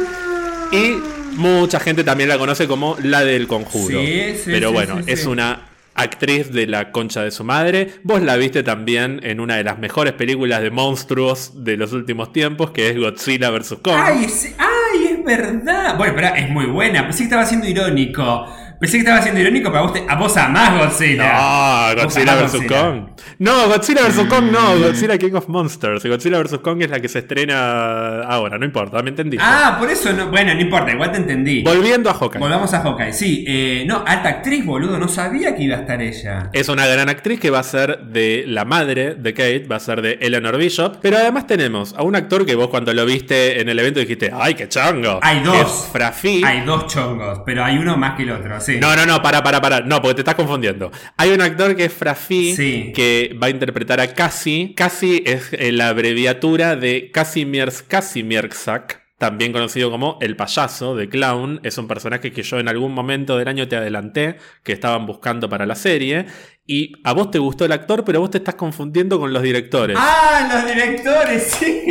Y 0.71 1.37
mucha 1.37 1.81
gente 1.81 2.05
también 2.05 2.29
la 2.29 2.39
conoce 2.39 2.69
como 2.69 2.97
la 3.03 3.25
del 3.25 3.49
conjuro. 3.49 3.99
Pero 4.45 4.71
bueno, 4.71 5.01
es 5.09 5.27
una 5.27 5.67
actriz 5.97 6.53
de 6.53 6.69
la 6.69 6.93
concha 6.93 7.25
de 7.25 7.33
su 7.33 7.43
madre. 7.43 7.95
Vos 8.05 8.23
la 8.23 8.37
viste 8.37 8.63
también 8.63 9.19
en 9.25 9.41
una 9.41 9.57
de 9.57 9.65
las 9.65 9.81
mejores 9.81 10.13
películas 10.13 10.63
de 10.63 10.71
monstruos 10.71 11.65
de 11.65 11.77
los 11.77 11.93
últimos 11.93 12.33
tiempos, 12.33 12.71
que 12.71 12.91
es 12.91 12.97
Godzilla 12.97 13.51
vs. 13.51 13.79
Kong. 13.83 13.97
¡Ay, 13.97 14.29
sí! 14.29 14.55
¡Ay, 14.57 15.15
es 15.15 15.25
verdad! 15.25 15.99
Bueno, 15.99 16.13
pero 16.15 16.29
es 16.37 16.49
muy 16.49 16.67
buena. 16.67 17.03
Pensé 17.03 17.19
que 17.19 17.25
estaba 17.25 17.45
siendo 17.45 17.67
irónico. 17.67 18.47
Pensé 18.81 18.97
que 18.97 19.01
estaba 19.01 19.21
siendo 19.21 19.41
irónico, 19.41 19.69
pero 19.71 19.81
a 19.81 19.83
vos, 19.83 19.93
te- 19.93 20.05
a 20.09 20.15
vos 20.17 20.37
amás 20.39 20.79
Godzilla. 20.79 21.93
No, 21.95 22.03
Godzilla 22.03 22.35
vs. 22.37 22.61
Kong. 22.67 23.09
No, 23.39 23.69
Godzilla 23.69 24.03
vs. 24.09 24.25
Kong 24.27 24.51
no, 24.51 24.79
Godzilla 24.79 25.19
King 25.19 25.35
of 25.35 25.49
Monsters. 25.49 26.05
Godzilla 26.07 26.39
vs. 26.43 26.59
Kong 26.61 26.81
es 26.83 26.89
la 26.91 26.99
que 26.99 27.09
se 27.09 27.19
estrena 27.19 28.23
ahora, 28.23 28.57
no 28.59 28.65
importa, 28.65 29.03
me 29.03 29.11
entendiste. 29.11 29.45
Ah, 29.47 29.77
por 29.79 29.91
eso 29.91 30.13
no. 30.15 30.29
Bueno, 30.31 30.55
no 30.55 30.61
importa, 30.61 30.93
igual 30.93 31.13
te 31.13 31.19
entendí. 31.19 31.63
Volviendo 31.63 32.09
a 32.09 32.15
Hawkeye. 32.15 32.41
Volvamos 32.41 32.73
a 32.73 32.81
Hawkeye. 32.81 33.13
Sí, 33.13 33.45
eh, 33.47 33.85
no, 33.87 34.03
alta 34.07 34.29
actriz, 34.31 34.65
boludo. 34.65 34.99
No 34.99 35.09
sabía 35.09 35.55
que 35.55 35.63
iba 35.65 35.77
a 35.77 35.81
estar 35.81 36.01
ella. 36.01 36.49
Es 36.53 36.69
una 36.71 36.87
gran 36.87 37.09
actriz 37.11 37.39
que 37.39 37.51
va 37.51 37.59
a 37.59 37.65
ser 37.65 37.99
de 38.05 38.45
la 38.47 38.65
madre 38.65 39.15
de 39.15 39.35
Kate, 39.35 39.67
va 39.71 39.77
a 39.77 39.81
ser 39.81 40.01
de 40.01 40.19
Eleanor 40.23 40.57
Bishop. 40.57 40.97
Pero 41.03 41.19
además 41.19 41.47
tenemos 41.47 41.95
a 41.99 42.03
un 42.03 42.17
actor 42.17 42.47
que 42.47 42.55
vos 42.55 42.69
cuando 42.69 42.95
lo 42.95 43.05
viste 43.05 43.61
en 43.61 43.69
el 43.69 43.79
evento 43.79 44.01
dijiste, 44.01 44.31
¡ay, 44.35 44.55
qué 44.55 44.69
chango! 44.69 45.19
Hay 45.23 45.41
dos. 45.41 45.57
Es 45.85 45.89
Frafi. 45.93 46.43
Hay 46.45 46.61
dos 46.63 46.87
chongos, 46.87 47.43
pero 47.45 47.63
hay 47.65 47.77
uno 47.77 47.97
más 47.99 48.17
que 48.17 48.23
el 48.23 48.31
otro, 48.31 48.55
sí. 48.75 48.79
No, 48.81 48.95
no, 48.97 49.07
no, 49.07 49.23
para, 49.23 49.43
para, 49.43 49.61
para. 49.61 49.81
No, 49.81 50.01
porque 50.01 50.15
te 50.17 50.21
estás 50.23 50.35
confundiendo. 50.35 50.91
Hay 51.17 51.31
un 51.31 51.41
actor 51.41 51.77
que 51.77 51.85
es 51.87 51.93
Frafi, 51.93 52.55
Sí. 52.55 52.93
que 52.95 53.37
va 53.41 53.49
a 53.49 53.51
interpretar 53.51 54.01
a 54.01 54.15
Cassie. 54.15 54.75
Cassie 54.75 55.23
es 55.27 55.53
eh, 55.53 55.73
la 55.73 55.89
abreviatura 55.89 56.77
de 56.77 57.11
Casimirs 57.11 57.83
Kasimirczak. 57.83 59.01
También 59.19 59.53
conocido 59.53 59.91
como 59.91 60.17
el 60.23 60.35
payaso 60.35 60.97
de 60.97 61.11
Clown, 61.11 61.61
es 61.63 61.77
un 61.77 61.87
personaje 61.87 62.33
que 62.33 62.43
yo 62.43 62.59
en 62.59 62.69
algún 62.69 62.95
momento 62.95 63.37
del 63.37 63.49
año 63.49 63.69
te 63.69 63.77
adelanté 63.77 64.37
que 64.63 64.73
estaban 64.73 65.05
buscando 65.05 65.47
para 65.51 65.67
la 65.67 65.75
serie. 65.75 66.25
Y 66.73 66.93
a 67.03 67.13
vos 67.15 67.33
te 67.33 67.39
gustó 67.41 67.65
el 67.65 67.73
actor, 67.73 68.05
pero 68.05 68.21
vos 68.21 68.31
te 68.31 68.39
estás 68.39 68.55
confundiendo 68.55 69.19
con 69.19 69.33
los 69.33 69.43
directores. 69.43 69.97
¡Ah, 69.99 70.49
los 70.53 70.73
directores! 70.73 71.43
Sí. 71.59 71.83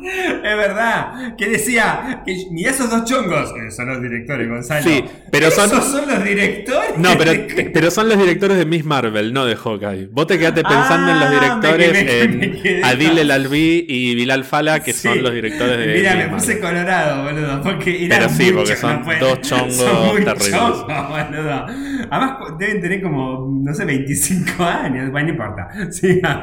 es 0.00 0.56
verdad. 0.56 1.36
Que 1.36 1.48
decía, 1.50 2.22
que 2.24 2.34
mira 2.50 2.70
esos 2.70 2.88
dos 2.90 3.04
chongos. 3.04 3.52
Son 3.74 3.88
los 3.88 4.00
directores, 4.00 4.48
Gonzalo. 4.48 4.82
Sí, 4.82 5.04
pero 5.30 5.50
son- 5.50 5.66
¿Esos 5.66 5.84
son 5.84 6.08
los 6.08 6.24
directores? 6.24 6.96
No, 6.96 7.10
pero, 7.18 7.32
pero 7.74 7.90
son 7.90 8.08
los 8.08 8.16
directores 8.18 8.56
de 8.56 8.64
Miss 8.64 8.84
Marvel, 8.84 9.32
no 9.34 9.44
de 9.44 9.56
Hawkeye. 9.56 10.06
Vos 10.10 10.26
te 10.26 10.38
quedaste 10.38 10.62
pensando 10.62 11.10
en 11.12 11.18
los 11.20 11.28
Ah, 11.28 11.30
directores, 11.32 11.92
me 11.92 12.06
quedé- 12.06 12.28
me 12.28 12.78
en 12.78 12.84
Adil 12.84 13.18
El 13.18 13.30
Albi 13.30 13.84
y 13.88 14.14
Bilal 14.14 14.44
Fala, 14.44 14.82
que 14.82 14.92
Sí. 14.92 15.08
son 15.08 15.22
los 15.22 15.34
directores 15.34 15.78
de 15.78 15.94
Mira, 15.94 16.14
me 16.16 16.28
puse 16.28 16.58
colorado, 16.60 17.24
boludo. 17.24 17.60
Porque 17.62 18.06
eran 18.06 18.18
Pero 18.20 18.30
sí, 18.30 18.52
porque 18.52 18.76
son 18.76 19.02
no 19.04 19.14
dos 19.26 19.40
chongos 19.48 19.74
son 19.74 20.06
muy 20.06 20.24
terribles. 20.24 20.50
chongos, 20.52 20.86
boludo. 20.86 21.66
Además, 22.10 22.32
cu- 22.38 22.56
deben 22.80 23.02
como, 23.02 23.48
no 23.62 23.74
sé, 23.74 23.84
25 23.84 24.62
años. 24.62 25.10
Bueno, 25.10 25.28
no 25.28 25.32
importa. 25.32 25.68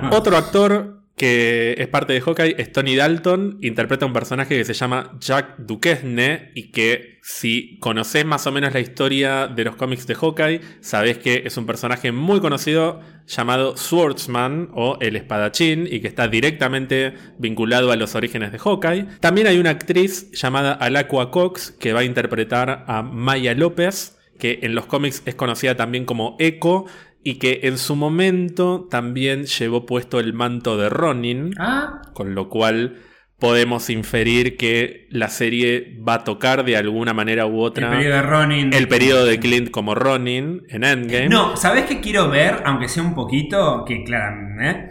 Otro 0.11 0.38
actor 0.38 1.05
que 1.15 1.75
es 1.77 1.88
parte 1.88 2.13
de 2.13 2.21
Hawkeye 2.21 2.55
es 2.57 2.71
Tony 2.71 2.95
Dalton, 2.95 3.57
interpreta 3.61 4.05
un 4.05 4.11
personaje 4.11 4.57
que 4.57 4.65
se 4.65 4.73
llama 4.73 5.17
Jack 5.19 5.55
Duquesne 5.59 6.51
y 6.55 6.71
que 6.71 7.19
si 7.21 7.79
conocés 7.79 8.25
más 8.25 8.45
o 8.47 8.51
menos 8.51 8.73
la 8.73 8.81
historia 8.81 9.47
de 9.47 9.63
los 9.63 9.77
cómics 9.77 10.07
de 10.07 10.15
Hawkeye, 10.15 10.61
sabés 10.81 11.17
que 11.17 11.43
es 11.45 11.55
un 11.55 11.65
personaje 11.65 12.11
muy 12.11 12.41
conocido 12.41 12.99
llamado 13.27 13.77
Swordsman 13.77 14.69
o 14.73 14.97
el 14.99 15.15
espadachín 15.15 15.88
y 15.89 16.01
que 16.01 16.07
está 16.07 16.27
directamente 16.27 17.13
vinculado 17.39 17.91
a 17.91 17.95
los 17.95 18.13
orígenes 18.15 18.51
de 18.51 18.59
Hawkeye. 18.59 19.07
También 19.21 19.47
hay 19.47 19.57
una 19.57 19.69
actriz 19.69 20.29
llamada 20.31 20.73
Alacua 20.73 21.31
Cox 21.31 21.71
que 21.71 21.93
va 21.93 22.01
a 22.01 22.03
interpretar 22.03 22.83
a 22.88 23.03
Maya 23.03 23.55
López, 23.55 24.17
que 24.39 24.59
en 24.63 24.75
los 24.75 24.86
cómics 24.86 25.23
es 25.25 25.36
conocida 25.36 25.75
también 25.75 26.05
como 26.05 26.36
Echo 26.39 26.86
y 27.23 27.36
que 27.36 27.61
en 27.63 27.77
su 27.77 27.95
momento 27.95 28.88
también 28.89 29.45
llevó 29.45 29.86
puesto 29.86 30.19
el 30.19 30.33
manto 30.33 30.77
de 30.77 30.89
Ronin, 30.89 31.53
Ah, 31.59 32.01
con 32.13 32.36
lo 32.36 32.49
cual 32.49 32.97
podemos 33.39 33.89
inferir 33.89 34.55
que 34.57 35.07
la 35.09 35.27
serie 35.27 35.99
va 36.07 36.15
a 36.15 36.23
tocar 36.23 36.63
de 36.63 36.77
alguna 36.77 37.13
manera 37.13 37.45
u 37.47 37.59
el 37.61 37.65
otra 37.65 37.89
periodo 37.91 38.15
de 38.15 38.21
Ronin. 38.21 38.73
el 38.73 38.88
periodo 38.88 39.25
de 39.25 39.39
Clint 39.39 39.71
como 39.71 39.93
Ronin 39.95 40.61
en 40.69 40.83
Endgame. 40.83 41.27
No, 41.29 41.57
¿sabés 41.57 41.86
qué 41.86 41.99
quiero 41.99 42.29
ver? 42.29 42.61
Aunque 42.65 42.88
sea 42.88 43.03
un 43.03 43.13
poquito, 43.15 43.83
que 43.86 44.03
claramente, 44.03 44.69
¿eh? 44.69 44.89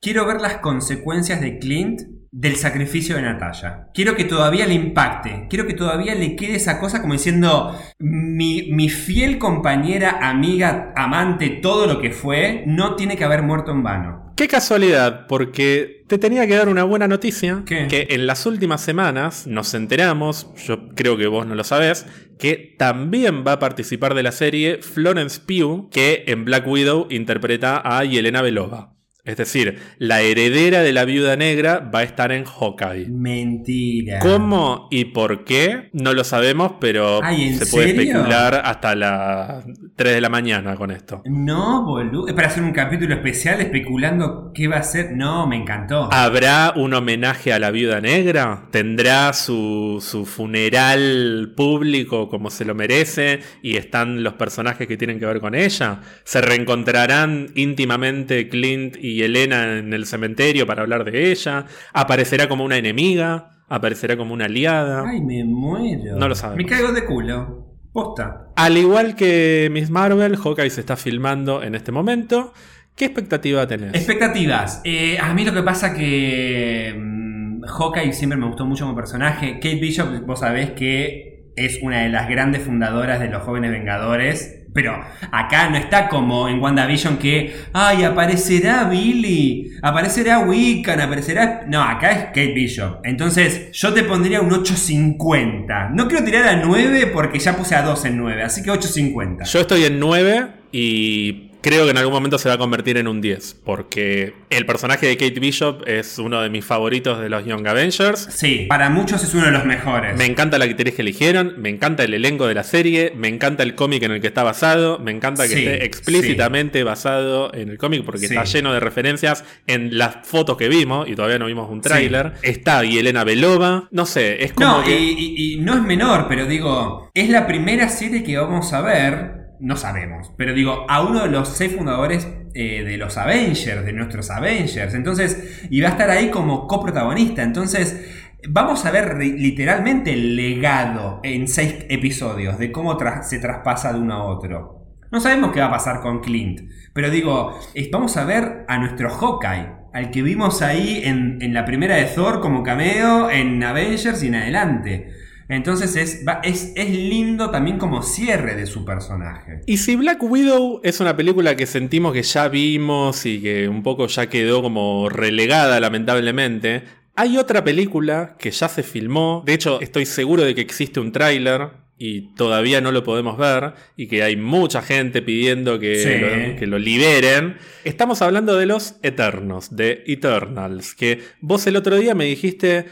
Quiero 0.00 0.24
ver 0.26 0.40
las 0.40 0.58
consecuencias 0.58 1.40
de 1.40 1.58
Clint 1.58 2.00
del 2.36 2.56
sacrificio 2.56 3.16
de 3.16 3.22
Natalia. 3.22 3.88
Quiero 3.94 4.14
que 4.14 4.24
todavía 4.24 4.66
le 4.66 4.74
impacte. 4.74 5.46
Quiero 5.48 5.66
que 5.66 5.72
todavía 5.72 6.14
le 6.14 6.36
quede 6.36 6.56
esa 6.56 6.78
cosa 6.78 7.00
como 7.00 7.14
diciendo, 7.14 7.74
mi, 7.98 8.70
mi 8.72 8.90
fiel 8.90 9.38
compañera, 9.38 10.18
amiga, 10.20 10.92
amante, 10.96 11.48
todo 11.48 11.86
lo 11.86 11.98
que 11.98 12.10
fue, 12.10 12.62
no 12.66 12.94
tiene 12.94 13.16
que 13.16 13.24
haber 13.24 13.42
muerto 13.42 13.72
en 13.72 13.82
vano. 13.82 14.32
Qué 14.36 14.48
casualidad, 14.48 15.26
porque 15.28 16.04
te 16.08 16.18
tenía 16.18 16.46
que 16.46 16.56
dar 16.56 16.68
una 16.68 16.84
buena 16.84 17.08
noticia, 17.08 17.62
¿Qué? 17.64 17.86
que 17.88 18.08
en 18.10 18.26
las 18.26 18.44
últimas 18.44 18.82
semanas 18.82 19.46
nos 19.46 19.72
enteramos, 19.72 20.52
yo 20.56 20.90
creo 20.90 21.16
que 21.16 21.28
vos 21.28 21.46
no 21.46 21.54
lo 21.54 21.64
sabés, 21.64 22.04
que 22.38 22.74
también 22.78 23.44
va 23.46 23.52
a 23.52 23.58
participar 23.58 24.12
de 24.12 24.22
la 24.22 24.32
serie 24.32 24.82
Florence 24.82 25.40
Pugh, 25.40 25.88
que 25.88 26.24
en 26.26 26.44
Black 26.44 26.66
Widow 26.66 27.06
interpreta 27.08 27.80
a 27.82 28.04
Yelena 28.04 28.42
Belova. 28.42 28.95
Es 29.26 29.36
decir, 29.36 29.78
la 29.98 30.20
heredera 30.20 30.82
de 30.82 30.92
la 30.92 31.04
viuda 31.04 31.36
negra 31.36 31.80
va 31.80 31.98
a 31.98 32.02
estar 32.04 32.30
en 32.30 32.44
Hawkeye. 32.44 33.08
Mentira. 33.08 34.20
¿Cómo 34.20 34.86
y 34.90 35.06
por 35.06 35.44
qué? 35.44 35.90
No 35.92 36.12
lo 36.14 36.22
sabemos, 36.22 36.74
pero 36.80 37.20
Ay, 37.22 37.48
¿en 37.48 37.58
se 37.58 37.66
puede 37.66 37.88
serio? 37.88 38.02
especular 38.12 38.62
hasta 38.64 38.94
las 38.94 39.64
3 39.96 40.14
de 40.14 40.20
la 40.20 40.28
mañana 40.28 40.76
con 40.76 40.90
esto. 40.92 41.22
No, 41.24 41.84
boludo. 41.84 42.28
Es 42.28 42.34
para 42.34 42.46
hacer 42.48 42.62
un 42.62 42.72
capítulo 42.72 43.14
especial 43.14 43.60
especulando 43.60 44.52
qué 44.54 44.68
va 44.68 44.76
a 44.76 44.82
ser. 44.84 45.12
No, 45.12 45.46
me 45.46 45.56
encantó. 45.56 46.08
¿Habrá 46.12 46.72
un 46.76 46.94
homenaje 46.94 47.52
a 47.52 47.58
la 47.58 47.70
viuda 47.72 48.00
negra? 48.00 48.68
¿Tendrá 48.70 49.32
su, 49.32 49.98
su 50.00 50.24
funeral 50.24 51.52
público 51.56 52.28
como 52.28 52.50
se 52.50 52.64
lo 52.64 52.74
merece? 52.74 53.40
¿Y 53.62 53.76
están 53.76 54.22
los 54.22 54.34
personajes 54.34 54.86
que 54.86 54.96
tienen 54.96 55.18
que 55.18 55.26
ver 55.26 55.40
con 55.40 55.54
ella? 55.56 56.00
¿Se 56.24 56.40
reencontrarán 56.40 57.48
íntimamente 57.54 58.48
Clint 58.48 58.96
y 59.02 59.15
Elena 59.22 59.78
en 59.78 59.92
el 59.92 60.06
cementerio 60.06 60.66
para 60.66 60.82
hablar 60.82 61.04
de 61.04 61.30
ella? 61.30 61.66
¿Aparecerá 61.92 62.48
como 62.48 62.64
una 62.64 62.76
enemiga? 62.76 63.50
¿Aparecerá 63.68 64.16
como 64.16 64.34
una 64.34 64.44
aliada? 64.44 65.04
Ay, 65.08 65.20
me 65.20 65.44
muero. 65.44 66.16
No 66.16 66.28
lo 66.28 66.34
sabemos. 66.34 66.64
Me 66.64 66.70
caigo 66.70 66.92
de 66.92 67.04
culo. 67.04 67.66
Posta. 67.92 68.48
Al 68.56 68.76
igual 68.76 69.16
que 69.16 69.68
Miss 69.72 69.90
Marvel, 69.90 70.36
Hawkeye 70.36 70.70
se 70.70 70.80
está 70.80 70.96
filmando 70.96 71.62
en 71.62 71.74
este 71.74 71.92
momento. 71.92 72.52
¿Qué 72.94 73.06
expectativa 73.06 73.66
tenés? 73.66 73.94
Expectativas. 73.94 74.80
Eh, 74.84 75.18
a 75.18 75.32
mí 75.34 75.44
lo 75.44 75.52
que 75.52 75.62
pasa 75.62 75.94
que 75.94 76.94
mm, 76.96 77.62
Hawkeye 77.64 78.12
siempre 78.12 78.38
me 78.38 78.46
gustó 78.46 78.64
mucho 78.64 78.84
como 78.84 78.96
personaje. 78.96 79.54
Kate 79.54 79.76
Bishop, 79.76 80.08
vos 80.26 80.40
sabés 80.40 80.70
que 80.70 81.52
es 81.56 81.80
una 81.82 82.02
de 82.02 82.10
las 82.10 82.28
grandes 82.28 82.62
fundadoras 82.62 83.18
de 83.18 83.28
los 83.28 83.42
jóvenes 83.42 83.70
Vengadores. 83.70 84.65
Pero 84.76 85.02
acá 85.32 85.70
no 85.70 85.78
está 85.78 86.06
como 86.06 86.50
en 86.50 86.60
WandaVision 86.60 87.16
que, 87.16 87.64
ay, 87.72 88.04
aparecerá 88.04 88.84
Billy, 88.84 89.70
aparecerá 89.80 90.40
Wiccan, 90.40 91.00
aparecerá... 91.00 91.64
No, 91.66 91.82
acá 91.82 92.10
es 92.10 92.24
Kate 92.26 92.52
Bishop. 92.52 93.00
Entonces 93.02 93.72
yo 93.72 93.94
te 93.94 94.02
pondría 94.02 94.42
un 94.42 94.50
8.50. 94.50 95.92
No 95.94 96.06
quiero 96.06 96.22
tirar 96.26 96.46
a 96.46 96.56
9 96.56 97.06
porque 97.06 97.38
ya 97.38 97.56
puse 97.56 97.74
a 97.74 97.80
2 97.80 98.04
en 98.04 98.18
9, 98.18 98.42
así 98.42 98.62
que 98.62 98.70
8.50. 98.70 99.44
Yo 99.44 99.60
estoy 99.60 99.84
en 99.84 99.98
9 99.98 100.46
y 100.72 101.45
creo 101.66 101.84
que 101.84 101.90
en 101.90 101.98
algún 101.98 102.12
momento 102.14 102.38
se 102.38 102.48
va 102.48 102.54
a 102.54 102.58
convertir 102.58 102.96
en 102.96 103.08
un 103.08 103.20
10. 103.20 103.56
Porque 103.64 104.34
el 104.50 104.66
personaje 104.66 105.06
de 105.06 105.16
Kate 105.16 105.40
Bishop 105.40 105.82
es 105.88 106.18
uno 106.18 106.40
de 106.40 106.48
mis 106.48 106.64
favoritos 106.64 107.20
de 107.20 107.28
los 107.28 107.44
Young 107.44 107.66
Avengers. 107.66 108.28
Sí, 108.30 108.66
para 108.68 108.88
muchos 108.88 109.24
es 109.24 109.34
uno 109.34 109.46
de 109.46 109.50
los 109.50 109.64
mejores. 109.64 110.16
Me 110.16 110.26
encanta 110.26 110.58
la 110.58 110.66
actriz 110.66 110.94
que 110.94 111.02
eligieron, 111.02 111.54
me 111.58 111.68
encanta 111.68 112.04
el 112.04 112.14
elenco 112.14 112.46
de 112.46 112.54
la 112.54 112.62
serie, 112.62 113.12
me 113.16 113.26
encanta 113.28 113.64
el 113.64 113.74
cómic 113.74 114.02
en 114.04 114.12
el 114.12 114.20
que 114.20 114.28
está 114.28 114.44
basado, 114.44 114.98
me 115.00 115.10
encanta 115.10 115.42
que 115.48 115.54
Sí, 115.54 115.66
esté 115.66 115.84
explícitamente 115.84 116.84
basado 116.84 117.52
en 117.52 117.68
el 117.70 117.78
cómic 117.78 118.04
porque 118.04 118.20
Sí. 118.20 118.26
está 118.26 118.44
lleno 118.44 118.72
de 118.72 118.80
referencias 118.80 119.44
en 119.66 119.98
las 119.98 120.18
fotos 120.26 120.56
que 120.56 120.68
vimos 120.68 121.08
y 121.08 121.14
todavía 121.16 121.38
no 121.38 121.46
vimos 121.46 121.68
un 121.70 121.80
tráiler. 121.80 122.34
Está 122.42 122.84
Yelena 122.84 123.24
Belova, 123.24 123.88
no 123.90 124.06
sé, 124.06 124.44
es 124.44 124.52
como 124.52 124.78
No, 124.78 124.84
que... 124.84 124.98
y, 124.98 125.10
y- 125.18 125.54
y 125.54 125.56
no 125.60 125.74
es 125.74 125.82
menor, 125.82 126.26
pero 126.28 126.46
digo, 126.46 127.10
es 127.14 127.28
la 127.28 127.46
primera 127.46 127.88
serie 127.88 128.22
que 128.22 128.36
vamos 128.36 128.72
a 128.72 128.80
ver, 128.82 129.35
no 129.60 129.76
sabemos, 129.76 130.32
pero 130.36 130.54
digo, 130.54 130.86
a 130.88 131.02
uno 131.02 131.22
de 131.22 131.30
los 131.30 131.48
seis 131.48 131.74
fundadores 131.74 132.28
eh, 132.54 132.84
de 132.84 132.96
los 132.96 133.16
Avengers, 133.16 133.84
de 133.84 133.92
nuestros 133.92 134.30
Avengers, 134.30 134.94
entonces, 134.94 135.66
y 135.70 135.80
va 135.80 135.88
a 135.88 135.92
estar 135.92 136.10
ahí 136.10 136.30
como 136.30 136.66
coprotagonista, 136.66 137.42
entonces, 137.42 138.30
vamos 138.48 138.84
a 138.84 138.90
ver 138.90 139.16
literalmente 139.16 140.12
el 140.12 140.36
legado 140.36 141.20
en 141.22 141.48
seis 141.48 141.86
episodios 141.88 142.58
de 142.58 142.72
cómo 142.72 142.98
se 143.22 143.38
traspasa 143.38 143.92
de 143.92 144.00
uno 144.00 144.14
a 144.14 144.24
otro. 144.24 144.76
No 145.10 145.20
sabemos 145.20 145.52
qué 145.52 145.60
va 145.60 145.66
a 145.66 145.70
pasar 145.70 146.00
con 146.00 146.20
Clint, 146.20 146.62
pero 146.92 147.10
digo, 147.10 147.58
vamos 147.92 148.16
a 148.16 148.24
ver 148.24 148.64
a 148.68 148.78
nuestro 148.78 149.08
Hawkeye, 149.10 149.72
al 149.92 150.10
que 150.10 150.22
vimos 150.22 150.62
ahí 150.62 151.02
en, 151.04 151.38
en 151.40 151.54
la 151.54 151.64
primera 151.64 151.96
de 151.96 152.04
Thor 152.04 152.40
como 152.40 152.62
cameo, 152.62 153.30
en 153.30 153.62
Avengers 153.62 154.22
y 154.22 154.28
en 154.28 154.34
adelante. 154.34 155.25
Entonces 155.48 155.94
es, 155.96 156.24
va- 156.26 156.40
es, 156.42 156.72
es 156.74 156.90
lindo 156.90 157.50
también 157.50 157.78
como 157.78 158.02
cierre 158.02 158.56
de 158.56 158.66
su 158.66 158.84
personaje. 158.84 159.60
Y 159.66 159.76
si 159.76 159.94
Black 159.96 160.22
Widow 160.22 160.80
es 160.82 161.00
una 161.00 161.16
película 161.16 161.56
que 161.56 161.66
sentimos 161.66 162.12
que 162.12 162.22
ya 162.22 162.48
vimos 162.48 163.24
y 163.26 163.40
que 163.40 163.68
un 163.68 163.82
poco 163.82 164.06
ya 164.08 164.28
quedó 164.28 164.62
como 164.62 165.08
relegada 165.08 165.78
lamentablemente, 165.80 166.82
hay 167.14 167.38
otra 167.38 167.64
película 167.64 168.36
que 168.38 168.50
ya 168.50 168.68
se 168.68 168.82
filmó, 168.82 169.42
de 169.46 169.54
hecho 169.54 169.80
estoy 169.80 170.04
seguro 170.06 170.42
de 170.42 170.54
que 170.54 170.60
existe 170.60 171.00
un 171.00 171.12
tráiler 171.12 171.68
y 171.98 172.34
todavía 172.34 172.82
no 172.82 172.92
lo 172.92 173.04
podemos 173.04 173.38
ver 173.38 173.72
y 173.96 174.06
que 174.06 174.22
hay 174.22 174.36
mucha 174.36 174.82
gente 174.82 175.22
pidiendo 175.22 175.78
que, 175.78 175.96
Sí. 175.96 176.18
lo, 176.52 176.58
que 176.58 176.66
lo 176.66 176.78
liberen. 176.78 177.56
Estamos 177.84 178.20
hablando 178.20 178.54
de 178.56 178.66
los 178.66 178.96
Eternos, 179.02 179.74
de 179.74 180.04
Eternals, 180.06 180.94
que 180.94 181.20
vos 181.40 181.66
el 181.66 181.76
otro 181.76 181.96
día 181.96 182.14
me 182.14 182.26
dijiste, 182.26 182.84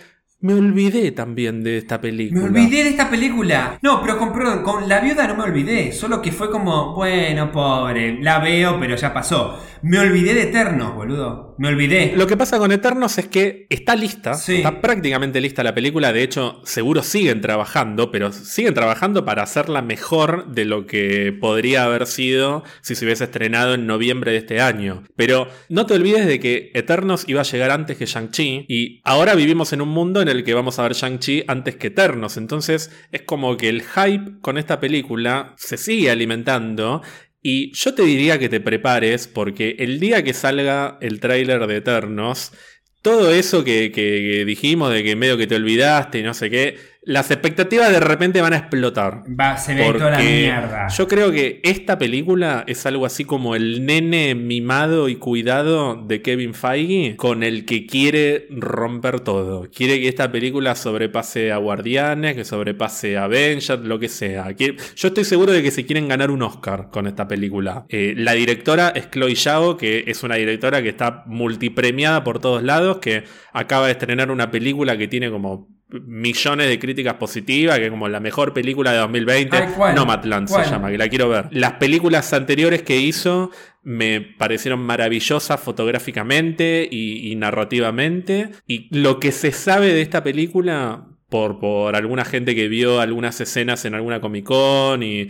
me 0.44 0.52
olvidé 0.52 1.10
también 1.12 1.64
de 1.64 1.78
esta 1.78 2.02
película. 2.02 2.42
Me 2.42 2.48
olvidé 2.48 2.84
de 2.84 2.90
esta 2.90 3.08
película. 3.08 3.78
No, 3.80 4.02
pero 4.02 4.18
con, 4.18 4.30
perdón, 4.30 4.62
con 4.62 4.86
La 4.90 5.00
Viuda 5.00 5.26
no 5.26 5.36
me 5.36 5.44
olvidé. 5.44 5.90
Solo 5.90 6.20
que 6.20 6.32
fue 6.32 6.50
como, 6.50 6.94
bueno, 6.94 7.50
pobre, 7.50 8.20
la 8.20 8.40
veo, 8.40 8.78
pero 8.78 8.94
ya 8.94 9.14
pasó. 9.14 9.58
Me 9.80 9.98
olvidé 9.98 10.34
de 10.34 10.42
Eternos, 10.42 10.94
boludo. 10.94 11.53
Me 11.56 11.68
olvidé. 11.68 12.14
Lo 12.16 12.26
que 12.26 12.36
pasa 12.36 12.58
con 12.58 12.72
Eternos 12.72 13.16
es 13.18 13.28
que 13.28 13.66
está 13.70 13.94
lista, 13.94 14.34
Sí. 14.34 14.56
está 14.56 14.80
prácticamente 14.80 15.40
lista 15.40 15.62
la 15.62 15.74
película, 15.74 16.12
de 16.12 16.22
hecho 16.22 16.60
seguro 16.64 17.02
siguen 17.02 17.40
trabajando, 17.40 18.10
pero 18.10 18.32
siguen 18.32 18.74
trabajando 18.74 19.24
para 19.24 19.42
hacerla 19.44 19.80
mejor 19.80 20.48
de 20.52 20.64
lo 20.64 20.86
que 20.86 21.32
podría 21.40 21.84
haber 21.84 22.06
sido 22.06 22.64
si 22.80 22.94
se 22.96 23.04
hubiese 23.04 23.24
estrenado 23.24 23.74
en 23.74 23.86
noviembre 23.86 24.32
de 24.32 24.38
este 24.38 24.60
año. 24.60 25.04
Pero 25.14 25.46
no 25.68 25.86
te 25.86 25.94
olvides 25.94 26.26
de 26.26 26.40
que 26.40 26.70
Eternos 26.74 27.24
iba 27.28 27.40
a 27.42 27.44
llegar 27.44 27.70
antes 27.70 27.96
que 27.96 28.06
Shang-Chi 28.06 28.66
y 28.68 29.00
ahora 29.04 29.34
vivimos 29.34 29.72
en 29.72 29.80
un 29.80 29.90
mundo 29.90 30.20
en 30.22 30.28
el 30.28 30.42
que 30.42 30.54
vamos 30.54 30.78
a 30.78 30.82
ver 30.82 30.94
Shang-Chi 30.94 31.44
antes 31.46 31.76
que 31.76 31.86
Eternos, 31.88 32.36
entonces 32.36 32.90
es 33.12 33.22
como 33.22 33.56
que 33.56 33.68
el 33.68 33.82
hype 33.82 34.40
con 34.40 34.58
esta 34.58 34.80
película 34.80 35.54
se 35.56 35.76
sigue 35.76 36.10
alimentando 36.10 37.00
y 37.46 37.72
yo 37.74 37.92
te 37.92 38.02
diría 38.04 38.38
que 38.38 38.48
te 38.48 38.58
prepares 38.58 39.28
porque 39.28 39.76
el 39.78 40.00
día 40.00 40.24
que 40.24 40.32
salga 40.32 40.96
el 41.02 41.20
tráiler 41.20 41.66
de 41.66 41.76
Eternos, 41.76 42.52
todo 43.02 43.34
eso 43.34 43.62
que, 43.64 43.92
que 43.92 44.46
dijimos 44.46 44.90
de 44.90 45.04
que 45.04 45.14
medio 45.14 45.36
que 45.36 45.46
te 45.46 45.56
olvidaste 45.56 46.20
y 46.20 46.22
no 46.22 46.32
sé 46.32 46.48
qué, 46.48 46.78
las 47.06 47.30
expectativas 47.30 47.90
de 47.92 48.00
repente 48.00 48.40
van 48.40 48.52
a 48.54 48.56
explotar. 48.58 49.22
Va, 49.38 49.56
se 49.56 49.74
ve 49.74 49.92
toda 49.92 50.10
la 50.12 50.18
mierda. 50.18 50.88
Yo 50.88 51.06
creo 51.08 51.30
que 51.30 51.60
esta 51.62 51.98
película 51.98 52.64
es 52.66 52.86
algo 52.86 53.04
así 53.06 53.24
como 53.24 53.54
el 53.54 53.84
nene 53.84 54.34
mimado 54.34 55.08
y 55.08 55.16
cuidado 55.16 55.96
de 55.96 56.22
Kevin 56.22 56.54
Feige 56.54 57.16
con 57.16 57.42
el 57.42 57.64
que 57.66 57.86
quiere 57.86 58.46
romper 58.50 59.20
todo. 59.20 59.68
Quiere 59.74 60.00
que 60.00 60.08
esta 60.08 60.32
película 60.32 60.74
sobrepase 60.74 61.52
a 61.52 61.58
Guardianes, 61.58 62.34
que 62.34 62.44
sobrepase 62.44 63.16
a 63.18 63.24
Avengers, 63.24 63.80
lo 63.82 63.98
que 63.98 64.08
sea. 64.08 64.54
Quiere- 64.54 64.76
Yo 64.96 65.08
estoy 65.08 65.24
seguro 65.24 65.52
de 65.52 65.62
que 65.62 65.70
se 65.70 65.84
quieren 65.84 66.08
ganar 66.08 66.30
un 66.30 66.42
Oscar 66.42 66.88
con 66.90 67.06
esta 67.06 67.28
película. 67.28 67.84
Eh, 67.88 68.14
la 68.16 68.32
directora 68.32 68.88
es 68.94 69.10
Chloe 69.10 69.36
Zhao, 69.36 69.76
que 69.76 70.04
es 70.06 70.22
una 70.22 70.36
directora 70.36 70.82
que 70.82 70.88
está 70.88 71.22
multipremiada 71.26 72.24
por 72.24 72.38
todos 72.40 72.62
lados, 72.62 72.98
que 72.98 73.24
acaba 73.52 73.86
de 73.86 73.92
estrenar 73.92 74.30
una 74.30 74.50
película 74.50 74.96
que 74.96 75.08
tiene 75.08 75.30
como 75.30 75.68
millones 75.90 76.68
de 76.68 76.78
críticas 76.78 77.14
positivas, 77.14 77.78
que 77.78 77.84
es 77.86 77.90
como 77.90 78.08
la 78.08 78.20
mejor 78.20 78.52
película 78.52 78.92
de 78.92 78.98
2020. 78.98 79.56
Ay, 79.56 79.68
¿cuál? 79.76 79.94
Nomadland 79.94 80.48
¿Cuál? 80.48 80.64
se 80.64 80.70
llama, 80.70 80.90
que 80.90 80.98
la 80.98 81.08
quiero 81.08 81.28
ver. 81.28 81.46
Las 81.50 81.74
películas 81.74 82.32
anteriores 82.32 82.82
que 82.82 82.96
hizo 82.98 83.50
me 83.82 84.20
parecieron 84.20 84.80
maravillosas 84.80 85.60
fotográficamente 85.60 86.88
y, 86.90 87.30
y 87.30 87.36
narrativamente. 87.36 88.50
Y 88.66 88.88
lo 88.96 89.20
que 89.20 89.32
se 89.32 89.52
sabe 89.52 89.92
de 89.92 90.02
esta 90.02 90.22
película... 90.22 91.06
Por, 91.26 91.58
por 91.58 91.96
alguna 91.96 92.24
gente 92.24 92.54
que 92.54 92.68
vio 92.68 93.00
algunas 93.00 93.40
escenas 93.40 93.84
en 93.86 93.94
alguna 93.94 94.20
Comic 94.20 94.44
Con 94.44 95.02
y, 95.02 95.22
y- 95.22 95.28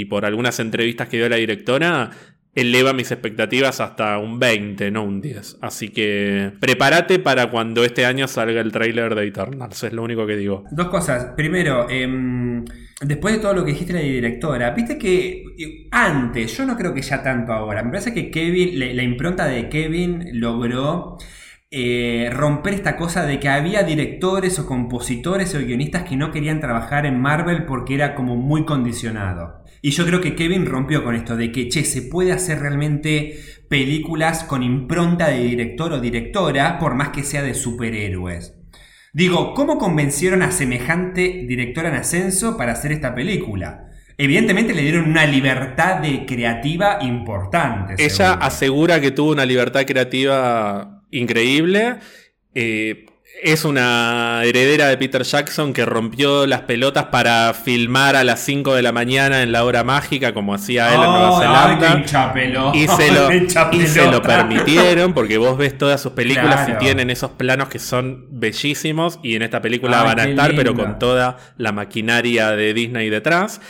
y 0.00 0.04
por 0.04 0.24
algunas 0.24 0.60
entrevistas 0.60 1.08
que 1.08 1.16
dio 1.16 1.28
la 1.28 1.34
directora, 1.36 2.10
eleva 2.54 2.92
mis 2.92 3.10
expectativas 3.10 3.80
hasta 3.80 4.18
un 4.18 4.38
20, 4.38 4.90
no 4.90 5.04
un 5.04 5.20
10. 5.20 5.58
Así 5.60 5.88
que 5.88 6.52
prepárate 6.60 7.18
para 7.18 7.50
cuando 7.50 7.84
este 7.84 8.04
año 8.04 8.28
salga 8.28 8.60
el 8.60 8.72
tráiler 8.72 9.14
de 9.14 9.26
Eternals, 9.26 9.82
es 9.84 9.92
lo 9.92 10.02
único 10.02 10.26
que 10.26 10.36
digo. 10.36 10.64
Dos 10.70 10.88
cosas. 10.88 11.32
Primero, 11.36 11.88
em, 11.88 12.64
después 13.00 13.34
de 13.34 13.40
todo 13.40 13.54
lo 13.54 13.64
que 13.64 13.72
dijiste 13.72 13.94
la 13.94 14.00
directora, 14.00 14.70
viste 14.70 14.98
que 14.98 15.44
eh, 15.58 15.88
antes, 15.90 16.56
yo 16.56 16.66
no 16.66 16.76
creo 16.76 16.92
que 16.92 17.02
ya 17.02 17.22
tanto 17.22 17.52
ahora, 17.52 17.82
me 17.82 17.90
parece 17.90 18.12
que 18.12 18.30
Kevin, 18.30 18.78
la, 18.78 18.92
la 18.92 19.02
impronta 19.02 19.46
de 19.46 19.68
Kevin 19.68 20.24
logró 20.34 21.16
eh, 21.74 22.28
romper 22.30 22.74
esta 22.74 22.96
cosa 22.98 23.24
de 23.24 23.40
que 23.40 23.48
había 23.48 23.82
directores 23.82 24.58
o 24.58 24.66
compositores 24.66 25.54
o 25.54 25.58
guionistas 25.58 26.02
que 26.02 26.16
no 26.16 26.30
querían 26.30 26.60
trabajar 26.60 27.06
en 27.06 27.18
Marvel 27.18 27.64
porque 27.64 27.94
era 27.94 28.14
como 28.14 28.36
muy 28.36 28.66
condicionado. 28.66 29.64
Y 29.80 29.92
yo 29.92 30.04
creo 30.04 30.20
que 30.20 30.36
Kevin 30.36 30.66
rompió 30.66 31.02
con 31.02 31.14
esto 31.14 31.34
de 31.34 31.50
que, 31.50 31.70
che, 31.70 31.84
se 31.84 32.02
puede 32.02 32.32
hacer 32.32 32.60
realmente 32.60 33.40
películas 33.70 34.44
con 34.44 34.62
impronta 34.62 35.28
de 35.28 35.38
director 35.38 35.94
o 35.94 36.00
directora 36.00 36.78
por 36.78 36.94
más 36.94 37.08
que 37.08 37.24
sea 37.24 37.42
de 37.42 37.54
superhéroes. 37.54 38.54
Digo, 39.14 39.54
¿cómo 39.54 39.78
convencieron 39.78 40.42
a 40.42 40.50
semejante 40.50 41.46
directora 41.48 41.88
en 41.88 41.94
ascenso 41.94 42.58
para 42.58 42.72
hacer 42.72 42.92
esta 42.92 43.14
película? 43.14 43.88
Evidentemente 44.18 44.74
le 44.74 44.82
dieron 44.82 45.08
una 45.08 45.24
libertad 45.24 46.00
de 46.00 46.26
creativa 46.26 46.98
importante. 47.00 47.94
Ella 47.94 48.10
seguro. 48.10 48.42
asegura 48.42 49.00
que 49.00 49.10
tuvo 49.10 49.32
una 49.32 49.46
libertad 49.46 49.84
creativa 49.86 51.01
increíble. 51.12 51.98
eh, 52.54 53.06
es 53.42 53.64
una 53.64 54.42
heredera 54.44 54.86
de 54.88 54.96
Peter 54.98 55.22
Jackson 55.22 55.72
que 55.72 55.84
rompió 55.84 56.46
las 56.46 56.60
pelotas 56.60 57.06
para 57.06 57.52
filmar 57.54 58.14
a 58.14 58.22
las 58.22 58.38
5 58.44 58.74
de 58.74 58.82
la 58.82 58.92
mañana 58.92 59.42
en 59.42 59.50
la 59.50 59.64
hora 59.64 59.82
mágica, 59.82 60.32
como 60.32 60.54
hacía 60.54 60.88
él 60.94 61.00
en 61.02 61.10
Nueva 61.10 61.28
ay, 61.38 61.42
Zelanda. 61.42 61.88
Y 62.74 62.86
se, 62.86 63.10
lo, 63.10 63.32
y 63.72 63.86
se 63.88 64.06
lo 64.08 64.22
permitieron 64.22 65.12
porque 65.12 65.38
vos 65.38 65.56
ves 65.58 65.76
todas 65.76 66.00
sus 66.00 66.12
películas 66.12 66.66
Claro. 66.66 66.74
y 66.74 66.84
tienen 66.84 67.10
esos 67.10 67.32
planos 67.32 67.68
que 67.68 67.80
son 67.80 68.26
bellísimos 68.30 69.18
y 69.24 69.34
en 69.34 69.42
esta 69.42 69.60
película 69.60 70.02
Ay, 70.02 70.06
van 70.06 70.20
a 70.20 70.24
estar 70.24 70.54
pero 70.54 70.74
con 70.74 70.98
toda 71.00 71.38
la 71.56 71.72
maquinaria 71.72 72.50
de 72.52 72.74
Disney 72.74 73.08
detrás. 73.10 73.60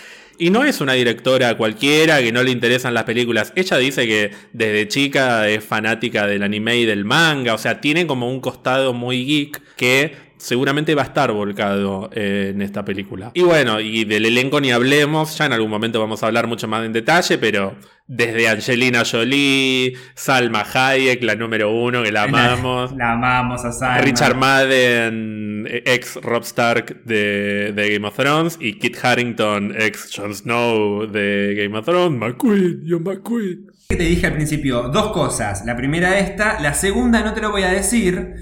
Y 0.42 0.50
no 0.50 0.64
es 0.64 0.80
una 0.80 0.94
directora 0.94 1.56
cualquiera 1.56 2.20
que 2.20 2.32
no 2.32 2.42
le 2.42 2.50
interesan 2.50 2.94
las 2.94 3.04
películas. 3.04 3.52
Ella 3.54 3.76
dice 3.76 4.08
que 4.08 4.32
desde 4.52 4.88
chica 4.88 5.48
es 5.48 5.62
fanática 5.62 6.26
del 6.26 6.42
anime 6.42 6.78
y 6.78 6.84
del 6.84 7.04
manga. 7.04 7.54
O 7.54 7.58
sea, 7.58 7.80
tiene 7.80 8.08
como 8.08 8.28
un 8.28 8.40
costado 8.40 8.92
muy 8.92 9.24
geek 9.24 9.62
que 9.76 10.16
seguramente 10.38 10.96
va 10.96 11.02
a 11.02 11.04
estar 11.04 11.30
volcado 11.30 12.10
eh, 12.12 12.50
en 12.52 12.60
esta 12.60 12.84
película. 12.84 13.30
Y 13.34 13.42
bueno, 13.42 13.78
y 13.78 14.04
del 14.04 14.26
elenco 14.26 14.60
ni 14.60 14.72
hablemos. 14.72 15.38
Ya 15.38 15.46
en 15.46 15.52
algún 15.52 15.70
momento 15.70 16.00
vamos 16.00 16.24
a 16.24 16.26
hablar 16.26 16.48
mucho 16.48 16.66
más 16.66 16.84
en 16.84 16.92
detalle, 16.92 17.38
pero 17.38 17.76
desde 18.08 18.48
Angelina 18.48 19.04
Jolie, 19.08 19.94
Salma 20.14 20.66
Hayek, 20.74 21.22
la 21.22 21.36
número 21.36 21.70
uno, 21.70 22.02
que 22.02 22.10
la 22.10 22.22
amamos. 22.24 22.92
La 22.96 23.12
amamos 23.12 23.64
a 23.64 23.70
Salma. 23.70 23.98
Richard 23.98 24.34
Madden, 24.34 25.51
ex 25.68 26.16
Rob 26.16 26.42
Stark 26.42 27.04
de, 27.04 27.72
Game 27.74 28.06
of 28.06 28.16
Thrones, 28.16 28.58
y 28.60 28.74
Kit 28.74 28.96
Harrington, 29.02 29.74
ex 29.78 30.10
Jon 30.14 30.34
Snow 30.34 31.06
de 31.06 31.54
Game 31.56 31.78
of 31.78 31.84
Thrones. 31.84 32.18
McQueen, 32.18 32.82
yo 32.84 33.00
McQueen. 33.00 33.66
que 33.88 33.96
te 33.96 34.04
dije 34.04 34.26
al 34.26 34.34
principio, 34.34 34.88
dos 34.88 35.12
cosas. 35.12 35.64
La 35.66 35.76
primera 35.76 36.18
esta, 36.18 36.60
la 36.60 36.74
segunda 36.74 37.22
no 37.22 37.34
te 37.34 37.40
lo 37.40 37.50
voy 37.50 37.62
a 37.62 37.72
decir. 37.72 38.34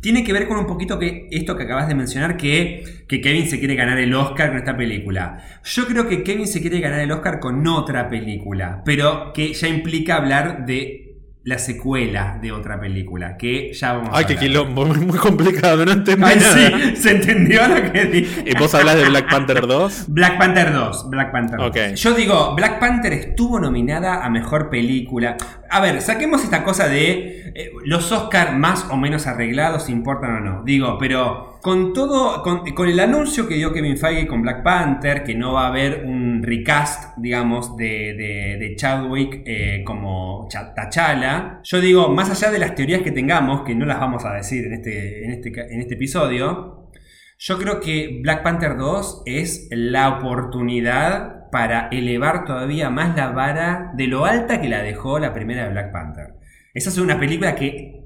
Tiene 0.00 0.22
que 0.22 0.32
ver 0.32 0.46
con 0.46 0.58
un 0.58 0.66
poquito 0.66 0.98
que 0.98 1.26
esto 1.30 1.56
que 1.56 1.64
acabas 1.64 1.88
de 1.88 1.94
mencionar, 1.94 2.36
que, 2.36 3.04
que 3.08 3.20
Kevin 3.20 3.48
se 3.48 3.58
quiere 3.58 3.74
ganar 3.74 3.98
el 3.98 4.14
Oscar 4.14 4.50
con 4.50 4.58
esta 4.58 4.76
película. 4.76 5.42
Yo 5.64 5.86
creo 5.86 6.08
que 6.08 6.22
Kevin 6.22 6.46
se 6.46 6.60
quiere 6.60 6.80
ganar 6.80 7.00
el 7.00 7.10
Oscar 7.10 7.40
con 7.40 7.66
otra 7.66 8.08
película, 8.08 8.82
pero 8.84 9.32
que 9.32 9.52
ya 9.54 9.66
implica 9.66 10.16
hablar 10.16 10.66
de 10.66 11.07
la 11.48 11.58
secuela 11.58 12.38
de 12.42 12.52
otra 12.52 12.78
película, 12.78 13.38
que 13.38 13.72
ya 13.72 13.94
vamos 13.94 14.10
a 14.12 14.18
Ay, 14.18 14.26
qué 14.26 14.34
hablar. 14.34 14.48
quilombo, 14.48 14.84
muy 14.86 15.18
complicado, 15.18 15.84
no 15.86 15.92
entendí 15.92 16.22
Ay, 16.26 16.36
nada. 16.36 16.54
sí, 16.54 16.96
se 16.96 17.10
entendió 17.12 17.66
lo 17.66 17.90
que 17.90 18.04
dije. 18.04 18.44
¿Y 18.46 18.54
vos 18.58 18.74
hablas 18.74 18.96
de 18.96 19.08
Black 19.08 19.30
Panther 19.30 19.66
2? 19.66 20.04
Black 20.08 20.36
Panther 20.38 20.72
2, 20.74 21.08
Black 21.08 21.32
Panther 21.32 21.58
2. 21.58 21.68
Ok. 21.70 21.94
Yo 21.94 22.12
digo, 22.12 22.54
Black 22.54 22.78
Panther 22.78 23.14
estuvo 23.14 23.58
nominada 23.58 24.22
a 24.24 24.28
mejor 24.28 24.68
película. 24.68 25.38
A 25.70 25.80
ver, 25.80 26.02
saquemos 26.02 26.44
esta 26.44 26.62
cosa 26.64 26.86
de 26.86 27.50
eh, 27.54 27.70
los 27.86 28.12
Oscar 28.12 28.56
más 28.58 28.86
o 28.90 28.98
menos 28.98 29.26
arreglados, 29.26 29.88
importan 29.88 30.36
o 30.36 30.40
no. 30.40 30.62
Digo, 30.64 30.98
pero 30.98 31.57
con 31.60 31.92
todo, 31.92 32.42
con, 32.42 32.88
el 32.88 33.00
anuncio 33.00 33.48
que 33.48 33.56
dio 33.56 33.72
Kevin 33.72 33.96
Feige 33.96 34.26
con 34.26 34.42
Black 34.42 34.62
Panther, 34.62 35.24
que 35.24 35.34
no 35.34 35.54
va 35.54 35.66
a 35.66 35.68
haber 35.68 36.04
un 36.04 36.42
recast, 36.42 37.16
digamos, 37.18 37.76
de, 37.76 38.74
Chadwick 38.76 39.42
eh, 39.44 39.82
como 39.84 40.48
Cha- 40.48 40.74
T'Challa, 40.74 41.60
yo 41.62 41.80
digo, 41.80 42.08
más 42.08 42.30
allá 42.30 42.52
de 42.52 42.58
las 42.58 42.74
teorías 42.74 43.02
que 43.02 43.10
tengamos, 43.10 43.62
que 43.62 43.74
no 43.74 43.86
las 43.86 44.00
vamos 44.00 44.24
a 44.24 44.34
decir 44.34 44.66
en 44.66 44.74
este, 44.74 45.24
en 45.24 45.32
este, 45.32 45.50
este 45.80 45.94
episodio, 45.94 46.90
yo 47.38 47.58
creo 47.58 47.80
que 47.80 48.20
Black 48.22 48.42
Panther 48.42 48.76
2 48.76 49.22
es 49.26 49.68
la 49.70 50.08
oportunidad 50.18 51.48
para 51.50 51.88
elevar 51.88 52.44
todavía 52.44 52.90
más 52.90 53.16
la 53.16 53.30
vara 53.30 53.92
de 53.94 54.06
lo 54.06 54.24
alta 54.26 54.60
que 54.60 54.68
la 54.68 54.82
dejó 54.82 55.18
la 55.18 55.32
primera 55.32 55.64
de 55.64 55.70
Black 55.70 55.92
Panther. 55.92 56.34
Esa 56.74 56.90
es 56.90 56.98
una 56.98 57.18
película 57.18 57.54
que 57.54 57.97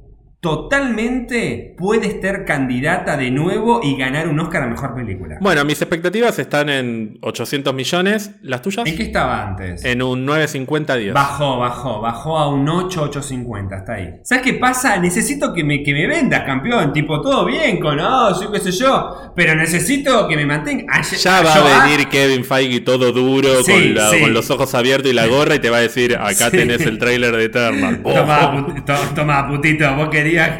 totalmente 0.42 1.74
puede 1.78 2.20
ser 2.20 2.44
candidata 2.44 3.16
de 3.16 3.30
nuevo 3.30 3.80
y 3.82 3.96
ganar 3.96 4.26
un 4.28 4.40
Oscar 4.40 4.64
a 4.64 4.66
Mejor 4.66 4.94
Película. 4.94 5.38
Bueno, 5.40 5.64
mis 5.64 5.80
expectativas 5.80 6.36
están 6.40 6.68
en 6.68 7.18
800 7.22 7.72
millones. 7.72 8.32
¿Las 8.42 8.60
tuyas? 8.60 8.84
¿En 8.86 8.96
qué 8.96 9.04
estaba 9.04 9.46
antes? 9.46 9.84
En 9.84 10.02
un 10.02 10.24
950 10.26 10.96
10. 10.96 11.14
Bajó, 11.14 11.58
bajó, 11.58 12.00
bajó 12.00 12.38
a 12.38 12.48
un 12.48 12.68
8850, 12.68 13.76
está 13.76 13.92
ahí. 13.94 14.10
¿Sabes 14.24 14.44
qué 14.44 14.54
pasa? 14.54 14.98
Necesito 14.98 15.54
que 15.54 15.62
me, 15.62 15.82
que 15.84 15.92
me 15.92 16.08
vendas, 16.08 16.42
campeón. 16.44 16.92
Tipo, 16.92 17.20
todo 17.22 17.44
bien 17.44 17.78
con, 17.78 18.00
oh, 18.00 18.34
sí, 18.34 18.46
qué 18.52 18.58
sé 18.58 18.72
yo. 18.72 19.32
Pero 19.36 19.54
necesito 19.54 20.26
que 20.26 20.36
me 20.36 20.44
mantenga. 20.44 20.84
Ah, 20.92 21.02
ya 21.02 21.42
va 21.42 21.54
yo- 21.54 21.64
a 21.66 21.82
ah, 21.84 21.86
venir 21.86 22.08
Kevin 22.08 22.44
Feige 22.44 22.80
todo 22.80 23.12
duro, 23.12 23.62
Sí, 23.62 23.70
con, 23.72 23.94
la- 23.94 24.10
sí. 24.10 24.20
con 24.20 24.34
los 24.34 24.50
ojos 24.50 24.74
abiertos 24.74 25.10
y 25.10 25.14
la 25.14 25.26
gorra, 25.28 25.54
y 25.54 25.58
te 25.60 25.70
va 25.70 25.76
a 25.76 25.80
decir: 25.82 26.16
Acá 26.16 26.32
Sí. 26.50 26.56
tenés 26.56 26.80
el 26.82 26.98
tráiler 26.98 27.36
de 27.36 27.44
Eternal. 27.44 28.02
Toma, 28.02 28.52
put- 28.66 28.84
to- 28.86 29.14
toma, 29.14 29.46
putito, 29.48 29.94
vos 29.94 30.08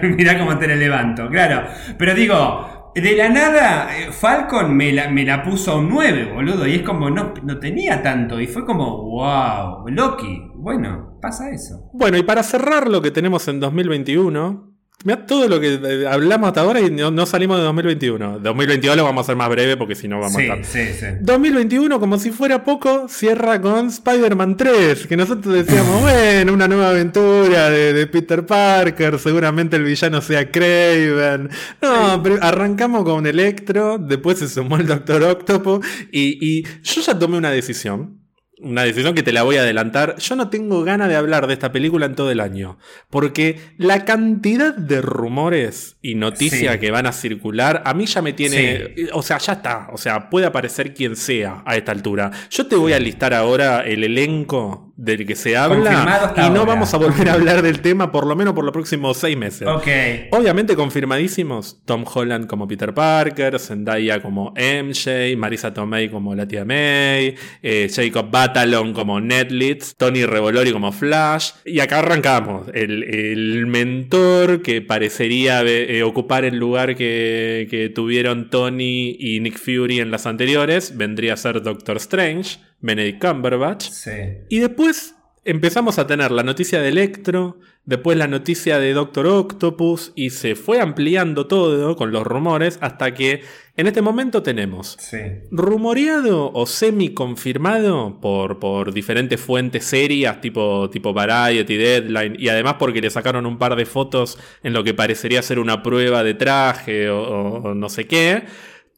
mirá 0.03 0.39
cómo 0.39 0.59
te 0.59 0.67
le 0.67 0.77
levanto, 0.77 1.29
claro. 1.29 1.67
Pero 1.99 2.15
digo, 2.15 2.91
de 2.95 3.17
la 3.17 3.29
nada, 3.29 3.97
eh, 3.97 4.13
Falcon 4.13 4.77
me 4.77 4.93
la, 4.93 5.09
me 5.09 5.25
la 5.25 5.43
puso 5.43 5.73
a 5.73 5.77
un 5.77 5.89
9, 5.89 6.33
boludo, 6.35 6.67
y 6.67 6.75
es 6.75 6.83
como, 6.83 7.11
no, 7.11 7.33
no 7.43 7.59
tenía 7.59 8.03
tanto, 8.03 8.41
y 8.41 8.47
fue 8.47 8.67
como, 8.67 9.03
wow, 9.03 9.89
Loki, 9.89 10.51
bueno, 10.55 11.19
pasa 11.21 11.51
eso. 11.51 11.91
Bueno, 11.93 12.19
y 12.19 12.23
para 12.23 12.43
cerrar 12.43 12.89
lo 12.89 13.01
que 13.01 13.11
tenemos 13.11 13.49
en 13.49 13.61
2021, 13.61 14.72
mira 15.05 15.27
todo 15.27 15.49
lo 15.49 15.61
que 15.61 15.75
eh, 15.83 16.07
hablamos 16.09 16.49
hasta 16.49 16.61
ahora 16.63 16.81
y 16.81 16.91
no, 16.91 17.11
no 17.11 17.27
salimos 17.27 17.59
de 17.59 17.65
2021. 17.65 18.39
2022 18.41 18.97
lo 18.97 19.05
vamos 19.05 19.21
a 19.21 19.23
hacer 19.23 19.37
más 19.37 19.49
breve 19.49 19.77
porque 19.77 19.95
si 19.95 20.09
no 20.09 20.21
vamos 20.21 20.35
Sí, 20.35 20.49
a 20.49 20.55
estar. 20.55 20.65
sí, 20.65 20.93
sí. 20.99 21.07
2021, 21.21 21.99
como 22.01 22.19
si 22.19 22.31
fuera 22.31 22.65
poco, 22.65 23.07
cierra 23.09 23.61
con 23.61 23.89
Spider-Man 23.89 24.57
3, 24.57 25.07
que 25.07 25.17
nosotros 25.17 25.55
decíamos, 25.55 26.01
bueno, 26.03 26.53
una 26.53 26.69
nueva 26.69 26.91
aventura 26.91 27.71
de, 27.71 27.93
de 27.93 28.07
Peter 28.07 28.47
Parker, 28.47 29.19
seguramente 29.19 29.77
el 29.77 29.85
villano 29.85 30.21
sea 30.21 30.51
Craven. 30.51 31.51
No, 31.81 32.23
pero 32.23 32.39
arrancamos 32.41 33.05
con 33.05 33.27
Electro, 33.27 33.99
después 33.99 34.39
se 34.39 34.49
sumó 34.49 34.77
el 34.77 34.87
Doctor 34.87 35.23
Octopus, 35.23 35.85
y, 36.11 36.39
y 36.61 36.63
yo 36.83 37.01
ya 37.03 37.19
tomé 37.19 37.37
una 37.39 37.51
decisión. 37.51 38.22
Una 38.59 38.85
decisión 38.85 39.15
que 39.15 39.23
te 39.25 39.33
la 39.33 39.43
voy 39.43 39.57
a 39.57 39.63
adelantar. 39.63 40.17
Yo 40.19 40.37
no 40.37 40.49
tengo 40.49 40.85
ganas 40.85 41.09
de 41.09 41.17
hablar 41.17 41.47
de 41.49 41.55
esta 41.55 41.73
película 41.73 42.07
en 42.07 42.15
todo 42.15 42.31
el 42.31 42.39
año. 42.39 42.79
Porque 43.11 43.59
la 43.77 44.05
cantidad 44.05 44.73
de 44.75 45.01
rumores 45.01 45.97
y 46.01 46.15
noticias 46.15 46.75
Sí. 46.75 46.79
que 46.81 46.91
van 46.93 47.07
a 47.07 47.13
circular, 47.13 47.83
a 47.85 47.95
mí 47.95 48.07
ya 48.07 48.23
me 48.23 48.33
tiene. 48.35 48.95
O 49.15 49.23
sea, 49.23 49.39
ya 49.39 49.55
está. 49.55 49.89
O 49.93 49.97
sea, 49.99 50.31
puede 50.31 50.47
aparecer 50.47 50.95
quien 50.95 51.17
sea 51.17 51.63
a 51.67 51.77
esta 51.77 51.91
altura. 51.93 52.31
Yo 52.51 52.67
te 52.67 52.77
voy 52.77 52.93
a 52.93 53.01
listar 53.01 53.35
ahora 53.35 53.81
el 53.81 54.05
elenco 54.05 54.92
del 54.97 55.27
que 55.27 55.35
se 55.35 55.57
habla. 55.57 56.35
Y 56.37 56.41
no 56.51 56.61
ahora. 56.61 56.65
vamos 56.65 56.95
a 56.95 56.99
volver 56.99 57.29
a 57.29 57.35
hablar 57.35 57.63
del 57.63 57.81
tema 57.81 58.13
por 58.13 58.27
lo 58.27 58.37
menos 58.37 58.55
por 58.55 58.65
los 58.65 58.73
próximos 58.73 59.17
seis 59.17 59.37
meses. 59.37 59.67
Ok. 59.67 59.89
Obviamente 60.31 60.77
confirmadísimos, 60.77 61.83
Tom 61.85 62.05
Holland 62.13 62.47
como 62.47 62.69
Peter 62.69 62.93
Parker, 62.93 63.59
Zendaya 63.59 64.21
como 64.21 64.53
MJ, 64.53 65.37
Marisa 65.37 65.73
Tomei 65.73 66.09
como 66.11 66.35
la 66.35 66.47
tía 66.47 66.65
May, 66.65 67.35
eh, 67.63 67.91
Jacob 67.93 68.31
Batalon 68.31 68.93
como 68.93 69.21
Netlitz, 69.21 69.95
Tony 69.97 70.25
Revolori 70.25 70.73
como 70.73 70.93
Flash, 70.93 71.53
y 71.65 71.81
acá 71.81 72.01
arrancamos, 72.01 72.69
el, 72.75 73.03
el 73.05 73.67
mentor 73.67 74.63
que 74.63 74.83
parecería 74.83 75.63
eh, 75.63 76.03
ocupar 76.03 76.45
el 76.45 76.57
lugar 76.57 76.97
que, 76.97 77.67
que 77.71 77.89
tuvieron 77.89 78.51
Tony 78.51 79.17
y 79.19 79.41
Nick 79.41 79.59
Fury 79.59 80.01
en 80.01 80.11
las 80.11 80.27
anteriores, 80.27 80.97
vendría 80.97 81.35
a 81.35 81.37
ser 81.37 81.63
Doctor 81.63 81.97
Strange, 81.97 82.59
Benedict 82.83 83.25
Cumberbatch, 83.25 83.89
Sí. 83.91 84.11
y 84.51 84.59
después 84.59 85.15
empezamos 85.45 85.99
a 85.99 86.07
tener 86.07 86.31
la 86.31 86.43
noticia 86.45 86.81
de 86.81 86.89
Electro, 86.91 87.59
después 87.85 88.17
la 88.17 88.29
noticia 88.29 88.79
de 88.79 88.93
Doctor 88.93 89.27
Octopus, 89.27 90.13
y 90.15 90.31
se 90.31 90.55
fue 90.55 90.81
ampliando 90.81 91.49
todo 91.49 91.97
con 91.97 92.13
los 92.13 92.25
rumores 92.25 92.79
hasta 92.81 93.13
que 93.13 93.43
en 93.77 93.87
este 93.89 94.03
momento 94.03 94.43
tenemos 94.45 94.97
Sí. 95.01 95.19
rumoreado 95.51 96.53
o 96.53 96.67
semi 96.67 97.09
confirmado 97.15 98.21
por, 98.21 98.61
por 98.61 98.93
diferentes 98.93 99.41
fuentes 99.41 99.85
serias 99.85 100.41
tipo, 100.41 100.89
tipo 100.91 101.13
Variety, 101.13 101.77
Deadline, 101.77 102.37
y 102.39 102.49
además 102.49 102.77
porque 102.79 103.01
le 103.01 103.11
sacaron 103.11 103.47
un 103.47 103.59
par 103.59 103.75
de 103.75 103.87
fotos 103.87 104.39
en 104.63 104.73
lo 104.75 104.85
que 104.85 104.95
parecería 104.95 105.43
ser 105.43 105.59
una 105.59 105.83
prueba 105.83 106.23
de 106.23 106.35
traje 106.35 107.09
o, 107.11 107.75
no 107.75 107.89
sé 107.89 108.07
qué. 108.07 108.45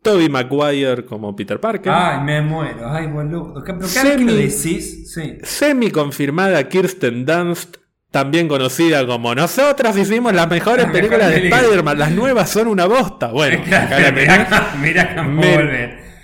Toby 0.05 0.29
Maguire 0.29 1.05
como 1.05 1.35
Peter 1.35 1.59
Parker. 1.59 1.91
Ay, 1.93 2.21
me 2.23 2.41
muero. 2.43 2.89
Ay, 2.89 3.07
boludo. 3.09 3.55
¿Qué- 3.65 3.73
¿Pero 3.73 3.81
que 3.81 3.87
Semi- 3.89 4.25
lo 4.27 4.35
decís? 4.35 5.13
Sí. 5.13 5.39
Semi 5.43 5.91
confirmada 5.91 6.69
Kirsten 6.69 7.25
Dunst, 7.25 7.79
también 8.11 8.47
conocida 8.47 9.05
como 9.07 9.35
Nosotras 9.35 9.97
hicimos 9.97 10.33
las 10.33 10.49
mejores 10.49 10.85
Las 10.85 10.93
películas 10.93 11.31
de. 11.31 11.49
Spider-Man, 11.49 11.99
las 11.99 12.11
nuevas 12.13 12.51
son 12.51 12.69
una 12.69 12.85
bosta. 12.87 13.29
Bueno, 13.33 13.61
acá 13.67 13.99
la 13.99 14.13
mirá, 14.13 14.75
mirá 14.81 15.15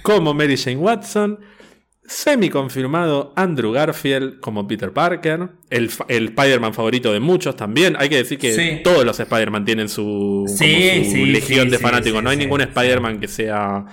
cómo 0.02 0.34
Mary 0.34 0.56
Jane 0.56 0.76
Watson. 0.76 1.40
Semi 2.12 2.48
confirmado 2.50 3.32
Andrew 3.36 3.70
Garfield 3.70 4.40
como 4.40 4.66
Peter 4.66 4.92
Parker. 4.92 5.48
El, 5.70 5.90
el 6.08 6.24
Spider-Man 6.30 6.74
favorito 6.74 7.12
de 7.12 7.20
muchos 7.20 7.54
también. 7.54 7.94
Hay 8.00 8.08
que 8.08 8.16
decir 8.16 8.36
que 8.36 8.52
Sí. 8.52 8.80
todos 8.82 9.04
los 9.04 9.20
Spider-Man 9.20 9.64
tienen 9.64 9.88
su, 9.88 10.44
como 10.46 10.48
Sí, 10.48 11.04
su 11.04 11.10
sí, 11.12 11.26
legión 11.26 11.70
de 11.70 11.78
fanáticos. 11.78 12.20
no 12.22 12.30
hay 12.30 12.36
ningún. 12.36 12.60
Spider-Man 12.62 13.20
que 13.20 13.28
sea 13.28 13.84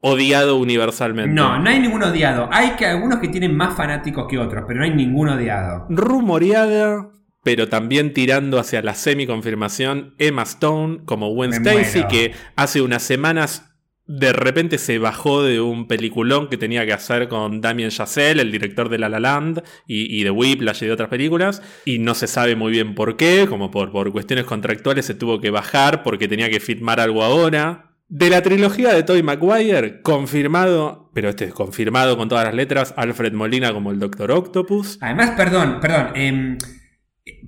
odiado 0.00 0.56
universalmente. 0.56 1.34
No, 1.34 1.58
no 1.58 1.68
hay 1.68 1.80
ningún 1.80 2.04
odiado. 2.04 2.48
Hay 2.52 2.70
que 2.76 2.86
algunos 2.86 3.18
que 3.18 3.26
tienen 3.28 3.56
más 3.56 3.76
fanáticos 3.76 4.26
que 4.30 4.38
otros, 4.38 4.62
pero 4.68 4.78
no 4.78 4.84
hay 4.84 4.94
ningún 4.94 5.30
odiado. 5.30 5.86
rumoreada, 5.88 7.08
pero 7.42 7.68
también 7.68 8.12
tirando 8.14 8.58
hacia 8.60 8.82
la 8.82 8.94
semi-confirmación, 8.94 10.14
Emma 10.18 10.42
Stone 10.44 11.00
como 11.06 11.30
Gwen 11.34 11.50
Me 11.50 11.56
Stacy, 11.56 12.04
que 12.08 12.32
hace 12.54 12.82
unas 12.82 13.02
semanas 13.02 13.73
de 14.06 14.32
repente 14.32 14.78
se 14.78 14.98
bajó 14.98 15.42
de 15.42 15.60
un 15.60 15.86
peliculón 15.88 16.48
que 16.48 16.56
tenía 16.58 16.84
que 16.84 16.92
hacer 16.92 17.28
con 17.28 17.60
Damien 17.60 17.90
Chazelle, 17.90 18.42
el 18.42 18.52
director 18.52 18.88
de 18.88 18.98
La 18.98 19.08
La 19.08 19.20
Land 19.20 19.62
y, 19.86 20.20
y 20.20 20.24
de 20.24 20.30
Whiplash 20.30 20.82
y 20.82 20.86
de 20.86 20.92
otras 20.92 21.08
películas, 21.08 21.62
y 21.84 21.98
no 21.98 22.14
se 22.14 22.26
sabe 22.26 22.54
muy 22.56 22.70
bien 22.70 22.94
por 22.94 23.16
qué, 23.16 23.46
como 23.48 23.70
por, 23.70 23.92
por 23.92 24.12
cuestiones 24.12 24.44
contractuales 24.44 25.06
se 25.06 25.14
tuvo 25.14 25.40
que 25.40 25.50
bajar 25.50 26.02
porque 26.02 26.28
tenía 26.28 26.50
que 26.50 26.60
filmar 26.60 27.00
algo 27.00 27.22
ahora. 27.24 27.90
De 28.08 28.28
la 28.28 28.42
trilogía 28.42 28.92
de 28.92 29.02
Tobey 29.02 29.22
Maguire, 29.22 30.02
confirmado, 30.02 31.10
pero 31.14 31.30
este 31.30 31.46
es 31.46 31.54
confirmado 31.54 32.18
con 32.18 32.28
todas 32.28 32.44
las 32.44 32.54
letras, 32.54 32.92
Alfred 32.98 33.32
Molina 33.32 33.72
como 33.72 33.90
el 33.90 33.98
Doctor 33.98 34.30
Octopus. 34.30 34.98
Además, 35.00 35.30
perdón, 35.30 35.78
perdón. 35.80 36.08
em, 36.14 36.58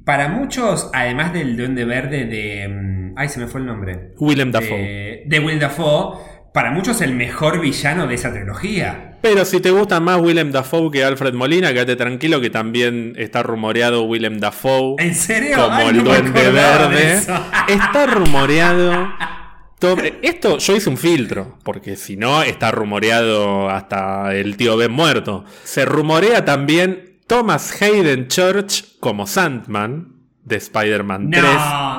para 0.06 0.28
muchos, 0.28 0.90
además 0.94 1.34
del 1.34 1.56
Duende 1.56 1.84
Verde 1.84 2.24
de. 2.24 2.62
em, 2.62 3.14
ay, 3.16 3.28
se 3.28 3.38
me 3.38 3.46
fue 3.46 3.60
el 3.60 3.66
nombre. 3.66 4.12
Willem 4.18 4.50
Dafoe. 4.50 4.78
De, 4.78 5.24
de 5.26 5.38
Will 5.40 5.58
Dafoe, 5.58 6.18
para 6.56 6.70
muchos 6.70 7.02
el 7.02 7.14
mejor 7.14 7.60
villano 7.60 8.06
de 8.06 8.14
esa 8.14 8.32
trilogía. 8.32 9.18
Pero 9.20 9.44
si 9.44 9.60
te 9.60 9.70
gusta 9.70 10.00
más 10.00 10.18
Willem 10.22 10.52
Dafoe 10.52 10.90
que 10.90 11.04
Alfred 11.04 11.34
Molina, 11.34 11.70
quédate 11.74 11.96
tranquilo 11.96 12.40
que 12.40 12.48
también 12.48 13.12
está 13.18 13.42
rumoreado 13.42 14.04
Willem 14.04 14.38
Dafoe 14.38 14.94
¿En 14.98 15.14
serio? 15.14 15.54
como 15.56 15.76
Ay, 15.76 15.88
el 15.88 15.96
no 15.98 16.04
Duende 16.04 16.50
Verde. 16.50 17.18
Está 17.68 18.06
rumoreado. 18.06 19.06
to- 19.78 19.98
Esto 20.22 20.56
yo 20.56 20.76
hice 20.76 20.88
un 20.88 20.96
filtro, 20.96 21.58
porque 21.62 21.94
si 21.94 22.16
no 22.16 22.42
está 22.42 22.70
rumoreado 22.70 23.68
hasta 23.68 24.34
el 24.34 24.56
tío 24.56 24.78
Ben 24.78 24.92
muerto. 24.92 25.44
Se 25.62 25.84
rumorea 25.84 26.46
también 26.46 27.18
Thomas 27.26 27.82
Hayden 27.82 28.28
Church 28.28 28.98
como 28.98 29.26
Sandman 29.26 30.08
de 30.42 30.56
Spider-Man 30.56 31.28
No, 31.28 31.38
3 31.38 31.52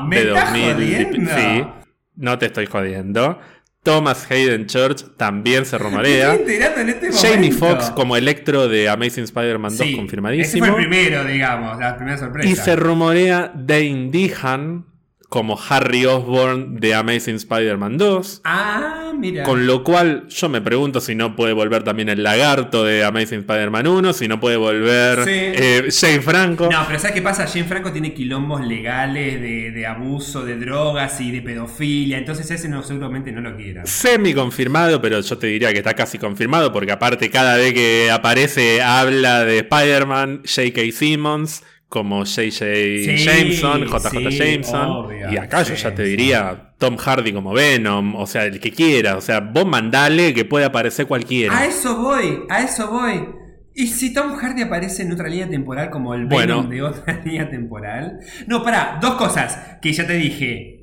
¿me 0.07 0.15
de 0.23 0.27
estás 0.29 0.51
2000. 0.51 0.73
jodiendo? 0.73 1.31
Sí, 1.37 1.67
no 2.15 2.39
te 2.39 2.47
estoy 2.47 2.65
jodiendo. 2.65 3.39
Thomas 3.87 4.27
Hayden 4.29 4.65
Church 4.67 5.03
también 5.15 5.65
se 5.65 5.77
rumorea. 5.77 6.35
en 6.35 6.89
este 6.89 7.11
Jamie. 7.11 7.51
Foxx 7.53 7.89
como 7.91 8.17
Electro 8.17 8.67
de 8.67 8.89
Amazing 8.89 9.23
Spider-Man 9.23 9.71
2 9.71 9.77
Sí, 9.77 9.83
Ese 9.89 9.95
confirmadísimo. 9.97 10.65
fue 10.65 10.81
el 10.81 10.87
primero, 10.89 11.23
digamos, 11.23 11.77
la 11.79 11.95
primera 11.95 12.17
sorpresa. 12.17 12.49
y 12.49 12.55
se 12.55 12.75
rumorea 12.75 13.51
Dane 13.55 14.09
Dehan 14.11 14.85
como 15.29 15.59
Harry 15.69 16.05
Osborn 16.05 16.79
de 16.79 16.95
Amazing 16.95 17.35
Spider-Man 17.35 17.97
2. 17.97 18.41
Ah, 18.45 19.11
mira. 19.17 19.43
Con 19.43 19.67
lo 19.67 19.83
cual 19.83 20.25
yo 20.29 20.47
me 20.47 20.61
pregunto 20.61 21.01
si 21.01 21.15
no 21.15 21.35
puede 21.35 21.51
volver 21.51 21.83
también 21.83 22.07
el 22.07 22.23
lagarto 22.23 22.85
de 22.85 23.03
Amazing 23.03 23.39
Spider-Man 23.39 23.87
1, 23.87 24.13
si 24.13 24.27
no 24.29 24.39
puede 24.39 24.55
volver 24.55 25.25
Sí. 25.25 25.31
eh, 25.33 25.89
Jane 25.91 26.21
Franco. 26.21 26.69
No, 26.71 26.85
pero 26.87 26.97
¿sabes 26.97 27.13
qué 27.15 27.21
pasa? 27.21 27.45
Jane 27.45 27.65
Franco 27.65 27.91
tiene 27.91 28.13
quilombos 28.13 28.65
legales 28.65 29.41
de, 29.41 29.71
de 29.71 29.85
abuso 29.85 30.45
de 30.45 30.55
drogas 30.57 31.19
y 31.19 31.31
de 31.31 31.41
pedofilia, 31.41 32.17
entonces 32.17 32.49
ese 32.49 32.69
no, 32.69 32.81
seguramente 32.81 33.31
no 33.33 33.41
lo 33.41 33.55
quiera. 33.57 33.85
Semi 33.85 34.33
confirmado, 34.33 35.01
pero 35.01 35.19
yo 35.19 35.37
te 35.37 35.47
diría 35.47 35.71
que 35.73 35.79
está 35.79 35.93
casi 35.93 36.17
confirmado, 36.17 36.71
porque 36.71 36.93
aparte 36.93 37.29
cada 37.29 37.57
vez 37.57 37.73
que 37.73 38.09
aparece 38.11 38.81
habla 38.81 39.43
de 39.43 39.57
Spider-Man, 39.57 40.43
J.K. 40.45 40.81
Simmons, 40.93 41.63
como 41.89 42.25
J.J. 42.25 42.49
Sí, 42.51 43.17
Jameson, 43.17 43.85
JJ 43.85 44.09
sí, 44.31 44.37
Jameson. 44.37 44.89
obvio, 44.89 45.31
y 45.31 45.37
acá 45.37 45.63
yo 45.63 45.75
sí, 45.75 45.81
ya 45.83 45.95
te 45.95 46.03
diría 46.03 46.73
Tom 46.77 46.97
Hardy 46.97 47.31
como 47.31 47.53
Venom, 47.53 48.15
o 48.15 48.27
sea, 48.27 48.45
el 48.45 48.59
que 48.59 48.71
quiera. 48.71 49.15
O 49.17 49.21
sea, 49.21 49.39
vos 49.39 49.65
mandale 49.65 50.33
que 50.33 50.45
puede 50.45 50.65
aparecer 50.65 51.07
cualquiera. 51.07 51.57
A 51.57 51.65
eso 51.65 51.97
voy, 51.97 52.43
a 52.49 52.61
eso 52.63 52.89
voy. 52.91 53.25
¿Y 53.73 53.87
si 53.87 54.11
Tom 54.11 54.33
Hardy 54.35 54.63
aparece 54.63 55.03
en 55.03 55.11
otra 55.11 55.29
línea 55.29 55.47
temporal 55.47 55.89
como 55.91 56.15
el 56.15 56.25
Bueno. 56.25 56.57
Venom 56.63 56.69
de 56.69 56.81
otra 56.81 57.21
línea 57.25 57.49
temporal? 57.49 58.19
No, 58.47 58.63
pará, 58.63 58.97
dos 59.01 59.15
cosas 59.15 59.77
que 59.81 59.93
ya 59.93 60.05
te 60.05 60.13
dije. 60.13 60.76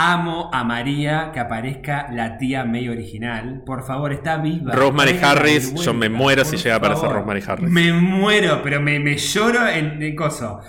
Amo 0.00 0.48
a 0.52 0.62
María 0.62 1.32
que 1.34 1.40
aparezca 1.40 2.06
la 2.12 2.38
tía 2.38 2.64
May 2.64 2.88
original. 2.88 3.64
Por 3.66 3.84
favor, 3.84 4.12
está 4.12 4.36
viva. 4.36 4.72
Rosemary 4.72 5.18
Harris, 5.20 5.74
yo 5.74 5.92
me 5.92 6.08
muero 6.08 6.44
si 6.44 6.56
llega 6.56 6.74
a 6.74 6.78
aparecer. 6.78 7.10
Rosemary 7.10 7.42
Harris. 7.44 7.68
Me 7.68 7.92
muero, 7.92 8.60
pero 8.62 8.80
me, 8.80 9.00
me 9.00 9.16
lloro 9.16 9.66
en 9.66 10.00
el 10.00 10.14
coso. 10.14 10.60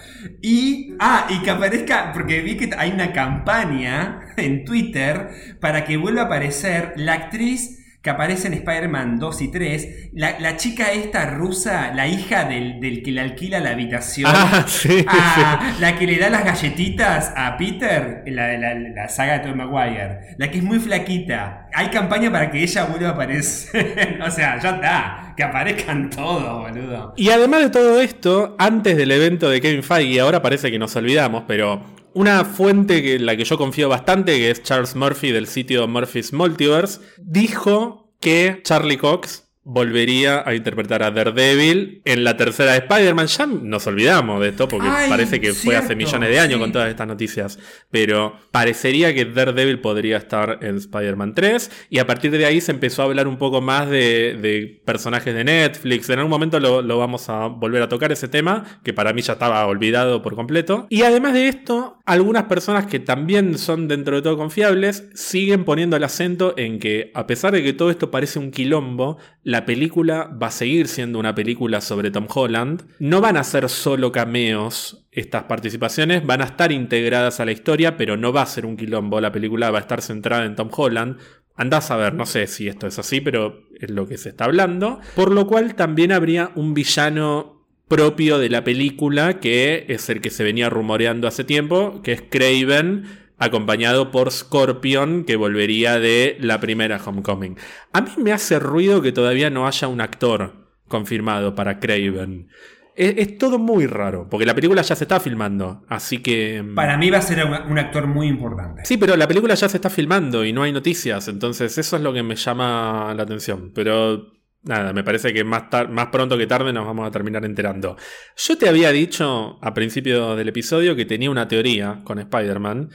Y, 0.42 0.96
ah, 1.00 1.28
y 1.30 1.44
que 1.44 1.52
aparezca, 1.52 2.12
porque 2.12 2.42
vi 2.42 2.58
que 2.58 2.72
hay 2.76 2.90
una 2.90 3.14
campaña 3.14 4.34
en 4.36 4.66
Twitter 4.66 5.58
para 5.60 5.86
que 5.86 5.98
vuelva 5.98 6.24
a 6.24 6.26
aparecer 6.26 6.94
la 6.96 7.14
actriz 7.14 7.79
que 8.02 8.10
aparece 8.10 8.48
en 8.48 8.54
Spider-Man 8.54 9.20
2 9.20 9.42
y 9.42 9.52
3, 9.52 10.10
la, 10.14 10.40
la 10.40 10.56
chica 10.56 10.94
esta 10.94 11.26
rusa, 11.26 11.94
la 11.94 12.08
hija 12.08 12.46
del, 12.46 12.80
del 12.80 13.04
que 13.04 13.12
le 13.12 13.20
alquila 13.22 13.60
la 13.60 13.72
habitación. 13.72 14.32
Ah, 14.34 14.64
sí, 14.68 15.00
sí. 15.00 15.42
La 15.80 15.98
que 15.98 16.08
le 16.08 16.18
da 16.18 16.30
las 16.30 16.46
galletitas 16.46 17.34
a 17.36 17.58
Peter 17.58 18.24
la 18.28 18.58
la, 18.58 18.74
la 18.74 19.08
saga 19.10 19.34
de 19.34 19.40
Tobey 19.40 19.56
Maguire. 19.56 20.36
La 20.38 20.50
que 20.50 20.60
es 20.60 20.64
muy 20.64 20.80
flaquita. 20.80 21.68
Hay 21.74 21.88
campaña 21.90 22.32
para 22.32 22.50
que 22.50 22.64
ella 22.64 22.86
vuelva 22.86 23.10
a 23.10 23.12
aparecer. 23.12 24.20
o 24.26 24.32
sea, 24.32 24.60
ya 24.60 24.70
está. 24.70 25.34
Que 25.36 25.44
aparezcan 25.44 26.10
todos, 26.10 26.72
boludo. 26.72 27.14
Y 27.18 27.30
además 27.30 27.62
de 27.62 27.70
todo 27.70 28.00
esto, 28.02 28.56
antes 28.58 28.98
del 28.98 29.12
evento 29.12 29.50
de 29.50 29.62
Kevin 29.62 29.84
Feige, 29.84 30.20
ahora 30.20 30.42
parece 30.42 30.72
que 30.72 30.80
nos 30.80 30.96
olvidamos, 30.96 31.44
pero 31.48 31.99
una 32.14 32.46
fuente 32.46 33.16
en 33.16 33.26
la 33.26 33.36
que 33.36 33.44
yo 33.46 33.58
confío 33.58 33.90
bastante, 33.90 34.38
que 34.38 34.52
es 34.52 34.64
Charles 34.64 34.96
Murphy 34.96 35.32
del 35.32 35.48
sitio 35.48 35.88
Murphy's 35.88 36.34
Multiverse, 36.34 37.00
dijo 37.18 38.14
que 38.20 38.62
Charlie 38.64 38.98
Cox 38.98 39.49
volvería 39.70 40.44
a 40.46 40.56
interpretar 40.56 41.04
a 41.04 41.12
Daredevil 41.12 42.02
en 42.04 42.24
la 42.24 42.36
tercera 42.36 42.72
de 42.72 42.80
Spider-Man. 42.80 43.28
Ya 43.28 43.46
nos 43.46 43.86
olvidamos 43.86 44.42
de 44.42 44.50
esto 44.50 44.68
porque 44.68 44.88
Ay, 44.90 45.10
parece 45.10 45.40
que 45.40 45.54
fue 45.54 45.76
hace 45.76 45.96
millones 45.96 46.30
de 46.30 46.40
años 46.40 46.56
sí. 46.56 46.60
con 46.60 46.72
todas 46.72 46.90
estas 46.90 47.08
noticias. 47.08 47.60
Pero 47.92 48.36
parecería 48.52 49.14
que 49.14 49.26
Daredevil 49.26 49.80
podría 49.80 50.18
estar 50.18 50.60
en 50.62 50.78
Spider-Man 50.78 51.36
3 51.36 51.88
y 51.92 52.00
a 52.00 52.08
partir 52.08 52.32
de 52.32 52.46
ahí 52.46 52.62
se 52.62 52.72
empezó 52.72 53.04
a 53.04 53.06
hablar 53.06 53.28
un 53.28 53.38
poco 53.38 53.62
más 53.62 53.90
de, 53.90 54.38
de 54.42 54.82
personajes 54.86 55.36
de 55.36 55.44
Netflix. 55.44 56.10
En 56.10 56.20
algún 56.20 56.32
momento 56.32 56.60
lo, 56.60 56.82
lo 56.82 56.98
vamos 56.98 57.30
a 57.30 57.48
volver 57.48 57.84
a 57.84 57.90
tocar 57.90 58.12
ese 58.12 58.28
tema, 58.28 58.80
que 58.84 58.94
para 58.94 59.14
mí 59.14 59.22
ya 59.22 59.34
estaba 59.34 59.66
olvidado 59.68 60.24
por 60.24 60.36
completo. 60.36 60.88
Y 60.90 61.04
además 61.04 61.34
de 61.34 61.48
esto, 61.48 62.00
algunas 62.06 62.44
personas 62.46 62.88
que 62.88 63.00
también 63.00 63.58
son 63.60 63.88
dentro 63.88 64.16
de 64.16 64.24
todo 64.24 64.36
confiables 64.36 65.10
siguen 65.14 65.64
poniendo 65.64 65.96
el 65.96 66.04
acento 66.04 66.56
en 66.58 66.80
que 66.80 67.12
a 67.14 67.28
pesar 67.28 67.54
de 67.54 67.62
que 67.62 67.74
todo 67.74 67.92
esto 67.92 68.10
parece 68.10 68.40
un 68.40 68.50
quilombo, 68.52 69.18
la 69.44 69.59
película 69.66 70.30
va 70.42 70.48
a 70.48 70.52
seguir 70.52 70.88
siendo 70.88 71.20
una 71.20 71.36
película 71.36 71.82
sobre 71.82 72.12
Tom 72.12 72.28
Holland. 72.34 72.84
No 73.00 73.22
van 73.22 73.38
a 73.38 73.44
ser 73.44 73.70
solo 73.70 74.12
cameos 74.12 75.08
estas 75.12 75.44
participaciones, 75.44 76.26
van 76.26 76.42
a 76.42 76.46
estar 76.46 76.72
integradas 76.72 77.40
a 77.40 77.46
la 77.46 77.52
historia, 77.52 77.98
pero 77.98 78.18
no 78.18 78.32
va 78.32 78.44
a 78.44 78.46
ser 78.46 78.66
un 78.66 78.78
quilombo. 78.78 79.22
La 79.22 79.32
película 79.32 79.72
va 79.72 79.80
a 79.80 79.82
estar 79.82 80.02
centrada 80.02 80.46
en 80.46 80.56
Tom 80.56 80.70
Holland. 80.72 81.18
Andás 81.56 81.92
a 81.92 81.98
ver, 81.98 82.14
no 82.14 82.26
sé 82.26 82.48
si 82.48 82.68
esto 82.68 82.88
es 82.88 83.00
así, 83.00 83.20
pero 83.22 83.64
es 83.80 83.90
lo 83.90 84.08
que 84.08 84.18
se 84.18 84.30
está 84.30 84.46
hablando. 84.46 85.00
Por 85.16 85.32
lo 85.32 85.46
cual 85.46 85.76
también 85.76 86.12
habría 86.12 86.52
un 86.56 86.74
villano 86.74 87.66
propio 87.90 88.38
de 88.38 88.50
la 88.50 88.64
película, 88.64 89.40
que 89.40 89.86
es 89.90 90.10
el 90.10 90.22
que 90.22 90.30
se 90.30 90.44
venía 90.44 90.70
rumoreando 90.70 91.28
hace 91.28 91.44
tiempo, 91.44 92.02
que 92.04 92.14
es 92.14 92.22
Craven, 92.22 93.06
acompañado 93.40 94.12
por 94.12 94.32
Scorpion, 94.32 95.24
que 95.24 95.36
volvería 95.36 96.00
de 96.00 96.38
la 96.40 96.60
primera 96.60 97.02
Homecoming. 97.04 97.58
A 97.94 98.02
mí 98.02 98.12
me 98.18 98.32
hace 98.34 98.60
ruido 98.60 99.02
que 99.02 99.12
todavía 99.12 99.50
no 99.50 99.66
haya 99.68 99.88
un 99.88 100.02
actor 100.02 100.68
confirmado 100.88 101.56
para 101.56 101.80
Craven. 101.80 102.50
Es, 102.96 103.14
es 103.18 103.38
todo 103.38 103.58
muy 103.60 103.88
raro, 103.88 104.28
porque 104.30 104.46
la 104.46 104.54
película 104.56 104.82
ya 104.82 104.96
se 104.96 105.06
está 105.06 105.22
filmando, 105.22 105.86
así 105.88 106.18
que... 106.18 106.62
mm, 106.62 106.76
Para 106.76 106.98
mí 106.98 107.10
va 107.10 107.20
a 107.20 107.22
ser 107.22 107.46
un, 107.46 107.54
un 107.72 107.80
actor 107.80 108.08
muy 108.08 108.28
importante. 108.28 108.82
Sí, 108.84 108.98
pero 108.98 109.16
la 109.16 109.28
película 109.28 109.54
ya 109.56 109.70
se 109.70 109.78
está 109.78 109.90
filmando 109.90 110.44
y 110.44 110.52
no 110.52 110.64
hay 110.64 110.74
noticias, 110.74 111.30
entonces 111.30 111.78
eso 111.78 111.96
es 111.96 112.02
lo 112.02 112.12
que 112.12 112.24
me 112.24 112.36
llama 112.36 113.14
la 113.16 113.24
atención. 113.24 113.72
Pero 113.74 114.34
nada, 114.64 114.92
me 114.92 115.06
parece 115.06 115.34
que 115.34 115.46
más, 115.46 115.64
más 115.90 116.08
pronto 116.08 116.38
que 116.38 116.46
tarde 116.48 116.74
nos 116.74 116.86
vamos 116.86 117.08
a 117.08 117.12
terminar 117.12 117.46
enterando. 117.46 117.96
Yo 118.36 118.58
te 118.58 118.68
había 118.68 118.92
dicho 118.92 119.60
a 119.62 119.74
principio 119.74 120.36
del 120.36 120.50
episodio 120.50 120.96
que 120.98 121.06
tenía 121.06 121.32
una 121.32 121.48
teoría 121.48 122.02
con 122.04 122.20
Spider-Man, 122.20 122.90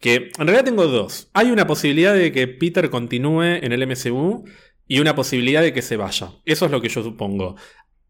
que 0.00 0.30
en 0.38 0.46
realidad 0.46 0.64
tengo 0.64 0.86
dos. 0.86 1.30
Hay 1.34 1.50
una 1.50 1.66
posibilidad 1.66 2.14
de 2.14 2.32
que 2.32 2.48
Peter 2.48 2.90
continúe 2.90 3.42
en 3.42 3.72
el 3.72 3.86
MCU 3.86 4.44
y 4.88 4.98
una 4.98 5.14
posibilidad 5.14 5.62
de 5.62 5.72
que 5.72 5.82
se 5.82 5.96
vaya. 5.96 6.32
Eso 6.44 6.64
es 6.64 6.72
lo 6.72 6.80
que 6.80 6.88
yo 6.88 7.02
supongo. 7.02 7.56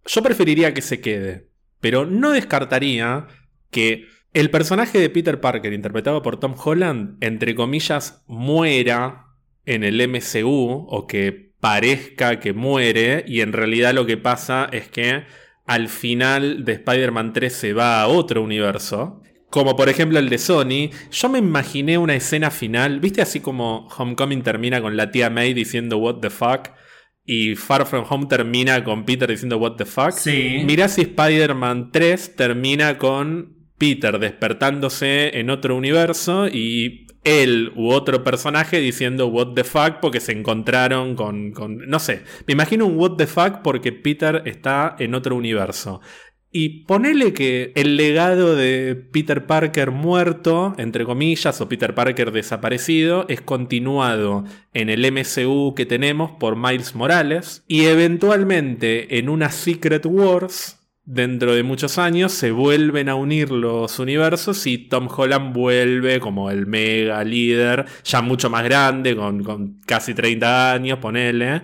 Yo 0.06 0.22
preferiría 0.22 0.72
que 0.72 0.82
se 0.82 1.00
quede, 1.00 1.48
pero 1.80 2.06
no 2.06 2.30
descartaría 2.30 3.26
que 3.70 4.06
el 4.32 4.50
personaje 4.50 4.98
de 4.98 5.10
Peter 5.10 5.40
Parker, 5.40 5.72
interpretado 5.72 6.22
por 6.22 6.38
Tom 6.38 6.54
Holland, 6.56 7.16
entre 7.20 7.54
comillas, 7.54 8.22
muera 8.26 9.26
en 9.66 9.82
el 9.82 10.08
MCU 10.08 10.86
o 10.88 11.06
que 11.08 11.50
parezca 11.60 12.40
que 12.40 12.52
muere 12.52 13.24
y 13.26 13.40
en 13.40 13.52
realidad 13.52 13.92
lo 13.92 14.06
que 14.06 14.16
pasa 14.16 14.68
es 14.72 14.88
que 14.88 15.24
al 15.66 15.88
final 15.88 16.64
de 16.64 16.72
Spider-Man 16.74 17.32
3 17.32 17.52
se 17.52 17.72
va 17.72 18.00
a 18.00 18.08
otro 18.08 18.42
universo. 18.42 19.22
Como 19.50 19.74
por 19.76 19.88
ejemplo 19.88 20.18
el 20.18 20.28
de 20.28 20.38
Sony, 20.38 20.90
yo 21.10 21.28
me 21.28 21.40
imaginé 21.40 21.98
una 21.98 22.14
escena 22.14 22.50
final, 22.50 23.00
viste 23.00 23.20
así 23.20 23.40
como 23.40 23.88
Homecoming 23.88 24.42
termina 24.42 24.80
con 24.80 24.96
la 24.96 25.10
tía 25.10 25.28
May 25.28 25.54
diciendo 25.54 25.98
what 25.98 26.20
the 26.20 26.30
fuck 26.30 26.68
y 27.26 27.56
Far 27.56 27.84
From 27.86 28.04
Home 28.08 28.26
termina 28.26 28.82
con 28.84 29.04
Peter 29.04 29.28
diciendo 29.28 29.58
what 29.58 29.76
the 29.76 29.84
fuck. 29.84 30.12
Sí. 30.12 30.62
Mirá 30.64 30.88
si 30.88 31.02
Spider-Man 31.02 31.90
3 31.92 32.36
termina 32.36 32.96
con 32.96 33.56
Peter 33.76 34.18
despertándose 34.18 35.38
en 35.38 35.50
otro 35.50 35.76
universo 35.76 36.46
y 36.48 37.06
él 37.24 37.72
u 37.76 37.90
otro 37.90 38.24
personaje 38.24 38.78
diciendo 38.80 39.26
what 39.28 39.54
the 39.54 39.64
fuck 39.64 40.00
porque 40.00 40.20
se 40.20 40.32
encontraron 40.32 41.14
con, 41.14 41.52
con- 41.52 41.78
No 41.88 41.98
sé, 41.98 42.22
me 42.46 42.52
imagino 42.52 42.86
un 42.86 42.96
what 42.98 43.16
the 43.16 43.26
fuck 43.26 43.62
porque 43.62 43.92
Peter 43.92 44.42
está 44.46 44.96
en 44.98 45.14
otro 45.14 45.34
universo. 45.36 46.00
Y 46.52 46.84
ponele 46.84 47.32
que 47.32 47.72
el 47.76 47.96
legado 47.96 48.56
de 48.56 48.96
Peter 48.96 49.46
Parker 49.46 49.92
muerto, 49.92 50.74
entre 50.78 51.04
comillas, 51.04 51.60
o 51.60 51.68
Peter 51.68 51.94
Parker 51.94 52.32
desaparecido, 52.32 53.24
es 53.28 53.40
continuado 53.40 54.44
en 54.74 54.90
el 54.90 55.12
MCU 55.12 55.74
que 55.76 55.86
tenemos 55.86 56.32
por 56.32 56.56
Miles 56.56 56.96
Morales. 56.96 57.62
Y 57.68 57.84
eventualmente 57.84 59.18
en 59.18 59.28
una 59.28 59.50
Secret 59.50 60.04
Wars, 60.06 60.80
dentro 61.04 61.54
de 61.54 61.62
muchos 61.62 61.98
años, 61.98 62.32
se 62.32 62.50
vuelven 62.50 63.08
a 63.08 63.14
unir 63.14 63.52
los 63.52 64.00
universos 64.00 64.66
y 64.66 64.76
Tom 64.76 65.08
Holland 65.08 65.54
vuelve 65.54 66.18
como 66.18 66.50
el 66.50 66.66
mega 66.66 67.22
líder, 67.22 67.86
ya 68.02 68.22
mucho 68.22 68.50
más 68.50 68.64
grande, 68.64 69.14
con, 69.14 69.44
con 69.44 69.80
casi 69.86 70.14
30 70.14 70.72
años, 70.72 70.98
ponele. 70.98 71.62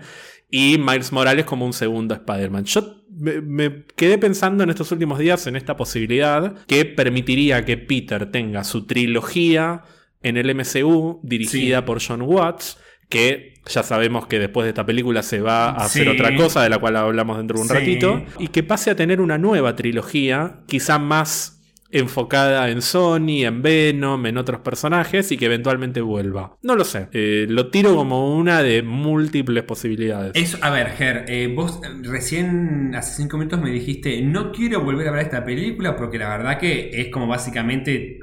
Y 0.49 0.79
Miles 0.79 1.11
Morales 1.11 1.45
como 1.45 1.67
un 1.67 1.73
segundo 1.73 2.15
Spider-Man. 2.15 2.67
Yo 2.67 2.96
me, 3.17 3.41
me 3.41 3.85
quedé 3.97 4.19
pensando 4.19 4.63
en 4.65 4.71
estos 4.71 4.93
últimos 4.93 5.19
días 5.19 5.47
en 5.47 5.57
esta 5.57 5.77
posibilidad 5.77 6.55
que 6.67 6.85
permitiría 6.85 7.65
que 7.65 7.77
Peter 7.77 8.31
tenga 8.31 8.63
su 8.65 8.87
trilogía 8.87 9.83
en 10.23 10.37
el 10.37 10.55
MCU 10.55 11.21
dirigida 11.23 11.79
Sí. 11.81 11.85
por 11.87 12.03
John 12.03 12.23
Watts, 12.23 12.79
que 13.09 13.55
ya 13.67 13.83
sabemos 13.83 14.27
que 14.27 14.39
después 14.39 14.65
de 14.65 14.71
esta 14.71 14.85
película 14.87 15.23
se 15.23 15.41
va 15.41 15.71
a 15.71 15.85
hacer 15.85 16.09
otra 16.09 16.35
cosa 16.37 16.63
de 16.63 16.69
la 16.71 16.79
cual 16.79 16.97
hablamos 16.97 17.37
dentro 17.37 17.57
de 17.57 17.63
un 17.63 17.69
Sí. 17.69 17.75
ratito, 17.75 18.25
y 18.39 18.49
que 18.49 18.63
pase 18.63 18.91
a 18.91 18.97
tener 18.97 19.21
una 19.21 19.39
nueva 19.39 19.77
trilogía, 19.77 20.61
quizá 20.67 20.99
más 20.99 21.56
enfocada 21.91 22.69
en 22.71 22.83
Sony, 22.83 23.45
en 23.45 23.63
Venom, 23.63 24.27
en 24.27 24.39
otros 24.39 24.61
personajes 24.61 25.31
y 25.33 25.37
que 25.37 25.47
eventualmente 25.47 26.01
vuelva. 26.01 26.59
No 26.63 26.75
lo 26.77 26.85
sé, 26.85 27.09
eh, 27.13 27.47
lo 27.49 27.71
tiro 27.71 27.95
como 27.95 28.37
una 28.37 28.63
de 28.63 28.83
múltiples 28.83 29.65
posibilidades. 29.65 30.33
Eso, 30.35 30.59
a 30.63 30.71
ver, 30.71 30.91
Ger, 30.91 31.25
eh, 31.29 31.53
vos 31.55 31.81
eh, 31.83 31.89
recién 32.03 32.95
hace 32.95 33.23
cinco 33.23 33.39
minutos 33.39 33.61
me 33.61 33.71
dijiste, 33.71 34.21
no 34.23 34.53
quiero 34.53 34.83
volver 34.83 35.09
a 35.09 35.13
ver 35.13 35.23
esta 35.23 35.45
película 35.45 35.97
porque 35.97 36.19
la 36.19 36.29
verdad 36.29 36.59
que 36.59 36.91
es 36.93 37.09
como 37.11 37.27
básicamente 37.27 38.19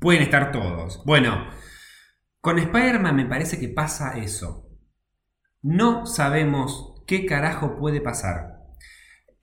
pueden 0.00 0.22
estar 0.22 0.52
todos. 0.52 1.02
Bueno, 1.04 1.48
con 2.40 2.58
Spider-Man 2.58 3.16
me 3.16 3.26
parece 3.26 3.58
que 3.58 3.68
pasa 3.68 4.18
eso. 4.18 4.68
No 5.62 6.04
sabemos 6.06 7.02
qué 7.06 7.24
carajo 7.26 7.78
puede 7.78 8.00
pasar. 8.00 8.53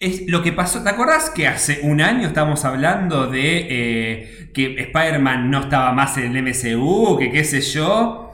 Es 0.01 0.27
lo 0.27 0.41
que 0.41 0.51
pasó. 0.51 0.81
¿Te 0.81 0.89
acordás 0.89 1.29
que 1.29 1.47
hace 1.47 1.81
un 1.83 2.01
año 2.01 2.27
estábamos 2.27 2.65
hablando 2.65 3.27
de 3.27 3.67
eh, 3.69 4.51
que 4.51 4.75
Spider-Man 4.79 5.51
no 5.51 5.61
estaba 5.61 5.93
más 5.93 6.17
en 6.17 6.35
el 6.35 6.43
MCU, 6.43 7.19
que 7.19 7.31
qué 7.31 7.43
sé 7.43 7.61
yo? 7.61 8.31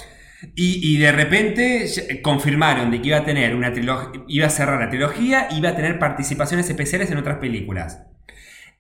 Y, 0.56 0.80
y 0.82 0.98
de 0.98 1.12
repente 1.12 1.86
confirmaron 2.24 2.90
de 2.90 3.02
que 3.02 3.10
iba 3.10 3.18
a 3.18 3.26
tener 3.26 3.54
una 3.54 3.74
trilogía, 3.74 4.24
iba 4.30 4.48
a 4.48 4.50
cerrar 4.50 4.80
la 4.80 4.90
trilogía, 4.90 5.50
iba 5.52 5.68
a 5.68 5.76
tener 5.76 6.00
participaciones 6.00 6.70
especiales 6.70 7.12
en 7.12 7.18
otras 7.18 7.40
películas. 7.40 8.02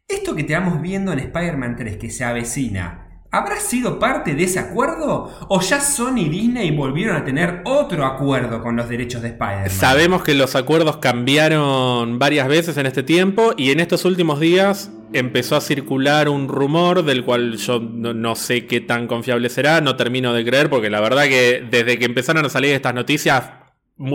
Esto 0.07 0.33
que 0.33 0.45
te 0.45 0.53
vamos 0.53 0.81
viendo 0.81 1.11
en 1.11 1.19
Spider-Man 1.19 1.75
3 1.75 1.97
que 1.97 2.09
se 2.09 2.23
avecina 2.23 3.06
¿Habrá 3.29 3.59
sido 3.59 3.99
parte 3.99 4.35
de 4.35 4.43
ese 4.45 4.59
acuerdo? 4.59 5.29
¿O 5.49 5.59
ya 5.59 5.81
Sony 5.81 6.19
y 6.19 6.29
Disney 6.29 6.71
volvieron 6.71 7.17
a 7.17 7.25
tener 7.25 7.61
otro 7.65 8.05
acuerdo 8.05 8.61
con 8.61 8.77
los 8.77 8.87
derechos 8.87 9.21
de 9.21 9.29
Spider-Man? 9.29 9.69
Sabemos 9.69 10.23
que 10.23 10.33
los 10.33 10.55
acuerdos 10.55 10.97
cambiaron 10.97 12.19
varias 12.19 12.47
veces 12.47 12.77
en 12.77 12.85
este 12.85 13.03
tiempo 13.03 13.53
y 13.57 13.71
en 13.71 13.81
estos 13.81 14.05
últimos 14.05 14.39
días 14.39 14.91
empezó 15.11 15.57
a 15.57 15.61
circular 15.61 16.29
un 16.29 16.47
rumor 16.47 17.03
del 17.03 17.25
cual 17.25 17.57
yo 17.57 17.79
no, 17.79 18.13
no, 18.13 18.35
sé 18.35 18.65
qué 18.65 18.79
tan 18.79 19.07
confiable 19.07 19.49
será, 19.49 19.81
no 19.81 19.97
termino 19.97 20.33
de 20.33 20.45
creer 20.45 20.69
porque 20.69 20.89
la 20.89 21.01
verdad 21.01 21.23
que 21.25 21.65
desde 21.69 21.99
que 21.99 22.05
empezaron 22.05 22.45
a 22.45 22.49
salir 22.49 22.71
estas 22.73 22.93
noticias 22.93 23.43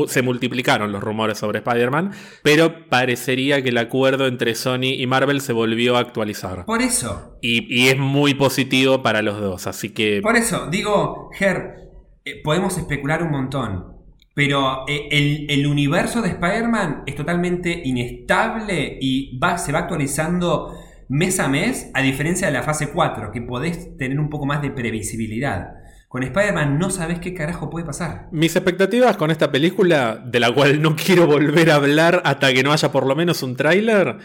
se 0.07 0.23
multiplicaron 0.23 0.93
los 0.93 1.03
rumores 1.03 1.39
sobre 1.39 1.59
Spider-Man, 1.59 2.13
pero 2.43 2.89
parecería 2.89 3.63
que 3.63 3.71
el 3.71 3.79
acuerdo 3.79 4.27
entre 4.27 4.55
Sony 4.55 4.95
y 4.97 5.07
Marvel 5.07 5.41
se 5.41 5.53
volvió 5.53 5.97
a 5.97 6.01
actualizar. 6.01 6.65
Por 6.65 6.83
eso. 6.83 7.39
Y, 7.41 7.67
y 7.75 7.89
es 7.89 7.99
muy 7.99 8.35
positivo 8.35 9.03
para 9.03 9.23
los 9.23 9.41
dos, 9.41 9.67
así 9.67 9.91
que... 9.91 10.21
Por 10.23 10.37
eso, 10.37 10.69
digo, 10.71 11.31
Ger, 11.33 11.91
eh, 12.25 12.41
podemos 12.43 12.79
especular 12.79 13.23
un 13.25 13.33
montón, 13.33 13.97
pero 14.35 14.85
eh, 14.87 15.09
el, 15.11 15.47
el, 15.51 15.67
universo 15.67 16.23
de 16.23 16.29
Spider-Man 16.29 17.03
es 17.07 17.17
totalmente 17.17 17.83
inestable 17.85 18.99
y 19.01 19.37
va, 19.39 19.59
se 19.59 19.73
va 19.73 19.81
actualizando 19.81 20.73
mes 21.09 21.41
a 21.41 21.49
mes, 21.49 21.91
a 21.95 22.01
diferencia 22.01 22.47
de 22.47 22.53
la 22.53 22.63
fase 22.63 22.91
4, 22.91 23.33
que 23.33 23.43
podés 23.43 23.97
tener 23.97 24.21
un 24.21 24.31
poco 24.31 24.47
más 24.47 24.63
de 24.63 24.71
previsibilidad. 24.71 25.75
Con 26.13 26.23
Spider-Man 26.25 26.79
no 26.79 26.91
sabes 26.91 27.21
qué 27.21 27.33
carajo 27.33 27.71
puede 27.71 27.87
pasar. 27.87 28.29
Mis 28.33 28.55
expectativas 28.55 29.17
con 29.17 29.31
esta 29.31 29.51
película, 29.51 30.23
de 30.23 30.41
la 30.41 30.53
cual 30.53 30.83
no 30.83 30.95
quiero 30.95 31.27
volver 31.27 31.71
a 31.71 31.77
hablar 31.77 32.21
hasta 32.27 32.53
que 32.53 32.63
no 32.63 32.71
haya 32.71 32.93
por 32.93 33.07
lo 33.07 33.17
menos 33.17 33.43
un 33.43 33.57
tráiler, 33.57 34.19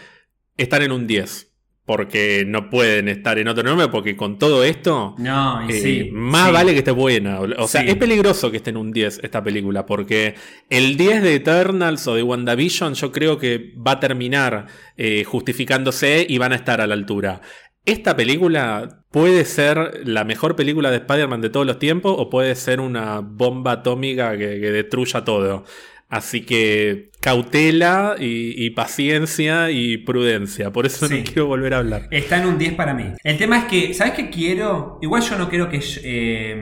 están 0.58 0.82
en 0.82 0.92
un 0.92 1.06
10. 1.06 1.46
Porque 1.86 2.44
no 2.46 2.68
pueden 2.68 3.08
estar 3.08 3.38
en 3.38 3.48
otro 3.48 3.62
número, 3.62 3.90
porque 3.90 4.14
con 4.14 4.38
todo 4.38 4.62
esto. 4.62 5.14
No, 5.16 5.66
y 5.66 5.72
eh, 5.72 5.80
sí, 5.80 6.10
Más 6.12 6.48
sí. 6.48 6.52
vale 6.52 6.72
que 6.72 6.78
esté 6.80 6.90
buena. 6.90 7.40
O 7.40 7.66
sea, 7.66 7.80
Sí. 7.80 7.88
es 7.88 7.96
peligroso 7.96 8.50
que 8.50 8.58
esté 8.58 8.68
en 8.68 8.76
un 8.76 8.92
10 8.92 9.20
esta 9.22 9.42
película, 9.42 9.86
porque 9.86 10.34
el 10.68 10.98
10 10.98 11.22
de 11.22 11.36
Eternals 11.36 12.06
o 12.06 12.14
de 12.16 12.22
WandaVision, 12.22 12.92
yo 12.92 13.10
creo 13.10 13.38
que 13.38 13.72
va 13.78 13.92
a 13.92 14.00
terminar 14.00 14.66
eh, 14.98 15.24
justificándose 15.24 16.26
y 16.28 16.36
van 16.36 16.52
a 16.52 16.56
estar 16.56 16.82
a 16.82 16.86
la 16.86 16.92
altura. 16.92 17.40
Esta 17.88 18.14
película 18.16 19.02
puede 19.10 19.44
ser 19.46 20.02
la 20.04 20.24
mejor 20.24 20.54
película 20.56 20.90
de 20.90 20.98
Spider-Man 20.98 21.40
de 21.40 21.48
todos 21.50 21.66
los 21.66 21.78
tiempos 21.78 22.14
o 22.18 22.28
puede 22.28 22.54
ser 22.54 22.80
una 22.80 23.20
bomba 23.20 23.72
atómica 23.72 24.32
que, 24.32 24.60
que 24.60 24.70
destruya 24.70 25.24
todo. 25.24 25.64
Así 26.10 26.42
que 26.42 27.10
cautela 27.20 28.14
y, 28.18 28.64
y 28.64 28.70
paciencia 28.70 29.70
y 29.70 29.96
prudencia. 29.98 30.70
Por 30.70 30.84
eso 30.86 31.06
Sí. 31.08 31.18
no 31.18 31.24
quiero 31.24 31.46
volver 31.46 31.74
a 31.74 31.78
hablar. 31.78 32.08
Está 32.10 32.38
en 32.42 32.46
un 32.48 32.58
10 32.58 32.74
para 32.74 32.92
mí. 32.94 33.12
El 33.24 33.38
tema 33.38 33.58
es 33.60 33.64
que, 33.64 33.94
¿sabes 33.94 34.12
qué 34.14 34.28
quiero? 34.30 34.98
Igual 35.02 35.22
yo 35.22 35.36
no 35.38 35.48
quiero 35.48 35.68
que 35.70 35.80
eh, 36.04 36.56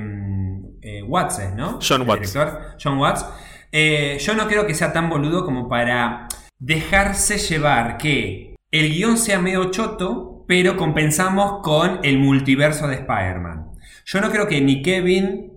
eh, 0.83 1.03
Watts 1.03 1.41
¿no? 1.57 1.79
John 1.87 2.03
El 2.03 2.09
Watts. 2.09 2.33
director, 2.33 2.61
John 2.83 2.99
Watts. 2.99 3.25
Eh, 3.73 4.19
yo 4.21 4.35
no 4.35 4.47
creo 4.47 4.67
que 4.67 4.75
sea 4.75 4.93
tan 4.93 5.09
boludo 5.11 5.45
como 5.45 5.69
para 5.69 6.29
dejarse 6.61 7.39
llevar 7.39 7.99
que 7.99 8.55
el 8.71 8.93
guion 8.95 9.19
sea 9.19 9.39
medio 9.41 9.71
choto, 9.71 10.36
pero 10.47 10.77
compensamos 10.77 11.61
con 11.63 12.01
el 12.03 12.19
multiverso 12.19 12.89
de 12.89 12.97
Spider-Man. 12.97 13.73
Yo 14.05 14.21
no 14.21 14.31
creo 14.31 14.47
que 14.47 14.61
ni 14.61 14.83
Kevin 14.83 15.53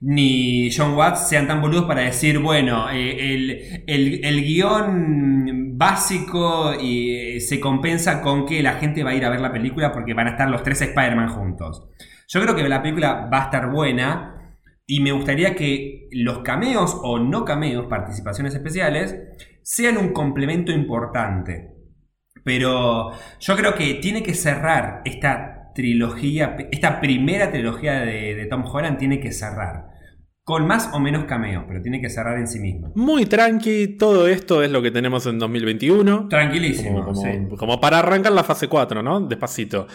ni 0.00 0.70
John 0.70 0.94
Watts 0.94 1.28
sean 1.28 1.46
tan 1.48 1.62
boludos 1.62 1.84
para 1.86 2.02
decir, 2.02 2.38
bueno, 2.38 2.90
eh, 2.90 3.34
el, 3.34 3.84
el- 3.86 4.24
el 4.24 4.44
guion 4.44 5.78
básico 5.78 6.74
y, 6.78 7.36
eh, 7.36 7.40
se 7.40 7.58
compensa 7.60 8.20
con 8.20 8.44
que 8.46 8.62
la 8.62 8.74
gente 8.74 9.02
va 9.02 9.10
a 9.10 9.14
ir 9.14 9.24
a 9.24 9.30
ver 9.30 9.40
la 9.40 9.52
película 9.52 9.92
porque 9.92 10.14
van 10.14 10.26
a 10.26 10.30
estar 10.30 10.48
los 10.50 10.62
tres 10.62 10.80
Spider-Man 10.82 11.28
juntos. 11.28 11.88
Yo 12.28 12.40
creo 12.42 12.54
que 12.54 12.68
la 12.68 12.82
película 12.82 13.28
va 13.32 13.42
a 13.42 13.44
estar 13.44 13.70
buena 13.70 14.56
y 14.86 15.00
me 15.00 15.12
gustaría 15.12 15.54
que 15.54 16.08
los 16.12 16.40
cameos 16.40 16.98
o 17.02 17.18
no 17.18 17.44
cameos, 17.44 17.86
participaciones 17.86 18.54
especiales, 18.54 19.16
sean 19.62 19.96
un 19.96 20.12
complemento 20.12 20.70
importante. 20.72 21.73
Pero 22.44 23.10
yo 23.40 23.56
creo 23.56 23.74
que 23.74 23.94
tiene 23.94 24.22
que 24.22 24.34
cerrar 24.34 25.00
esta 25.04 25.72
trilogía, 25.74 26.56
esta 26.70 27.00
primera 27.00 27.50
trilogía 27.50 28.00
de, 28.00 28.34
de 28.34 28.46
Tom 28.46 28.64
Holland 28.64 28.98
tiene 28.98 29.18
que 29.20 29.32
cerrar. 29.32 29.86
Con 30.46 30.66
más 30.66 30.90
o 30.92 31.00
menos 31.00 31.24
cameos, 31.24 31.64
pero 31.66 31.80
tiene 31.80 32.02
que 32.02 32.10
cerrar 32.10 32.36
en 32.38 32.46
sí 32.46 32.60
mismo. 32.60 32.92
Muy 32.96 33.24
tranqui, 33.24 33.96
todo 33.96 34.28
esto 34.28 34.62
es 34.62 34.70
lo 34.70 34.82
que 34.82 34.90
tenemos 34.90 35.24
en 35.24 35.38
2021. 35.38 36.28
Tranquilísimo. 36.28 37.02
Como, 37.02 37.14
como- 37.14 37.22
sí. 37.22 37.56
como 37.58 37.80
para 37.80 38.00
arrancar 38.00 38.32
la 38.32 38.44
fase 38.44 38.68
4, 38.68 39.02
¿no? 39.02 39.20
Despacito. 39.22 39.86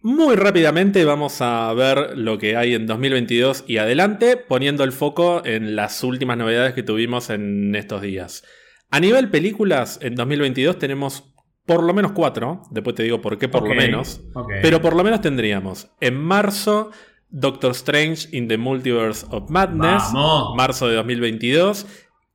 Muy 0.00 0.36
rápidamente 0.36 1.04
vamos 1.04 1.40
a 1.42 1.72
ver 1.74 2.16
lo 2.16 2.38
que 2.38 2.56
hay 2.56 2.74
en 2.74 2.86
2022 2.86 3.64
y 3.66 3.76
adelante, 3.76 4.36
poniendo 4.38 4.84
el 4.84 4.92
foco 4.92 5.42
en 5.44 5.76
las 5.76 6.02
últimas 6.02 6.38
novedades 6.38 6.72
que 6.72 6.82
tuvimos 6.82 7.28
en 7.28 7.74
estos 7.74 8.00
días. 8.00 8.42
A 8.90 9.00
nivel 9.00 9.28
películas, 9.28 9.98
en 10.02 10.14
2022 10.14 10.78
tenemos 10.78 11.33
por 11.66 11.82
lo 11.82 11.94
menos 11.94 12.12
cuatro, 12.12 12.62
después 12.70 12.94
te 12.96 13.02
digo 13.02 13.20
por 13.20 13.38
qué 13.38 13.48
por 13.48 13.66
lo 13.66 13.74
menos, 13.74 14.20
pero 14.62 14.80
por 14.80 14.94
lo 14.94 15.02
menos 15.04 15.20
tendríamos 15.20 15.88
en 16.00 16.16
marzo 16.20 16.90
Doctor 17.30 17.72
Strange 17.72 18.28
in 18.36 18.46
the 18.48 18.56
Multiverse 18.56 19.26
of 19.30 19.50
Madness, 19.50 20.04
Vamos. 20.12 20.56
marzo 20.56 20.88
de 20.88 20.94
2022. 20.94 21.86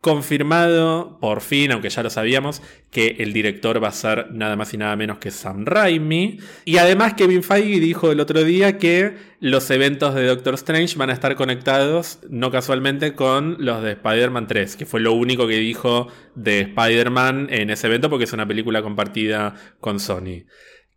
Confirmado, 0.01 1.17
por 1.19 1.41
fin, 1.41 1.73
aunque 1.73 1.89
ya 1.89 2.03
lo 2.03 2.09
sabíamos, 2.09 2.61
que 2.89 3.17
el 3.19 3.33
director 3.33 3.83
va 3.83 3.89
a 3.89 3.91
ser 3.91 4.31
nada 4.31 4.55
más 4.55 4.73
y 4.73 4.77
nada 4.77 4.95
menos 4.95 5.17
que 5.17 5.29
Sam 5.29 5.65
Raimi. 5.65 6.39
Y 6.63 6.77
además 6.77 7.15
Kevin 7.15 7.43
Feige 7.43 7.81
dijo 7.81 8.09
el 8.09 8.21
otro 8.21 8.45
día 8.45 8.77
que 8.77 9.17
los 9.41 9.69
eventos 9.71 10.15
de 10.15 10.25
Doctor 10.25 10.53
Strange 10.53 10.97
van 10.97 11.09
a 11.09 11.13
estar 11.13 11.35
conectados, 11.35 12.19
no 12.29 12.49
casualmente, 12.49 13.13
con 13.13 13.57
los 13.59 13.83
de 13.83 13.91
Spider-Man 13.91 14.47
3, 14.47 14.77
que 14.77 14.85
fue 14.85 15.01
lo 15.01 15.11
único 15.11 15.47
que 15.47 15.57
dijo 15.57 16.07
de 16.33 16.61
Spider-Man 16.61 17.47
en 17.51 17.69
ese 17.69 17.87
evento 17.87 18.09
porque 18.09 18.23
es 18.23 18.31
una 18.31 18.47
película 18.47 18.81
compartida 18.81 19.53
con 19.81 19.99
Sony. 19.99 20.45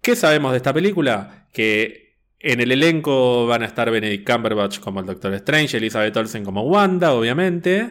¿Qué 0.01 0.15
sabemos 0.15 0.53
de 0.53 0.59
esta 0.59 0.73
película? 0.73 1.49
Que 1.53 2.19
en 2.39 2.61
el 2.61 2.70
elenco 2.70 3.47
van 3.47 3.62
a 3.62 3.66
estar 3.66 3.91
Benedict 3.91 4.29
Cumberbatch 4.29 4.79
como 4.79 5.01
el 5.01 5.07
Doctor 5.07 5.35
Strange, 5.35 5.77
Elizabeth 5.77 6.16
Olsen 6.16 6.45
como 6.45 6.62
Wanda, 6.62 7.15
obviamente, 7.15 7.91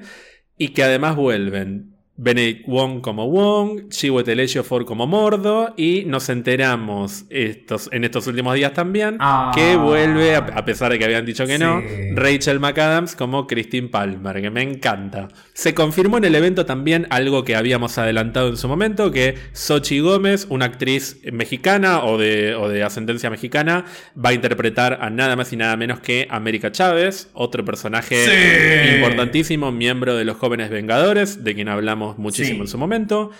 y 0.61 0.67
que 0.69 0.83
además 0.83 1.15
vuelven 1.15 1.90
Benedict 2.17 2.67
Wong 2.67 3.01
como 3.01 3.27
Wong, 3.29 3.89
Chiwetel 3.89 4.39
Ejiofor 4.41 4.85
como 4.85 5.07
Mordo, 5.07 5.73
y 5.75 6.03
nos 6.05 6.29
enteramos 6.29 7.25
estos, 7.29 7.89
en 7.91 8.03
estos 8.03 8.27
últimos 8.27 8.53
días 8.55 8.73
también 8.73 9.17
Ah. 9.19 9.51
que 9.55 9.75
vuelve, 9.75 10.35
a, 10.35 10.63
pesar 10.65 10.91
de 10.91 10.99
que 10.99 11.05
habían 11.05 11.25
dicho 11.25 11.47
que 11.47 11.57
no. 11.57 11.81
Rachel 12.13 12.59
McAdams 12.59 13.15
como 13.15 13.47
Christine 13.47 13.87
Palmer, 13.87 14.41
que 14.41 14.49
me 14.51 14.61
encanta. 14.61 15.29
Se 15.53 15.73
confirmó 15.73 16.17
en 16.17 16.25
el 16.25 16.35
evento 16.35 16.65
también 16.65 17.07
algo 17.09 17.43
que 17.43 17.55
habíamos 17.55 17.97
adelantado 17.97 18.49
en 18.49 18.57
su 18.57 18.67
momento, 18.67 19.09
que 19.11 19.35
Sochi 19.53 19.99
Gómez, 19.99 20.45
una 20.49 20.65
actriz 20.65 21.21
mexicana 21.31 22.03
o 22.03 22.17
de, 22.17 22.53
o 22.55 22.69
de 22.69 22.83
ascendencia 22.83 23.29
mexicana, 23.29 23.85
va 24.23 24.29
a 24.29 24.33
interpretar 24.33 24.99
a 25.01 25.09
nada 25.09 25.35
más 25.35 25.51
y 25.53 25.57
nada 25.57 25.75
menos 25.77 25.99
que 26.01 26.27
América 26.29 26.71
Chávez, 26.71 27.29
otro 27.33 27.65
personaje 27.65 28.25
Sí. 28.25 28.95
importantísimo, 28.95 29.71
miembro 29.71 30.15
de 30.15 30.25
los 30.25 30.37
Jóvenes 30.37 30.69
Vengadores, 30.69 31.43
de 31.43 31.55
quien 31.55 31.69
hablamos 31.69 32.00
muchísimo 32.17 32.55
Sí. 32.57 32.61
en 32.61 32.67
su 32.67 32.77
momento. 32.77 33.31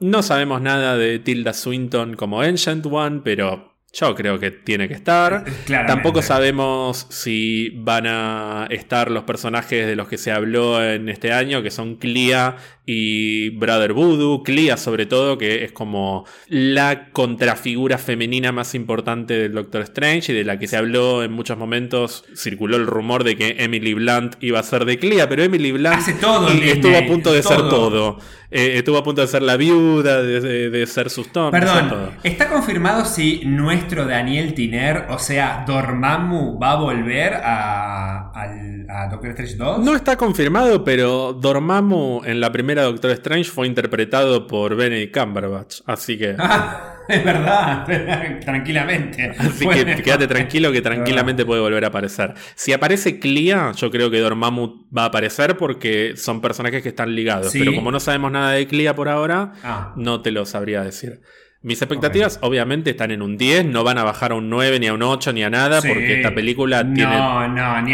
No 0.00 0.22
sabemos 0.22 0.60
nada 0.60 0.96
de 0.96 1.18
Tilda 1.18 1.52
Swinton 1.52 2.14
como 2.14 2.40
Ancient 2.40 2.84
One, 2.86 3.20
pero 3.24 3.72
yo 3.92 4.14
creo 4.16 4.40
que 4.40 4.50
tiene 4.50 4.88
que 4.88 4.94
estar. 4.94 5.44
Claramente. 5.66 5.94
Tampoco 5.94 6.20
sabemos 6.20 7.06
si 7.10 7.70
van 7.76 8.06
a 8.08 8.66
estar 8.70 9.10
los 9.10 9.22
personajes 9.22 9.86
de 9.86 9.94
los 9.94 10.08
que 10.08 10.18
se 10.18 10.32
habló 10.32 10.84
en 10.84 11.08
este 11.08 11.32
año, 11.32 11.62
que 11.62 11.70
son 11.70 11.94
Clea 11.96 12.56
y 12.86 13.50
Brother 13.50 13.92
Voodoo. 13.92 14.42
Clea, 14.42 14.76
sobre 14.76 15.06
todo, 15.06 15.38
que 15.38 15.64
es 15.64 15.72
como 15.72 16.24
la 16.48 17.10
contrafigura 17.12 17.98
femenina 17.98 18.52
más 18.52 18.74
importante 18.74 19.34
del 19.38 19.52
Doctor 19.52 19.82
Strange 19.82 20.32
y 20.32 20.34
de 20.36 20.44
la 20.44 20.58
que 20.58 20.66
se 20.66 20.76
habló 20.76 21.22
en 21.22 21.32
muchos 21.32 21.56
momentos. 21.56 22.24
Circuló 22.36 22.76
el 22.76 22.86
rumor 22.86 23.24
de 23.24 23.36
que 23.36 23.56
Emily 23.60 23.94
Blunt 23.94 24.36
iba 24.40 24.58
a 24.58 24.62
ser 24.62 24.84
de 24.84 24.98
Clea, 24.98 25.28
pero 25.28 25.42
Emily 25.42 25.72
Blunt 25.72 25.96
Hace 25.96 26.14
todo 26.14 26.52
y- 26.52 26.68
estuvo 26.68 26.96
a 26.96 27.06
punto 27.06 27.32
de 27.32 27.42
ser 27.42 27.68
todo. 27.68 28.18
Eh, 28.50 28.74
estuvo 28.76 28.98
a 28.98 29.02
punto 29.02 29.20
de 29.20 29.26
ser 29.26 29.42
la 29.42 29.56
viuda, 29.56 30.22
de, 30.22 30.40
de- 30.40 30.70
de 30.70 30.86
ser 30.86 31.10
sus 31.10 31.26
de 31.26 31.32
todo. 31.32 31.50
Perdón, 31.50 32.10
¿está 32.22 32.48
confirmado 32.48 33.04
si 33.04 33.40
nuestro 33.44 34.04
Daniel 34.06 34.54
Tiner, 34.54 35.06
o 35.08 35.18
sea, 35.18 35.64
Dormammu, 35.66 36.58
va 36.60 36.72
a 36.72 36.76
volver 36.76 37.34
a, 37.34 38.30
al- 38.32 38.86
a 38.88 39.08
Doctor 39.10 39.30
Strange 39.30 39.56
2? 39.56 39.78
No 39.84 39.96
está 39.96 40.16
confirmado, 40.16 40.84
pero 40.84 41.32
Dormammu 41.32 42.22
en 42.24 42.40
la 42.40 42.52
primera 42.52 42.73
Doctor 42.82 43.10
Strange 43.12 43.50
fue 43.50 43.66
interpretado 43.66 44.46
por 44.46 44.74
Benedict 44.76 45.16
Cumberbatch. 45.16 45.80
Así 45.86 46.18
que, 46.18 46.34
Ah, 46.38 46.96
es 47.08 47.24
verdad, 47.24 47.86
tranquilamente. 48.44 49.34
así 49.38 49.64
Bueno. 49.64 49.96
que 49.96 50.02
quédate 50.02 50.26
tranquilo 50.26 50.72
que 50.72 50.80
tranquilamente 50.82 51.44
puede 51.44 51.60
volver 51.60 51.84
a 51.84 51.88
aparecer. 51.88 52.34
Si 52.54 52.72
aparece 52.72 53.18
Clea, 53.18 53.72
yo 53.72 53.90
creo 53.90 54.10
que 54.10 54.18
Dormammu 54.20 54.86
va 54.96 55.02
a 55.02 55.06
aparecer 55.06 55.56
porque 55.56 56.14
son 56.16 56.40
personajes 56.40 56.82
que 56.82 56.88
están 56.90 57.14
ligados. 57.14 57.52
Sí. 57.52 57.58
Pero 57.58 57.74
como 57.74 57.90
no 57.90 58.00
sabemos 58.00 58.32
nada 58.32 58.52
de 58.52 58.66
Clea 58.66 58.94
por 58.94 59.08
ahora, 59.08 59.52
Ah, 59.62 59.92
no 59.96 60.20
te 60.22 60.30
lo 60.30 60.46
sabría 60.46 60.82
decir. 60.82 61.20
Mis 61.62 61.80
expectativas 61.80 62.38
obviamente 62.42 62.90
están 62.90 63.10
en 63.10 63.22
un 63.22 63.38
10, 63.38 63.64
no 63.64 63.84
van 63.84 63.96
a 63.96 64.04
bajar 64.04 64.32
a 64.32 64.34
un 64.34 64.50
9, 64.50 64.80
ni 64.80 64.86
a 64.88 64.92
un 64.92 65.02
8, 65.02 65.32
ni 65.32 65.44
a 65.44 65.48
nada, 65.48 65.80
porque 65.80 66.16
esta 66.16 66.34
película 66.34 66.84
tiene 66.92 67.16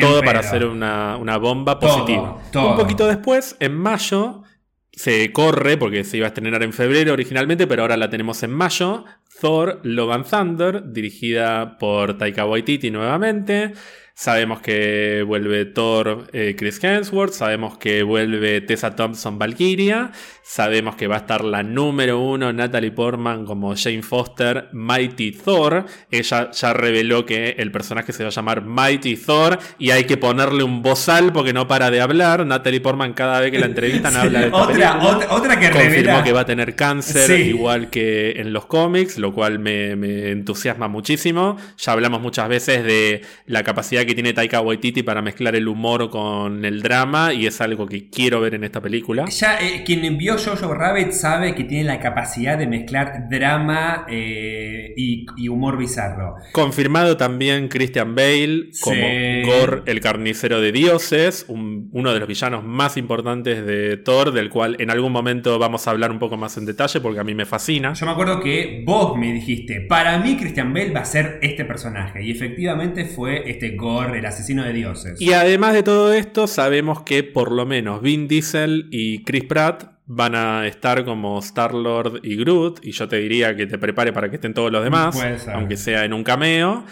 todo 0.01 0.23
para 0.23 0.41
hacer 0.41 0.65
una, 0.67 1.37
bomba 1.39 1.79
positiva. 1.79 2.37
Un 2.55 2.75
poquito 2.77 3.07
después, 3.07 3.57
en 3.61 3.77
mayo, 3.77 4.43
se 4.93 5.33
corre, 5.33 5.77
porque 5.77 6.05
se 6.05 6.17
iba 6.17 6.27
a 6.27 6.29
estrenar 6.29 6.63
en 6.63 6.73
febrero 6.73 7.13
originalmente, 7.13 7.67
pero 7.67 7.83
ahora 7.83 7.97
la 7.97 8.11
tenemos 8.11 8.43
en 8.43 8.51
mayo. 8.51 9.05
Thor 9.41 9.81
Love 9.85 10.13
and 10.13 10.27
Thunder, 10.29 10.93
dirigida 10.93 11.79
por 11.79 12.19
Taika 12.19 12.45
Waititi 12.45 12.91
nuevamente. 12.91 13.73
Sabemos 14.15 14.61
que 14.61 15.25
vuelve 15.27 15.65
Thor 15.65 16.27
eh, 16.35 16.55
Chris 16.59 16.83
Hemsworth, 16.85 17.33
sabemos 17.33 17.79
que 17.79 18.03
vuelve 18.03 18.61
Tessa 18.61 18.95
Thompson 18.95 19.39
Valkyria, 19.39 20.13
sabemos 20.51 20.97
que 20.97 21.07
va 21.07 21.15
a 21.15 21.19
estar 21.21 21.43
la 21.45 21.63
número 21.63 22.21
uno 22.21 22.53
Natalie 22.53 22.91
Portman 22.91 23.47
como 23.47 23.75
Jane 23.75 24.03
Foster, 24.03 24.69
Mighty 24.73 25.33
Thor. 25.33 25.87
Ella 26.11 26.51
ya 26.51 26.73
reveló 26.73 27.25
que 27.25 27.55
el 27.59 27.73
personaje 27.73 28.13
se 28.13 28.23
va 28.23 28.29
a 28.29 28.33
llamar 28.33 28.63
Mighty 28.63 29.17
Thor 29.17 29.59
y 29.79 29.91
hay 29.91 30.05
que 30.05 30.19
ponerle 30.19 30.63
un 30.63 30.83
bozal 30.83 31.33
porque 31.33 31.55
no 31.55 31.67
para 31.67 31.91
de 31.91 32.01
hablar. 32.01 32.45
Natalie 32.45 32.81
Portman 32.81 33.15
cada 33.15 33.41
vez 33.41 33.51
que 33.51 33.59
la 33.59 33.67
entrevistan 33.67 34.17
habla 34.17 34.41
de 34.41 34.47
esta 34.47 34.59
otra, 34.59 34.99
otra, 35.03 35.33
otra, 35.33 35.59
que 35.59 35.71
Confirmó 35.71 36.23
que 36.23 36.33
va 36.33 36.41
a 36.41 36.47
tener 36.47 36.75
cáncer 36.75 37.41
igual 37.41 37.89
que 37.89 38.33
en 38.33 38.53
los 38.53 38.67
cómics, 38.67 39.19
lo 39.19 39.33
cual 39.33 39.61
me, 39.61 39.97
me 39.97 40.31
entusiasma 40.31 40.89
muchísimo. 40.89 41.57
Ya 41.79 41.93
hablamos 41.93 42.21
muchas 42.21 42.49
veces 42.49 42.85
de 42.85 43.23
la 43.47 43.63
capacidad 43.63 44.05
que 44.05 44.11
que 44.11 44.15
tiene 44.17 44.33
Taika 44.33 44.61
Waititi 44.61 45.05
para 45.05 45.23
mezclar 45.23 45.55
el 45.55 45.69
humor 45.69 46.11
con 46.11 46.65
el 46.65 46.83
drama 46.83 47.33
y 47.33 47.47
es 47.47 47.61
algo 47.61 47.87
que 47.87 48.11
quiero 48.11 48.41
ver 48.41 48.57
en 48.57 48.65
esta 48.65 48.81
película. 48.81 49.27
Ya 49.27 49.57
eh, 49.61 49.85
quien 49.87 50.05
envió 50.05 50.37
Jojo 50.45 50.75
Rabbit 50.75 51.13
sabe 51.13 51.55
que 51.55 51.65
tiene 51.65 51.85
la 51.85 52.01
capacidad 52.01 52.59
de 52.59 52.67
mezclar 52.67 53.29
drama 53.29 54.07
eh, 54.09 54.93
y, 54.97 55.49
humor 55.49 55.77
bizarro. 55.77 56.37
Confirmado 56.53 57.17
también 57.17 57.69
Christian 57.69 58.15
Bale 58.15 58.71
como 58.81 58.97
Gore, 58.97 59.83
el 59.87 60.01
carnicero 60.01 60.61
de 60.61 60.73
dioses, 60.73 61.47
uno 61.49 62.13
de 62.13 62.19
los 62.19 62.29
villanos 62.29 62.65
más 62.65 62.97
importantes 62.97 63.65
de 63.67 63.97
Thor, 63.97 64.33
del 64.33 64.51
cual 64.51 64.77
en 64.79 64.91
algún 64.91 65.13
momento 65.13 65.59
vamos 65.59 65.87
a 65.87 65.91
hablar 65.91 66.11
un 66.11 66.19
poco 66.19 66.37
más 66.37 66.57
en 66.57 66.67
detalle 66.67 67.01
porque 67.01 67.21
a 67.21 67.25
mí 67.25 67.35
me 67.35 67.47
fascina. 67.47 67.93
Yo 67.93 68.07
me 68.07 68.13
acuerdo 68.13 68.41
que 68.41 68.83
vos 68.87 69.17
me 69.17 69.33
dijiste, 69.33 69.81
para 69.83 70.19
mí 70.19 70.37
Christian 70.37 70.73
Bale 70.73 70.93
va 70.93 71.01
a 71.01 71.05
ser 71.05 71.39
este 71.43 71.65
personaje 71.65 72.23
y 72.23 72.31
efectivamente 72.31 73.05
fue 73.05 73.51
este 73.51 73.77
Gore 73.77 74.19
el 74.19 74.27
asesino 74.27 74.65
de 74.65 74.73
dioses. 74.73 75.21
Y 75.21 75.33
además 75.33 75.75
de 75.75 75.83
todo 75.83 76.13
esto, 76.13 76.47
sabemos 76.47 77.03
que 77.03 77.23
por 77.23 77.53
lo 77.53 77.67
menos 77.67 78.03
Vin 78.03 78.29
Diesel 78.29 78.89
y 78.91 79.25
Chris 79.25 79.45
Pratt 79.45 80.00
van 80.13 80.35
a 80.35 80.67
estar 80.67 81.05
como 81.05 81.39
Star-Lord 81.39 82.19
y 82.25 82.35
Groot, 82.37 82.81
y 82.83 82.91
yo 82.91 83.07
te 83.07 83.19
diría 83.19 83.55
que 83.55 83.69
te 83.69 83.79
prepare 83.79 84.13
para 84.13 84.29
que 84.29 84.37
estén 84.37 84.53
todos 84.53 84.73
los 84.73 84.83
demás, 84.83 85.17
aunque 85.55 85.77
sea 85.77 86.05
en 86.05 86.13
un 86.13 86.25
cameo. 86.25 86.85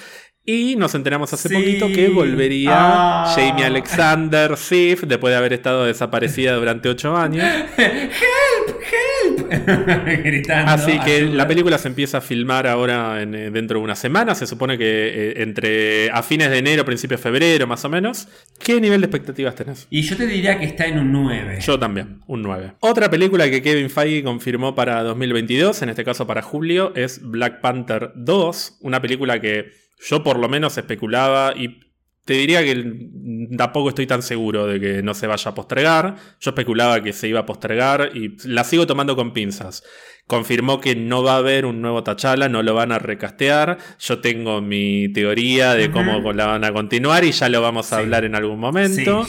Y 0.44 0.76
nos 0.76 0.94
enteramos 0.94 1.32
hace 1.32 1.50
poquito 1.50 1.88
que 1.88 2.08
volvería 2.10 2.72
ah. 2.72 3.34
Jamie 3.34 3.64
Alexander 3.64 4.56
Sif 4.56 5.02
después 5.02 5.32
de 5.32 5.36
haber 5.36 5.52
estado 5.52 5.84
desaparecida 5.84 6.54
durante 6.54 6.88
ocho 6.88 7.16
años. 7.16 7.44
¡Help! 7.76 8.68
¡Help! 8.68 9.17
Gritando. 10.24 10.72
Así 10.72 10.98
que 11.00 11.22
la 11.22 11.46
película 11.46 11.78
se 11.78 11.88
empieza 11.88 12.18
a 12.18 12.20
filmar 12.20 12.66
ahora 12.66 13.22
en, 13.22 13.34
eh, 13.34 13.50
dentro 13.50 13.78
de 13.78 13.84
una 13.84 13.96
semana. 13.96 14.34
Se 14.34 14.46
supone 14.46 14.78
que 14.78 14.84
eh, 14.84 15.42
entre 15.42 16.10
a 16.10 16.22
fines 16.22 16.50
de 16.50 16.58
enero, 16.58 16.84
principios 16.84 17.20
de 17.20 17.22
febrero, 17.22 17.66
más 17.66 17.84
o 17.84 17.88
menos. 17.88 18.28
¿Qué 18.58 18.80
nivel 18.80 19.00
de 19.00 19.06
expectativas 19.06 19.54
tenés? 19.54 19.86
Y 19.90 20.02
yo 20.02 20.16
te 20.16 20.26
diría 20.26 20.58
que 20.58 20.66
está 20.66 20.86
en 20.86 20.98
un 20.98 21.12
9. 21.12 21.58
Yo 21.60 21.78
también, 21.78 22.20
un 22.26 22.42
9. 22.42 22.72
Otra 22.80 23.10
película 23.10 23.50
que 23.50 23.62
Kevin 23.62 23.90
Feige 23.90 24.22
confirmó 24.22 24.74
para 24.74 25.02
2022, 25.02 25.82
en 25.82 25.88
este 25.90 26.04
caso 26.04 26.26
para 26.26 26.42
julio, 26.42 26.92
es 26.94 27.20
Black 27.22 27.60
Panther 27.60 28.12
2. 28.14 28.78
Una 28.80 29.00
película 29.00 29.40
que 29.40 29.70
yo 30.00 30.22
por 30.22 30.38
lo 30.38 30.48
menos 30.48 30.78
especulaba 30.78 31.54
y 31.56 31.87
te 32.28 32.34
diría 32.34 32.62
que 32.62 33.08
tampoco 33.56 33.88
estoy 33.88 34.06
tan 34.06 34.20
seguro 34.20 34.66
de 34.66 34.78
que 34.78 35.02
no 35.02 35.14
se 35.14 35.26
vaya 35.26 35.50
a 35.50 35.54
postergar. 35.54 36.16
Yo 36.38 36.50
especulaba 36.50 37.02
que 37.02 37.14
se 37.14 37.26
iba 37.26 37.40
a 37.40 37.46
postergar 37.46 38.10
y 38.12 38.36
la 38.46 38.64
sigo 38.64 38.86
tomando 38.86 39.16
con 39.16 39.32
pinzas. 39.32 39.82
Confirmó 40.26 40.78
que 40.78 40.94
no 40.94 41.22
va 41.22 41.36
a 41.36 41.38
haber 41.38 41.64
un 41.64 41.80
nuevo 41.80 42.02
Tachala, 42.02 42.50
no 42.50 42.62
lo 42.62 42.74
van 42.74 42.92
a 42.92 42.98
recastear. 42.98 43.78
Yo 43.98 44.18
tengo 44.18 44.60
mi 44.60 45.10
teoría 45.10 45.72
de 45.72 45.90
cómo 45.90 46.34
la 46.34 46.44
van 46.44 46.64
a 46.64 46.72
continuar 46.74 47.24
y 47.24 47.32
ya 47.32 47.48
lo 47.48 47.62
vamos 47.62 47.94
a 47.94 47.96
hablar 47.96 48.26
en 48.26 48.34
algún 48.34 48.60
momento. 48.60 49.26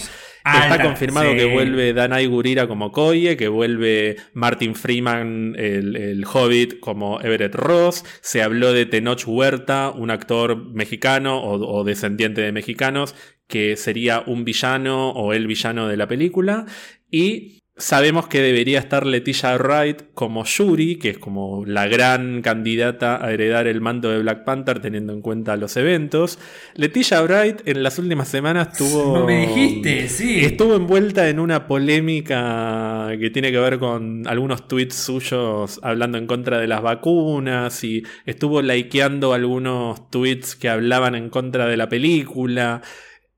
Está 0.57 0.81
confirmado 0.81 1.33
que 1.35 1.45
vuelve 1.45 1.93
Danai 1.93 2.25
Gurira 2.25 2.67
como 2.67 2.91
Koye, 2.91 3.37
que 3.37 3.47
vuelve 3.47 4.17
Martin 4.33 4.75
Freeman, 4.75 5.55
el, 5.57 6.25
Hobbit, 6.25 6.79
como 6.79 7.21
Everett 7.21 7.55
Ross. 7.55 8.03
Se 8.21 8.41
habló 8.41 8.73
de 8.73 8.85
Tenoch 8.85 9.23
Huerta, 9.27 9.91
un 9.91 10.11
actor 10.11 10.57
mexicano 10.73 11.41
o 11.43 11.83
descendiente 11.83 12.41
de 12.41 12.51
mexicanos, 12.51 13.15
que 13.47 13.75
sería 13.75 14.23
un 14.25 14.45
villano 14.45 15.09
o 15.09 15.33
el 15.33 15.47
villano 15.47 15.87
de 15.87 15.97
la 15.97 16.07
película. 16.07 16.65
Y 17.11 17.58
Sabemos 17.79 18.27
que 18.27 18.41
debería 18.41 18.77
estar 18.77 19.05
Leticia 19.05 19.57
Wright 19.57 20.13
como 20.13 20.43
Yuri, 20.43 20.97
que 20.97 21.11
es 21.11 21.17
como 21.17 21.63
la 21.65 21.87
gran 21.87 22.41
candidata 22.41 23.23
a 23.23 23.31
heredar 23.31 23.67
el 23.67 23.79
mando 23.79 24.09
de 24.09 24.19
Black 24.19 24.43
Panther 24.43 24.81
teniendo 24.81 25.13
en 25.13 25.21
cuenta 25.21 25.55
los 25.55 25.77
eventos. 25.77 26.39
Leticia 26.75 27.21
Wright 27.21 27.65
en 27.65 27.81
las 27.81 27.97
últimas 27.97 28.27
semanas 28.27 28.77
tuvo... 28.77 29.17
No 29.17 29.25
me 29.25 29.47
dijiste, 29.47 30.09
sí. 30.09 30.41
Estuvo 30.43 30.75
envuelta 30.75 31.29
en 31.29 31.39
una 31.39 31.67
polémica 31.67 33.11
que 33.17 33.29
tiene 33.29 33.49
que 33.49 33.59
ver 33.59 33.79
con 33.79 34.27
algunos 34.27 34.67
tweets 34.67 34.95
suyos 34.95 35.79
hablando 35.81 36.17
en 36.17 36.27
contra 36.27 36.59
de 36.59 36.67
las 36.67 36.81
vacunas 36.81 37.81
y 37.85 38.03
estuvo 38.25 38.61
likeando 38.61 39.33
algunos 39.33 40.11
tweets 40.11 40.57
que 40.57 40.67
hablaban 40.67 41.15
en 41.15 41.29
contra 41.29 41.67
de 41.67 41.77
la 41.77 41.87
película. 41.87 42.81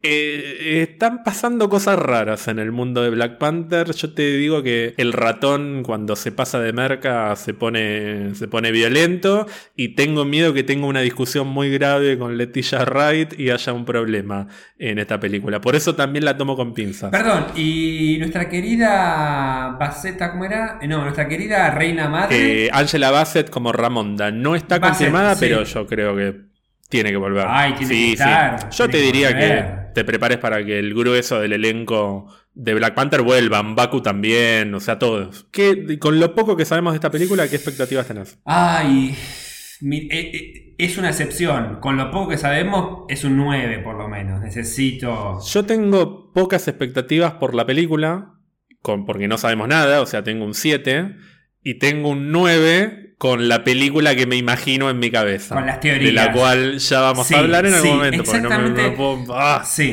Eh, 0.03 0.82
están 0.82 1.23
pasando 1.23 1.69
cosas 1.69 1.99
raras 1.99 2.48
en 2.48 2.57
el 2.57 2.72
mundo 2.72 3.03
de 3.03 3.11
Black 3.11 3.38
Panther. 3.38 3.91
Yo 3.94 4.14
te 4.14 4.23
digo 4.36 4.64
que 4.64 4.95
el 4.98 5.14
ratón 5.14 5.84
cuando 5.84 6.15
se 6.15 6.32
pasa 6.32 6.60
de 6.60 6.73
merca 6.73 7.36
se 7.36 7.53
pone, 7.53 8.34
se 8.34 8.48
pone 8.48 8.72
violento 8.72 9.45
y 9.76 9.90
tengo 9.90 10.26
miedo 10.26 10.53
que 10.53 10.64
tenga 10.64 10.88
una 10.88 11.02
discusión 11.02 11.48
muy 11.48 11.69
grave 11.69 12.18
con 12.18 12.36
Leticia 12.36 12.84
Wright 12.84 13.40
y 13.40 13.52
haya 13.52 13.73
un 13.73 13.86
problema 13.86 14.48
en 14.80 14.98
esta 14.98 15.19
película. 15.19 15.61
Por 15.61 15.76
eso 15.76 15.94
también 15.94 16.26
la 16.26 16.36
tomo 16.36 16.56
con 16.56 16.73
pinzas. 16.73 17.11
Perdón, 17.11 17.48
y 17.56 18.18
nuestra 18.18 18.49
querida 18.49 19.78
Bassett, 19.80 20.18
¿cómo 20.32 20.45
era? 20.45 20.80
Eh, 20.82 20.88
no, 20.88 21.03
nuestra 21.03 21.28
querida 21.28 21.69
Reina 21.69 22.10
Madre. 22.10 22.65
Eh, 22.65 22.69
Angela 22.73 23.11
Bassett 23.11 23.52
como 23.52 23.72
Ramonda. 23.72 24.32
No 24.32 24.56
está 24.56 24.80
confirmada, 24.80 25.36
pero 25.40 25.64
yo 25.64 25.86
creo 25.86 26.15
que 26.15 26.51
tiene 26.91 27.09
que 27.09 27.18
volver. 27.18 27.45
Ay, 27.47 27.73
tiene 27.73 27.93
que 27.93 28.11
estar, 28.11 28.69
Yo 28.69 28.89
te 28.89 28.97
diría 28.97 29.35
que 29.35 29.93
te 29.95 30.03
prepares 30.03 30.38
para 30.38 30.63
que 30.63 30.77
el 30.77 30.93
grueso 30.93 31.39
del 31.39 31.53
elenco 31.53 32.27
de 32.53 32.73
Black 32.76 32.93
Panther 32.93 33.22
vuelvan, 33.22 33.76
Baku 33.76 34.01
también, 34.01 34.76
o 34.76 34.80
sea, 34.80 34.99
todos. 34.99 35.47
¿Qué, 35.51 35.97
con 35.97 36.19
lo 36.19 36.35
poco 36.35 36.57
que 36.57 36.65
sabemos 36.65 36.93
de 36.93 36.97
esta 36.97 37.09
película, 37.09 37.47
¿qué 37.47 37.55
expectativas 37.55 38.07
tenés? 38.07 38.38
Ay, 38.43 39.15
eh, 39.81 40.09
eh, 40.11 40.76
es 40.77 40.97
una 40.97 41.09
excepción. 41.09 41.80
Con 41.80 41.95
lo 41.95 42.11
poco 42.11 42.30
que 42.30 42.38
sabemos, 42.38 43.05
es 43.07 43.23
un 43.23 43.38
9 43.38 43.80
por 43.80 43.95
lo 43.95 44.09
menos. 44.09 44.41
Necesito. 44.41 45.39
Yo 45.41 45.65
tengo 45.65 46.34
pocas 46.34 46.68
expectativas 46.68 47.34
por 47.34 47.55
la 47.55 47.65
película, 47.65 48.34
con, 48.81 49.05
porque 49.05 49.30
no 49.30 49.38
sabemos 49.38 49.69
nada, 49.69 50.01
o 50.01 50.05
sea, 50.05 50.23
tengo 50.23 50.43
un 50.43 50.53
7. 50.53 51.15
Y 51.63 51.80
tengo 51.80 52.09
un 52.09 52.31
9 52.31 53.10
con 53.22 53.48
la 53.48 53.64
película 53.64 54.15
que 54.15 54.26
me 54.26 54.35
imagino 54.35 54.89
en 54.89 54.98
mi 54.98 55.11
cabeza. 55.11 55.53
Con 55.53 55.68
las 55.68 55.80
teorías. 55.80 56.06
De 56.06 56.11
la 56.11 56.31
cual 56.34 56.80
ya 56.80 57.02
vamos 57.02 57.31
a 57.31 57.38
hablar 57.38 57.68
en 57.68 57.76
algún 57.76 57.98
momento. 57.98 58.22
Exactamente. 58.23 58.95
Ah. 59.30 59.61
Sí. 59.64 59.84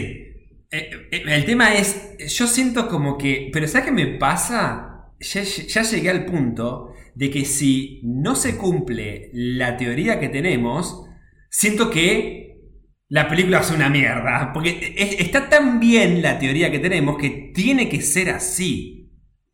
Eh, 0.70 0.90
eh, 1.10 1.22
el 1.26 1.44
tema 1.44 1.74
es, 1.74 2.16
yo 2.26 2.46
siento 2.46 2.88
como 2.88 3.18
que, 3.18 3.50
pero 3.52 3.68
¿sabes 3.68 3.84
qué 3.84 3.92
me 3.92 4.06
pasa? 4.06 5.10
Ya, 5.20 5.42
ya, 5.42 5.82
llegué 5.82 6.08
al 6.08 6.24
punto 6.24 6.94
de 7.14 7.30
que 7.30 7.44
si 7.44 8.00
no 8.02 8.34
se 8.34 8.56
cumple 8.56 9.28
la 9.34 9.76
teoría 9.76 10.18
que 10.18 10.30
tenemos, 10.30 11.04
siento 11.50 11.90
que 11.90 12.62
la 13.08 13.28
película 13.28 13.60
es 13.60 13.70
una 13.70 13.90
mierda. 13.90 14.52
Porque 14.54 14.94
está 15.18 15.50
tan 15.50 15.80
bien 15.80 16.22
la 16.22 16.38
teoría 16.38 16.70
que 16.70 16.78
tenemos 16.78 17.18
que 17.18 17.52
tiene 17.54 17.90
que 17.90 18.00
ser 18.00 18.30
así. 18.30 18.97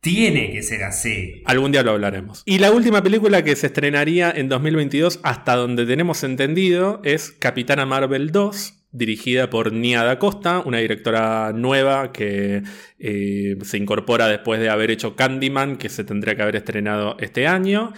Tiene 0.05 0.51
que 0.51 0.61
ser 0.61 0.83
así. 0.83 1.41
Algún 1.45 1.71
día 1.71 1.81
lo 1.81 1.89
hablaremos. 1.89 2.43
Y 2.45 2.59
la 2.59 2.69
última 2.69 3.01
película 3.01 3.43
que 3.43 3.55
se 3.55 3.65
estrenaría 3.65 4.29
en 4.29 4.49
2022, 4.49 5.19
hasta 5.23 5.55
donde 5.55 5.87
tenemos 5.87 6.23
entendido, 6.23 7.01
es 7.03 7.31
Capitana 7.31 7.87
Marvel 7.87 8.29
2, 8.29 8.85
dirigida 8.91 9.49
por 9.49 9.73
Nia 9.73 10.03
Da 10.03 10.19
Costa, 10.19 10.61
una 10.63 10.77
directora 10.77 11.53
nueva 11.55 12.11
que 12.11 12.61
eh, 12.99 13.57
se 13.63 13.77
incorpora 13.79 14.27
después 14.27 14.59
de 14.59 14.69
haber 14.69 14.91
hecho 14.91 15.15
Candyman, 15.15 15.77
que 15.77 15.89
se 15.89 16.03
tendría 16.03 16.35
que 16.35 16.43
haber 16.43 16.57
estrenado 16.57 17.17
este 17.19 17.47
año. 17.47 17.91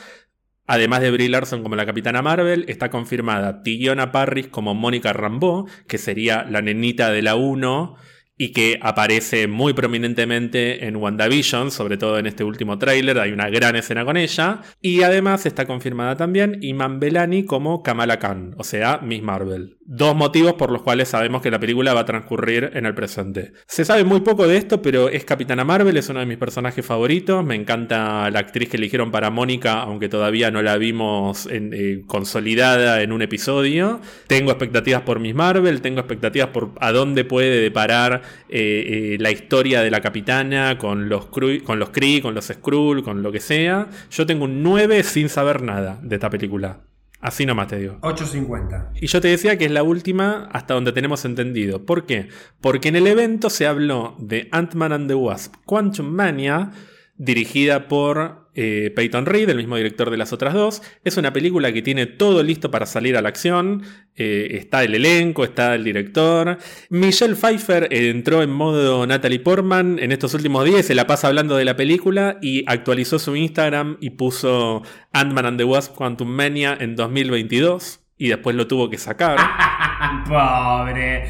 Además 0.65 1.01
de 1.01 1.11
Brie 1.11 1.27
Larson 1.27 1.61
como 1.61 1.75
la 1.75 1.85
Capitana 1.85 2.21
Marvel, 2.21 2.63
está 2.69 2.89
confirmada 2.89 3.63
Tiona 3.63 4.13
Parris 4.13 4.47
como 4.47 4.73
Mónica 4.75 5.11
Rambeau, 5.11 5.67
que 5.89 5.97
sería 5.97 6.45
la 6.45 6.61
nenita 6.61 7.11
de 7.11 7.21
la 7.21 7.35
1 7.35 7.97
y 8.37 8.51
que 8.51 8.79
aparece 8.81 9.47
muy 9.47 9.73
prominentemente 9.73 10.85
en 10.85 10.95
WandaVision, 10.95 11.71
sobre 11.71 11.97
todo 11.97 12.19
en 12.19 12.27
este 12.27 12.43
último 12.43 12.77
tráiler, 12.77 13.19
hay 13.19 13.31
una 13.31 13.49
gran 13.49 13.75
escena 13.75 14.05
con 14.05 14.15
ella. 14.15 14.61
Y 14.81 15.01
además 15.01 15.45
está 15.45 15.65
confirmada 15.65 16.15
también 16.15 16.59
Iman 16.61 16.99
Belani 16.99 17.45
como 17.45 17.81
Kamala 17.81 18.19
Khan, 18.19 18.53
o 18.57 18.63
sea, 18.63 18.99
Miss 19.01 19.23
Marvel. 19.23 19.77
Dos 19.89 20.15
motivos 20.15 20.53
por 20.53 20.71
los 20.71 20.83
cuales 20.83 21.07
sabemos 21.07 21.41
que 21.41 21.49
la 21.49 21.59
película 21.59 21.93
va 21.93 22.01
a 22.01 22.05
transcurrir 22.05 22.71
en 22.73 22.85
el 22.85 22.93
presente. 22.93 23.53
Se 23.67 23.85
sabe 23.85 24.03
muy 24.03 24.19
poco 24.19 24.47
de 24.47 24.57
esto, 24.57 24.81
pero 24.81 25.09
es 25.09 25.25
Capitana 25.25 25.63
Marvel, 25.63 25.97
es 25.97 26.09
uno 26.09 26.19
de 26.19 26.25
mis 26.25 26.37
personajes 26.37 26.85
favoritos. 26.85 27.43
Me 27.43 27.55
encanta 27.55 28.29
la 28.29 28.39
actriz 28.39 28.69
que 28.69 28.77
eligieron 28.77 29.11
para 29.11 29.31
Mónica, 29.31 29.79
aunque 29.79 30.09
todavía 30.09 30.51
no 30.51 30.61
la 30.61 30.77
vimos 30.77 31.47
eh, 31.49 32.03
consolidada 32.05 33.01
en 33.01 33.13
un 33.13 33.21
episodio. 33.21 34.01
Tengo 34.27 34.51
expectativas 34.51 35.01
por 35.01 35.19
Miss 35.19 35.33
Marvel, 35.33 35.81
tengo 35.81 36.01
expectativas 36.01 36.49
por 36.49 36.73
a 36.79 36.91
dónde 36.91 37.23
puede 37.23 37.61
deparar 37.61 38.21
eh, 38.49 39.13
eh, 39.13 39.17
la 39.19 39.31
historia 39.31 39.81
de 39.81 39.91
la 39.91 40.01
capitana 40.01 40.77
con 40.77 41.09
los, 41.09 41.27
con 41.27 41.79
los 41.79 41.89
Kree, 41.89 42.21
con 42.21 42.33
los 42.33 42.45
Skrull, 42.45 43.03
con 43.03 43.23
lo 43.23 43.31
que 43.31 43.39
sea. 43.39 43.87
Yo 44.11 44.25
tengo 44.25 44.45
un 44.45 44.63
9 44.63 45.03
sin 45.03 45.29
saber 45.29 45.61
nada 45.61 45.99
de 46.01 46.15
esta 46.15 46.29
película. 46.29 46.81
Así 47.19 47.45
nomás 47.45 47.67
te 47.67 47.77
digo. 47.77 47.97
8.50. 48.01 48.91
Y 49.01 49.07
yo 49.07 49.21
te 49.21 49.29
decía 49.29 49.57
que 49.57 49.65
es 49.65 49.71
la 49.71 49.83
última 49.83 50.49
hasta 50.51 50.75
donde 50.75 50.91
tenemos 50.91 51.25
entendido. 51.25 51.85
¿Por 51.85 52.05
qué? 52.05 52.29
Porque 52.61 52.89
en 52.89 52.95
el 52.95 53.07
evento 53.07 53.49
se 53.49 53.65
habló 53.65 54.15
de 54.19 54.49
Ant-Man 54.51 54.93
and 54.93 55.07
the 55.07 55.15
Wasp 55.15 55.55
Quantum 55.65 56.05
Mania, 56.05 56.71
dirigida 57.17 57.87
por 57.87 58.46
eh, 58.59 58.91
Peyton 58.95 59.27
Reed, 59.27 59.49
el 59.49 59.57
mismo 59.57 59.77
director 59.77 60.09
de 60.09 60.17
las 60.17 60.33
otras 60.33 60.55
dos. 60.55 60.81
Es 61.03 61.15
una 61.15 61.31
película 61.31 61.71
que 61.71 61.83
tiene 61.83 62.07
todo 62.07 62.41
listo 62.41 62.71
para 62.71 62.87
salir 62.87 63.15
a 63.15 63.21
la 63.21 63.29
acción. 63.29 63.83
Eh, 64.15 64.57
está 64.59 64.83
el 64.83 64.95
elenco, 64.95 65.43
está 65.43 65.75
el 65.75 65.83
director. 65.83 66.57
Michelle 66.89 67.35
Pfeiffer 67.35 67.87
entró 67.91 68.41
en 68.41 68.49
modo 68.49 69.05
Natalie 69.05 69.39
Portman 69.39 69.99
en 69.99 70.11
estos 70.11 70.33
últimos 70.33 70.65
días, 70.65 70.87
se 70.87 70.95
la 70.95 71.05
pasa 71.05 71.27
hablando 71.27 71.55
de 71.55 71.65
la 71.65 71.75
película 71.75 72.39
y 72.41 72.63
actualizó 72.65 73.19
su 73.19 73.35
Instagram 73.35 73.97
y 74.01 74.09
puso 74.11 74.81
Ant-Man 75.13 75.45
and 75.45 75.57
the 75.59 75.63
Wasp 75.63 75.95
Quantum 75.95 76.27
Mania 76.27 76.75
en 76.79 76.95
2022 76.95 77.99
y 78.17 78.29
después 78.29 78.55
lo 78.55 78.65
tuvo 78.65 78.89
que 78.89 78.97
sacar. 78.97 79.37
Pobre. 80.27 81.27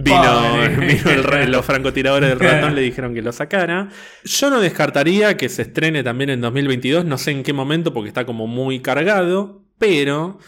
Vino, 0.00 1.46
los 1.48 1.64
francotiradores 1.64 2.28
del 2.30 2.40
ratón, 2.40 2.74
le 2.74 2.80
dijeron 2.82 3.14
que 3.14 3.22
lo 3.22 3.32
sacara. 3.32 3.88
Yo 4.24 4.50
no 4.50 4.60
descartaría 4.60 5.36
que 5.36 5.48
se 5.48 5.62
estrene 5.62 6.02
también 6.02 6.30
en 6.30 6.40
2022, 6.40 7.04
no 7.04 7.18
sé 7.18 7.32
en 7.32 7.42
qué 7.42 7.52
momento 7.52 7.92
porque 7.92 8.08
está 8.08 8.26
como 8.26 8.46
muy 8.46 8.80
cargado, 8.80 9.64
pero 9.78 10.38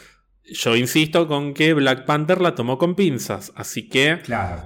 yo 0.44 0.76
insisto 0.76 1.28
con 1.28 1.54
que 1.54 1.72
Black 1.74 2.04
Panther 2.04 2.40
la 2.40 2.54
tomó 2.54 2.78
con 2.78 2.94
pinzas, 2.94 3.52
así 3.56 3.88
que 3.88 4.18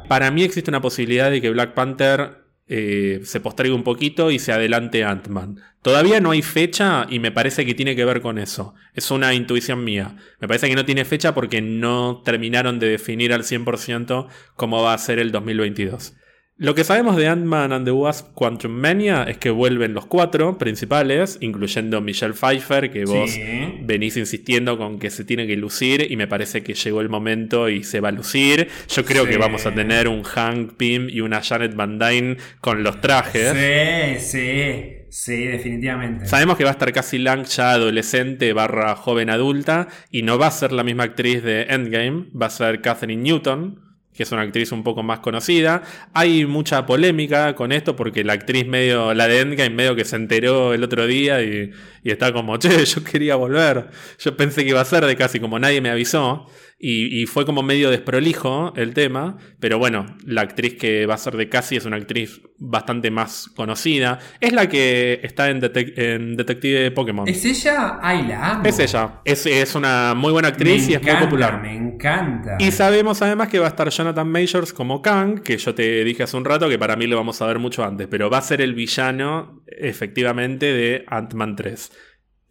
para 0.09 0.31
mí 0.31 0.43
existe 0.43 0.71
una 0.71 0.81
posibilidad 0.81 1.31
de 1.31 1.41
que 1.41 1.51
Black 1.51 1.75
Panther 1.75 2.46
eh, 2.69 3.21
se 3.25 3.41
postergue 3.41 3.73
un 3.73 3.85
poquito 3.85 4.31
y 4.31 4.39
se 4.39 4.53
adelante 4.53 5.05
Ant-Man. 5.05 5.61
Todavía 5.83 6.21
no 6.21 6.33
hay 6.33 6.43
fecha 6.43 7.07
y 7.09 7.21
me 7.21 7.31
parece 7.31 7.65
que 7.65 7.75
tiene 7.75 7.95
que 7.95 8.05
ver 8.05 8.21
con 8.21 8.39
eso. 8.39 8.75
Es 8.95 9.11
una 9.13 9.35
intuición 9.35 9.85
mía. 9.85 10.17
Me 10.41 10.49
parece 10.49 10.69
que 10.69 10.75
no 10.75 10.85
tiene 10.85 11.05
fecha 11.05 11.33
porque 11.33 11.63
no 11.63 12.23
terminaron 12.25 12.81
de 12.81 12.89
definir 12.89 13.33
al 13.33 13.45
100% 13.45 14.27
cómo 14.57 14.83
va 14.83 14.95
a 14.95 14.99
ser 14.99 15.21
el 15.21 15.31
2022. 15.31 16.17
Lo 16.59 16.75
que 16.75 16.85
sabemos 16.85 17.17
de 17.17 17.29
Ant-Man 17.29 17.71
and 17.71 17.85
the 17.85 17.91
Wasp 17.91 18.33
Quantum 18.33 18.73
Mania 18.73 19.25
es 19.25 19.37
que 19.37 19.51
vuelven 19.51 19.93
los 19.93 20.07
cuatro 20.07 20.57
principales, 20.57 21.37
incluyendo 21.43 22.01
Michelle 22.01 22.33
Pfeiffer, 22.33 22.91
que 22.91 23.05
vos 23.05 23.39
venís 23.83 24.17
insistiendo 24.17 24.79
con 24.79 24.99
que 24.99 25.11
se 25.11 25.27
tiene 25.27 25.47
que 25.47 25.55
lucir 25.57 26.11
y 26.11 26.17
me 26.17 26.27
parece 26.27 26.63
que 26.63 26.73
llegó 26.73 27.03
el 27.03 27.11
momento 27.11 27.69
y 27.69 27.85
se 27.85 28.01
va 28.01 28.09
a 28.09 28.13
lucir. 28.13 28.69
Yo 28.89 29.05
creo 29.05 29.27
que 29.27 29.37
vamos 29.37 29.67
a 29.67 29.75
tener 29.75 30.09
un 30.09 30.23
Hank 30.23 30.79
Pym 30.79 31.11
y 31.11 31.21
una 31.21 31.43
Janet 31.43 31.75
Van 31.75 31.99
Dyne 31.99 32.39
con 32.63 32.83
los 32.83 33.03
trajes. 33.03 33.53
Sí, 33.53 34.27
sí. 34.27 34.93
Sí, 35.11 35.45
definitivamente. 35.45 36.27
Sabemos 36.27 36.57
que 36.57 36.65
va 36.65 36.71
a 36.71 36.73
estar 36.73 36.93
casi 36.93 37.19
Lang 37.19 37.45
ya 37.45 37.73
adolescente 37.73 38.53
barra 38.53 38.97
joven 38.97 39.31
adulta 39.31 39.89
y 40.11 40.23
no 40.23 40.39
va 40.39 40.49
a 40.49 40.51
ser 40.51 40.73
la 40.73 40.85
misma 40.85 41.05
actriz 41.05 41.43
de 41.43 41.63
Endgame, 41.65 42.27
va 42.39 42.47
a 42.47 42.51
ser 42.51 42.81
Catherine 42.81 43.23
Newton, 43.23 43.86
que 44.17 44.23
es 44.23 44.33
una 44.33 44.43
actriz 44.43 44.73
un 44.73 44.83
poco 44.83 45.03
más 45.03 45.21
conocida. 45.21 45.83
Hay 46.15 46.47
mucha 46.47 46.87
polémica 46.87 47.55
con 47.55 47.73
esto 47.73 47.95
porque 47.95 48.25
la 48.25 48.33
actriz 48.33 48.67
medio, 48.67 49.15
la 49.15 49.29
de 49.29 49.41
Endgame 49.41 49.71
medio 49.71 49.95
que 49.95 50.05
se 50.05 50.17
enteró 50.17 50.73
el 50.73 50.83
otro 50.83 51.07
día 51.07 51.43
y, 51.43 51.71
y 52.03 52.11
está 52.11 52.33
como, 52.33 52.57
che, 52.57 52.85
yo 52.85 53.05
quería 53.05 53.37
volver. 53.37 53.89
Yo 54.19 54.37
pensé 54.37 54.65
que 54.65 54.71
iba 54.71 54.81
a 54.81 54.85
ser 54.85 55.05
de 55.05 55.17
casi 55.17 55.39
como 55.41 55.59
nadie 55.59 55.81
me 55.81 55.91
avisó. 55.91 56.49
Y, 56.79 57.25
fue 57.27 57.47
como 57.47 57.63
medio 57.63 57.91
desprolijo 57.91 58.75
el 58.77 58.93
tema, 58.93 59.39
pero 59.61 59.79
bueno, 59.79 60.05
la 60.27 60.43
actriz 60.43 60.75
que 60.75 61.07
va 61.07 61.15
a 61.15 61.19
ser 61.19 61.37
de 61.37 61.49
Cassie 61.49 61.79
es 61.79 61.87
una 61.87 61.97
actriz 61.97 62.43
bastante 62.59 63.11
más 63.11 63.49
conocida. 63.57 64.19
Es 64.41 64.53
la 64.53 64.69
que 64.69 65.21
está 65.23 65.49
en, 65.49 65.61
Detective 65.61 66.91
Pokémon. 66.91 67.27
¿Es 67.27 67.47
ella? 67.47 67.99
Ay, 68.03 68.27
la 68.29 68.53
amo. 68.53 68.65
Es 68.67 68.79
ella. 68.79 69.23
Es, 69.25 69.75
una 69.75 70.13
muy 70.15 70.33
buena 70.33 70.49
actriz 70.49 70.87
y 70.89 70.95
es 70.95 71.03
muy 71.03 71.15
popular. 71.17 71.63
Me 71.63 71.75
encanta. 71.75 72.57
Y 72.59 72.71
sabemos 72.71 73.23
además 73.23 73.49
que 73.49 73.59
va 73.59 73.67
a 73.67 73.71
estar 73.71 73.89
Jonathan 73.89 74.29
Majors 74.29 74.75
como 74.75 75.01
Kang, 75.01 75.41
que 75.41 75.57
yo 75.57 75.75
te 75.75 76.05
dije 76.05 76.25
hace 76.25 76.37
un 76.37 76.45
rato 76.45 76.69
que 76.69 76.79
para 76.79 76.95
mí 76.97 77.07
lo 77.07 77.17
vamos 77.17 77.41
a 77.41 77.47
ver 77.47 77.59
mucho 77.59 77.85
antes, 77.85 78.07
pero 78.07 78.29
va 78.29 78.39
a 78.39 78.43
ser 78.43 78.61
el 78.61 78.75
villano 78.75 79.63
efectivamente 79.67 80.67
de 80.67 81.05
Ant-Man 81.09 81.57
3. 81.57 81.91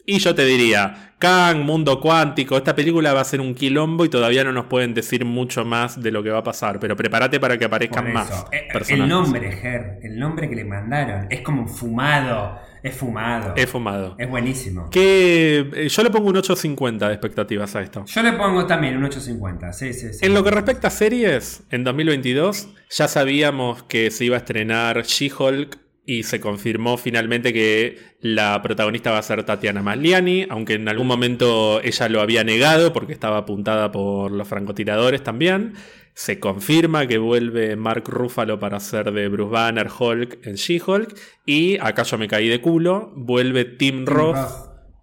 Y 0.08 0.20
yo 0.20 0.36
te 0.36 0.46
diría, 0.46 1.14
Kang, 1.18 1.64
mundo 1.64 2.00
cuántico, 2.00 2.58
esta 2.58 2.76
película 2.76 3.14
va 3.14 3.22
a 3.22 3.26
ser 3.26 3.42
un 3.42 3.56
quilombo 3.56 4.06
y 4.06 4.10
todavía 4.10 4.44
no 4.44 4.52
nos 4.52 4.66
pueden 4.66 4.94
decir 4.94 5.26
mucho 5.26 5.66
más 5.66 6.02
de 6.02 6.12
lo 6.12 6.22
que 6.22 6.30
va 6.30 6.40
a 6.40 6.44
pasar, 6.44 6.80
pero 6.80 6.96
prepárate 6.96 7.40
para 7.40 7.58
que 7.58 7.66
aparezcan 7.66 8.14
más. 8.14 8.46
Eh, 8.52 8.68
el 8.90 9.08
nombre, 9.08 9.52
Ger, 9.52 10.00
el 10.04 10.20
nombre 10.20 10.48
que 10.48 10.56
le 10.56 10.64
mandaron, 10.64 11.26
es 11.32 11.42
como 11.42 11.68
fumado, 11.68 12.60
es 12.84 12.96
fumado. 12.96 13.54
Es 13.56 13.68
fumado. 13.68 14.16
Es 14.20 14.30
buenísimo. 14.30 14.90
Que 14.92 15.68
eh, 15.74 15.90
yo 15.90 16.04
le 16.04 16.12
pongo 16.12 16.30
un 16.30 16.36
8.50 16.36 17.08
de 17.08 17.14
expectativas 17.14 17.76
a 17.76 17.82
esto. 17.82 18.06
Yo 18.06 18.22
le 18.22 18.34
pongo 18.34 18.68
también 18.68 18.96
un 18.98 19.06
8.50, 19.06 19.74
sí, 19.74 19.94
sí, 19.94 20.14
sí. 20.14 20.24
En 20.24 20.36
lo 20.36 20.44
que 20.44 20.52
respecta 20.52 20.90
a 20.90 20.92
series, 20.92 21.64
en 21.72 21.84
2022 21.84 22.68
ya 22.92 23.08
sabíamos 23.08 23.82
que 23.84 24.12
se 24.12 24.26
iba 24.26 24.36
a 24.36 24.40
estrenar 24.40 25.02
She-Hulk 25.02 25.85
y 26.06 26.24
se 26.24 26.40
confirmó 26.40 26.98
finalmente 26.98 27.52
que 27.52 27.98
la 28.22 28.62
protagonista 28.62 29.12
va 29.12 29.18
a 29.18 29.24
ser 29.24 29.44
Tatiana 29.44 29.82
Maliani, 29.82 30.46
aunque 30.50 30.74
en 30.74 30.88
algún 30.88 31.08
momento 31.08 31.82
ella 31.82 32.10
lo 32.10 32.22
había 32.22 32.44
negado 32.44 32.94
porque 32.94 33.14
estaba 33.14 33.38
apuntada 33.38 33.92
por 33.92 34.32
los 34.32 34.48
francotiradores 34.48 35.24
también. 35.24 35.74
Se 36.14 36.40
confirma 36.40 37.08
que 37.08 37.18
vuelve 37.18 37.76
Mark 37.76 38.04
Ruffalo 38.08 38.60
para 38.60 38.80
ser 38.80 39.12
de 39.12 39.28
Bruce 39.28 39.52
Banner 39.52 39.90
Hulk 40.00 40.46
en 40.46 40.56
She-Hulk. 40.56 41.14
Y 41.46 41.78
acá 41.80 42.04
yo 42.04 42.18
me 42.18 42.28
caí 42.28 42.48
de 42.48 42.62
culo, 42.62 43.12
vuelve 43.16 43.66
Tim, 43.66 44.06
Roth, 44.06 44.38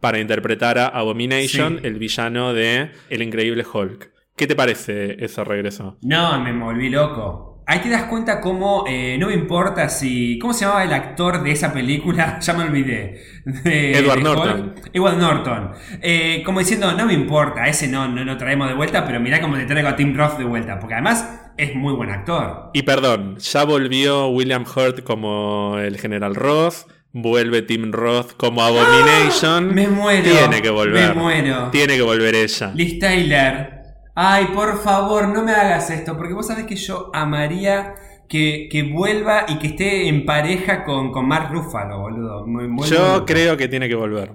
para 0.00 0.20
interpretar 0.20 0.78
a 0.78 0.86
Abomination, 0.86 1.80
el 1.82 1.98
villano 1.98 2.54
de 2.54 2.90
El 3.10 3.22
Increíble 3.22 3.64
Hulk. 3.70 4.10
¿Qué 4.36 4.46
te 4.46 4.56
parece 4.56 5.22
ese 5.22 5.44
regreso? 5.44 5.98
No, 6.00 6.40
me 6.40 6.52
volví 6.58 6.88
loco. 6.88 7.51
Ahí 7.66 7.78
te 7.80 7.88
das 7.88 8.04
cuenta 8.04 8.40
cómo 8.40 8.84
eh, 8.88 9.16
no 9.18 9.28
me 9.28 9.34
importa 9.34 9.88
si. 9.88 10.38
¿Cómo 10.38 10.52
se 10.52 10.64
llamaba 10.64 10.84
el 10.84 10.92
actor 10.92 11.42
de 11.42 11.52
esa 11.52 11.72
película? 11.72 12.38
ya 12.40 12.54
me 12.54 12.64
olvidé. 12.64 13.22
Edward 13.64 14.22
Norton. 14.22 14.74
Edward 14.92 15.16
Norton. 15.18 15.70
Eh, 16.00 16.42
como 16.44 16.58
diciendo, 16.58 16.92
no 16.92 17.06
me 17.06 17.14
importa, 17.14 17.66
ese 17.68 17.88
no, 17.88 18.08
no 18.08 18.24
lo 18.24 18.36
traemos 18.36 18.68
de 18.68 18.74
vuelta, 18.74 19.06
pero 19.06 19.20
mirá 19.20 19.40
cómo 19.40 19.56
te 19.56 19.64
traigo 19.64 19.88
a 19.88 19.96
Tim 19.96 20.16
Roth 20.16 20.38
de 20.38 20.44
vuelta. 20.44 20.78
Porque 20.78 20.94
además 20.94 21.40
es 21.56 21.74
muy 21.74 21.92
buen 21.94 22.10
actor. 22.10 22.70
Y 22.72 22.82
perdón, 22.82 23.38
ya 23.38 23.64
volvió 23.64 24.28
William 24.28 24.64
Hurt 24.64 25.02
como 25.02 25.78
el 25.78 25.98
General 25.98 26.34
Ross. 26.34 26.86
Vuelve 27.14 27.60
Tim 27.62 27.92
Roth 27.92 28.32
como 28.38 28.62
Abomination. 28.62 29.68
¡Ah! 29.70 29.74
Me 29.74 29.86
muero. 29.86 30.30
Tiene 30.30 30.62
que 30.62 30.70
volver. 30.70 31.14
Me 31.14 31.20
muero. 31.20 31.68
Tiene 31.70 31.96
que 31.96 32.02
volver 32.02 32.34
ella. 32.34 32.72
Liz 32.74 32.98
Taylor. 32.98 33.81
Ay, 34.14 34.46
por 34.54 34.78
favor, 34.82 35.28
no 35.28 35.42
me 35.42 35.52
hagas 35.52 35.90
esto, 35.90 36.16
porque 36.16 36.34
vos 36.34 36.46
sabés 36.46 36.66
que 36.66 36.76
yo 36.76 37.10
amaría 37.14 37.94
que, 38.28 38.90
vuelva 38.92 39.44
y 39.48 39.58
que 39.58 39.68
esté 39.68 40.08
en 40.08 40.24
pareja 40.24 40.84
con, 40.84 41.12
con 41.12 41.26
Mark 41.26 41.50
Ruffalo, 41.52 41.98
boludo. 41.98 42.46
yo 42.84 43.24
creo 43.26 43.56
que 43.56 43.68
tiene 43.68 43.88
que 43.88 43.94
volver. 43.94 44.32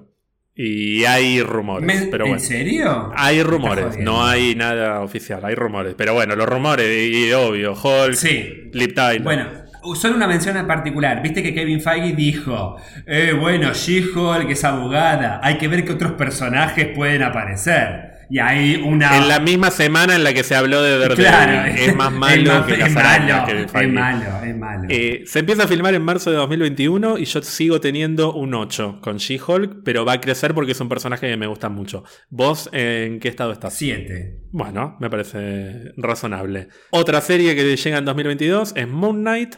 Y 0.60 1.06
hay 1.06 1.44
rumores. 1.44 2.08
pero 2.10 2.26
bueno. 2.26 2.40
¿En 2.40 2.44
serio? 2.44 3.12
Hay 3.16 3.44
rumores, 3.44 3.99
no 3.99 4.26
hay 4.26 4.56
nada 4.56 5.02
oficial, 5.02 5.45
hay 5.45 5.54
rumores. 5.54 5.94
Pero 5.95 6.16
bueno, 6.16 6.36
los 6.36 6.49
rumores, 6.49 6.88
y, 7.12 7.32
obvio, 7.32 7.74
Hulk, 7.74 8.16
sí. 8.16 8.72
Lip 8.74 8.95
Tyler. 8.95 9.22
Bueno, 9.22 9.45
solo 9.94 10.16
una 10.16 10.28
mención 10.28 10.58
en 10.58 10.66
particular. 10.66 11.22
Viste 11.22 11.44
que 11.44 11.54
Kevin 11.54 11.80
Feige 11.80 12.16
dijo: 12.16 12.76
eh, 13.06 13.36
Bueno, 13.40 13.72
She-Hulk 13.72 14.49
es 14.49 14.64
abogada, 14.64 15.40
hay 15.44 15.60
que 15.60 15.68
ver 15.68 15.86
qué 15.86 15.91
otros 15.91 16.14
personajes 16.14 16.88
pueden 16.95 17.22
aparecer. 17.22 18.16
Y 18.30 18.40
hay 18.40 18.76
una. 18.76 19.18
En 19.18 19.28
la 19.28 19.40
misma 19.40 19.72
semana 19.72 20.16
en 20.16 20.24
la 20.24 20.34
que 20.34 20.44
se 20.44 20.56
habló 20.56 20.82
de 20.82 20.98
Daredevil. 20.98 21.26
Claro, 21.26 21.76
es 21.76 21.95
más 21.95 22.12
malo 22.14 22.66
que 22.66 22.78
las 22.78 22.90
es 22.90 22.95
arañas 22.95 23.41
malo, 23.41 23.45
que 23.48 23.62
es 23.64 23.90
malo, 23.90 24.44
es 24.44 24.58
malo. 24.58 24.88
Eh, 24.90 25.24
se 25.26 25.40
empieza 25.40 25.64
a 25.64 25.68
filmar 25.68 25.94
en 25.94 26.02
marzo 26.02 26.30
de 26.32 26.38
2021 26.38 27.18
y 27.18 27.26
yo 27.26 27.41
sigo 27.41 27.80
teniendo 27.80 28.34
un 28.34 28.54
8 28.54 28.99
con 29.02 29.18
She-Hulk, 29.18 29.84
pero 29.84 30.06
va 30.06 30.14
a 30.14 30.22
crecer 30.22 30.54
porque 30.54 30.74
es 30.74 30.80
un 30.80 30.90
personaje 30.90 31.30
que 31.30 31.38
me 31.38 31.48
gusta 31.48 31.70
mucho. 31.70 32.04
¿Vos 32.30 32.70
en 32.74 33.20
qué 33.20 33.30
estado 33.30 33.52
estás? 33.52 33.74
Siete. 33.74 34.41
Bueno, 34.52 34.98
me 34.99 35.10
parece 35.10 35.94
razonable. 35.95 36.68
Otra 36.91 37.22
serie 37.22 37.56
que 37.56 37.76
llega 37.76 37.98
en 37.98 38.06
2022 38.06 38.74
es 38.76 38.88
Moon 38.88 39.22
Knight. 39.22 39.56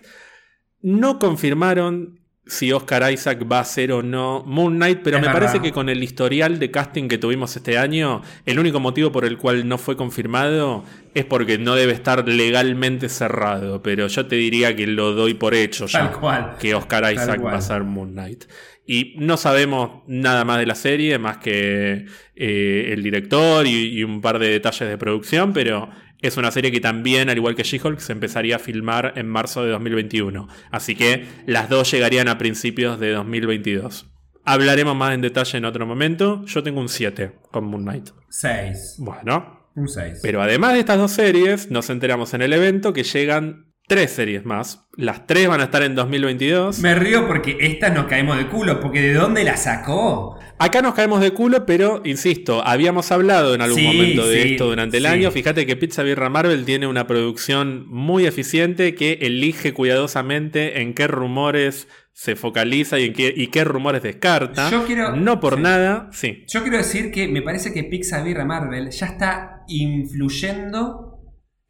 No 0.81 1.19
confirmaron 1.19 2.18
si 2.49 2.71
Oscar 2.73 3.11
Isaac 3.11 3.45
va 3.49 3.59
a 3.59 3.63
ser 3.63 3.91
o 3.91 4.01
no 4.03 4.43
Moon 4.45 4.75
Knight, 4.75 4.99
pero 5.03 5.17
Es 5.17 5.21
me 5.21 5.27
verdad. 5.27 5.39
parece 5.41 5.61
que 5.61 5.71
con 5.71 5.87
el 5.87 6.03
historial 6.03 6.59
de 6.59 6.71
casting 6.71 7.07
que 7.07 7.17
tuvimos 7.17 7.55
este 7.55 7.77
año, 7.77 8.21
el 8.45 8.59
único 8.59 8.79
motivo 8.79 9.11
por 9.11 9.23
el 9.23 9.37
cual 9.37 9.67
no 9.67 9.77
fue 9.77 9.95
confirmado 9.95 10.83
es 11.13 11.25
porque 11.25 11.57
no 11.57 11.75
debe 11.75 11.93
estar 11.93 12.27
legalmente 12.27 13.07
cerrado. 13.07 13.81
Pero 13.83 14.07
yo 14.07 14.25
te 14.25 14.35
diría 14.35 14.75
que 14.75 14.87
lo 14.87 15.13
doy 15.13 15.35
por 15.35 15.53
hecho 15.53 15.85
ya. 15.85 16.09
Tal 16.09 16.19
cual. 16.19 16.55
Que 16.59 16.75
Oscar 16.75 17.13
Isaac 17.13 17.43
va 17.45 17.55
a 17.55 17.61
ser 17.61 17.83
Moon 17.83 18.11
Knight. 18.11 18.45
Y 18.85 19.13
no 19.19 19.37
sabemos 19.37 20.01
nada 20.07 20.43
más 20.45 20.57
de 20.57 20.65
la 20.65 20.73
serie, 20.73 21.19
más 21.19 21.37
que 21.37 22.07
eh, 22.35 22.89
el 22.91 23.03
director 23.03 23.67
y, 23.67 23.99
y 23.99 24.03
un 24.03 24.19
par 24.19 24.39
de 24.39 24.49
detalles 24.49 24.89
de 24.89 24.97
producción, 24.97 25.53
pero 25.53 25.89
es 26.21 26.37
una 26.37 26.51
serie 26.51 26.71
que 26.71 26.79
también, 26.81 27.29
al 27.29 27.37
igual 27.37 27.55
que 27.55 27.63
She-Hulk, 27.63 27.99
se 27.99 28.11
empezaría 28.11 28.57
a 28.57 28.59
filmar 28.59 29.13
en 29.15 29.27
marzo 29.27 29.63
de 29.63 29.71
2021. 29.71 30.47
Así 30.71 30.95
que 30.95 31.25
las 31.45 31.69
dos 31.69 31.89
llegarían 31.91 32.27
a 32.27 32.37
principios 32.37 32.99
de 32.99 33.11
2022. 33.11 34.07
Hablaremos 34.45 34.95
más 34.95 35.13
en 35.13 35.21
detalle 35.21 35.57
en 35.57 35.65
otro 35.65 35.85
momento. 35.85 36.43
Yo 36.45 36.63
tengo 36.63 36.81
un 36.81 36.89
7 36.89 37.31
con 37.51 37.65
Moon 37.65 37.83
Knight. 37.83 38.09
Seis. 38.29 38.95
Bueno, 38.97 39.67
Un 39.75 39.87
seis. 39.87 40.19
pero 40.21 40.41
además 40.41 40.73
de 40.73 40.79
estas 40.79 40.97
dos 40.97 41.11
series, 41.11 41.69
nos 41.71 41.89
enteramos 41.89 42.33
en 42.33 42.41
el 42.41 42.53
evento 42.53 42.91
que 42.93 43.03
llegan 43.03 43.68
tres 43.89 44.11
series 44.11 44.45
más. 44.45 44.85
Las 44.95 45.27
tres 45.27 45.49
van 45.49 45.59
a 45.59 45.65
estar 45.65 45.83
en 45.83 45.95
2022. 45.95 46.79
Me 46.79 46.95
río 46.95 47.27
porque 47.27 47.57
estas 47.59 47.93
nos 47.93 48.05
caemos 48.05 48.37
de 48.37 48.47
culo, 48.47 48.79
porque 48.79 49.01
¿de 49.01 49.13
dónde 49.13 49.43
la 49.43 49.57
sacó? 49.57 50.39
Acá 50.59 50.81
nos 50.81 50.93
caemos 50.93 51.19
de 51.21 51.31
culo, 51.31 51.65
pero 51.65 52.01
insisto, 52.05 52.61
habíamos 52.65 53.11
hablado 53.11 53.53
en 53.55 53.61
algún 53.61 53.79
Sí, 53.79 53.85
momento 53.85 54.27
de 54.27 54.41
sí, 54.43 54.51
esto 54.51 54.67
durante 54.67 54.97
el 54.97 55.03
sí. 55.03 55.09
año. 55.09 55.31
Fíjate 55.31 55.65
que 55.65 55.75
Pizza 55.75 56.03
Birra 56.03 56.29
Marvel 56.29 56.63
tiene 56.65 56.87
una 56.87 57.07
producción 57.07 57.85
muy 57.89 58.25
eficiente 58.25 58.93
que 58.95 59.19
elige 59.21 59.73
cuidadosamente 59.73 60.81
en 60.81 60.93
qué 60.93 61.07
rumores 61.07 61.87
se 62.11 62.35
focaliza 62.35 62.99
y 62.99 63.05
en 63.05 63.13
qué, 63.13 63.33
y 63.33 63.47
qué 63.47 63.63
rumores 63.63 64.03
descarta. 64.03 64.69
Yo 64.69 64.85
quiero- 64.85 65.15
no 65.15 65.39
por 65.39 65.57
nada, 65.59 66.09
sí. 66.11 66.43
Yo 66.49 66.61
quiero 66.61 66.77
decir 66.77 67.11
que 67.11 67.29
me 67.29 67.41
parece 67.41 67.71
que 67.73 67.85
Pixar 67.85 68.25
Marvel 68.45 68.89
ya 68.91 69.05
está 69.05 69.63
influyendo 69.69 71.08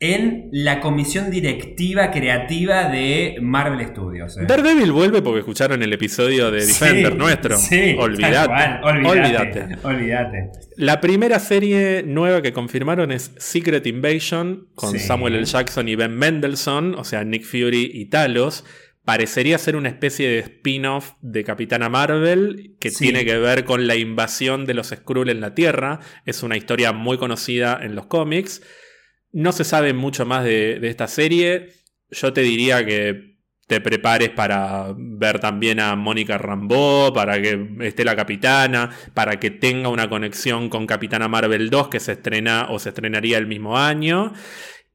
en 0.02 0.48
la 0.54 0.80
comisión 0.80 1.30
directiva 1.30 2.10
creativa 2.10 2.88
de 2.88 3.36
Marvel 3.42 3.86
Studios. 3.86 4.38
¿eh? 4.38 4.46
Daredevil 4.48 4.94
vuelve 4.94 5.22
porque 5.22 5.40
escucharon 5.40 5.84
el 5.84 5.92
episodio 5.92 6.52
de 6.52 6.66
Defender 6.66 7.12
Sí, 7.12 7.18
nuestro. 7.18 7.58
Sí, 7.58 7.96
olvídate. 8.00 9.78
Olvídate. 9.84 10.50
La 10.78 11.02
primera 11.02 11.38
serie 11.40 12.04
nueva 12.06 12.42
que 12.42 12.54
confirmaron 12.54 13.12
es 13.12 13.34
Secret 13.38 13.86
Invasion, 13.88 14.70
con 14.74 14.92
Sí. 14.94 15.00
Samuel 15.00 15.36
L. 15.36 15.44
Jackson 15.46 15.90
y 15.90 15.96
Ben 15.96 16.16
Mendelssohn, 16.16 16.96
o 16.96 17.04
sea, 17.04 17.26
Nick 17.26 17.44
Fury 17.44 17.92
y 17.94 18.06
Talos. 18.06 18.64
Parecería 19.04 19.58
ser 19.58 19.76
una 19.76 19.90
especie 19.90 20.30
de 20.30 20.40
spin-off 20.40 21.14
de 21.22 21.44
Capitana 21.44 21.90
Marvel 21.90 22.76
que 22.80 22.90
Sí. 22.92 23.06
tiene 23.06 23.26
que 23.26 23.38
ver 23.38 23.66
con 23.66 23.86
la 23.88 23.96
invasión 23.96 24.66
de 24.66 24.76
los 24.76 24.90
Skrull 24.90 25.30
en 25.30 25.42
la 25.42 25.56
Tierra. 25.56 26.00
Es 26.26 26.42
una 26.44 26.56
historia 26.56 26.94
muy 26.94 27.18
conocida 27.18 27.78
en 27.82 27.96
los 27.96 28.06
cómics. 28.06 28.62
No 29.32 29.52
se 29.52 29.64
sabe 29.64 29.94
mucho 29.94 30.26
más 30.26 30.44
de, 30.44 30.80
de 30.80 30.90
esta 30.90 31.08
serie. 31.08 31.70
Yo 32.12 32.34
te 32.34 32.42
diría 32.42 32.86
que 32.86 33.30
te 33.68 33.82
prepares 33.82 34.30
para 34.32 34.96
ver 34.98 35.40
también 35.40 35.80
a 35.80 35.96
Mónica 35.96 36.40
Rambeau, 36.40 37.14
para 37.14 37.40
que 37.40 37.70
esté 37.82 38.04
la 38.04 38.16
capitana, 38.16 38.90
para 39.14 39.40
que 39.40 39.52
tenga 39.52 39.90
una 39.90 40.10
conexión 40.10 40.70
con 40.70 40.88
Capitana 40.88 41.28
Marvel 41.28 41.70
2 41.70 41.88
que 41.90 42.00
se 42.00 42.14
estrena 42.14 42.66
o 42.72 42.80
se 42.80 42.90
estrenaría 42.90 43.38
el 43.38 43.46
mismo 43.46 43.78
año. 43.78 44.34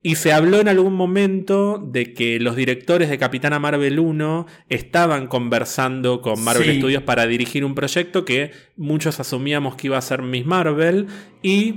Y 0.03 0.17
se 0.17 0.33
habló 0.33 0.59
en 0.59 0.67
algún 0.67 0.95
momento 0.95 1.79
de 1.79 2.13
que 2.15 2.41
los 2.41 2.57
directores 2.57 3.09
de 3.09 3.17
Capitana 3.17 3.61
Marvel 3.61 4.01
1 4.01 4.47
estaban 4.69 5.29
conversando 5.29 6.21
con 6.21 6.43
Marvel 6.43 6.73
Sí. 6.73 6.79
Studios 6.79 7.05
para 7.05 7.27
dirigir 7.29 7.65
un 7.65 7.77
proyecto 7.77 8.25
que 8.25 8.51
muchos 8.77 9.21
asumíamos 9.21 9.77
que 9.77 9.87
iba 9.87 9.97
a 9.99 10.03
ser 10.03 10.21
Miss 10.21 10.45
Marvel 10.45 11.07
y 11.43 11.77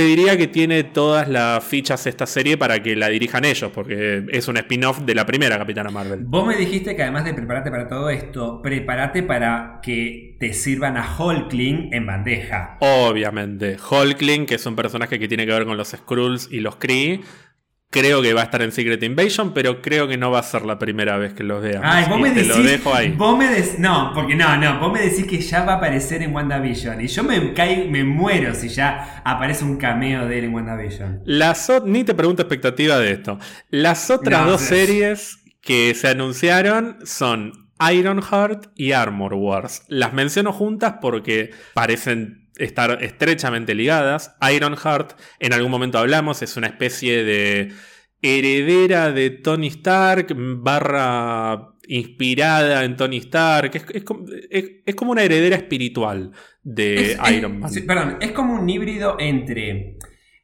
te 0.00 0.06
diría 0.06 0.38
que 0.38 0.46
tiene 0.46 0.82
todas 0.82 1.28
las 1.28 1.62
fichas 1.62 2.06
esta 2.06 2.24
serie 2.24 2.56
para 2.56 2.82
que 2.82 2.96
la 2.96 3.10
dirijan 3.10 3.44
ellos, 3.44 3.70
porque 3.70 4.24
es 4.30 4.48
un 4.48 4.56
spin-off 4.56 5.00
de 5.00 5.14
la 5.14 5.26
primera 5.26 5.58
Capitana 5.58 5.90
Marvel. 5.90 6.20
Vos 6.24 6.46
me 6.46 6.56
dijiste 6.56 6.96
que 6.96 7.02
además 7.02 7.26
de 7.26 7.34
prepararte 7.34 7.70
para 7.70 7.86
todo 7.86 8.08
esto, 8.08 8.62
prepárate 8.62 9.22
para 9.22 9.80
que 9.82 10.38
te 10.40 10.54
sirvan 10.54 10.96
a 10.96 11.06
Hulkling 11.18 11.92
en 11.92 12.06
bandeja. 12.06 12.78
Obviamente, 12.80 13.76
Hulkling, 13.76 14.46
que 14.46 14.54
es 14.54 14.64
un 14.64 14.74
personaje 14.74 15.18
que 15.18 15.28
tiene 15.28 15.44
que 15.44 15.52
ver 15.52 15.66
con 15.66 15.76
los 15.76 15.88
Skrulls 15.88 16.48
y 16.50 16.60
los 16.60 16.76
Kree, 16.76 17.20
creo 17.90 18.22
que 18.22 18.32
va 18.34 18.42
a 18.42 18.44
estar 18.44 18.62
en 18.62 18.70
Secret 18.72 19.02
Invasion, 19.02 19.52
pero 19.52 19.82
creo 19.82 20.06
que 20.06 20.16
no 20.16 20.30
va 20.30 20.38
a 20.38 20.42
ser 20.44 20.62
la 20.64 20.78
primera 20.78 21.16
vez 21.18 21.34
que 21.34 21.42
los 21.42 21.60
veamos. 21.62 21.88
Ay, 21.90 22.04
vos 22.08 22.20
me 22.20 22.30
te 22.30 22.42
decís. 22.42 22.56
lo 22.56 22.62
dejo 22.62 22.94
ahí. 22.94 23.10
Vos 23.12 23.36
me 23.36 23.46
dec- 23.46 23.78
No, 23.78 24.12
porque 24.14 24.36
no, 24.36 24.56
no. 24.56 24.78
Vos 24.78 24.92
me 24.92 25.00
decís 25.00 25.26
que 25.26 25.40
ya 25.40 25.64
va 25.64 25.74
a 25.74 25.76
aparecer 25.76 26.22
en 26.22 26.34
WandaVision. 26.34 27.00
Y 27.00 27.08
yo 27.08 27.24
me 27.24 27.52
caigo, 27.52 27.90
me 27.90 28.04
muero 28.04 28.54
si 28.54 28.68
ya 28.68 29.20
aparece 29.24 29.64
un 29.64 29.76
cameo 29.76 30.26
de 30.28 30.38
él 30.38 30.44
en 30.44 30.54
WandaVision. 30.54 31.20
Las 31.24 31.70
ni 31.84 32.04
te 32.04 32.14
pregunto 32.14 32.42
expectativa 32.42 32.98
de 32.98 33.12
esto. 33.12 33.38
Las 33.70 34.08
otras 34.10 34.42
No, 34.44 34.52
dos 34.52 34.60
series 34.60 35.38
que 35.60 35.94
se 35.94 36.08
anunciaron 36.08 36.98
son 37.04 37.52
Ironheart 37.92 38.66
y 38.76 38.92
Armor 38.92 39.34
Wars. 39.34 39.82
Las 39.88 40.12
menciono 40.12 40.52
juntas 40.52 40.96
porque 41.00 41.50
parecen 41.74 42.39
estar 42.60 43.02
estrechamente 43.02 43.74
ligadas. 43.74 44.34
Ironheart, 44.54 45.12
en 45.38 45.52
algún 45.52 45.70
momento 45.70 45.98
hablamos, 45.98 46.42
es 46.42 46.56
una 46.56 46.66
especie 46.68 47.24
de 47.24 47.72
heredera 48.22 49.12
de 49.12 49.30
Tony 49.30 49.68
Stark 49.68 50.34
barra 50.36 51.68
inspirada 51.88 52.84
en 52.84 52.96
Tony 52.96 53.16
Stark. 53.18 53.74
Es, 53.74 53.84
es 53.92 54.04
como- 54.04 54.26
es- 54.50 54.70
es 54.86 54.94
como 54.94 55.12
una 55.12 55.22
heredera 55.22 55.56
espiritual 55.56 56.30
de 56.62 57.18
Iron 57.34 57.58
Man. 57.58 57.70
sí, 57.70 57.80
perdón, 57.80 58.18
es 58.20 58.32
como 58.32 58.54
un 58.60 58.68
híbrido 58.68 59.16
entre 59.18 59.96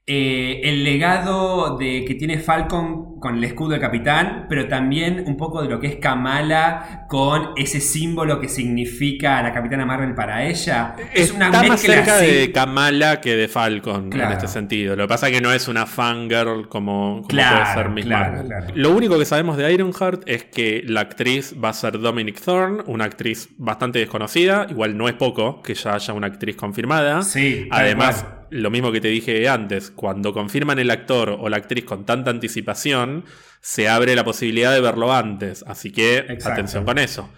eh, 0.09 0.61
el 0.63 0.85
legado 0.85 1.77
de 1.77 2.05
que 2.05 2.15
tiene 2.15 2.39
Falcon 2.39 3.19
con 3.19 3.39
el 3.39 3.43
escudo 3.45 3.71
del 3.71 3.81
capitán, 3.81 4.47
pero 4.49 4.69
también 4.69 5.25
un 5.27 5.37
poco 5.37 5.63
de 5.63 5.69
lo 5.69 5.81
que 5.81 5.89
es 5.89 5.97
Kamala 5.97 7.07
con 7.09 7.49
ese 7.57 7.81
símbolo 7.81 8.39
que 8.41 8.49
significa 8.49 9.43
la 9.43 9.53
capitana 9.53 9.85
Marvel 9.85 10.15
para 10.15 10.45
ella. 10.45 10.95
Es 11.13 11.33
una 11.33 11.47
Está 11.47 11.59
más 11.63 11.71
mezcla 11.71 11.95
cerca 11.95 12.17
así. 12.19 12.27
de 12.27 12.53
Kamala 12.53 13.21
que 13.21 13.35
de 13.35 13.49
Falcon 13.49 14.11
Claro. 14.11 14.31
en 14.31 14.37
este 14.37 14.47
sentido. 14.47 14.95
Lo 14.95 15.05
que 15.05 15.09
pasa 15.09 15.27
es 15.29 15.33
que 15.35 15.41
no 15.41 15.51
es 15.53 15.67
una 15.67 15.87
fangirl 15.87 16.69
como, 16.69 17.17
como 17.17 17.27
Claro, 17.27 17.63
puede 17.65 17.75
ser 17.75 17.91
Miss 17.91 18.05
claro, 18.05 18.45
Marvel. 18.45 18.73
Lo 18.81 18.91
único 18.97 19.19
que 19.19 19.25
sabemos 19.25 19.57
de 19.57 19.73
Ironheart 19.73 20.23
es 20.27 20.45
que 20.45 20.83
la 20.87 21.01
actriz 21.01 21.53
va 21.63 21.71
a 21.71 21.73
ser 21.73 21.99
Dominic 21.99 22.41
Thorne, 22.41 22.85
una 22.87 23.07
actriz 23.07 23.49
bastante 23.59 23.99
desconocida. 23.99 24.69
Igual 24.71 24.97
no 24.97 25.09
es 25.09 25.15
poco 25.15 25.63
que 25.63 25.75
ya 25.75 25.95
haya 25.95 26.15
una 26.15 26.29
actriz 26.29 26.55
confirmada. 26.55 27.23
Sí, 27.23 27.67
Además. 27.73 28.25
Lo 28.51 28.71
mismo 28.71 28.93
que 28.93 29.01
te 29.01 29.09
dije 29.09 29.49
antes, 29.49 29.91
cuando 29.91 30.33
confirman 30.33 30.79
el 30.79 30.91
actor 30.91 31.37
o 31.41 31.49
la 31.49 31.57
actriz 31.59 31.85
con 31.85 32.05
tanta 32.07 32.31
anticipación, 32.31 33.25
se 33.61 33.89
abre 33.89 34.15
la 34.15 34.25
posibilidad 34.25 34.73
de 34.73 34.81
verlo 34.81 35.13
antes. 35.13 35.65
Así 35.67 35.91
que 35.93 36.19
Exacto. 36.19 36.51
atención 36.53 36.85
con 36.85 36.99
eso. 36.99 37.29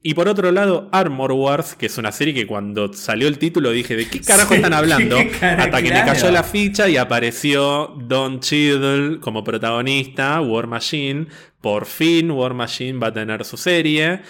Y 0.00 0.14
por 0.14 0.28
otro 0.28 0.52
lado, 0.52 0.88
Armor 0.92 1.32
Wars, 1.32 1.74
que 1.74 1.86
es 1.86 1.98
una 1.98 2.12
serie 2.12 2.32
que 2.32 2.46
cuando 2.46 2.92
salió 2.92 3.26
el 3.26 3.38
título 3.38 3.72
dije, 3.72 3.96
¿de 3.96 4.08
qué 4.08 4.20
carajo 4.20 4.50
Sí, 4.50 4.54
están 4.56 4.72
hablando? 4.72 5.16
¿qué 5.18 5.28
cara- 5.30 5.64
Hasta 5.64 5.82
que 5.82 5.88
claro. 5.88 6.06
me 6.06 6.12
cayó 6.12 6.30
la 6.30 6.44
ficha 6.44 6.88
y 6.88 6.96
apareció 6.96 7.96
Don 8.06 8.38
Cheadle 8.38 9.18
como 9.18 9.42
protagonista, 9.42 10.40
War 10.40 10.68
Machine. 10.68 11.26
Por 11.60 11.86
fin 11.86 12.30
War 12.30 12.54
Machine 12.54 12.98
va 13.00 13.08
a 13.08 13.12
tener 13.12 13.44
su 13.44 13.56
serie. 13.56 14.20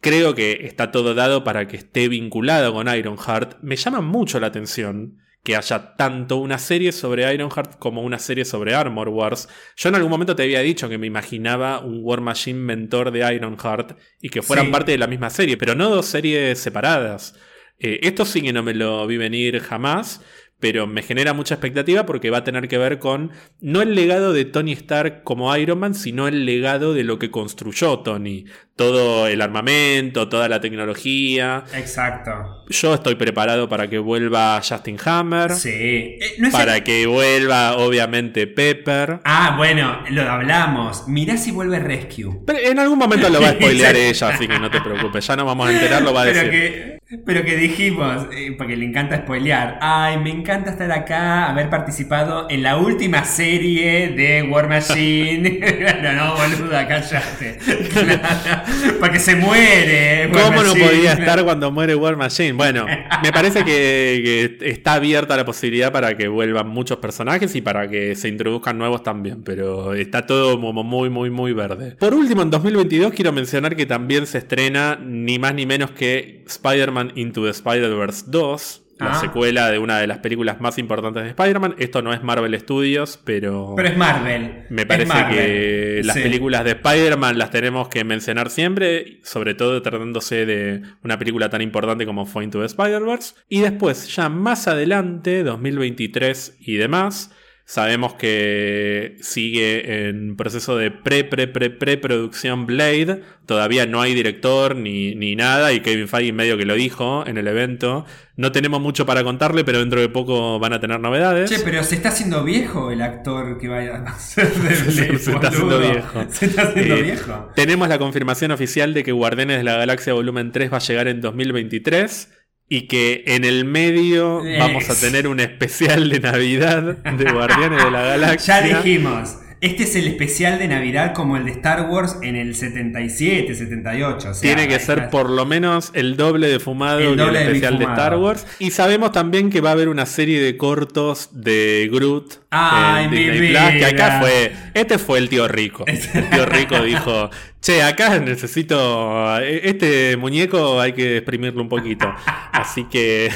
Creo 0.00 0.34
que 0.34 0.66
está 0.66 0.90
todo 0.92 1.14
dado 1.14 1.42
para 1.44 1.66
que 1.66 1.76
esté 1.76 2.08
vinculado 2.08 2.72
con 2.72 2.92
Ironheart. 2.92 3.58
Me 3.62 3.76
llama 3.76 4.00
mucho 4.00 4.38
la 4.40 4.48
atención 4.48 5.18
que 5.44 5.56
haya 5.56 5.96
tanto 5.96 6.36
una 6.36 6.58
serie 6.58 6.92
sobre 6.92 7.32
Ironheart 7.34 7.76
como 7.78 8.02
una 8.02 8.18
serie 8.20 8.44
sobre 8.44 8.74
Armor 8.74 9.08
Wars. 9.08 9.48
Yo 9.76 9.88
en 9.88 9.96
algún 9.96 10.10
momento 10.10 10.36
te 10.36 10.44
había 10.44 10.60
dicho 10.60 10.88
que 10.88 10.98
me 10.98 11.06
imaginaba 11.08 11.80
un 11.80 11.98
War 12.02 12.20
Machine 12.20 12.60
mentor 12.60 13.10
de 13.10 13.34
Ironheart 13.34 13.98
y 14.20 14.28
que 14.28 14.42
fueran 14.42 14.66
Sí. 14.66 14.72
parte 14.72 14.92
de 14.92 14.98
la 14.98 15.08
misma 15.08 15.30
serie, 15.30 15.56
pero 15.56 15.74
no 15.74 15.90
dos 15.90 16.06
series 16.06 16.58
separadas. 16.60 17.34
Eh, 17.80 17.98
esto 18.02 18.24
sí 18.24 18.40
que 18.42 18.52
no 18.52 18.62
me 18.62 18.74
lo 18.74 19.04
vi 19.08 19.16
venir 19.16 19.58
jamás, 19.60 20.20
pero 20.62 20.86
me 20.86 21.02
genera 21.02 21.34
mucha 21.34 21.54
expectativa 21.56 22.06
porque 22.06 22.30
va 22.30 22.38
a 22.38 22.44
tener 22.44 22.68
que 22.68 22.78
ver 22.78 22.98
con 23.00 23.32
no 23.60 23.82
el 23.82 23.94
legado 23.96 24.32
de 24.32 24.44
Tony 24.46 24.72
Stark 24.72 25.24
como 25.24 25.54
Iron 25.56 25.80
Man, 25.80 25.94
sino 25.94 26.28
el 26.28 26.46
legado 26.46 26.94
de 26.94 27.02
lo 27.04 27.18
que 27.18 27.30
construyó 27.32 27.98
Tony. 27.98 28.44
Todo 28.76 29.26
el 29.26 29.42
armamento, 29.42 30.28
toda 30.30 30.48
la 30.48 30.60
tecnología. 30.60 31.64
Exacto. 31.74 32.30
Yo 32.68 32.94
estoy 32.94 33.16
preparado 33.16 33.68
para 33.68 33.88
que 33.88 33.98
vuelva 33.98 34.60
Justin 34.66 34.96
Hammer. 35.04 35.50
Sí. 35.50 35.68
Eh, 35.70 36.18
¿no 36.38 36.46
es 36.48 36.52
para 36.54 36.76
el- 36.76 36.82
que 36.84 37.06
vuelva, 37.06 37.76
obviamente, 37.76 38.46
Pepper. 38.46 39.20
Ah, 39.24 39.54
bueno, 39.58 40.02
lo 40.10 40.22
hablamos. 40.22 41.06
Mirá 41.08 41.36
si 41.36 41.50
vuelve 41.50 41.80
Rescue. 41.80 42.40
Pero 42.46 42.58
en 42.60 42.78
algún 42.78 42.98
momento 42.98 43.28
lo 43.28 43.40
va 43.42 43.48
a 43.50 43.52
spoilear 43.54 43.94
ella, 43.96 44.28
así 44.28 44.46
que 44.48 44.58
no 44.58 44.70
te 44.70 44.80
preocupes. 44.80 45.26
Ya 45.26 45.36
no 45.36 45.44
vamos 45.44 45.68
a 45.68 45.72
enterar, 45.72 46.02
lo 46.02 46.14
va 46.14 46.22
a 46.22 46.24
Pero 46.24 46.36
decir. 46.38 46.50
que, 46.50 46.98
pero 47.26 47.44
que 47.44 47.56
dijimos, 47.56 48.26
eh, 48.32 48.54
porque 48.56 48.76
le 48.76 48.86
encanta 48.86 49.18
spoilear. 49.18 49.78
Ay, 49.82 50.16
me 50.18 50.30
encanta 50.30 50.51
estar 50.54 50.92
acá, 50.92 51.48
haber 51.48 51.70
participado 51.70 52.46
en 52.50 52.62
la 52.62 52.76
última 52.76 53.24
serie 53.24 54.10
de 54.10 54.42
War 54.42 54.68
Machine. 54.68 55.60
no, 56.02 56.12
no, 56.12 56.34
boluda, 56.36 56.86
cállate. 56.86 57.58
Claro, 57.92 58.62
porque 59.00 59.18
se 59.18 59.36
muere. 59.36 60.30
War 60.32 60.44
¿Cómo 60.44 60.62
no 60.62 60.74
podía 60.74 61.12
estar 61.12 61.42
cuando 61.44 61.70
muere 61.70 61.94
War 61.94 62.16
Machine? 62.16 62.52
Bueno, 62.52 62.86
me 63.22 63.32
parece 63.32 63.64
que, 63.64 64.56
que 64.60 64.70
está 64.70 64.94
abierta 64.94 65.36
la 65.36 65.44
posibilidad 65.44 65.92
para 65.92 66.16
que 66.16 66.28
vuelvan 66.28 66.68
muchos 66.68 66.98
personajes 66.98 67.54
y 67.54 67.60
para 67.60 67.88
que 67.88 68.14
se 68.14 68.28
introduzcan 68.28 68.78
nuevos 68.78 69.02
también, 69.02 69.42
pero 69.42 69.94
está 69.94 70.26
todo 70.26 70.60
como 70.60 70.82
muy, 70.82 71.10
muy, 71.10 71.30
muy 71.30 71.52
verde. 71.52 71.96
Por 71.98 72.14
último, 72.14 72.42
en 72.42 72.50
2022 72.50 73.12
quiero 73.12 73.32
mencionar 73.32 73.76
que 73.76 73.86
también 73.86 74.26
se 74.26 74.38
estrena 74.38 74.98
ni 75.02 75.38
más 75.38 75.54
ni 75.54 75.66
menos 75.66 75.90
que 75.90 76.44
Spider-Man 76.46 77.12
Into 77.16 77.44
the 77.44 77.50
Spider-Verse 77.50 78.24
2. 78.28 78.81
La 79.02 79.12
Ah. 79.12 79.20
secuela 79.20 79.70
de 79.70 79.78
una 79.78 79.98
de 79.98 80.06
las 80.06 80.18
películas 80.18 80.60
más 80.60 80.78
importantes 80.78 81.22
de 81.24 81.28
Spider-Man. 81.30 81.74
Esto 81.78 82.02
no 82.02 82.12
es 82.12 82.22
Marvel 82.22 82.58
Studios, 82.58 83.20
pero... 83.24 83.74
Pero 83.76 83.88
es 83.88 83.96
Marvel. 83.96 84.64
Me 84.70 84.86
parece 84.86 85.08
Marvel. 85.12 85.36
que 85.36 86.00
las 86.04 86.16
Sí. 86.16 86.22
películas 86.22 86.64
de 86.64 86.70
Spider-Man 86.72 87.38
las 87.38 87.50
tenemos 87.50 87.88
que 87.88 88.04
mencionar 88.04 88.50
siempre, 88.50 89.18
sobre 89.24 89.54
todo 89.54 89.82
tratándose 89.82 90.46
de 90.46 90.82
una 91.02 91.18
película 91.18 91.50
tan 91.50 91.62
importante 91.62 92.06
como 92.06 92.26
fue 92.26 92.44
Into 92.44 92.60
the 92.60 92.66
Spider-Verse. 92.66 93.34
Y 93.48 93.60
después, 93.60 94.14
ya 94.14 94.28
más 94.28 94.68
adelante, 94.68 95.42
2023 95.42 96.56
y 96.60 96.76
demás, 96.76 97.30
sabemos 97.72 98.12
que 98.16 99.16
sigue 99.22 100.08
en 100.08 100.36
proceso 100.36 100.76
de 100.76 100.90
pre, 100.90 101.24
pre, 101.24 101.48
pre, 101.48 101.70
preproducción 101.70 102.66
Blade. 102.66 103.22
Todavía 103.46 103.86
no 103.86 104.02
hay 104.02 104.12
director 104.12 104.76
ni, 104.76 105.14
ni 105.14 105.36
nada, 105.36 105.72
y 105.72 105.80
Kevin 105.80 106.06
Feige 106.06 106.34
medio 106.34 106.58
que 106.58 106.66
lo 106.66 106.74
dijo 106.74 107.24
en 107.26 107.38
el 107.38 107.48
evento. 107.48 108.04
No 108.36 108.52
tenemos 108.52 108.82
mucho 108.82 109.06
para 109.06 109.24
contarle, 109.24 109.64
pero 109.64 109.78
dentro 109.78 110.02
de 110.02 110.10
poco 110.10 110.58
van 110.58 110.74
a 110.74 110.80
tener 110.80 111.00
novedades. 111.00 111.48
Che, 111.50 111.60
pero 111.60 111.82
se 111.82 111.94
está 111.94 112.10
haciendo 112.10 112.44
viejo 112.44 112.90
el 112.90 113.00
actor 113.00 113.58
que 113.58 113.68
vaya 113.68 113.96
a 113.96 114.10
hacer 114.10 114.50
de 114.52 114.74
Se- 114.74 115.02
Blade, 115.04 115.18
se 115.18 115.32
está 115.32 115.48
haciendo 115.48 115.78
viejo. 115.78 116.24
Se 116.28 116.46
está 116.46 116.62
haciendo 116.64 116.94
Eh, 116.96 117.02
viejo. 117.02 117.48
Tenemos 117.56 117.88
la 117.88 117.98
confirmación 117.98 118.50
oficial 118.50 118.92
de 118.92 119.02
que 119.02 119.12
Guardianes 119.12 119.56
de 119.56 119.64
la 119.64 119.78
Galaxia 119.78 120.12
Volumen 120.12 120.52
3 120.52 120.70
va 120.70 120.76
a 120.76 120.80
llegar 120.80 121.08
en 121.08 121.22
2023 121.22 122.28
y 122.72 122.86
que 122.86 123.22
en 123.26 123.44
el 123.44 123.66
medio 123.66 124.42
vamos 124.58 124.88
a 124.88 124.98
tener 124.98 125.28
un 125.28 125.40
especial 125.40 126.08
de 126.08 126.20
Navidad 126.20 126.96
de 127.04 127.30
Guardianes 127.30 127.84
de 127.84 127.90
la 127.90 128.02
Galaxia. 128.16 128.66
Ya 128.66 128.78
dijimos, 128.78 129.36
este 129.62 129.84
es 129.84 129.94
el 129.94 130.08
especial 130.08 130.58
de 130.58 130.66
Navidad 130.66 131.14
como 131.14 131.36
el 131.36 131.44
de 131.44 131.52
Star 131.52 131.88
Wars 131.88 132.16
en 132.20 132.34
el 132.34 132.56
77, 132.56 133.54
78. 133.54 134.30
o 134.30 134.34
sea, 134.34 134.40
Tiene 134.40 134.66
que 134.66 134.80
ser 134.80 135.08
por 135.08 135.30
lo 135.30 135.46
menos 135.46 135.92
el 135.94 136.16
doble 136.16 136.48
de 136.48 136.58
fumado 136.58 136.98
El 136.98 137.04
que 137.04 137.10
el 137.12 137.16
doble 137.16 137.38
de 137.38 137.44
especial 137.44 137.78
de. 137.78 137.84
Star 137.84 138.16
Wars. 138.16 138.44
Y 138.58 138.72
sabemos 138.72 139.12
también 139.12 139.50
que 139.50 139.60
va 139.60 139.68
a 139.68 139.72
haber 139.74 139.88
una 139.88 140.04
serie 140.04 140.42
de 140.42 140.56
cortos 140.56 141.28
de 141.30 141.88
Groot 141.92 142.40
Ay, 142.50 143.04
en 143.04 143.10
mi 143.12 143.18
Disney 143.18 143.50
Plus. 143.52 143.70
Que 143.78 143.86
acá 143.86 144.20
fue. 144.20 144.52
Este 144.74 144.98
fue 144.98 145.18
el 145.20 145.28
tío 145.28 145.46
rico. 145.46 145.84
El 146.12 146.28
tío 146.28 146.44
rico 146.44 146.82
dijo: 146.82 147.30
Che, 147.60 147.84
acá 147.84 148.18
necesito. 148.18 149.38
Este 149.38 150.16
muñeco 150.16 150.80
hay 150.80 150.92
que 150.92 151.18
exprimirlo 151.18 151.62
un 151.62 151.68
poquito. 151.68 152.12
Así 152.52 152.84
que. 152.90 153.30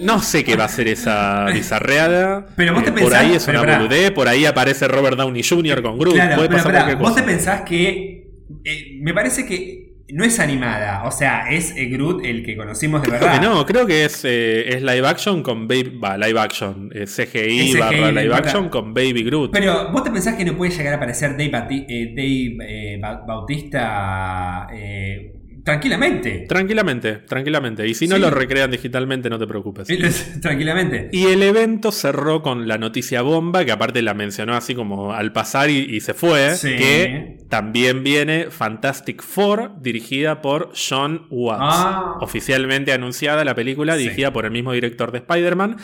No 0.00 0.20
sé 0.22 0.44
qué 0.44 0.56
va 0.56 0.64
a 0.64 0.68
ser 0.68 0.86
esa 0.88 1.46
bizarreada. 1.52 2.46
Pero 2.56 2.72
vos 2.74 2.84
te 2.84 2.92
por 2.92 3.00
pensás- 3.00 3.20
ahí 3.24 3.34
es 3.34 3.48
una 3.48 3.60
pará. 3.60 3.78
boludez, 3.78 4.10
por 4.12 4.28
ahí 4.28 4.44
aparece 4.46 4.86
Robert 4.88 5.16
Downey 5.16 5.42
Jr. 5.42 5.82
con 5.82 5.98
Groot. 5.98 6.14
Claro, 6.14 6.36
puede 6.36 6.48
pero 6.48 6.58
pasar 6.58 6.72
pará, 6.72 6.84
cualquier 6.84 6.98
vos 6.98 7.10
cosa. 7.10 7.24
te 7.24 7.30
pensás 7.32 7.60
que. 7.62 8.24
eh, 8.64 8.98
me 9.00 9.12
parece 9.12 9.44
que 9.46 9.88
no 10.10 10.24
es 10.24 10.40
animada, 10.40 11.04
o 11.04 11.10
sea, 11.10 11.50
es 11.50 11.72
eh, 11.76 11.84
Groot 11.86 12.24
el 12.24 12.42
que 12.42 12.56
conocimos 12.56 13.02
de 13.02 13.08
Creo 13.08 13.20
verdad. 13.20 13.40
que 13.40 13.46
no, 13.46 13.66
creo 13.66 13.84
que 13.86 14.04
es, 14.06 14.24
eh, 14.24 14.68
es 14.76 14.80
live 14.82 15.06
action 15.06 15.42
con 15.42 15.68
Baby. 15.68 15.98
Va, 16.02 16.16
live 16.16 16.40
action. 16.40 16.90
eh, 16.94 17.04
CGI, 17.06 17.74
barra 17.76 18.10
live 18.12 18.34
action 18.34 18.68
con 18.70 18.94
Baby 18.94 19.24
Groot. 19.24 19.50
Pero 19.52 19.90
vos 19.90 20.02
te 20.04 20.10
pensás 20.10 20.34
que 20.36 20.44
no 20.46 20.56
puede 20.56 20.70
llegar 20.72 20.94
a 20.94 20.96
aparecer 20.96 21.32
Dave, 21.32 21.50
Bati- 21.50 21.84
eh, 21.88 22.12
Dave, 22.14 22.56
eh, 22.94 22.98
Ba- 23.02 23.22
Bautista 23.26 24.68
eh, 24.72 25.32
tranquilamente. 25.72 26.46
Tranquilamente, 26.48 27.12
tranquilamente. 27.18 27.86
Y 27.86 27.94
si 27.94 28.08
no 28.08 28.16
Sí. 28.16 28.22
lo 28.22 28.30
recrean 28.30 28.70
digitalmente, 28.70 29.28
no 29.28 29.38
te 29.38 29.46
preocupes. 29.46 29.86
tranquilamente. 30.42 31.10
Y 31.12 31.26
el 31.26 31.42
evento 31.42 31.92
cerró 31.92 32.40
con 32.42 32.66
la 32.66 32.78
noticia 32.78 33.20
bomba, 33.22 33.64
que 33.64 33.72
aparte 33.72 34.00
la 34.02 34.14
mencionó 34.14 34.54
así 34.54 34.74
como 34.74 35.12
al 35.12 35.32
pasar 35.32 35.68
y, 35.70 35.78
y 35.78 36.00
se 36.00 36.14
fue, 36.14 36.54
Sí. 36.56 36.74
que 36.76 37.36
también 37.50 38.02
viene 38.02 38.46
Fantastic 38.50 39.22
Four, 39.22 39.80
dirigida 39.82 40.40
por 40.40 40.72
John 40.74 41.26
Watts. 41.30 41.60
Ah. 41.62 42.14
Oficialmente 42.20 42.92
anunciada 42.92 43.44
la 43.44 43.54
película, 43.54 43.94
Sí. 43.96 44.04
dirigida 44.04 44.32
por 44.32 44.46
el 44.46 44.50
mismo 44.50 44.72
director 44.72 45.12
de 45.12 45.18
Spider-Man. 45.18 45.76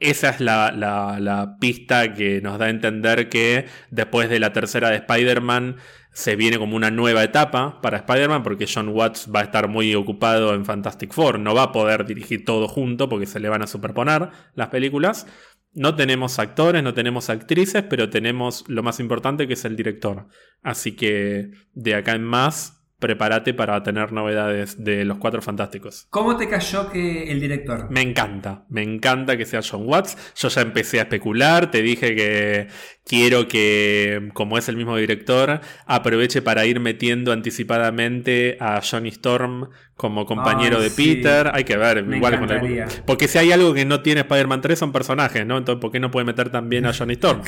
Esa 0.00 0.30
es 0.30 0.40
la, 0.40 0.72
la- 0.72 1.18
la 1.20 1.56
pista 1.60 2.12
que 2.12 2.40
nos 2.42 2.58
da 2.58 2.66
a 2.66 2.70
entender 2.70 3.28
que 3.28 3.66
después 3.90 4.28
de 4.28 4.40
la 4.40 4.52
tercera 4.52 4.90
de 4.90 4.96
Spider-Man 4.96 5.76
se 6.12 6.36
viene 6.36 6.58
como 6.58 6.76
una 6.76 6.90
nueva 6.90 7.24
etapa 7.24 7.80
para 7.80 7.98
Spider-Man 7.98 8.42
porque 8.42 8.68
John 8.72 8.88
Watts 8.88 9.30
va 9.34 9.40
a 9.40 9.44
estar 9.44 9.68
muy 9.68 9.94
ocupado 9.94 10.54
en 10.54 10.64
Fantastic 10.64 11.12
Four, 11.12 11.38
no 11.38 11.54
va 11.54 11.64
a 11.64 11.72
poder 11.72 12.04
dirigir 12.04 12.44
todo 12.44 12.68
junto 12.68 13.08
porque 13.08 13.26
se 13.26 13.40
le 13.40 13.48
van 13.48 13.62
a 13.62 13.66
superponer 13.66 14.28
las 14.54 14.68
películas. 14.68 15.26
No 15.74 15.94
tenemos 15.94 16.38
actores, 16.38 16.82
no 16.82 16.92
tenemos 16.92 17.30
actrices, 17.30 17.82
pero 17.88 18.10
tenemos 18.10 18.64
lo 18.68 18.82
más 18.82 19.00
importante 19.00 19.48
que 19.48 19.54
es 19.54 19.64
el 19.64 19.74
director. 19.74 20.26
Así 20.62 20.92
que 20.96 21.50
de 21.72 21.94
acá 21.94 22.14
en 22.14 22.24
más, 22.24 22.81
prepárate 23.02 23.52
para 23.52 23.82
tener 23.82 24.12
novedades 24.12 24.82
de 24.82 25.04
los 25.04 25.18
Cuatro 25.18 25.42
Fantásticos. 25.42 26.06
¿Cómo 26.08 26.38
te 26.38 26.48
cayó 26.48 26.90
que 26.90 27.30
el 27.30 27.40
director? 27.40 27.90
Me 27.90 28.00
encanta, 28.00 28.64
me 28.70 28.82
encanta 28.82 29.36
que 29.36 29.44
sea 29.44 29.60
John 29.62 29.82
Watts. 29.84 30.16
Yo 30.36 30.48
ya 30.48 30.62
empecé 30.62 31.00
a 31.00 31.02
especular, 31.02 31.70
te 31.70 31.82
dije 31.82 32.14
que 32.14 32.68
quiero 33.04 33.48
que, 33.48 34.30
como 34.32 34.56
es 34.56 34.68
el 34.70 34.76
mismo 34.76 34.96
director, 34.96 35.60
aproveche 35.84 36.40
para 36.40 36.64
ir 36.64 36.80
metiendo 36.80 37.32
anticipadamente 37.32 38.56
a 38.60 38.80
Johnny 38.80 39.10
Storm 39.10 39.68
como 39.96 40.26
compañero 40.26 40.78
Ay, 40.78 40.84
de 40.84 40.90
sí. 40.90 41.14
Peter. 41.16 41.50
Hay 41.54 41.64
que 41.64 41.76
ver, 41.76 42.02
Me 42.04 42.16
igual 42.16 42.38
con 42.38 42.50
el- 42.50 42.56
encantaría. 42.56 42.86
Porque 43.06 43.28
si 43.28 43.38
hay 43.38 43.52
algo 43.52 43.72
que 43.74 43.84
no 43.84 44.00
tiene 44.00 44.22
Spider-Man 44.22 44.60
3 44.60 44.78
son 44.78 44.90
personajes, 44.92 45.46
¿no? 45.46 45.58
Entonces, 45.58 45.80
¿por 45.80 45.92
qué 45.92 46.00
no 46.00 46.10
puede 46.10 46.26
meter 46.26 46.50
también 46.50 46.86
a 46.86 46.92
Johnny 46.98 47.12
Storm? 47.14 47.40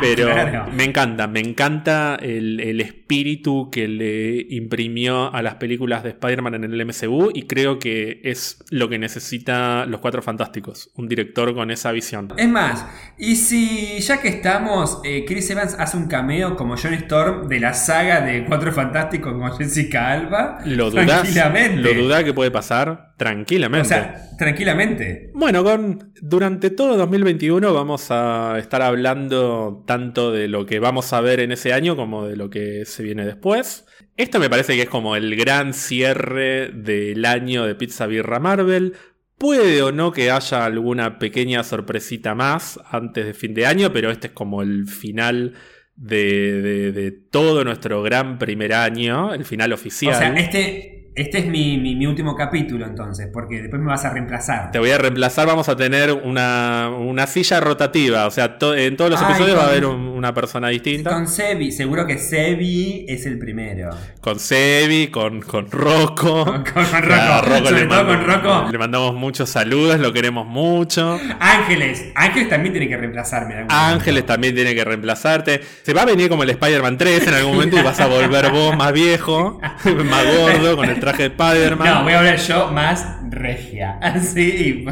Pero 0.00 0.26
Claro. 0.26 0.66
me 0.72 0.84
encanta, 0.84 1.26
me 1.26 1.40
encanta 1.40 2.16
el, 2.20 2.60
el 2.60 2.80
espíritu 2.80 3.70
que 3.70 3.88
le 3.88 4.46
imprimió 4.50 5.34
a 5.34 5.42
las 5.42 5.56
películas 5.56 6.02
de 6.02 6.10
Spider-Man 6.10 6.54
en 6.54 6.64
el 6.64 6.86
MCU 6.86 7.30
y 7.34 7.42
creo 7.42 7.78
que 7.78 8.20
es 8.24 8.64
lo 8.70 8.88
que 8.88 8.98
necesita 8.98 9.84
los 9.86 10.00
Cuatro 10.00 10.22
Fantásticos, 10.22 10.90
un 10.96 11.08
director 11.08 11.54
con 11.54 11.70
esa 11.70 11.90
visión. 11.92 12.32
Es 12.36 12.48
más, 12.48 12.86
y 13.18 13.36
si 13.36 13.98
ya 14.00 14.20
que 14.20 14.28
estamos, 14.28 15.00
eh, 15.04 15.24
Chris 15.26 15.50
Evans 15.50 15.76
hace 15.78 15.96
un 15.96 16.06
cameo 16.08 16.56
como 16.56 16.76
Johnny 16.76 16.96
Storm 16.96 17.48
de 17.48 17.60
la 17.60 17.74
saga 17.74 18.20
de 18.20 18.44
Cuatro 18.46 18.72
Fantásticos 18.72 19.32
con 19.32 19.52
Jessica 19.58 20.12
Alba, 20.12 20.58
¿Lo 20.64 20.90
dudás? 20.90 21.06
tranquilamente. 21.22 21.63
¿Lo 21.72 21.94
dudás 21.94 22.24
que 22.24 22.32
puede 22.34 22.50
pasar? 22.50 23.14
Tranquilamente. 23.16 23.86
O 23.86 23.88
sea, 23.88 24.30
tranquilamente. 24.38 25.30
Bueno, 25.34 25.62
con, 25.64 26.12
durante 26.20 26.70
todo 26.70 26.96
2021 26.96 27.72
vamos 27.72 28.06
a 28.10 28.56
estar 28.58 28.82
hablando 28.82 29.84
tanto 29.86 30.32
de 30.32 30.48
lo 30.48 30.66
que 30.66 30.78
vamos 30.80 31.12
a 31.12 31.20
ver 31.20 31.40
en 31.40 31.52
ese 31.52 31.72
año 31.72 31.96
como 31.96 32.26
de 32.26 32.36
lo 32.36 32.50
que 32.50 32.84
se 32.84 33.02
viene 33.02 33.24
después. 33.24 33.86
Esto 34.16 34.38
me 34.38 34.48
parece 34.50 34.76
que 34.76 34.82
es 34.82 34.88
como 34.88 35.16
el 35.16 35.34
gran 35.36 35.74
cierre 35.74 36.68
del 36.72 37.24
año 37.24 37.64
de 37.66 37.74
Pizza 37.74 38.06
Birra 38.06 38.38
Marvel. 38.38 38.94
Puede 39.38 39.82
o 39.82 39.90
no 39.90 40.12
que 40.12 40.30
haya 40.30 40.64
alguna 40.64 41.18
pequeña 41.18 41.64
sorpresita 41.64 42.34
más 42.36 42.78
antes 42.90 43.26
de 43.26 43.34
fin 43.34 43.52
de 43.54 43.66
año, 43.66 43.92
pero 43.92 44.10
este 44.12 44.28
es 44.28 44.32
como 44.32 44.62
el 44.62 44.86
final 44.86 45.54
de, 45.96 46.60
de- 46.62 46.92
de 46.92 47.10
todo 47.10 47.64
nuestro 47.64 48.02
gran 48.02 48.38
primer 48.38 48.72
año, 48.72 49.34
el 49.34 49.44
final 49.44 49.72
oficial. 49.72 50.14
O 50.14 50.18
sea, 50.18 50.34
este, 50.36 51.03
este 51.16 51.38
es 51.38 51.46
mi, 51.46 51.78
mi- 51.78 51.94
mi 51.94 52.06
último 52.06 52.34
capítulo 52.34 52.86
entonces, 52.86 53.28
porque 53.32 53.60
después 53.62 53.80
me 53.80 53.88
vas 53.88 54.04
a 54.04 54.10
reemplazar. 54.10 54.70
Te 54.72 54.78
voy 54.80 54.90
a 54.90 54.98
reemplazar, 54.98 55.46
vamos 55.46 55.68
a 55.68 55.76
tener 55.76 56.10
una, 56.12 56.90
una 56.90 57.26
silla 57.28 57.60
rotativa. 57.60 58.26
O 58.26 58.30
sea, 58.32 58.58
to- 58.58 58.74
en 58.74 58.96
todos 58.96 59.10
los 59.12 59.20
Ay, 59.20 59.26
episodios 59.30 59.56
va 59.58 59.64
a 59.64 59.68
haber 59.68 59.86
un- 59.86 60.08
una 60.08 60.34
persona 60.34 60.68
distinta. 60.68 61.10
Con 61.10 61.28
Sebi, 61.28 61.70
seguro 61.70 62.06
que 62.06 62.18
Sebi 62.18 63.06
es 63.08 63.26
el 63.26 63.38
primero. 63.38 63.90
Con 64.20 64.38
Sebi, 64.40 65.08
con, 65.08 65.40
con 65.42 65.70
Rocco. 65.70 66.44
Con, 66.44 66.64
con 66.64 67.02
Rocco. 67.02 67.68
Sobre 67.68 67.86
todo 67.86 68.06
con 68.06 68.24
Rocco. 68.26 68.68
Le 68.72 68.78
mandamos 68.78 69.14
muchos 69.14 69.48
saludos, 69.50 69.98
lo 70.00 70.12
queremos 70.12 70.46
mucho. 70.46 71.18
Ángeles. 71.38 72.06
Ángeles 72.14 72.48
también 72.48 72.72
tiene 72.72 72.88
que 72.88 72.96
reemplazarme. 72.96 73.60
En 73.60 73.66
Ángeles 73.70 74.26
también 74.26 74.54
tiene 74.54 74.74
que 74.74 74.84
reemplazarte. 74.84 75.60
Se 75.82 75.92
va 75.94 76.02
a 76.02 76.06
venir 76.06 76.28
como 76.28 76.42
el 76.42 76.50
Spider-Man 76.50 76.96
3 76.98 77.26
en 77.28 77.34
algún 77.34 77.54
momento 77.54 77.78
y 77.78 77.82
vas 77.82 78.00
a 78.00 78.06
volver 78.06 78.50
vos 78.50 78.76
más 78.76 78.92
viejo, 78.92 79.60
más 79.84 80.24
gordo, 80.36 80.76
con 80.76 80.88
el 80.88 80.98
traje 81.04 81.28
de 81.28 81.28
Spider-Man. 81.28 81.88
No, 81.88 82.02
voy 82.02 82.12
a 82.14 82.18
volver 82.18 82.38
yo 82.38 82.70
más 82.70 83.06
regia. 83.30 83.98
Así, 84.02 84.84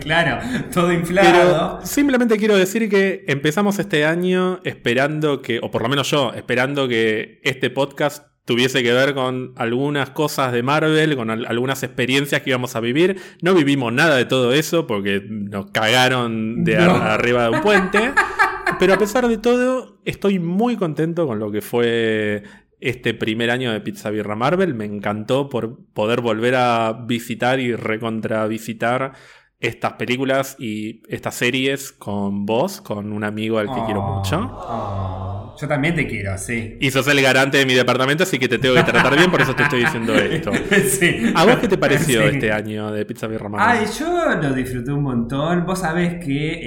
claro, 0.00 0.38
todo 0.72 0.92
inflado. 0.92 1.78
Pero 1.78 1.86
simplemente 1.86 2.36
quiero 2.38 2.56
decir 2.56 2.88
que 2.88 3.24
empezamos 3.28 3.78
este 3.78 4.04
año 4.04 4.60
esperando 4.64 5.42
que, 5.42 5.60
o 5.62 5.70
por 5.70 5.82
lo 5.82 5.88
menos 5.88 6.10
yo, 6.10 6.32
esperando 6.34 6.88
que 6.88 7.40
este 7.42 7.70
podcast 7.70 8.26
tuviese 8.44 8.82
que 8.82 8.92
ver 8.94 9.14
con 9.14 9.52
algunas 9.56 10.08
cosas 10.10 10.52
de 10.52 10.62
Marvel, 10.62 11.16
con 11.16 11.28
algunas 11.30 11.82
experiencias 11.82 12.40
que 12.40 12.50
íbamos 12.50 12.74
a 12.76 12.80
vivir. 12.80 13.20
No 13.42 13.52
vivimos 13.52 13.92
nada 13.92 14.16
de 14.16 14.24
todo 14.24 14.54
eso 14.54 14.86
porque 14.86 15.22
nos 15.28 15.70
cagaron 15.70 16.64
de 16.64 16.78
arriba 16.78 17.42
de 17.42 17.50
un 17.50 17.60
puente. 17.60 18.12
Pero 18.78 18.94
a 18.94 18.98
pesar 18.98 19.28
de 19.28 19.36
todo, 19.38 20.00
estoy 20.04 20.38
muy 20.38 20.76
contento 20.76 21.26
con 21.26 21.38
lo 21.38 21.50
que 21.50 21.60
fue 21.60 22.42
este 22.80 23.14
primer 23.14 23.50
año 23.50 23.72
de 23.72 23.80
Pizza 23.80 24.10
Birra 24.10 24.36
Marvel. 24.36 24.74
Me 24.74 24.84
encantó 24.84 25.48
por 25.48 25.78
poder 25.94 26.20
volver 26.20 26.54
a 26.56 26.92
visitar 27.06 27.60
y 27.60 27.74
recontravisitar 27.74 29.12
estas 29.60 29.94
películas 29.94 30.54
y 30.60 31.02
estas 31.08 31.34
series 31.34 31.90
con 31.90 32.46
vos, 32.46 32.80
con 32.80 33.12
un 33.12 33.24
amigo 33.24 33.58
al 33.58 33.66
que 33.66 33.80
quiero 33.86 34.00
Oh, 34.04 34.16
mucho. 34.18 34.38
oh. 34.52 35.56
Yo 35.60 35.66
también 35.66 35.96
te 35.96 36.06
quiero, 36.06 36.38
sí. 36.38 36.76
Y 36.80 36.88
sos 36.92 37.08
el 37.08 37.20
garante 37.20 37.58
de 37.58 37.66
mi 37.66 37.74
departamento, 37.74 38.22
así 38.22 38.38
que 38.38 38.46
te 38.46 38.58
tengo 38.58 38.76
que 38.76 38.84
tratar 38.84 39.16
bien, 39.16 39.28
por 39.28 39.40
eso 39.40 39.56
te 39.56 39.64
estoy 39.64 39.80
diciendo 39.80 40.14
esto. 40.14 40.52
Sí. 40.88 41.32
¿A 41.34 41.44
vos 41.44 41.56
qué 41.56 41.66
te 41.66 41.76
pareció 41.76 42.22
Sí. 42.22 42.34
este 42.34 42.52
año 42.52 42.92
de 42.92 43.04
Pizza 43.04 43.26
Birra 43.26 43.48
Marvel? 43.48 43.78
Ay, 43.80 43.86
yo 43.98 44.34
lo 44.40 44.52
disfruté 44.54 44.92
un 44.92 45.02
montón. 45.02 45.66
Vos 45.66 45.80
sabés 45.80 46.24
que 46.24 46.60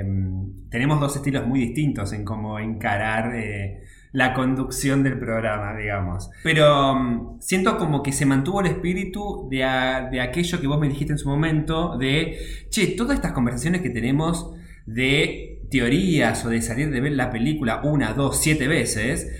eh, 0.00 0.04
tenemos 0.68 1.00
dos 1.00 1.16
estilos 1.16 1.46
muy 1.46 1.60
distintos 1.60 2.12
en 2.12 2.22
cómo 2.26 2.58
encarar 2.58 3.34
eh, 3.34 3.80
la 4.16 4.32
conducción 4.32 5.02
del 5.02 5.18
programa, 5.18 5.76
digamos. 5.76 6.30
Pero 6.42 6.94
mm, 6.94 7.38
siento 7.38 7.76
como 7.76 8.02
que 8.02 8.12
se 8.12 8.24
mantuvo 8.24 8.62
el 8.62 8.68
espíritu 8.68 9.46
de, 9.50 9.58
de 10.10 10.20
aquello 10.22 10.58
que 10.58 10.66
vos 10.66 10.80
me 10.80 10.88
dijiste 10.88 11.12
en 11.12 11.18
su 11.18 11.28
momento, 11.28 11.98
de, 11.98 12.38
che, 12.70 12.86
todas 12.96 13.16
estas 13.16 13.32
conversaciones 13.32 13.82
que 13.82 13.90
tenemos 13.90 14.54
de 14.86 15.60
teorías 15.70 16.42
o 16.46 16.48
de 16.48 16.62
salir 16.62 16.90
de 16.90 17.02
ver 17.02 17.12
la 17.12 17.30
película 17.30 17.82
una, 17.84 18.14
dos, 18.14 18.40
siete 18.40 18.66
veces, 18.68 19.30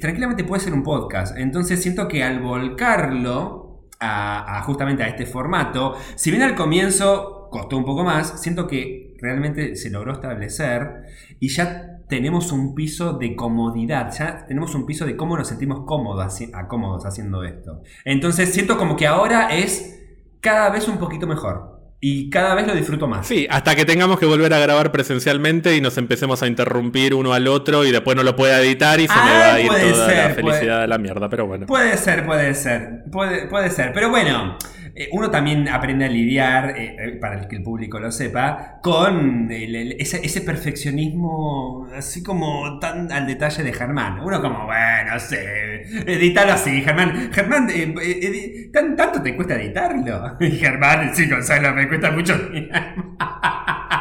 tranquilamente 0.00 0.44
puede 0.44 0.62
ser 0.62 0.72
un 0.72 0.84
podcast. 0.84 1.36
Entonces 1.36 1.82
siento 1.82 2.06
que 2.06 2.22
al 2.22 2.38
volcarlo 2.38 3.88
a, 3.98 4.56
a 4.56 4.62
justamente 4.62 5.02
a 5.02 5.08
este 5.08 5.26
formato, 5.26 5.96
si 6.14 6.30
bien 6.30 6.44
al 6.44 6.54
comienzo 6.54 7.48
costó 7.50 7.76
un 7.76 7.84
poco 7.84 8.04
más, 8.04 8.40
siento 8.40 8.68
que 8.68 9.16
realmente 9.20 9.74
se 9.74 9.90
logró 9.90 10.12
establecer 10.12 11.06
y 11.40 11.48
ya 11.48 11.95
tenemos 12.08 12.52
un 12.52 12.74
piso 12.74 13.14
de 13.14 13.34
comodidad, 13.34 14.12
ya 14.16 14.46
tenemos 14.46 14.74
un 14.74 14.86
piso 14.86 15.04
de 15.06 15.16
cómo 15.16 15.36
nos 15.36 15.48
sentimos 15.48 15.80
cómodos, 15.86 16.38
cómodos 16.68 17.04
haciendo 17.06 17.42
esto. 17.44 17.82
Entonces 18.04 18.52
siento 18.52 18.76
como 18.78 18.96
que 18.96 19.06
ahora 19.06 19.48
es 19.54 20.00
cada 20.40 20.70
vez 20.70 20.86
un 20.88 20.98
poquito 20.98 21.26
mejor 21.26 21.74
y 21.98 22.28
cada 22.30 22.54
vez 22.54 22.66
lo 22.66 22.74
disfruto 22.74 23.08
más. 23.08 23.26
Sí, 23.26 23.46
hasta 23.50 23.74
que 23.74 23.84
tengamos 23.84 24.18
que 24.20 24.26
volver 24.26 24.52
a 24.52 24.58
grabar 24.60 24.92
presencialmente 24.92 25.74
y 25.76 25.80
nos 25.80 25.96
empecemos 25.98 26.42
a 26.42 26.46
interrumpir 26.46 27.14
uno 27.14 27.32
al 27.32 27.48
otro 27.48 27.84
y 27.84 27.90
después 27.90 28.16
no 28.16 28.22
lo 28.22 28.36
pueda 28.36 28.60
editar 28.60 29.00
y 29.00 29.08
se 29.08 29.14
me 29.14 29.30
va 29.30 29.54
a 29.54 29.60
ir 29.60 29.66
toda 29.68 29.80
la 29.82 30.34
felicidad 30.34 30.40
puede- 30.42 30.80
de 30.82 30.86
la 30.88 30.98
mierda, 30.98 31.28
pero 31.28 31.46
bueno. 31.46 31.66
Puede 31.66 31.96
ser, 31.96 32.24
puede 32.26 32.54
ser, 32.54 33.04
puede, 33.10 33.46
puede 33.48 33.70
ser. 33.70 33.92
Pero 33.94 34.10
bueno, 34.10 34.56
eh, 34.96 35.08
uno 35.12 35.30
también 35.30 35.68
aprende 35.68 36.06
a 36.06 36.08
lidiar, 36.08 36.70
eh, 36.70 36.96
eh, 36.98 37.12
para 37.20 37.40
el 37.40 37.48
que 37.48 37.56
el 37.56 37.62
público 37.62 37.98
lo 38.00 38.10
sepa, 38.10 38.80
con 38.82 39.50
el- 39.52 39.74
el- 39.76 39.96
ese, 40.00 40.24
ese 40.24 40.40
perfeccionismo 40.40 41.86
así 41.94 42.22
como 42.22 42.78
tan 42.78 43.10
al 43.12 43.26
detalle 43.26 43.62
de 43.62 43.72
Germán. 43.72 44.20
Uno 44.20 44.40
como, 44.40 44.64
bueno, 44.66 45.18
sé, 45.20 45.82
edítalo 46.06 46.52
así, 46.52 46.82
Germán. 46.82 47.30
Germán, 47.32 47.68
eh, 47.70 47.94
eh, 48.02 48.20
edi- 48.22 48.72
¿tan- 48.72 48.96
¿tanto 48.96 49.22
te 49.22 49.34
cuesta 49.36 49.54
editarlo? 49.60 50.36
Y 50.40 50.50
Germán, 50.52 51.14
sí, 51.14 51.28
Gonzalo, 51.28 51.74
me 51.74 51.88
cuesta 51.88 52.10
mucho. 52.10 52.34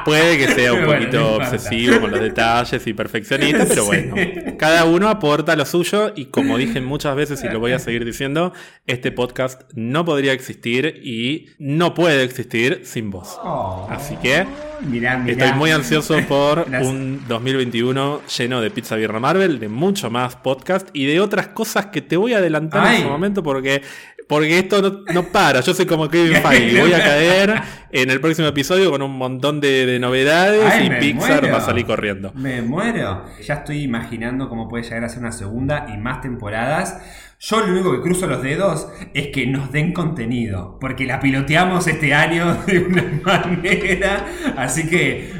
Puede 0.05 0.37
que 0.37 0.47
sea 0.49 0.73
un 0.73 0.79
Bueno, 0.85 0.99
poquito 0.99 1.35
obsesivo 1.37 1.99
con 1.99 2.11
los 2.11 2.19
detalles 2.21 2.85
y 2.85 2.93
perfeccionista, 2.93 3.65
pero 3.67 3.83
Sí. 3.85 3.87
bueno, 3.87 4.15
cada 4.57 4.85
uno 4.85 5.09
aporta 5.09 5.55
lo 5.55 5.65
suyo 5.65 6.13
y 6.15 6.25
como 6.25 6.57
dije 6.57 6.79
muchas 6.81 7.15
veces 7.15 7.43
y 7.43 7.49
lo 7.49 7.59
voy 7.59 7.71
a 7.71 7.79
seguir 7.79 8.05
diciendo, 8.05 8.53
este 8.85 9.11
podcast 9.11 9.63
no 9.73 10.05
podría 10.05 10.33
existir 10.33 10.84
y 10.89 11.49
no 11.59 11.93
puede 11.93 12.23
existir 12.23 12.81
sin 12.83 13.11
vos. 13.11 13.37
Oh, 13.43 13.87
Así 13.89 14.15
que 14.17 14.45
mirá, 14.81 15.17
mirá. 15.17 15.45
estoy 15.45 15.57
muy 15.57 15.71
ansioso 15.71 16.17
por 16.27 16.65
un 16.81 17.23
2021 17.27 18.21
lleno 18.37 18.61
de 18.61 18.71
Pizza 18.71 18.95
Birra 18.95 19.19
Marvel, 19.19 19.59
de 19.59 19.69
mucho 19.69 20.09
más 20.09 20.35
podcast 20.35 20.89
y 20.93 21.05
de 21.05 21.19
otras 21.19 21.47
cosas 21.49 21.87
que 21.87 22.01
te 22.01 22.17
voy 22.17 22.33
a 22.33 22.37
adelantar 22.37 22.85
Ay. 22.85 22.97
en 22.97 23.03
su 23.03 23.09
momento 23.09 23.43
porque, 23.43 23.81
porque 24.27 24.59
esto 24.59 24.81
no, 24.81 25.13
no 25.13 25.23
para. 25.23 25.61
Yo 25.61 25.73
soy 25.73 25.85
como 25.85 26.09
Kevin 26.09 26.35
Feige, 26.43 26.81
voy 26.81 26.93
a 26.93 26.99
caer 27.03 27.53
en 27.91 28.09
el 28.09 28.19
próximo 28.19 28.47
episodio 28.47 28.91
con 28.91 29.01
un 29.01 29.17
montón 29.17 29.61
de, 29.61 29.85
de 29.85 29.99
novedades 29.99 30.63
Ay, 30.73 30.87
y 30.87 30.89
Pixar 30.99 31.41
muero. 31.41 31.53
va 31.53 31.59
a 31.59 31.65
salir 31.65 31.85
corriendo. 31.85 32.31
Me 32.33 32.61
muero. 32.61 33.25
Ya 33.41 33.55
estoy 33.55 33.83
imaginando 33.83 34.49
cómo 34.49 34.67
puede 34.67 34.83
llegar 34.83 35.03
a 35.03 35.09
ser 35.09 35.19
una 35.19 35.31
segunda 35.31 35.87
y 35.93 35.97
más 35.97 36.21
temporadas. 36.21 37.01
Yo 37.39 37.59
lo 37.59 37.73
único 37.73 37.91
que 37.91 38.01
cruzo 38.01 38.27
los 38.27 38.41
dedos 38.41 38.87
es 39.13 39.27
que 39.27 39.45
nos 39.45 39.71
den 39.71 39.91
contenido, 39.93 40.77
porque 40.79 41.05
la 41.05 41.19
piloteamos 41.19 41.85
este 41.85 42.13
año 42.13 42.63
de 42.65 42.79
una 42.79 43.03
manera. 43.23 44.25
Así 44.57 44.87
que, 44.87 45.33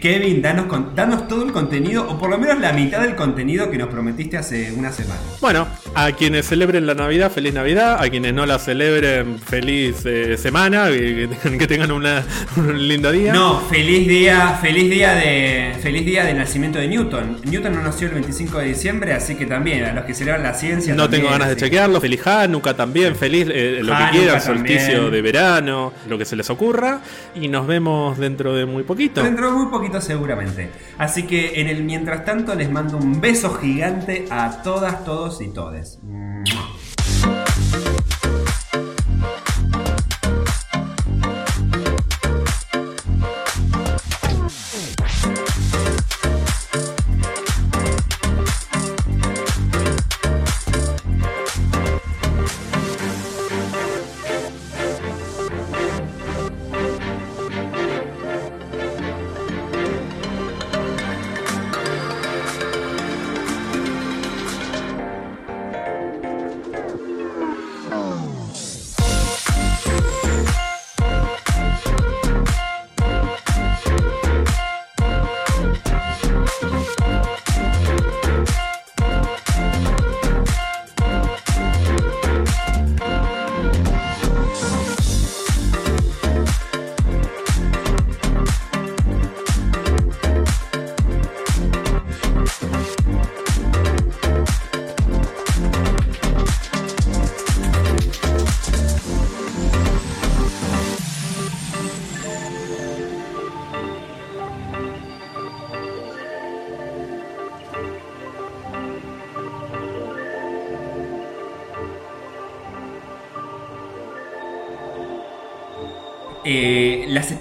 Kevin, 0.00 0.40
danos, 0.42 0.66
con- 0.66 0.94
danos 0.94 1.28
todo 1.28 1.44
el 1.44 1.52
contenido, 1.52 2.06
o 2.08 2.18
por 2.18 2.30
lo 2.30 2.38
menos 2.38 2.58
la 2.58 2.72
mitad 2.72 3.00
del 3.02 3.14
contenido 3.14 3.70
que 3.70 3.78
nos 3.78 3.88
prometiste 3.88 4.36
hace 4.38 4.72
una 4.72 4.90
semana. 4.92 5.20
Bueno, 5.40 5.68
a 5.94 6.12
quienes 6.12 6.46
celebren 6.46 6.86
la 6.86 6.94
Navidad, 6.94 7.30
feliz 7.30 7.52
Navidad. 7.54 7.98
A 8.02 8.08
quienes 8.08 8.32
no 8.34 8.46
la 8.46 8.58
celebren, 8.58 9.38
feliz 9.38 9.96
eh, 10.06 10.36
semana. 10.38 10.88
Que, 10.88 11.28
que- 11.58 11.66
tengan 11.66 11.92
una- 11.92 12.24
un 12.56 12.88
lindo 12.88 13.12
día. 13.12 13.32
No, 13.32 13.60
feliz 13.60 14.08
día, 14.08 14.58
feliz 14.60 14.90
día 14.90 15.14
de 15.14 15.74
feliz 15.80 16.04
día 16.04 16.24
del 16.24 16.38
nacimiento 16.38 16.78
de 16.78 16.88
Newton. 16.88 17.36
Newton 17.44 17.74
no 17.74 17.82
nació 17.82 18.08
el 18.08 18.14
25 18.14 18.58
de 18.58 18.66
diciembre, 18.68 19.12
así 19.12 19.34
que 19.36 19.46
también 19.46 19.84
a 19.84 19.92
los 19.92 20.04
que 20.04 20.14
celebran 20.14 20.42
la 20.42 20.54
ciencia. 20.54 20.94
No 20.94 21.02
también, 21.04 21.22
tengo 21.22 21.32
ganas 21.32 21.48
de 21.48 21.54
sí. 21.54 21.60
chequearlo. 21.60 22.00
Feliz 22.00 22.26
Hanukkah 22.26 22.74
también. 22.74 23.14
Feliz 23.16 23.46
eh, 23.50 23.80
lo 23.82 23.94
Hanukkah 23.94 24.10
que 24.12 24.18
quieran. 24.18 24.40
Solsticio 24.40 25.10
de 25.10 25.22
verano. 25.22 25.92
Lo 26.08 26.16
que 26.18 26.24
se 26.24 26.36
les 26.36 26.48
ocurra. 26.50 27.00
Y 27.34 27.48
nos 27.48 27.66
vemos 27.66 28.18
dentro 28.18 28.54
de 28.54 28.64
muy 28.66 28.82
poquito. 28.82 29.22
Dentro 29.22 29.46
de 29.46 29.52
muy 29.52 29.66
poquito 29.66 29.89
seguramente. 29.98 30.70
Así 30.98 31.24
que 31.24 31.60
en 31.60 31.68
el 31.68 31.82
mientras 31.84 32.24
tanto 32.24 32.54
les 32.54 32.70
mando 32.70 32.98
un 32.98 33.20
beso 33.20 33.54
gigante 33.54 34.26
a 34.30 34.62
todas, 34.62 35.04
todos 35.04 35.40
y 35.40 35.48
todes. 35.48 35.98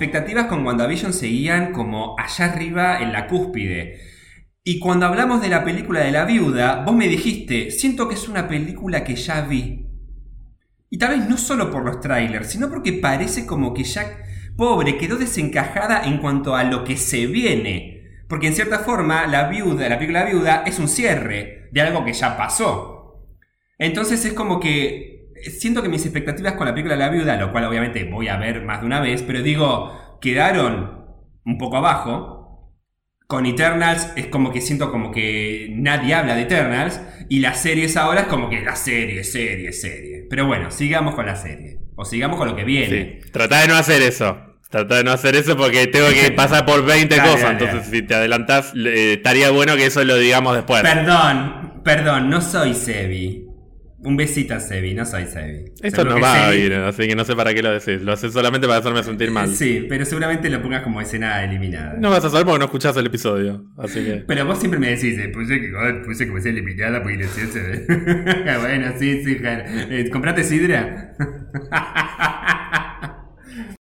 Expectativas 0.09 0.47
con 0.47 0.65
WandaVision 0.65 1.13
seguían 1.13 1.71
como 1.71 2.15
allá 2.17 2.45
arriba 2.45 2.99
en 2.99 3.11
la 3.11 3.27
cúspide. 3.27 3.99
Y 4.63 4.79
cuando 4.79 5.05
hablamos 5.05 5.39
de 5.39 5.49
la 5.49 5.63
película 5.63 5.99
de 5.99 6.11
la 6.11 6.25
viuda, 6.25 6.83
vos 6.83 6.95
me 6.95 7.07
dijiste, 7.07 7.69
siento 7.69 8.07
que 8.07 8.15
es 8.15 8.27
una 8.27 8.47
película 8.47 9.03
que 9.03 9.15
ya 9.15 9.41
vi. 9.41 9.85
Y 10.89 10.97
tal 10.97 11.11
vez 11.11 11.29
no 11.29 11.37
solo 11.37 11.69
por 11.69 11.85
los 11.85 11.99
trailers, 11.99 12.49
sino 12.49 12.69
porque 12.69 12.93
parece 12.93 13.45
como 13.45 13.71
que 13.75 13.83
ya, 13.83 14.17
pobre, 14.57 14.97
quedó 14.97 15.15
desencajada 15.15 16.03
en 16.03 16.17
cuanto 16.17 16.55
a 16.55 16.63
lo 16.63 16.83
que 16.83 16.97
se 16.97 17.27
viene. 17.27 18.23
Porque 18.27 18.47
en 18.47 18.55
cierta 18.55 18.79
forma, 18.79 19.27
la 19.27 19.47
viuda, 19.47 19.87
la 19.89 19.99
película 19.99 20.25
viuda 20.25 20.63
es 20.65 20.79
un 20.79 20.87
cierre 20.87 21.69
de 21.71 21.81
algo 21.81 22.03
que 22.03 22.13
ya 22.13 22.35
pasó. 22.35 23.27
Entonces 23.77 24.25
es 24.25 24.33
como 24.33 24.59
que 24.59 25.08
siento 25.43 25.81
que 25.81 25.89
mis 25.89 26.03
expectativas 26.05 26.53
con 26.53 26.65
la 26.67 26.73
película 26.73 26.95
de 26.95 26.99
la 26.99 27.09
viuda, 27.09 27.35
lo 27.37 27.51
cual 27.51 27.65
obviamente 27.65 28.03
voy 28.05 28.27
a 28.27 28.37
ver 28.37 28.63
más 28.63 28.81
de 28.81 28.85
una 28.87 28.99
vez, 28.99 29.23
pero 29.23 29.41
digo, 29.41 30.17
quedaron 30.21 31.05
un 31.45 31.57
poco 31.57 31.77
abajo. 31.77 32.37
Con 33.27 33.45
Eternals 33.45 34.11
es 34.15 34.25
como 34.25 34.51
que 34.51 34.59
siento 34.59 34.91
como 34.91 35.11
que 35.11 35.67
nadie 35.75 36.15
habla 36.15 36.35
de 36.35 36.41
Eternals 36.43 36.99
y 37.29 37.41
las 37.41 37.61
series 37.61 37.95
ahora 37.95 38.21
es 38.21 38.27
como 38.27 38.49
que 38.49 38.61
la 38.61 38.75
serie, 38.75 39.23
serie, 39.23 39.71
serie. 39.71 40.25
Pero 40.27 40.47
bueno, 40.47 40.71
sigamos 40.71 41.13
con 41.13 41.27
la 41.27 41.35
serie. 41.35 41.77
O 41.95 42.05
sigamos 42.05 42.37
con 42.39 42.47
lo 42.47 42.55
que 42.55 42.63
viene. 42.63 43.19
Sí. 43.23 43.31
Trata 43.31 43.61
de 43.61 43.67
no 43.67 43.75
hacer 43.75 44.01
eso. 44.01 44.35
Trata 44.71 44.95
de 44.97 45.03
no 45.03 45.11
hacer 45.11 45.35
eso 45.35 45.55
porque 45.55 45.85
tengo 45.87 46.07
que 46.09 46.31
pasar 46.35 46.65
por 46.65 46.83
20 46.83 47.15
Dale, 47.15 47.29
cosas. 47.29 47.41
dale, 47.43 47.53
entonces, 47.53 47.85
dale. 47.91 47.97
si 48.01 48.07
te 48.07 48.15
adelantás, 48.15 48.73
eh, 48.75 49.13
estaría 49.13 49.51
bueno 49.51 49.75
que 49.75 49.85
eso 49.85 50.03
lo 50.03 50.15
digamos 50.17 50.55
después. 50.55 50.81
Perdón, 50.81 51.81
perdón, 51.83 52.29
no 52.31 52.41
soy 52.41 52.73
Sebi. 52.73 53.45
Un 54.01 54.15
besito 54.15 54.53
a 54.53 54.61
Sebi, 54.61 54.93
no 54.93 55.03
soy 55.05 55.25
Sebi. 55.25 55.65
Esto 55.81 56.03
Seguro 56.03 56.15
no 56.15 56.21
va 56.21 56.47
a 56.47 56.53
Sebi- 56.53 56.65
ir, 56.67 56.73
así 56.73 57.05
que 57.07 57.15
no 57.17 57.25
sé 57.25 57.35
para 57.35 57.53
qué 57.53 57.61
lo 57.61 57.71
decís. 57.71 58.01
Lo 58.01 58.13
haces 58.13 58.31
solamente 58.31 58.65
para 58.65 58.79
hacerme 58.79 59.03
sentir 59.03 59.29
mal. 59.29 59.49
Sí, 59.53 59.85
pero 59.89 60.05
seguramente 60.05 60.49
lo 60.49 60.61
pongas 60.61 60.83
como 60.83 61.01
escena 61.01 61.43
eliminada. 61.43 61.95
No 61.99 62.09
vas 62.09 62.23
a 62.23 62.29
saber 62.29 62.45
porque 62.45 62.59
no 62.59 62.65
escuchás 62.65 62.95
el 62.95 63.07
episodio. 63.07 63.65
Así 63.77 64.03
que. 64.05 64.23
Pero 64.25 64.45
vos 64.45 64.57
siempre 64.57 64.79
me 64.79 64.87
decís, 64.91 65.17
eh, 65.19 65.27
puse 65.29 65.59
que 65.59 65.69
puse 66.05 66.27
como 66.27 66.37
escena 66.37 66.59
eliminada 66.59 67.01
porque 67.03 67.17
no 67.17 67.27
sé, 67.27 67.47
se 67.47 67.59
ve. 67.61 67.85
bueno, 68.61 68.93
sí, 68.97 69.21
sí. 69.23 69.37
Eh, 69.43 70.09
¿Compraste 70.11 70.43
sidra? 70.45 71.13